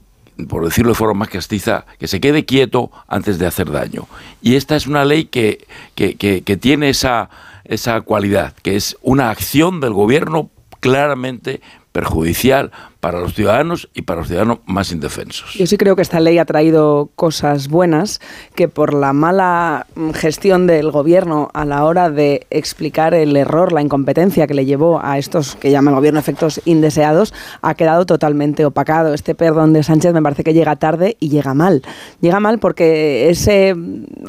por 0.48 0.64
decirlo 0.64 0.92
de 0.92 0.94
forma 0.94 1.14
más 1.14 1.30
castiza, 1.30 1.84
que 1.98 2.06
se 2.06 2.20
quede 2.20 2.44
quieto 2.44 2.92
antes 3.08 3.40
de 3.40 3.46
hacer 3.46 3.72
daño. 3.72 4.06
Y 4.40 4.54
esta 4.54 4.76
es 4.76 4.86
una 4.86 5.04
ley 5.04 5.24
que, 5.24 5.66
que, 5.96 6.14
que 6.14 6.56
tiene 6.56 6.90
esa, 6.90 7.28
esa 7.68 8.00
cualidad, 8.00 8.54
que 8.62 8.76
es 8.76 8.96
una 9.02 9.30
acción 9.30 9.80
del 9.80 9.92
gobierno 9.92 10.50
claramente 10.80 11.60
perjudicial 11.92 12.70
para 13.00 13.20
los 13.20 13.34
ciudadanos 13.34 13.88
y 13.94 14.02
para 14.02 14.20
los 14.20 14.28
ciudadanos 14.28 14.58
más 14.66 14.92
indefensos. 14.92 15.54
Yo 15.54 15.66
sí 15.66 15.76
creo 15.76 15.96
que 15.96 16.02
esta 16.02 16.20
ley 16.20 16.38
ha 16.38 16.44
traído 16.44 17.10
cosas 17.16 17.68
buenas 17.68 18.20
que 18.54 18.68
por 18.68 18.94
la 18.94 19.12
mala 19.12 19.86
gestión 20.14 20.66
del 20.66 20.90
gobierno 20.90 21.50
a 21.54 21.64
la 21.64 21.84
hora 21.84 22.10
de 22.10 22.46
explicar 22.50 23.14
el 23.14 23.36
error, 23.36 23.72
la 23.72 23.82
incompetencia 23.82 24.46
que 24.46 24.54
le 24.54 24.64
llevó 24.64 25.00
a 25.02 25.18
estos 25.18 25.56
que 25.56 25.70
llama 25.70 25.90
el 25.90 25.96
gobierno 25.96 26.20
efectos 26.20 26.60
indeseados, 26.64 27.34
ha 27.62 27.74
quedado 27.74 28.06
totalmente 28.06 28.64
opacado. 28.64 29.14
Este 29.14 29.34
perdón 29.34 29.72
de 29.72 29.82
Sánchez 29.82 30.12
me 30.12 30.22
parece 30.22 30.44
que 30.44 30.54
llega 30.54 30.76
tarde 30.76 31.16
y 31.18 31.30
llega 31.30 31.54
mal. 31.54 31.82
Llega 32.20 32.38
mal 32.40 32.58
porque 32.58 33.30
ese 33.30 33.74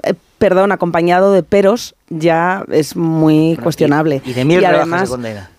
eh, 0.03 0.13
perdón 0.39 0.71
acompañado 0.71 1.33
de 1.33 1.43
peros 1.43 1.95
ya 2.09 2.65
es 2.71 2.95
muy 2.95 3.57
cuestionable. 3.61 4.21
Y, 4.25 4.33
de 4.33 4.45
mil 4.45 4.65
además, 4.65 5.09
condena. 5.09 5.51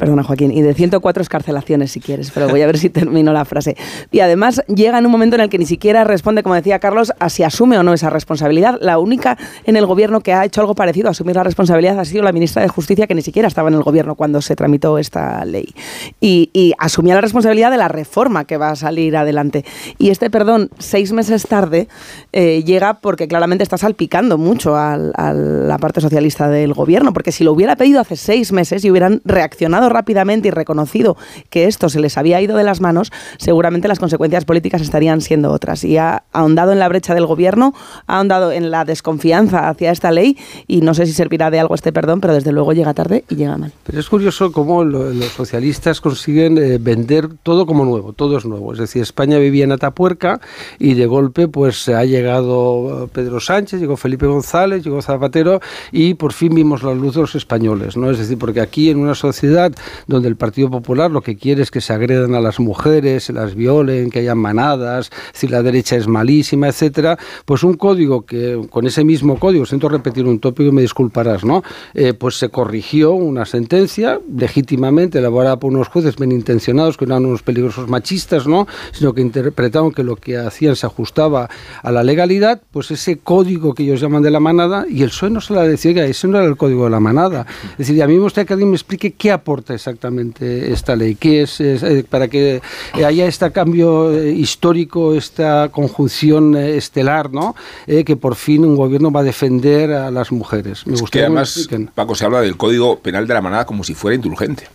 Perdona, 0.00 0.22
Joaquín, 0.22 0.50
y 0.50 0.62
de 0.62 0.72
104 0.72 1.20
escarcelaciones, 1.20 1.92
si 1.92 2.00
quieres, 2.00 2.30
pero 2.30 2.48
voy 2.48 2.62
a 2.62 2.66
ver 2.66 2.78
si 2.78 2.88
termino 2.88 3.34
la 3.34 3.44
frase. 3.44 3.76
Y 4.10 4.20
además 4.20 4.62
llega 4.66 4.98
en 4.98 5.04
un 5.04 5.12
momento 5.12 5.36
en 5.36 5.42
el 5.42 5.50
que 5.50 5.58
ni 5.58 5.66
siquiera 5.66 6.04
responde, 6.04 6.42
como 6.42 6.54
decía 6.54 6.78
Carlos, 6.78 7.12
a 7.18 7.28
si 7.28 7.42
asume 7.42 7.76
o 7.76 7.82
no 7.82 7.92
esa 7.92 8.08
responsabilidad. 8.08 8.78
La 8.80 8.98
única 8.98 9.36
en 9.66 9.76
el 9.76 9.84
gobierno 9.84 10.22
que 10.22 10.32
ha 10.32 10.46
hecho 10.46 10.62
algo 10.62 10.74
parecido 10.74 11.08
a 11.08 11.10
asumir 11.10 11.36
la 11.36 11.42
responsabilidad 11.42 11.98
ha 11.98 12.06
sido 12.06 12.22
la 12.22 12.32
ministra 12.32 12.62
de 12.62 12.68
Justicia, 12.68 13.06
que 13.06 13.14
ni 13.14 13.20
siquiera 13.20 13.46
estaba 13.46 13.68
en 13.68 13.74
el 13.74 13.82
gobierno 13.82 14.14
cuando 14.14 14.40
se 14.40 14.56
tramitó 14.56 14.96
esta 14.96 15.44
ley. 15.44 15.74
Y, 16.18 16.72
asumía 16.78 17.14
la 17.14 17.20
responsabilidad 17.20 17.70
de 17.70 17.76
la 17.76 17.88
reforma 17.88 18.46
que 18.46 18.56
va 18.56 18.70
a 18.70 18.76
salir 18.76 19.18
adelante. 19.18 19.66
Y 19.98 20.08
este 20.08 20.30
perdón, 20.30 20.70
seis 20.78 21.12
meses 21.12 21.46
tarde, 21.46 21.88
eh, 22.32 22.62
llega 22.64 23.00
porque 23.00 23.28
claramente 23.28 23.64
está 23.64 23.76
salpicando 23.76 24.38
mucho 24.38 24.76
a 24.76 24.96
la 24.96 25.78
parte 25.78 26.00
socialista 26.00 26.48
del 26.48 26.72
gobierno, 26.72 27.12
porque 27.12 27.32
si 27.32 27.44
lo 27.44 27.52
hubiera 27.52 27.76
pedido 27.76 28.00
hace 28.00 28.16
seis 28.16 28.50
meses 28.50 28.82
y 28.82 28.90
hubieran 28.90 29.20
reaccionado 29.26 29.89
rápidamente 29.90 30.48
y 30.48 30.50
reconocido 30.50 31.16
que 31.50 31.66
esto 31.66 31.88
se 31.88 32.00
les 32.00 32.16
había 32.16 32.40
ido 32.40 32.56
de 32.56 32.64
las 32.64 32.80
manos, 32.80 33.12
seguramente 33.36 33.88
las 33.88 33.98
consecuencias 33.98 34.44
políticas 34.44 34.80
estarían 34.80 35.20
siendo 35.20 35.50
otras. 35.50 35.84
Y 35.84 35.98
ha 35.98 36.24
ahondado 36.32 36.72
en 36.72 36.78
la 36.78 36.88
brecha 36.88 37.14
del 37.14 37.26
gobierno, 37.26 37.74
ha 38.06 38.16
ahondado 38.18 38.52
en 38.52 38.70
la 38.70 38.84
desconfianza 38.84 39.68
hacia 39.68 39.90
esta 39.90 40.10
ley 40.10 40.38
y 40.66 40.80
no 40.80 40.94
sé 40.94 41.06
si 41.06 41.12
servirá 41.12 41.50
de 41.50 41.60
algo 41.60 41.74
este 41.74 41.92
perdón, 41.92 42.20
pero 42.20 42.34
desde 42.34 42.52
luego 42.52 42.72
llega 42.72 42.94
tarde 42.94 43.24
y 43.28 43.36
llega 43.36 43.56
mal. 43.56 43.72
Pero 43.84 44.00
es 44.00 44.08
curioso 44.08 44.52
cómo 44.52 44.84
los 44.84 45.32
socialistas 45.32 46.00
consiguen 46.00 46.58
eh, 46.58 46.78
vender 46.78 47.28
todo 47.42 47.66
como 47.66 47.84
nuevo, 47.84 48.12
todo 48.12 48.38
es 48.38 48.44
nuevo. 48.44 48.72
Es 48.72 48.78
decir, 48.78 49.02
España 49.02 49.38
vivía 49.38 49.64
en 49.64 49.72
Atapuerca 49.72 50.40
y 50.78 50.94
de 50.94 51.06
golpe 51.06 51.48
pues 51.48 51.88
ha 51.88 52.04
llegado 52.04 53.08
Pedro 53.12 53.40
Sánchez, 53.40 53.80
llegó 53.80 53.96
Felipe 53.96 54.26
González, 54.26 54.84
llegó 54.84 55.02
Zapatero 55.02 55.60
y 55.92 56.14
por 56.14 56.32
fin 56.32 56.54
vimos 56.54 56.82
la 56.82 56.94
luz 56.94 57.14
de 57.14 57.22
los 57.22 57.34
españoles, 57.34 57.96
¿no? 57.96 58.10
Es 58.10 58.18
decir, 58.18 58.38
porque 58.38 58.60
aquí 58.60 58.90
en 58.90 58.98
una 58.98 59.14
sociedad 59.14 59.72
donde 60.06 60.28
el 60.28 60.36
Partido 60.36 60.70
Popular 60.70 61.10
lo 61.10 61.22
que 61.22 61.36
quiere 61.36 61.62
es 61.62 61.70
que 61.70 61.80
se 61.80 61.92
agredan 61.92 62.34
a 62.34 62.40
las 62.40 62.60
mujeres, 62.60 63.24
se 63.24 63.32
las 63.32 63.54
violen, 63.54 64.10
que 64.10 64.20
hayan 64.20 64.38
manadas, 64.38 65.10
si 65.32 65.48
la 65.48 65.62
derecha 65.62 65.96
es 65.96 66.06
malísima, 66.06 66.68
etcétera, 66.68 67.18
pues 67.44 67.62
un 67.62 67.74
código 67.74 68.22
que 68.22 68.60
con 68.70 68.86
ese 68.86 69.04
mismo 69.04 69.38
código, 69.38 69.66
siento 69.66 69.88
repetir 69.88 70.26
un 70.26 70.38
tópico 70.40 70.68
y 70.68 70.72
me 70.72 70.82
disculparás, 70.82 71.44
¿no? 71.44 71.62
Eh, 71.94 72.14
pues 72.14 72.36
se 72.36 72.48
corrigió 72.48 73.12
una 73.12 73.44
sentencia 73.44 74.20
legítimamente 74.36 75.18
elaborada 75.18 75.58
por 75.58 75.72
unos 75.72 75.88
jueces 75.88 76.16
bien 76.16 76.32
intencionados 76.32 76.96
que 76.96 77.06
no 77.06 77.14
eran 77.14 77.26
unos 77.26 77.42
peligrosos 77.42 77.88
machistas, 77.88 78.46
¿no? 78.46 78.66
Sino 78.92 79.14
que 79.14 79.20
interpretaron 79.20 79.92
que 79.92 80.04
lo 80.04 80.16
que 80.16 80.36
hacían 80.36 80.76
se 80.76 80.86
ajustaba 80.86 81.48
a 81.82 81.92
la 81.92 82.02
legalidad, 82.02 82.60
pues 82.70 82.90
ese 82.90 83.18
código 83.18 83.74
que 83.74 83.84
ellos 83.84 84.00
llaman 84.00 84.22
de 84.22 84.30
la 84.30 84.40
manada 84.40 84.86
y 84.88 85.02
el 85.02 85.10
suelo 85.10 85.30
no 85.34 85.40
se 85.40 85.54
la 85.54 85.62
decía, 85.62 86.04
ese 86.04 86.26
no 86.28 86.38
era 86.38 86.46
el 86.46 86.56
código 86.56 86.84
de 86.84 86.90
la 86.90 87.00
manada. 87.00 87.46
Es 87.72 87.78
decir, 87.78 88.02
a 88.02 88.06
mí 88.06 88.14
me 88.14 88.20
gustaría 88.20 88.46
que 88.46 88.54
alguien 88.54 88.70
me 88.70 88.76
explique 88.76 89.12
qué 89.12 89.30
aporta 89.30 89.69
exactamente 89.74 90.72
esta 90.72 90.96
ley? 90.96 91.14
¿Qué 91.14 91.42
es, 91.42 91.60
eh, 91.60 92.04
para 92.08 92.28
que 92.28 92.60
haya 92.94 93.26
este 93.26 93.50
cambio 93.50 94.12
eh, 94.12 94.30
histórico, 94.30 95.14
esta 95.14 95.68
conjunción 95.70 96.56
eh, 96.56 96.76
estelar, 96.76 97.32
¿no? 97.32 97.54
que 97.86 98.16
por 98.16 98.34
fin 98.34 98.64
un 98.64 98.76
gobierno 98.76 99.10
va 99.10 99.20
a 99.20 99.24
defender 99.24 99.92
a 99.92 100.10
las 100.10 100.32
mujeres? 100.32 100.86
Me 100.86 100.94
es 100.94 101.02
que 101.02 101.20
además, 101.20 101.68
Paco, 101.94 102.14
se 102.14 102.24
habla 102.24 102.40
del 102.40 102.56
Código 102.56 103.00
Penal 103.00 103.26
de 103.26 103.34
la 103.34 103.40
Manada 103.40 103.66
como 103.66 103.84
si 103.84 103.94
fuera 103.94 104.14
indulgente 104.14 104.68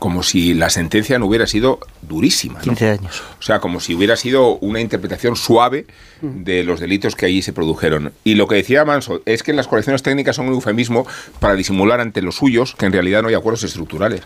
como 0.00 0.22
si 0.22 0.54
la 0.54 0.70
sentencia 0.70 1.18
no 1.18 1.26
hubiera 1.26 1.46
sido 1.46 1.78
durísima. 2.00 2.58
15 2.60 2.90
años. 2.90 3.22
O 3.38 3.42
sea, 3.42 3.60
como 3.60 3.80
si 3.80 3.94
hubiera 3.94 4.16
sido 4.16 4.56
una 4.56 4.80
interpretación 4.80 5.36
suave. 5.36 5.86
De 6.22 6.64
los 6.64 6.80
delitos 6.80 7.16
que 7.16 7.26
allí 7.26 7.42
se 7.42 7.52
produjeron. 7.52 8.12
Y 8.24 8.34
lo 8.34 8.46
que 8.46 8.56
decía 8.56 8.84
Manso 8.84 9.22
es 9.26 9.42
que 9.42 9.52
las 9.52 9.68
correcciones 9.68 10.02
técnicas 10.02 10.36
son 10.36 10.48
un 10.48 10.54
eufemismo 10.54 11.06
para 11.38 11.54
disimular 11.54 12.00
ante 12.00 12.22
los 12.22 12.36
suyos 12.36 12.74
que 12.76 12.86
en 12.86 12.92
realidad 12.92 13.22
no 13.22 13.28
hay 13.28 13.34
acuerdos 13.34 13.64
estructurales. 13.64 14.22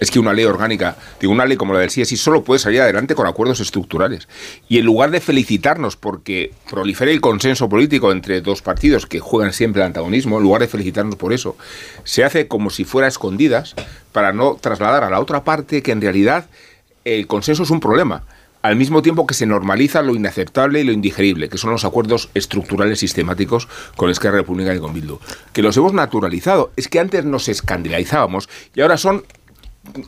Es 0.00 0.10
que 0.10 0.18
una 0.18 0.32
ley 0.32 0.44
orgánica, 0.44 0.96
digo, 1.20 1.32
una 1.32 1.46
ley 1.46 1.56
como 1.56 1.72
la 1.72 1.80
del 1.80 1.90
CSI 1.90 2.16
solo 2.16 2.44
puede 2.44 2.58
salir 2.58 2.80
adelante 2.80 3.14
con 3.14 3.26
acuerdos 3.26 3.60
estructurales. 3.60 4.28
Y 4.68 4.78
en 4.78 4.84
lugar 4.84 5.10
de 5.10 5.20
felicitarnos 5.20 5.96
porque 5.96 6.52
prolifere 6.70 7.12
el 7.12 7.20
consenso 7.20 7.68
político 7.68 8.12
entre 8.12 8.40
dos 8.40 8.62
partidos 8.62 9.06
que 9.06 9.20
juegan 9.20 9.52
siempre 9.52 9.82
el 9.82 9.86
antagonismo, 9.86 10.36
en 10.36 10.42
lugar 10.42 10.60
de 10.60 10.68
felicitarnos 10.68 11.16
por 11.16 11.32
eso, 11.32 11.56
se 12.04 12.24
hace 12.24 12.48
como 12.48 12.70
si 12.70 12.84
fuera 12.84 13.08
escondidas 13.08 13.74
para 14.12 14.32
no 14.32 14.56
trasladar 14.60 15.04
a 15.04 15.10
la 15.10 15.20
otra 15.20 15.44
parte 15.44 15.82
que 15.82 15.92
en 15.92 16.00
realidad 16.00 16.46
el 17.04 17.26
consenso 17.26 17.62
es 17.62 17.70
un 17.70 17.80
problema, 17.80 18.24
al 18.62 18.76
mismo 18.76 19.02
tiempo 19.02 19.26
que 19.26 19.34
se 19.34 19.46
normaliza 19.46 20.02
lo 20.02 20.14
inaceptable 20.14 20.80
y 20.80 20.84
lo 20.84 20.92
indigerible, 20.92 21.48
que 21.48 21.58
son 21.58 21.70
los 21.70 21.84
acuerdos 21.84 22.30
estructurales 22.34 22.98
sistemáticos 22.98 23.68
con 23.96 24.10
Esquerra 24.10 24.38
Republicana 24.38 24.76
y 24.76 24.80
con 24.80 24.92
Bildu. 24.92 25.18
Que 25.52 25.62
los 25.62 25.76
hemos 25.76 25.92
naturalizado. 25.92 26.72
Es 26.76 26.88
que 26.88 27.00
antes 27.00 27.24
nos 27.24 27.48
escandalizábamos 27.48 28.48
y 28.74 28.80
ahora 28.80 28.96
son 28.96 29.24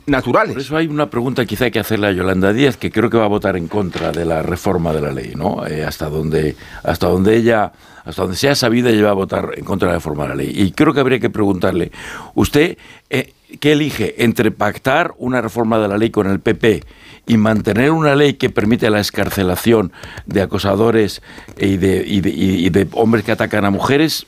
naturales. 0.05 0.53
Por 0.53 0.61
eso 0.61 0.77
hay 0.77 0.87
una 0.87 1.09
pregunta 1.09 1.45
quizá 1.45 1.65
hay 1.65 1.71
que 1.71 1.79
hacerle 1.79 2.07
a 2.07 2.11
Yolanda 2.11 2.53
Díaz, 2.53 2.77
que 2.77 2.91
creo 2.91 3.09
que 3.09 3.17
va 3.17 3.25
a 3.25 3.29
votar 3.29 3.57
en 3.57 3.67
contra 3.67 4.11
de 4.11 4.25
la 4.25 4.43
reforma 4.43 4.93
de 4.93 5.01
la 5.01 5.11
ley, 5.11 5.33
¿no? 5.35 5.65
Eh, 5.65 5.83
hasta 5.83 6.09
donde 6.09 6.55
hasta 6.83 7.07
donde 7.07 7.35
ella 7.35 7.71
hasta 8.03 8.23
donde 8.23 8.37
sea 8.37 8.55
sabida 8.55 8.89
ella 8.89 9.05
va 9.05 9.11
a 9.11 9.13
votar 9.13 9.51
en 9.55 9.65
contra 9.65 9.87
de 9.87 9.93
la 9.93 9.97
reforma 9.97 10.23
de 10.23 10.29
la 10.29 10.35
ley. 10.35 10.51
Y 10.53 10.71
creo 10.71 10.93
que 10.93 10.99
habría 10.99 11.19
que 11.19 11.29
preguntarle, 11.29 11.91
¿usted 12.35 12.77
eh, 13.09 13.33
qué 13.59 13.73
elige 13.73 14.23
entre 14.23 14.51
pactar 14.51 15.13
una 15.17 15.41
reforma 15.41 15.79
de 15.79 15.87
la 15.87 15.97
ley 15.97 16.09
con 16.09 16.29
el 16.29 16.39
PP 16.39 16.83
y 17.27 17.37
mantener 17.37 17.91
una 17.91 18.15
ley 18.15 18.33
que 18.33 18.49
permite 18.49 18.89
la 18.89 18.99
escarcelación 18.99 19.91
de 20.25 20.41
acosadores 20.41 21.21
y 21.57 21.77
de, 21.77 22.03
y 22.05 22.69
de, 22.69 22.87
hombres 22.93 23.23
que 23.23 23.31
atacan 23.31 23.65
a 23.65 23.69
mujeres? 23.69 24.25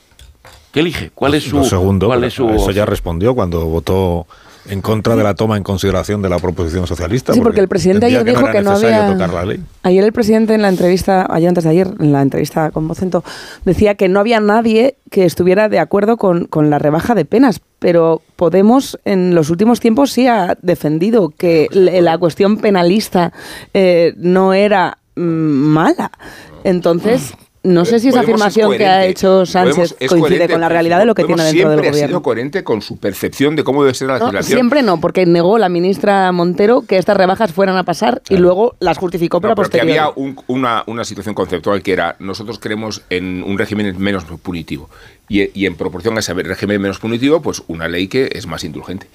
¿Qué 0.72 0.80
elige? 0.80 1.10
¿Cuál 1.14 1.34
es 1.34 1.44
su, 1.44 1.64
segundo, 1.64 2.06
cuál 2.06 2.24
es 2.24 2.34
su 2.34 2.48
eso 2.50 2.70
ya 2.70 2.84
respondió 2.84 3.34
cuando 3.34 3.64
votó 3.66 4.26
en 4.68 4.80
contra 4.80 5.16
de 5.16 5.22
la 5.22 5.34
toma 5.34 5.56
en 5.56 5.62
consideración 5.62 6.22
de 6.22 6.28
la 6.28 6.38
proposición 6.38 6.86
socialista. 6.86 7.32
Sí, 7.32 7.40
porque, 7.40 7.60
el 7.60 7.68
presidente 7.68 8.06
ayer 8.06 8.24
dijo 8.24 8.46
que 8.50 8.62
no, 8.62 8.72
había. 8.72 9.16
Ayer 9.82 10.04
el 10.04 10.12
presidente 10.12 10.54
en 10.54 10.62
la 10.62 10.68
entrevista, 10.68 11.26
ayer 11.30 11.48
antes 11.48 11.64
de 11.64 11.70
ayer, 11.70 11.88
en 11.98 12.12
la 12.12 12.22
entrevista 12.22 12.70
con 12.70 12.88
Vocento, 12.88 13.24
decía 13.64 13.94
que 13.94 14.08
no 14.08 14.20
había 14.20 14.40
nadie 14.40 14.96
que 15.10 15.24
estuviera 15.24 15.68
de 15.68 15.78
acuerdo 15.78 16.16
con, 16.16 16.48
la 16.70 16.78
rebaja 16.78 17.14
de 17.14 17.24
penas, 17.24 17.60
pero 17.78 18.22
Podemos 18.36 18.98
en 19.04 19.36
los 19.36 19.48
últimos 19.48 19.78
tiempos 19.78 20.10
sí 20.10 20.26
ha 20.26 20.58
defendido 20.60 21.28
que 21.28 21.68
la 21.70 22.18
cuestión 22.18 22.56
penalista 22.56 23.32
eh, 23.72 24.12
no 24.16 24.52
era 24.52 24.98
mm, 25.14 25.20
mala. 25.20 26.10
Entonces, 26.64 27.34
no 27.64 27.86
sé 27.86 27.98
si 27.98 28.08
esa 28.08 28.20
afirmación 28.20 28.76
que 28.76 28.86
ha 28.86 29.06
hecho 29.06 29.46
Sánchez 29.46 29.96
coincide 30.08 30.48
con 30.48 30.60
la 30.60 30.68
realidad 30.68 30.98
de 30.98 31.06
lo 31.06 31.14
que 31.14 31.24
tiene 31.24 31.42
dentro 31.42 31.70
del 31.70 31.78
gobierno. 31.78 31.92
Siempre 31.92 32.04
ha 32.04 32.08
sido 32.08 32.22
coherente 32.22 32.62
con 32.62 32.82
su 32.82 32.98
percepción 32.98 33.56
de 33.56 33.64
cómo 33.64 33.82
debe 33.82 33.94
ser 33.94 34.08
la 34.08 34.18
legislación. 34.18 34.58
siempre 34.58 34.82
no, 34.82 35.00
porque 35.00 35.24
negó 35.24 35.56
la 35.58 35.70
ministra 35.70 36.30
Montero 36.32 36.82
que 36.82 36.98
estas 36.98 37.16
rebajas 37.16 37.52
fueran 37.52 37.76
a 37.76 37.82
pasar 37.82 38.22
y 38.28 38.36
luego 38.36 38.76
las 38.80 38.98
justificó 38.98 39.40
para 39.40 39.54
posterior. 39.54 39.88
había 39.88 40.34
una, 40.46 40.84
una, 40.86 41.04
situación 41.04 41.34
conceptual 41.34 41.82
que 41.82 41.92
era 41.92 42.16
nosotros 42.18 42.58
creemos 42.58 43.02
en 43.08 43.42
un 43.42 43.56
régimen 43.58 43.98
menos 43.98 44.24
punitivo 44.24 44.90
y, 45.28 45.58
y 45.58 45.66
en 45.66 45.74
proporción 45.74 46.16
a 46.16 46.20
ese 46.20 46.34
régimen 46.34 46.80
menos 46.80 46.98
punitivo, 46.98 47.40
pues 47.40 47.62
una 47.66 47.88
ley 47.88 48.08
que 48.08 48.28
es 48.32 48.46
más 48.46 48.62
indulgente 48.64 49.06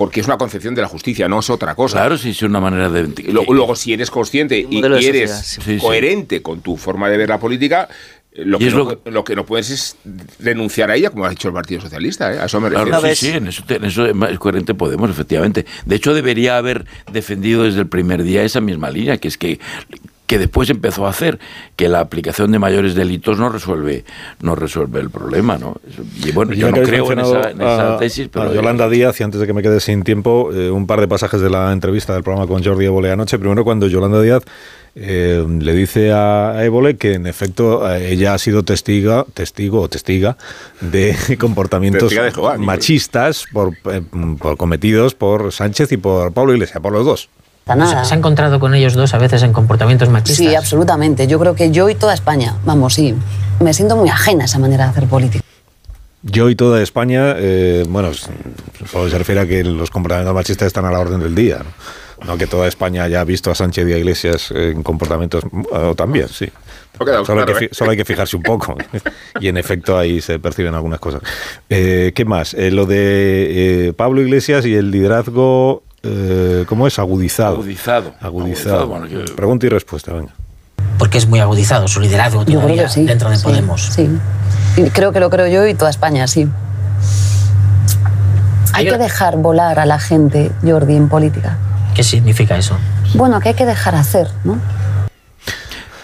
porque 0.00 0.20
es 0.20 0.26
una 0.26 0.38
concepción 0.38 0.74
de 0.74 0.80
la 0.80 0.88
justicia, 0.88 1.28
no 1.28 1.40
es 1.40 1.50
otra 1.50 1.74
cosa. 1.74 1.98
Claro, 1.98 2.16
sí, 2.16 2.30
es 2.30 2.40
una 2.40 2.58
manera 2.58 2.88
de... 2.88 3.06
Luego, 3.30 3.76
si 3.76 3.92
eres 3.92 4.10
consciente 4.10 4.58
y, 4.58 4.82
eres 4.82 5.58
coherente 5.78 6.40
con 6.40 6.62
tu 6.62 6.78
forma 6.78 7.10
de 7.10 7.18
ver 7.18 7.28
la 7.28 7.38
política, 7.38 7.86
lo 8.32 8.58
que, 8.58 8.70
no, 8.70 8.98
lo... 9.04 9.24
que, 9.24 9.36
no, 9.36 9.44
puedes 9.44 9.68
es 9.68 9.96
denunciar 10.38 10.90
a 10.90 10.96
ella, 10.96 11.10
como 11.10 11.26
ha 11.26 11.28
dicho 11.28 11.48
el 11.48 11.52
Partido 11.52 11.82
Socialista. 11.82 12.32
¿eh? 12.32 12.38
A 12.38 12.46
eso 12.46 12.62
me 12.62 12.70
refiero. 12.70 12.98
sí, 13.08 13.14
sí, 13.14 13.28
en 13.28 13.48
eso, 13.48 13.62
en 13.68 13.84
eso, 13.84 14.06
es 14.06 14.38
coherente 14.38 14.72
Podemos, 14.72 15.10
efectivamente. 15.10 15.66
De 15.84 15.96
hecho, 15.96 16.14
debería 16.14 16.56
haber 16.56 16.86
defendido 17.12 17.64
desde 17.64 17.80
el 17.80 17.88
primer 17.88 18.22
día 18.22 18.42
esa 18.42 18.62
misma 18.62 18.88
línea, 18.88 19.18
que 19.18 19.28
es 19.28 19.36
que 19.36 19.60
que 20.30 20.38
después 20.38 20.70
empezó 20.70 21.08
a 21.08 21.10
hacer 21.10 21.40
que 21.74 21.88
la 21.88 21.98
aplicación 21.98 22.52
de 22.52 22.60
mayores 22.60 22.94
delitos 22.94 23.36
no 23.40 23.48
resuelve 23.48 24.04
no 24.40 24.54
resuelve 24.54 25.00
el 25.00 25.10
problema 25.10 25.58
no 25.58 25.80
y 26.24 26.30
bueno 26.30 26.52
yo 26.52 26.70
no 26.70 26.80
creo 26.82 27.10
en 27.10 27.18
esa, 27.18 27.96
tesis 27.98 28.28
pero 28.32 28.54
Yolanda 28.54 28.88
Díaz 28.88 29.20
y 29.20 29.24
antes 29.24 29.40
de 29.40 29.48
que 29.48 29.52
me 29.52 29.60
quede 29.60 29.80
sin 29.80 30.04
tiempo 30.04 30.52
eh, 30.52 30.70
un 30.70 30.86
par 30.86 31.00
de 31.00 31.08
pasajes 31.08 31.40
de 31.40 31.50
la 31.50 31.72
entrevista 31.72 32.14
del 32.14 32.22
programa 32.22 32.46
con 32.46 32.62
Jordi 32.62 32.84
Évole 32.84 33.10
anoche. 33.10 33.40
Primero 33.40 33.64
cuando 33.64 33.88
Yolanda 33.88 34.22
Díaz 34.22 34.44
eh, 34.94 35.44
le 35.48 35.74
dice 35.74 36.12
a 36.12 36.64
Évole 36.64 36.96
que 36.96 37.14
en 37.14 37.26
efecto 37.26 37.90
eh, 37.92 38.12
ella 38.12 38.34
ha 38.34 38.38
sido 38.38 38.62
testiga, 38.62 39.26
testigo 39.34 39.80
o 39.80 39.88
testiga 39.88 40.36
de 40.80 41.16
comportamientos 41.40 42.14
machistas 42.58 43.46
por, 43.52 43.76
por 44.38 44.56
cometidos 44.56 45.16
por 45.16 45.50
Sánchez 45.50 45.90
y 45.90 45.96
por 45.96 46.32
Pablo 46.32 46.52
Iglesias, 46.52 46.80
por 46.80 46.92
los 46.92 47.04
dos. 47.04 47.28
¿Se 48.04 48.14
ha 48.14 48.16
encontrado 48.16 48.58
con 48.58 48.74
ellos 48.74 48.94
dos 48.94 49.14
a 49.14 49.18
veces 49.18 49.42
en 49.42 49.52
comportamientos 49.52 50.08
machistas? 50.08 50.36
Sí, 50.36 50.54
absolutamente. 50.54 51.26
Yo 51.26 51.38
creo 51.38 51.54
que 51.54 51.70
yo 51.70 51.88
y 51.88 51.94
toda 51.94 52.14
España, 52.14 52.56
vamos, 52.64 52.94
sí, 52.94 53.14
me 53.60 53.72
siento 53.72 53.96
muy 53.96 54.08
ajena 54.08 54.42
a 54.42 54.46
esa 54.46 54.58
manera 54.58 54.84
de 54.84 54.90
hacer 54.90 55.06
política. 55.06 55.44
Yo 56.22 56.50
y 56.50 56.56
toda 56.56 56.82
España, 56.82 57.34
eh, 57.38 57.84
bueno, 57.88 58.12
se 58.12 59.18
refiere 59.18 59.40
a 59.40 59.46
que 59.46 59.64
los 59.64 59.90
comportamientos 59.90 60.34
machistas 60.34 60.66
están 60.66 60.84
a 60.84 60.90
la 60.90 61.00
orden 61.00 61.20
del 61.20 61.34
día, 61.34 61.60
¿no? 62.26 62.36
que 62.36 62.46
toda 62.46 62.68
España 62.68 63.04
haya 63.04 63.24
visto 63.24 63.50
a 63.50 63.54
Sánchez 63.54 63.88
y 63.88 63.92
a 63.94 63.98
Iglesias 63.98 64.50
en 64.50 64.82
comportamientos, 64.82 65.44
o 65.70 65.94
también, 65.94 66.28
sí. 66.28 66.50
Solo, 66.98 67.40
hay 67.40 67.46
que, 67.46 67.64
¿eh? 67.64 67.68
solo, 67.72 67.92
hay 67.92 67.96
que, 67.96 68.04
fijarse 68.04 68.36
un 68.36 68.42
poco. 68.42 68.76
y 69.40 69.48
en 69.48 69.56
efecto 69.56 69.96
ahí 69.96 70.20
se 70.20 70.38
perciben 70.38 70.74
algunas 70.74 71.00
cosas. 71.00 71.22
Eh, 71.70 72.12
¿Qué 72.14 72.26
más? 72.26 72.52
lo 72.52 72.84
de 72.84 73.94
Pablo 73.96 74.20
Iglesias 74.20 74.66
y 74.66 74.74
el 74.74 74.90
liderazgo 74.90 75.82
eh, 76.02 76.64
¿cómo 76.68 76.86
es? 76.86 76.98
Agudizado. 76.98 77.56
Agudizado. 77.56 78.14
Agudizado. 78.20 79.00
Pregunta 79.36 79.66
y 79.66 79.68
respuesta, 79.68 80.12
venga. 80.12 80.32
Porque 80.98 81.18
es 81.18 81.26
muy 81.26 81.40
agudizado 81.40 81.88
su 81.88 82.00
liderazgo 82.00 82.44
todavía 82.44 82.88
dentro 82.88 83.30
de 83.30 83.38
Podemos. 83.38 83.86
Sí. 83.86 84.08
Creo 84.92 85.12
que 85.12 85.20
lo 85.20 85.30
creo 85.30 85.46
yo 85.46 85.66
y 85.66 85.74
toda 85.74 85.90
España, 85.90 86.26
sí. 86.26 86.48
Hay 88.72 88.86
que 88.86 88.98
dejar 88.98 89.36
volar 89.36 89.78
a 89.78 89.86
la 89.86 89.98
gente, 89.98 90.52
Jordi, 90.62 90.96
en 90.96 91.08
política. 91.08 91.58
¿Qué 91.94 92.02
significa 92.02 92.56
eso? 92.56 92.78
Bueno, 93.14 93.40
que 93.40 93.50
hay 93.50 93.54
que 93.54 93.66
dejar 93.66 93.94
hacer, 93.94 94.28
¿no? 94.44 94.58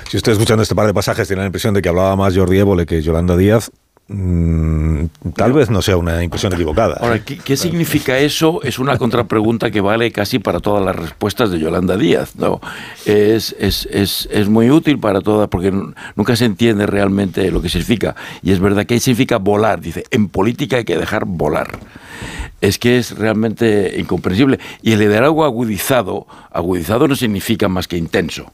Si 0.08 0.16
usted 0.16 0.32
escuchando 0.32 0.62
este 0.62 0.74
par 0.74 0.86
de 0.86 0.94
pasajes 0.94 1.26
tiene 1.26 1.42
la 1.42 1.46
impresión 1.46 1.74
de 1.74 1.82
que 1.82 1.88
hablaba 1.88 2.14
más 2.16 2.36
Jordi 2.36 2.58
Évole 2.58 2.86
que 2.86 3.02
Yolanda 3.02 3.36
Díaz, 3.36 3.70
Mm, 4.08 5.06
tal 5.34 5.52
vez 5.52 5.68
no 5.68 5.82
sea 5.82 5.96
una 5.96 6.22
impresión 6.22 6.52
equivocada. 6.52 6.98
Ahora, 7.00 7.24
¿qué, 7.24 7.56
significa 7.56 8.16
eso? 8.18 8.62
Es 8.62 8.78
una 8.78 8.98
contrapregunta 8.98 9.72
que 9.72 9.80
vale 9.80 10.12
casi 10.12 10.38
para 10.38 10.60
todas 10.60 10.84
las 10.84 10.94
respuestas 10.94 11.50
de 11.50 11.58
Yolanda 11.58 11.96
Díaz. 11.96 12.36
¿no? 12.36 12.60
Es, 13.04 13.56
es, 13.58 13.88
es, 13.90 14.28
es 14.30 14.48
muy 14.48 14.70
útil 14.70 15.00
para 15.00 15.20
todas, 15.20 15.48
porque 15.48 15.72
nunca 16.14 16.36
se 16.36 16.44
entiende 16.44 16.86
realmente 16.86 17.50
lo 17.50 17.60
que 17.60 17.68
significa. 17.68 18.14
Y 18.42 18.52
es 18.52 18.60
verdad 18.60 18.86
que 18.86 19.00
significa 19.00 19.38
volar. 19.38 19.80
Dice, 19.80 20.04
en 20.12 20.28
política 20.28 20.76
hay 20.76 20.84
que 20.84 20.96
dejar 20.96 21.24
volar. 21.24 21.76
Es 22.60 22.78
que 22.78 22.98
es 22.98 23.18
realmente 23.18 23.96
incomprensible. 23.98 24.60
Y 24.82 24.92
el 24.92 25.00
liderazgo 25.00 25.44
agudizado, 25.44 26.28
agudizado 26.52 27.08
no 27.08 27.16
significa 27.16 27.68
más 27.68 27.88
que 27.88 27.96
intenso. 27.96 28.52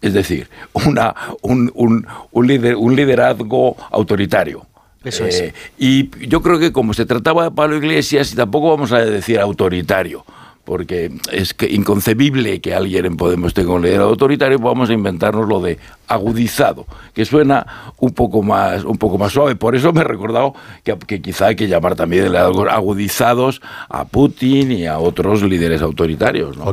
Es 0.00 0.14
decir, 0.14 0.48
una, 0.72 1.14
un, 1.42 1.70
un, 1.74 2.06
un, 2.32 2.46
un 2.76 2.96
liderazgo 2.96 3.76
autoritario 3.90 4.66
eh, 5.06 5.52
y 5.78 6.10
yo 6.26 6.42
creo 6.42 6.58
que 6.58 6.72
como 6.72 6.94
se 6.94 7.06
trataba 7.06 7.44
de 7.44 7.50
Pablo 7.50 7.76
Iglesias, 7.76 8.32
y 8.32 8.36
tampoco 8.36 8.70
vamos 8.70 8.92
a 8.92 9.04
decir 9.04 9.38
autoritario, 9.38 10.24
porque 10.64 11.12
es 11.30 11.54
que 11.54 11.66
inconcebible 11.70 12.60
que 12.60 12.74
alguien 12.74 13.06
en 13.06 13.16
Podemos 13.16 13.54
tenga 13.54 13.72
un 13.72 13.82
líder 13.82 14.00
autoritario, 14.00 14.58
vamos 14.58 14.90
a 14.90 14.92
inventarnos 14.92 15.48
lo 15.48 15.60
de 15.60 15.78
agudizado, 16.08 16.86
que 17.14 17.24
suena 17.24 17.92
un 17.98 18.12
poco 18.12 18.42
más, 18.42 18.84
un 18.84 18.98
poco 18.98 19.18
más 19.18 19.32
suave. 19.32 19.56
Por 19.56 19.74
eso 19.74 19.92
me 19.92 20.00
he 20.02 20.04
recordado 20.04 20.54
que, 20.84 20.96
que 20.98 21.20
quizá 21.20 21.46
hay 21.46 21.56
que 21.56 21.68
llamar 21.68 21.96
también 21.96 22.34
agudizados 22.34 23.60
a 23.88 24.04
Putin 24.04 24.72
y 24.72 24.86
a 24.86 24.98
otros 24.98 25.42
líderes 25.42 25.82
autoritarios. 25.82 26.56
¿no? 26.56 26.72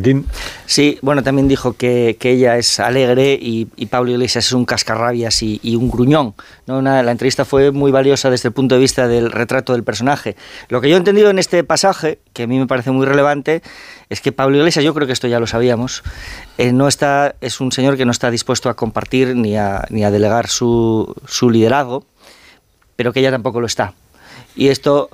Sí, 0.66 0.98
bueno, 1.02 1.24
también 1.24 1.48
dijo 1.48 1.74
que, 1.74 2.18
que 2.20 2.32
ella 2.32 2.58
es 2.58 2.80
alegre 2.80 3.38
y, 3.40 3.66
Pablo 3.94 4.12
Iglesias 4.12 4.48
es 4.48 4.54
un 4.54 4.66
cascarrabias 4.66 5.44
y, 5.44 5.60
y 5.62 5.76
un 5.76 5.92
gruñón. 5.92 6.34
¿no? 6.66 6.82
la 6.82 7.12
entrevista 7.12 7.46
fue 7.46 7.72
muy 7.72 7.92
valiosa 7.92 8.30
desde 8.30 8.50
el 8.50 8.54
punto 8.54 8.76
de 8.76 8.82
vista 8.82 9.08
del 9.08 9.32
retrato 9.32 9.74
del 9.74 9.84
personaje. 9.84 10.36
Lo 10.70 10.82
que 10.82 10.90
yo 10.90 10.96
he 10.96 10.98
entendido 10.98 11.30
en 11.30 11.38
este 11.38 11.64
pasaje, 11.64 12.20
que 12.34 12.44
a 12.44 12.48
mí 12.48 12.58
me 12.58 12.68
parece 12.68 12.92
muy 12.92 13.06
relevante, 13.06 13.62
es 14.14 14.22
que 14.22 14.32
Pablo 14.32 14.58
Iglesias, 14.58 14.86
yo 14.86 14.94
creo 14.94 15.08
que 15.08 15.14
esto 15.14 15.28
ya 15.28 15.40
lo 15.40 15.48
sabíamos, 15.48 16.04
eh, 16.60 16.72
no 16.72 16.88
está, 16.88 17.36
es 17.42 17.60
un 17.60 17.72
señor 17.72 17.98
que 17.98 18.06
no 18.06 18.12
está 18.12 18.30
dispuesto 18.30 18.70
a 18.70 18.76
compartir 18.76 19.36
ni 19.36 19.58
a, 19.58 19.88
delegar 19.90 20.48
su, 20.48 21.16
liderazgo, 21.52 22.06
pero 22.96 23.12
que 23.12 23.22
ella 23.22 23.32
tampoco 23.32 23.60
lo 23.60 23.66
está. 23.66 23.94
Y 24.56 24.68
esto, 24.68 25.10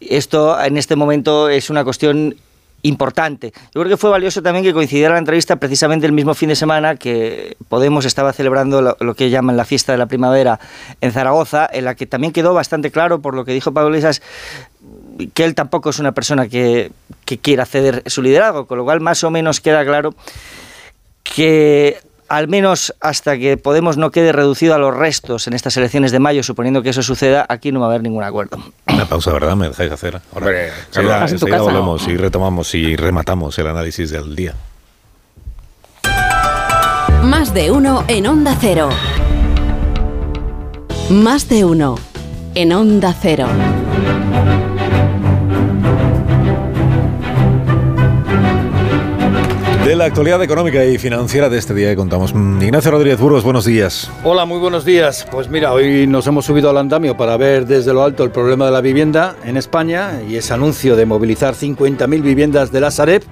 esto 0.00 0.58
en 0.58 0.78
este 0.78 0.96
momento 0.96 1.50
es 1.50 1.68
una 1.68 1.84
cuestión 1.84 2.34
importante. 2.80 3.52
Yo 3.74 3.82
creo 3.82 3.88
que 3.88 3.96
fue 3.98 4.08
valioso 4.08 4.40
también 4.40 4.64
que 4.64 4.72
coincidiera 4.72 5.12
la 5.12 5.18
entrevista 5.18 5.56
precisamente 5.56 6.06
el 6.06 6.12
mismo 6.12 6.32
fin 6.32 6.48
de 6.48 6.56
semana 6.56 6.96
que 6.96 7.58
Podemos 7.68 8.06
estaba 8.06 8.32
celebrando 8.32 8.96
lo, 8.98 9.14
que 9.14 9.28
llaman 9.28 9.58
la 9.58 9.66
fiesta 9.66 9.92
de 9.92 9.98
la 9.98 10.06
primavera 10.06 10.58
en 11.02 11.12
Zaragoza, 11.12 11.68
en 11.70 11.84
la 11.84 11.94
que 11.94 12.06
también 12.06 12.32
quedó 12.32 12.54
bastante 12.54 12.90
claro 12.90 13.20
por 13.20 13.34
lo 13.34 13.44
que 13.44 13.52
dijo 13.52 13.72
Pablo 13.72 13.90
Iglesias 13.90 14.22
que 15.28 15.44
él 15.44 15.54
tampoco 15.54 15.90
es 15.90 15.98
una 15.98 16.12
persona 16.12 16.48
que, 16.48 16.92
que 17.24 17.38
quiera 17.38 17.66
ceder 17.66 18.02
su 18.06 18.22
liderazgo, 18.22 18.66
con 18.66 18.78
lo 18.78 18.84
cual 18.84 19.00
más 19.00 19.22
o 19.24 19.30
menos 19.30 19.60
queda 19.60 19.84
claro 19.84 20.14
que 21.22 21.98
al 22.30 22.46
menos 22.46 22.94
hasta 23.00 23.36
que 23.36 23.56
Podemos 23.56 23.96
no 23.96 24.12
quede 24.12 24.32
reducido 24.32 24.74
a 24.74 24.78
los 24.78 24.96
restos 24.96 25.48
en 25.48 25.52
estas 25.52 25.76
elecciones 25.76 26.12
de 26.12 26.20
mayo, 26.20 26.42
suponiendo 26.42 26.80
que 26.80 26.90
eso 26.90 27.02
suceda, 27.02 27.44
aquí 27.48 27.72
no 27.72 27.80
va 27.80 27.86
a 27.86 27.88
haber 27.90 28.02
ningún 28.02 28.22
acuerdo. 28.22 28.58
Una 28.86 29.04
pausa, 29.04 29.32
¿verdad? 29.32 29.56
¿Me 29.56 29.68
dejáis 29.68 29.90
hacer? 29.90 30.20
Ahora, 30.32 30.68
enseguida, 31.26 31.60
volvemos 31.60 32.06
y 32.06 32.16
retomamos 32.16 32.74
y 32.74 32.94
rematamos 32.94 33.58
el 33.58 33.66
análisis 33.66 34.10
del 34.10 34.36
día. 34.36 34.54
Más 37.24 37.52
de 37.52 37.70
uno 37.72 38.04
en 38.06 38.26
Onda 38.28 38.56
Cero. 38.60 38.88
Más 41.10 41.48
de 41.48 41.64
uno 41.64 41.96
en 42.54 42.72
Onda 42.72 43.12
Cero. 43.20 43.48
La 50.00 50.06
actualidad 50.06 50.42
económica 50.42 50.82
y 50.82 50.96
financiera 50.96 51.50
de 51.50 51.58
este 51.58 51.74
día 51.74 51.90
que 51.90 51.96
contamos. 51.96 52.32
Mm, 52.32 52.62
Ignacio 52.62 52.90
Rodríguez 52.90 53.20
Burgos, 53.20 53.44
buenos 53.44 53.66
días. 53.66 54.10
Hola, 54.24 54.46
muy 54.46 54.58
buenos 54.58 54.86
días. 54.86 55.26
Pues 55.30 55.50
mira, 55.50 55.74
hoy 55.74 56.06
nos 56.06 56.26
hemos 56.26 56.46
subido 56.46 56.70
al 56.70 56.78
andamio 56.78 57.18
para 57.18 57.36
ver 57.36 57.66
desde 57.66 57.92
lo 57.92 58.02
alto 58.02 58.24
el 58.24 58.30
problema 58.30 58.64
de 58.64 58.72
la 58.72 58.80
vivienda 58.80 59.36
en 59.44 59.58
España 59.58 60.22
y 60.26 60.36
ese 60.36 60.54
anuncio 60.54 60.96
de 60.96 61.04
movilizar 61.04 61.52
50.000 61.52 62.22
viviendas 62.22 62.72
de 62.72 62.80
la 62.80 62.90
Sareb 62.90 63.24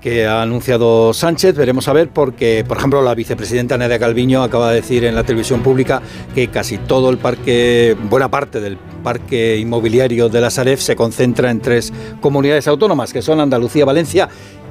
que 0.00 0.26
ha 0.26 0.42
anunciado 0.42 1.12
Sánchez. 1.12 1.56
Veremos 1.56 1.88
a 1.88 1.92
ver 1.92 2.08
porque, 2.10 2.64
por 2.68 2.76
ejemplo, 2.76 3.02
la 3.02 3.12
vicepresidenta 3.16 3.76
Nadia 3.76 3.98
Calviño 3.98 4.44
acaba 4.44 4.70
de 4.70 4.76
decir 4.76 5.02
en 5.02 5.16
la 5.16 5.24
televisión 5.24 5.64
pública 5.64 6.02
que 6.36 6.46
casi 6.46 6.78
todo 6.78 7.10
el 7.10 7.18
parque, 7.18 7.96
buena 8.08 8.30
parte 8.30 8.60
del 8.60 8.78
parque 9.02 9.56
inmobiliario 9.56 10.28
de 10.28 10.40
la 10.40 10.50
Sareb 10.50 10.78
se 10.78 10.94
concentra 10.94 11.50
en 11.50 11.58
tres 11.58 11.92
comunidades 12.20 12.68
autónomas, 12.68 13.12
que 13.12 13.22
son 13.22 13.40
Andalucía, 13.40 13.84
Valencia 13.84 14.28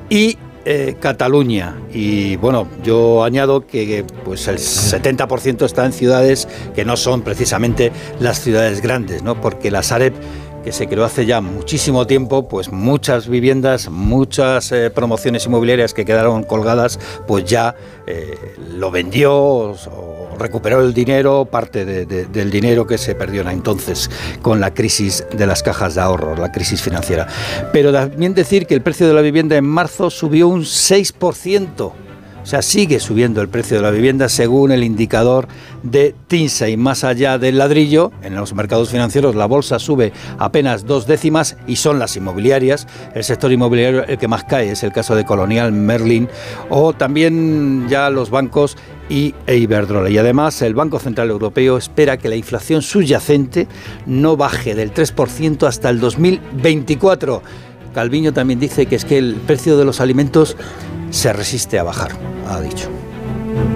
y 0.09 0.37
eh, 0.65 0.95
Cataluña. 0.99 1.75
Y 1.93 2.37
bueno, 2.37 2.67
yo 2.83 3.23
añado 3.23 3.67
que 3.67 4.03
pues 4.23 4.47
el 4.47 4.57
70% 4.57 5.63
está 5.63 5.85
en 5.85 5.93
ciudades 5.93 6.47
que 6.73 6.83
no 6.83 6.97
son 6.97 7.21
precisamente 7.21 7.91
las 8.19 8.41
ciudades 8.41 8.81
grandes, 8.81 9.21
¿no? 9.23 9.39
Porque 9.39 9.69
la 9.69 9.83
Sareb 9.83 10.13
que 10.65 10.71
se 10.71 10.87
creó 10.87 11.05
hace 11.05 11.27
ya 11.27 11.41
muchísimo 11.41 12.07
tiempo, 12.07 12.47
pues 12.47 12.71
muchas 12.71 13.27
viviendas, 13.29 13.87
muchas 13.91 14.71
eh, 14.71 14.89
promociones 14.89 15.45
inmobiliarias 15.45 15.93
que 15.93 16.05
quedaron 16.05 16.43
colgadas, 16.43 16.99
pues 17.27 17.45
ya 17.45 17.75
eh, 18.07 18.55
lo 18.73 18.89
vendió 18.89 19.35
o 19.35 19.75
recuperó 20.39 20.81
el 20.81 20.91
dinero, 20.91 21.45
parte 21.45 21.85
del 21.85 22.51
dinero 22.51 22.87
que 22.87 22.97
se 22.97 23.13
perdió 23.13 23.47
entonces 23.47 24.09
con 24.41 24.59
la 24.59 24.73
crisis 24.73 25.23
de 25.31 25.45
las 25.45 25.61
cajas 25.61 25.93
de 25.93 26.01
ahorro, 26.01 26.35
la 26.35 26.51
crisis 26.51 26.81
financiera. 26.81 27.27
Pero 27.71 27.93
también 27.93 28.33
decir 28.33 28.65
que 28.65 28.73
el 28.73 28.81
precio 28.81 29.07
de 29.07 29.13
la 29.13 29.21
vivienda 29.21 29.55
en 29.55 29.65
marzo 29.65 30.09
subió 30.09 30.47
un 30.47 30.61
6%. 30.61 31.91
O 32.45 32.47
sea, 32.47 32.61
sigue 32.61 32.99
subiendo 32.99 33.41
el 33.41 33.49
precio 33.49 33.77
de 33.77 33.81
la 33.81 33.89
vivienda 33.89 34.29
según 34.29 34.71
el 34.71 34.83
indicador 34.83 35.47
de 35.81 36.13
TINSA 36.27 36.69
y 36.69 36.77
más 36.77 37.03
allá 37.03 37.39
del 37.39 37.57
ladrillo, 37.57 38.11
en 38.21 38.35
los 38.35 38.53
mercados 38.53 38.91
financieros 38.91 39.33
la 39.33 39.47
bolsa 39.47 39.79
sube 39.79 40.13
apenas 40.37 40.85
dos 40.85 41.07
décimas 41.07 41.57
y 41.65 41.77
son 41.77 41.97
las 41.97 42.15
inmobiliarias. 42.15 42.85
El 43.15 43.23
sector 43.23 43.51
inmobiliario 43.51 44.05
el 44.05 44.19
que 44.19 44.27
más 44.27 44.43
cae 44.43 44.69
es 44.69 44.83
el 44.83 44.91
caso 44.91 45.15
de 45.15 45.25
Colonial, 45.25 45.71
Merlin 45.71 46.29
o 46.69 46.93
también 46.93 47.87
ya 47.89 48.11
los 48.11 48.29
bancos 48.29 48.77
y 49.09 49.33
e 49.47 49.57
Iberdrola. 49.57 50.11
Y 50.11 50.19
además 50.19 50.61
el 50.61 50.75
Banco 50.75 50.99
Central 50.99 51.31
Europeo 51.31 51.77
espera 51.77 52.17
que 52.17 52.29
la 52.29 52.35
inflación 52.35 52.83
subyacente 52.83 53.67
no 54.05 54.37
baje 54.37 54.75
del 54.75 54.93
3% 54.93 55.67
hasta 55.67 55.89
el 55.89 55.99
2024. 55.99 57.41
Calviño 57.95 58.33
también 58.33 58.59
dice 58.59 58.87
que 58.87 58.95
es 58.97 59.05
que 59.05 59.17
el 59.17 59.35
precio 59.35 59.77
de 59.77 59.85
los 59.85 60.01
alimentos 60.01 60.57
se 61.11 61.31
resiste 61.31 61.79
a 61.79 61.83
bajar, 61.83 62.11
ha 62.49 62.59
dicho. 62.59 62.89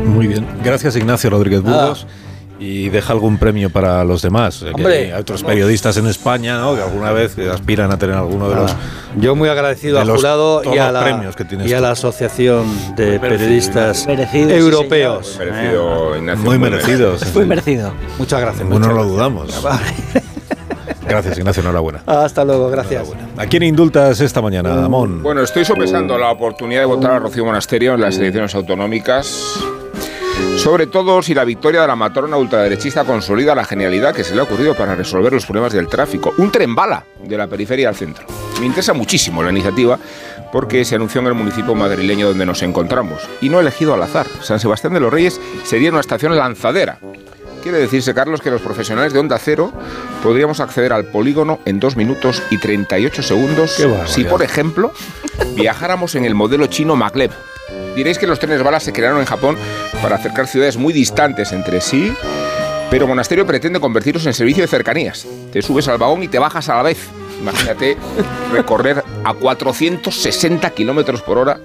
Muy 0.05 0.27
bien. 0.27 0.45
Gracias 0.61 0.97
Ignacio 0.97 1.29
Rodríguez 1.29 1.61
Burgos. 1.61 2.05
Y 2.61 2.89
deja 2.89 3.13
algún 3.13 3.37
premio 3.37 3.69
para 3.69 4.03
los 4.03 4.21
demás. 4.21 4.61
hay 4.63 5.13
otros 5.13 5.43
periodistas 5.43 5.95
en 5.95 6.07
España 6.07 6.59
¿no? 6.59 6.75
que 6.75 6.81
alguna 6.81 7.13
vez 7.13 7.37
aspiran 7.37 7.89
a 7.93 7.97
tener 7.97 8.17
alguno 8.17 8.49
de 8.49 8.55
los. 8.55 8.75
Yo 9.15 9.33
muy 9.37 9.47
agradecido 9.47 9.97
al 10.01 10.11
jurado 10.11 10.61
y 10.65 10.77
a, 10.77 10.91
la, 10.91 11.01
premios 11.01 11.37
que 11.37 11.45
y 11.65 11.71
a 11.71 11.79
la 11.79 11.91
Asociación 11.91 12.67
de 12.97 13.17
Periodistas 13.21 14.05
Europeos. 14.05 15.39
muy 16.43 16.59
merecidos. 16.59 17.33
Muy 17.33 17.45
merecido. 17.45 17.93
Muchas 18.17 18.41
gracias. 18.41 18.67
No 18.67 18.79
lo 18.79 19.05
dudamos. 19.05 19.65
Gracias, 21.09 21.37
Ignacio, 21.37 21.61
enhorabuena. 21.61 22.03
Hasta 22.05 22.45
luego, 22.45 22.69
gracias. 22.69 23.07
¿A 23.37 23.45
quién 23.47 23.63
indultas 23.63 24.21
esta 24.21 24.41
mañana, 24.41 24.85
Amón? 24.85 25.23
Bueno, 25.23 25.41
estoy 25.41 25.65
sopesando 25.65 26.17
la 26.17 26.31
oportunidad 26.31 26.81
de 26.81 26.85
votar 26.85 27.11
a 27.11 27.19
Rocío 27.19 27.45
Monasterio 27.45 27.95
en 27.95 28.01
las 28.01 28.17
elecciones 28.17 28.53
autonómicas. 28.55 29.59
Sobre 30.57 30.87
todo 30.87 31.21
si 31.21 31.33
la 31.33 31.43
victoria 31.43 31.81
de 31.81 31.87
la 31.87 31.95
matrona 31.95 32.37
ultraderechista 32.37 33.03
consolida 33.05 33.55
la 33.55 33.65
genialidad 33.65 34.13
que 34.13 34.23
se 34.23 34.35
le 34.35 34.41
ha 34.41 34.43
ocurrido 34.43 34.75
para 34.75 34.95
resolver 34.95 35.33
los 35.33 35.45
problemas 35.45 35.73
del 35.73 35.87
tráfico. 35.87 36.33
Un 36.37 36.51
tren 36.51 36.75
bala 36.75 37.03
de 37.23 37.37
la 37.37 37.47
periferia 37.47 37.89
al 37.89 37.95
centro. 37.95 38.25
Me 38.59 38.65
interesa 38.65 38.93
muchísimo 38.93 39.41
la 39.41 39.51
iniciativa 39.51 39.97
porque 40.51 40.83
se 40.83 40.95
anunció 40.95 41.21
en 41.21 41.27
el 41.27 41.33
municipio 41.33 41.75
madrileño 41.75 42.27
donde 42.27 42.45
nos 42.45 42.61
encontramos. 42.61 43.21
Y 43.41 43.49
no 43.49 43.59
elegido 43.59 43.93
al 43.93 44.03
azar. 44.03 44.27
San 44.41 44.59
Sebastián 44.59 44.93
de 44.93 44.99
los 44.99 45.11
Reyes 45.11 45.39
sería 45.63 45.91
una 45.91 46.01
estación 46.01 46.35
lanzadera 46.35 46.99
Quiere 47.61 47.79
decirse, 47.79 48.13
Carlos, 48.13 48.41
que 48.41 48.51
los 48.51 48.61
profesionales 48.61 49.13
de 49.13 49.19
Onda 49.19 49.37
Cero 49.37 49.73
podríamos 50.23 50.59
acceder 50.59 50.93
al 50.93 51.05
polígono 51.05 51.59
en 51.65 51.79
2 51.79 51.97
minutos 51.97 52.41
y 52.49 52.57
38 52.57 53.21
segundos 53.21 53.77
si, 54.05 54.23
por 54.23 54.43
ejemplo, 54.43 54.93
viajáramos 55.55 56.15
en 56.15 56.25
el 56.25 56.35
modelo 56.35 56.67
chino 56.67 56.95
maglev. 56.95 57.31
Diréis 57.95 58.17
que 58.17 58.27
los 58.27 58.39
trenes 58.39 58.63
balas 58.63 58.83
se 58.83 58.93
crearon 58.93 59.19
en 59.19 59.25
Japón 59.25 59.57
para 60.01 60.15
acercar 60.15 60.47
ciudades 60.47 60.77
muy 60.77 60.93
distantes 60.93 61.51
entre 61.51 61.81
sí, 61.81 62.13
pero 62.89 63.07
Monasterio 63.07 63.45
pretende 63.45 63.79
convertirlos 63.79 64.25
en 64.25 64.33
servicio 64.33 64.63
de 64.63 64.67
cercanías. 64.67 65.27
Te 65.51 65.61
subes 65.61 65.87
al 65.87 65.97
vagón 65.97 66.23
y 66.23 66.27
te 66.27 66.39
bajas 66.39 66.69
a 66.69 66.75
la 66.75 66.83
vez. 66.83 66.97
Imagínate 67.41 67.97
recorrer 68.51 69.03
a 69.23 69.33
460 69.33 70.69
kilómetros 70.71 71.21
por 71.21 71.37
hora 71.37 71.59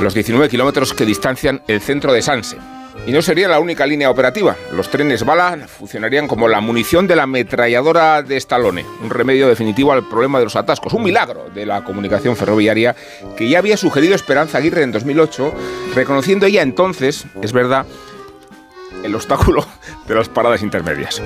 los 0.00 0.14
19 0.14 0.48
kilómetros 0.48 0.94
que 0.94 1.04
distancian 1.04 1.62
el 1.68 1.80
centro 1.80 2.12
de 2.12 2.22
Sanse. 2.22 2.56
Y 3.06 3.12
no 3.12 3.22
sería 3.22 3.48
la 3.48 3.58
única 3.58 3.86
línea 3.86 4.10
operativa. 4.10 4.56
Los 4.72 4.88
trenes 4.88 5.24
bala 5.24 5.66
funcionarían 5.66 6.28
como 6.28 6.48
la 6.48 6.60
munición 6.60 7.06
de 7.06 7.16
la 7.16 7.24
ametralladora 7.24 8.22
de 8.22 8.36
Stallone, 8.36 8.84
un 9.02 9.10
remedio 9.10 9.48
definitivo 9.48 9.92
al 9.92 10.08
problema 10.08 10.38
de 10.38 10.44
los 10.44 10.56
atascos, 10.56 10.92
un 10.92 11.02
milagro 11.02 11.50
de 11.54 11.66
la 11.66 11.82
comunicación 11.84 12.36
ferroviaria 12.36 12.94
que 13.36 13.48
ya 13.48 13.58
había 13.58 13.76
sugerido 13.76 14.14
Esperanza 14.14 14.58
Aguirre 14.58 14.82
en 14.82 14.92
2008, 14.92 15.52
reconociendo 15.94 16.46
ella 16.46 16.62
entonces, 16.62 17.26
es 17.42 17.52
verdad, 17.52 17.86
el 19.02 19.14
obstáculo 19.14 19.66
de 20.06 20.14
las 20.14 20.28
paradas 20.28 20.62
intermedias. 20.62 21.22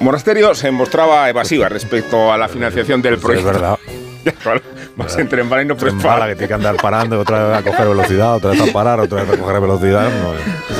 Monasterio 0.00 0.54
se 0.54 0.70
mostraba 0.70 1.28
evasiva 1.28 1.68
respecto 1.68 2.32
a 2.32 2.38
la 2.38 2.48
financiación 2.48 3.02
del 3.02 3.18
proyecto. 3.18 3.50
es 3.50 3.54
verdad. 3.54 3.78
Más 4.96 5.16
en 5.16 5.28
tren 5.28 5.48
bala 5.48 5.62
y 5.62 5.66
no 5.66 5.76
tren 5.76 6.00
bala 6.00 6.26
que 6.26 6.34
tiene 6.34 6.48
que 6.48 6.54
andar 6.54 6.76
parando, 6.76 7.20
otra 7.20 7.48
vez 7.48 7.58
a 7.58 7.62
coger 7.62 7.88
velocidad, 7.88 8.34
otra 8.34 8.50
vez 8.50 8.60
a 8.60 8.72
parar, 8.72 9.00
otra 9.00 9.22
vez 9.22 9.32
a 9.32 9.40
coger 9.40 9.60
velocidad. 9.60 10.10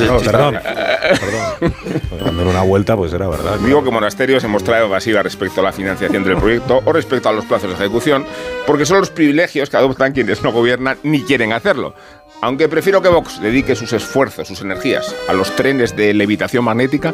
No, 0.06 0.18
perdón. 0.18 0.58
Perdón. 0.62 1.74
Cuando 2.22 2.50
una 2.50 2.62
vuelta, 2.62 2.96
pues 2.96 3.12
era 3.12 3.28
verdad. 3.28 3.58
Digo 3.64 3.84
que 3.84 3.90
Monasterio 3.90 4.40
se 4.40 4.48
mostraba 4.48 4.86
evasiva 4.86 5.22
respecto 5.22 5.60
a 5.60 5.64
la 5.64 5.72
financiación 5.72 6.24
del 6.24 6.36
proyecto 6.36 6.82
o 6.84 6.92
respecto 6.92 7.28
a 7.28 7.32
los 7.32 7.44
plazos 7.44 7.70
de 7.70 7.76
ejecución, 7.76 8.26
porque 8.66 8.84
son 8.84 8.98
los 8.98 9.10
privilegios 9.10 9.70
que 9.70 9.76
adoptan 9.76 10.12
quienes 10.12 10.42
no 10.42 10.52
gobiernan 10.52 10.98
ni 11.02 11.22
quieren 11.22 11.52
hacerlo. 11.52 11.94
Aunque 12.40 12.68
prefiero 12.68 13.02
que 13.02 13.08
Vox 13.08 13.40
dedique 13.40 13.74
sus 13.74 13.92
esfuerzos, 13.92 14.46
sus 14.46 14.60
energías 14.60 15.14
a 15.28 15.32
los 15.32 15.54
trenes 15.56 15.96
de 15.96 16.14
levitación 16.14 16.64
magnética 16.64 17.12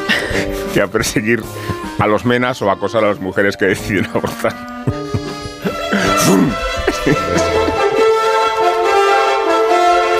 que 0.74 0.80
a 0.80 0.86
perseguir 0.86 1.42
a 1.98 2.06
los 2.06 2.24
menas 2.24 2.60
o 2.62 2.70
acosar 2.70 3.04
a 3.04 3.08
las 3.08 3.20
mujeres 3.20 3.56
que 3.56 3.66
deciden 3.66 4.06
abortar. 4.06 4.54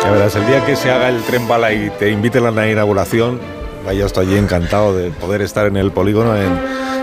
Ya 0.02 0.10
verás, 0.12 0.36
el 0.36 0.46
día 0.46 0.64
que 0.64 0.76
se 0.76 0.90
haga 0.90 1.08
el 1.08 1.20
tren 1.24 1.48
bala 1.48 1.72
y 1.72 1.90
te 1.98 2.10
inviten 2.10 2.46
a 2.46 2.52
la 2.52 2.70
inauguración, 2.70 3.40
vaya 3.84 4.06
estoy 4.06 4.26
allí 4.26 4.38
encantado 4.38 4.96
de 4.96 5.10
poder 5.10 5.42
estar 5.42 5.66
en 5.66 5.76
el 5.76 5.90
polígono 5.90 6.36
en 6.36 6.56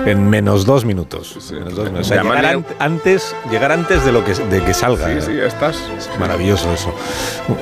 en 0.06 0.30
menos 0.30 0.66
dos 0.66 0.86
minutos. 0.86 1.52
llegar, 1.52 2.64
antes, 2.80 3.36
llegar 3.50 3.72
antes 3.72 4.06
de 4.06 4.12
lo 4.12 4.24
que, 4.26 4.34
de 4.34 4.64
que 4.64 4.74
salga. 4.74 5.08
Sí, 5.22 5.28
sí, 5.28 5.40
estás. 5.40 5.78
maravilloso 6.20 6.72
eso. 6.74 6.94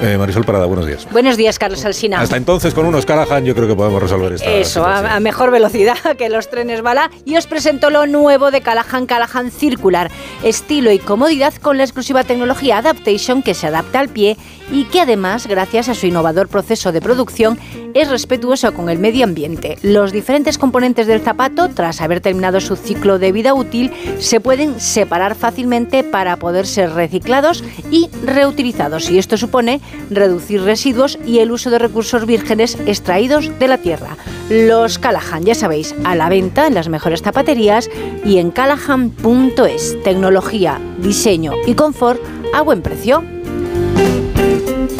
Eh, 0.02 0.18
Marisol 0.18 0.46
Parada, 0.46 0.66
buenos 0.66 0.86
días. 0.86 1.08
Buenos 1.12 1.38
días, 1.38 1.60
Carlos 1.60 1.84
Alsina. 1.86 2.22
Hasta 2.22 2.38
entonces, 2.38 2.74
con 2.74 2.86
unos 2.86 3.06
Callahan, 3.06 3.46
yo 3.46 3.56
creo 3.56 3.68
que 3.68 3.76
podemos 3.76 4.02
resolver 4.02 4.34
esta 4.34 4.50
Eso, 4.50 4.86
a, 4.86 5.20
mejor 5.20 5.52
velocidad 5.52 5.98
que 6.18 6.30
los 6.30 6.50
trenes 6.50 6.82
bala. 6.82 7.12
Y 7.26 7.38
os 7.38 7.48
presento 7.48 7.90
lo 7.90 8.08
nuevo 8.08 8.52
de 8.52 8.62
Callahan, 8.62 9.06
Callahan 9.06 9.52
Circular. 9.52 10.12
Estilo 10.44 10.92
y 10.92 11.00
comodidad 11.00 11.54
con 11.56 11.78
la 11.78 11.84
exclusiva 11.84 12.24
tecnología 12.24 12.78
Adaptation 12.78 13.44
que 13.44 13.54
se 13.54 13.68
adapta 13.68 14.00
al 14.00 14.10
pie 14.10 14.38
y 14.72 14.86
que 14.86 15.02
además, 15.02 15.48
gracias 15.48 15.90
a 15.90 15.94
su 15.94 16.08
innovador 16.08 16.48
proceso 16.48 16.92
de 16.92 17.02
producción, 17.02 17.60
es 17.94 18.10
respetuoso 18.10 18.74
con 18.74 18.90
el 18.90 19.00
medio 19.00 19.26
ambiente. 19.26 19.78
Los 19.82 20.12
diferentes 20.12 20.58
componentes 20.58 21.08
del 21.08 21.22
zapato, 21.22 21.70
tras 21.70 22.02
haber 22.02 22.22
terminado 22.22 22.62
su 22.62 22.76
ciclo 22.76 23.20
de 23.20 23.32
vida 23.32 23.54
útil, 23.54 23.92
se 24.20 24.40
pueden 24.40 24.80
separar 24.80 25.36
fácilmente 25.36 26.04
para 26.04 26.38
poder 26.38 26.66
ser 26.66 26.92
reciclados 26.94 27.64
y 27.92 28.10
reutilizados. 28.24 29.10
Y 29.10 29.18
esto 29.18 29.38
supone 29.38 29.82
reducir 30.10 30.62
residuos 30.62 31.20
y 31.26 31.40
el 31.40 31.52
uso 31.52 31.70
de 31.70 31.80
recursos 31.80 32.26
vírgenes 32.26 32.78
extraídos 32.86 33.52
de 33.60 33.68
la 33.68 33.78
tierra. 33.78 34.18
Los 34.50 35.00
Callahan, 35.00 35.44
ya 35.44 35.56
sabéis, 35.56 35.96
a 36.04 36.16
la 36.16 36.30
venta 36.30 36.68
en 36.68 36.76
las 36.76 36.90
mejores 36.90 37.22
zapaterías 37.22 37.90
y 38.26 38.38
en 38.38 38.52
callahan.es. 38.52 40.04
Tecnología, 40.04 40.80
diseño 41.00 41.54
y 41.66 41.74
confort 41.74 42.22
a 42.54 42.62
buen 42.62 42.82
precio. 42.82 43.24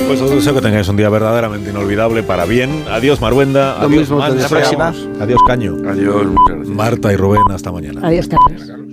Pues 0.08 0.22
os 0.22 0.32
deseo 0.32 0.54
que 0.54 0.62
tengáis 0.62 0.88
un 0.90 0.98
día 0.98 1.10
verdaderamente 1.10 1.70
inolvidable 1.70 2.24
para 2.24 2.46
bien. 2.46 2.84
Adiós, 2.90 3.22
Maruenda. 3.22 3.82
Adiós, 3.82 3.90
mismo, 3.90 4.22
Adiós, 4.22 5.40
Caño. 5.48 5.78
Adiós, 5.88 6.26
muchas 6.28 6.68
Marta 6.68 7.14
y 7.14 7.16
Rubén, 7.16 7.44
hasta 7.50 7.72
mañana. 7.72 8.02
Adiós, 8.04 8.28
Carlos. 8.28 8.91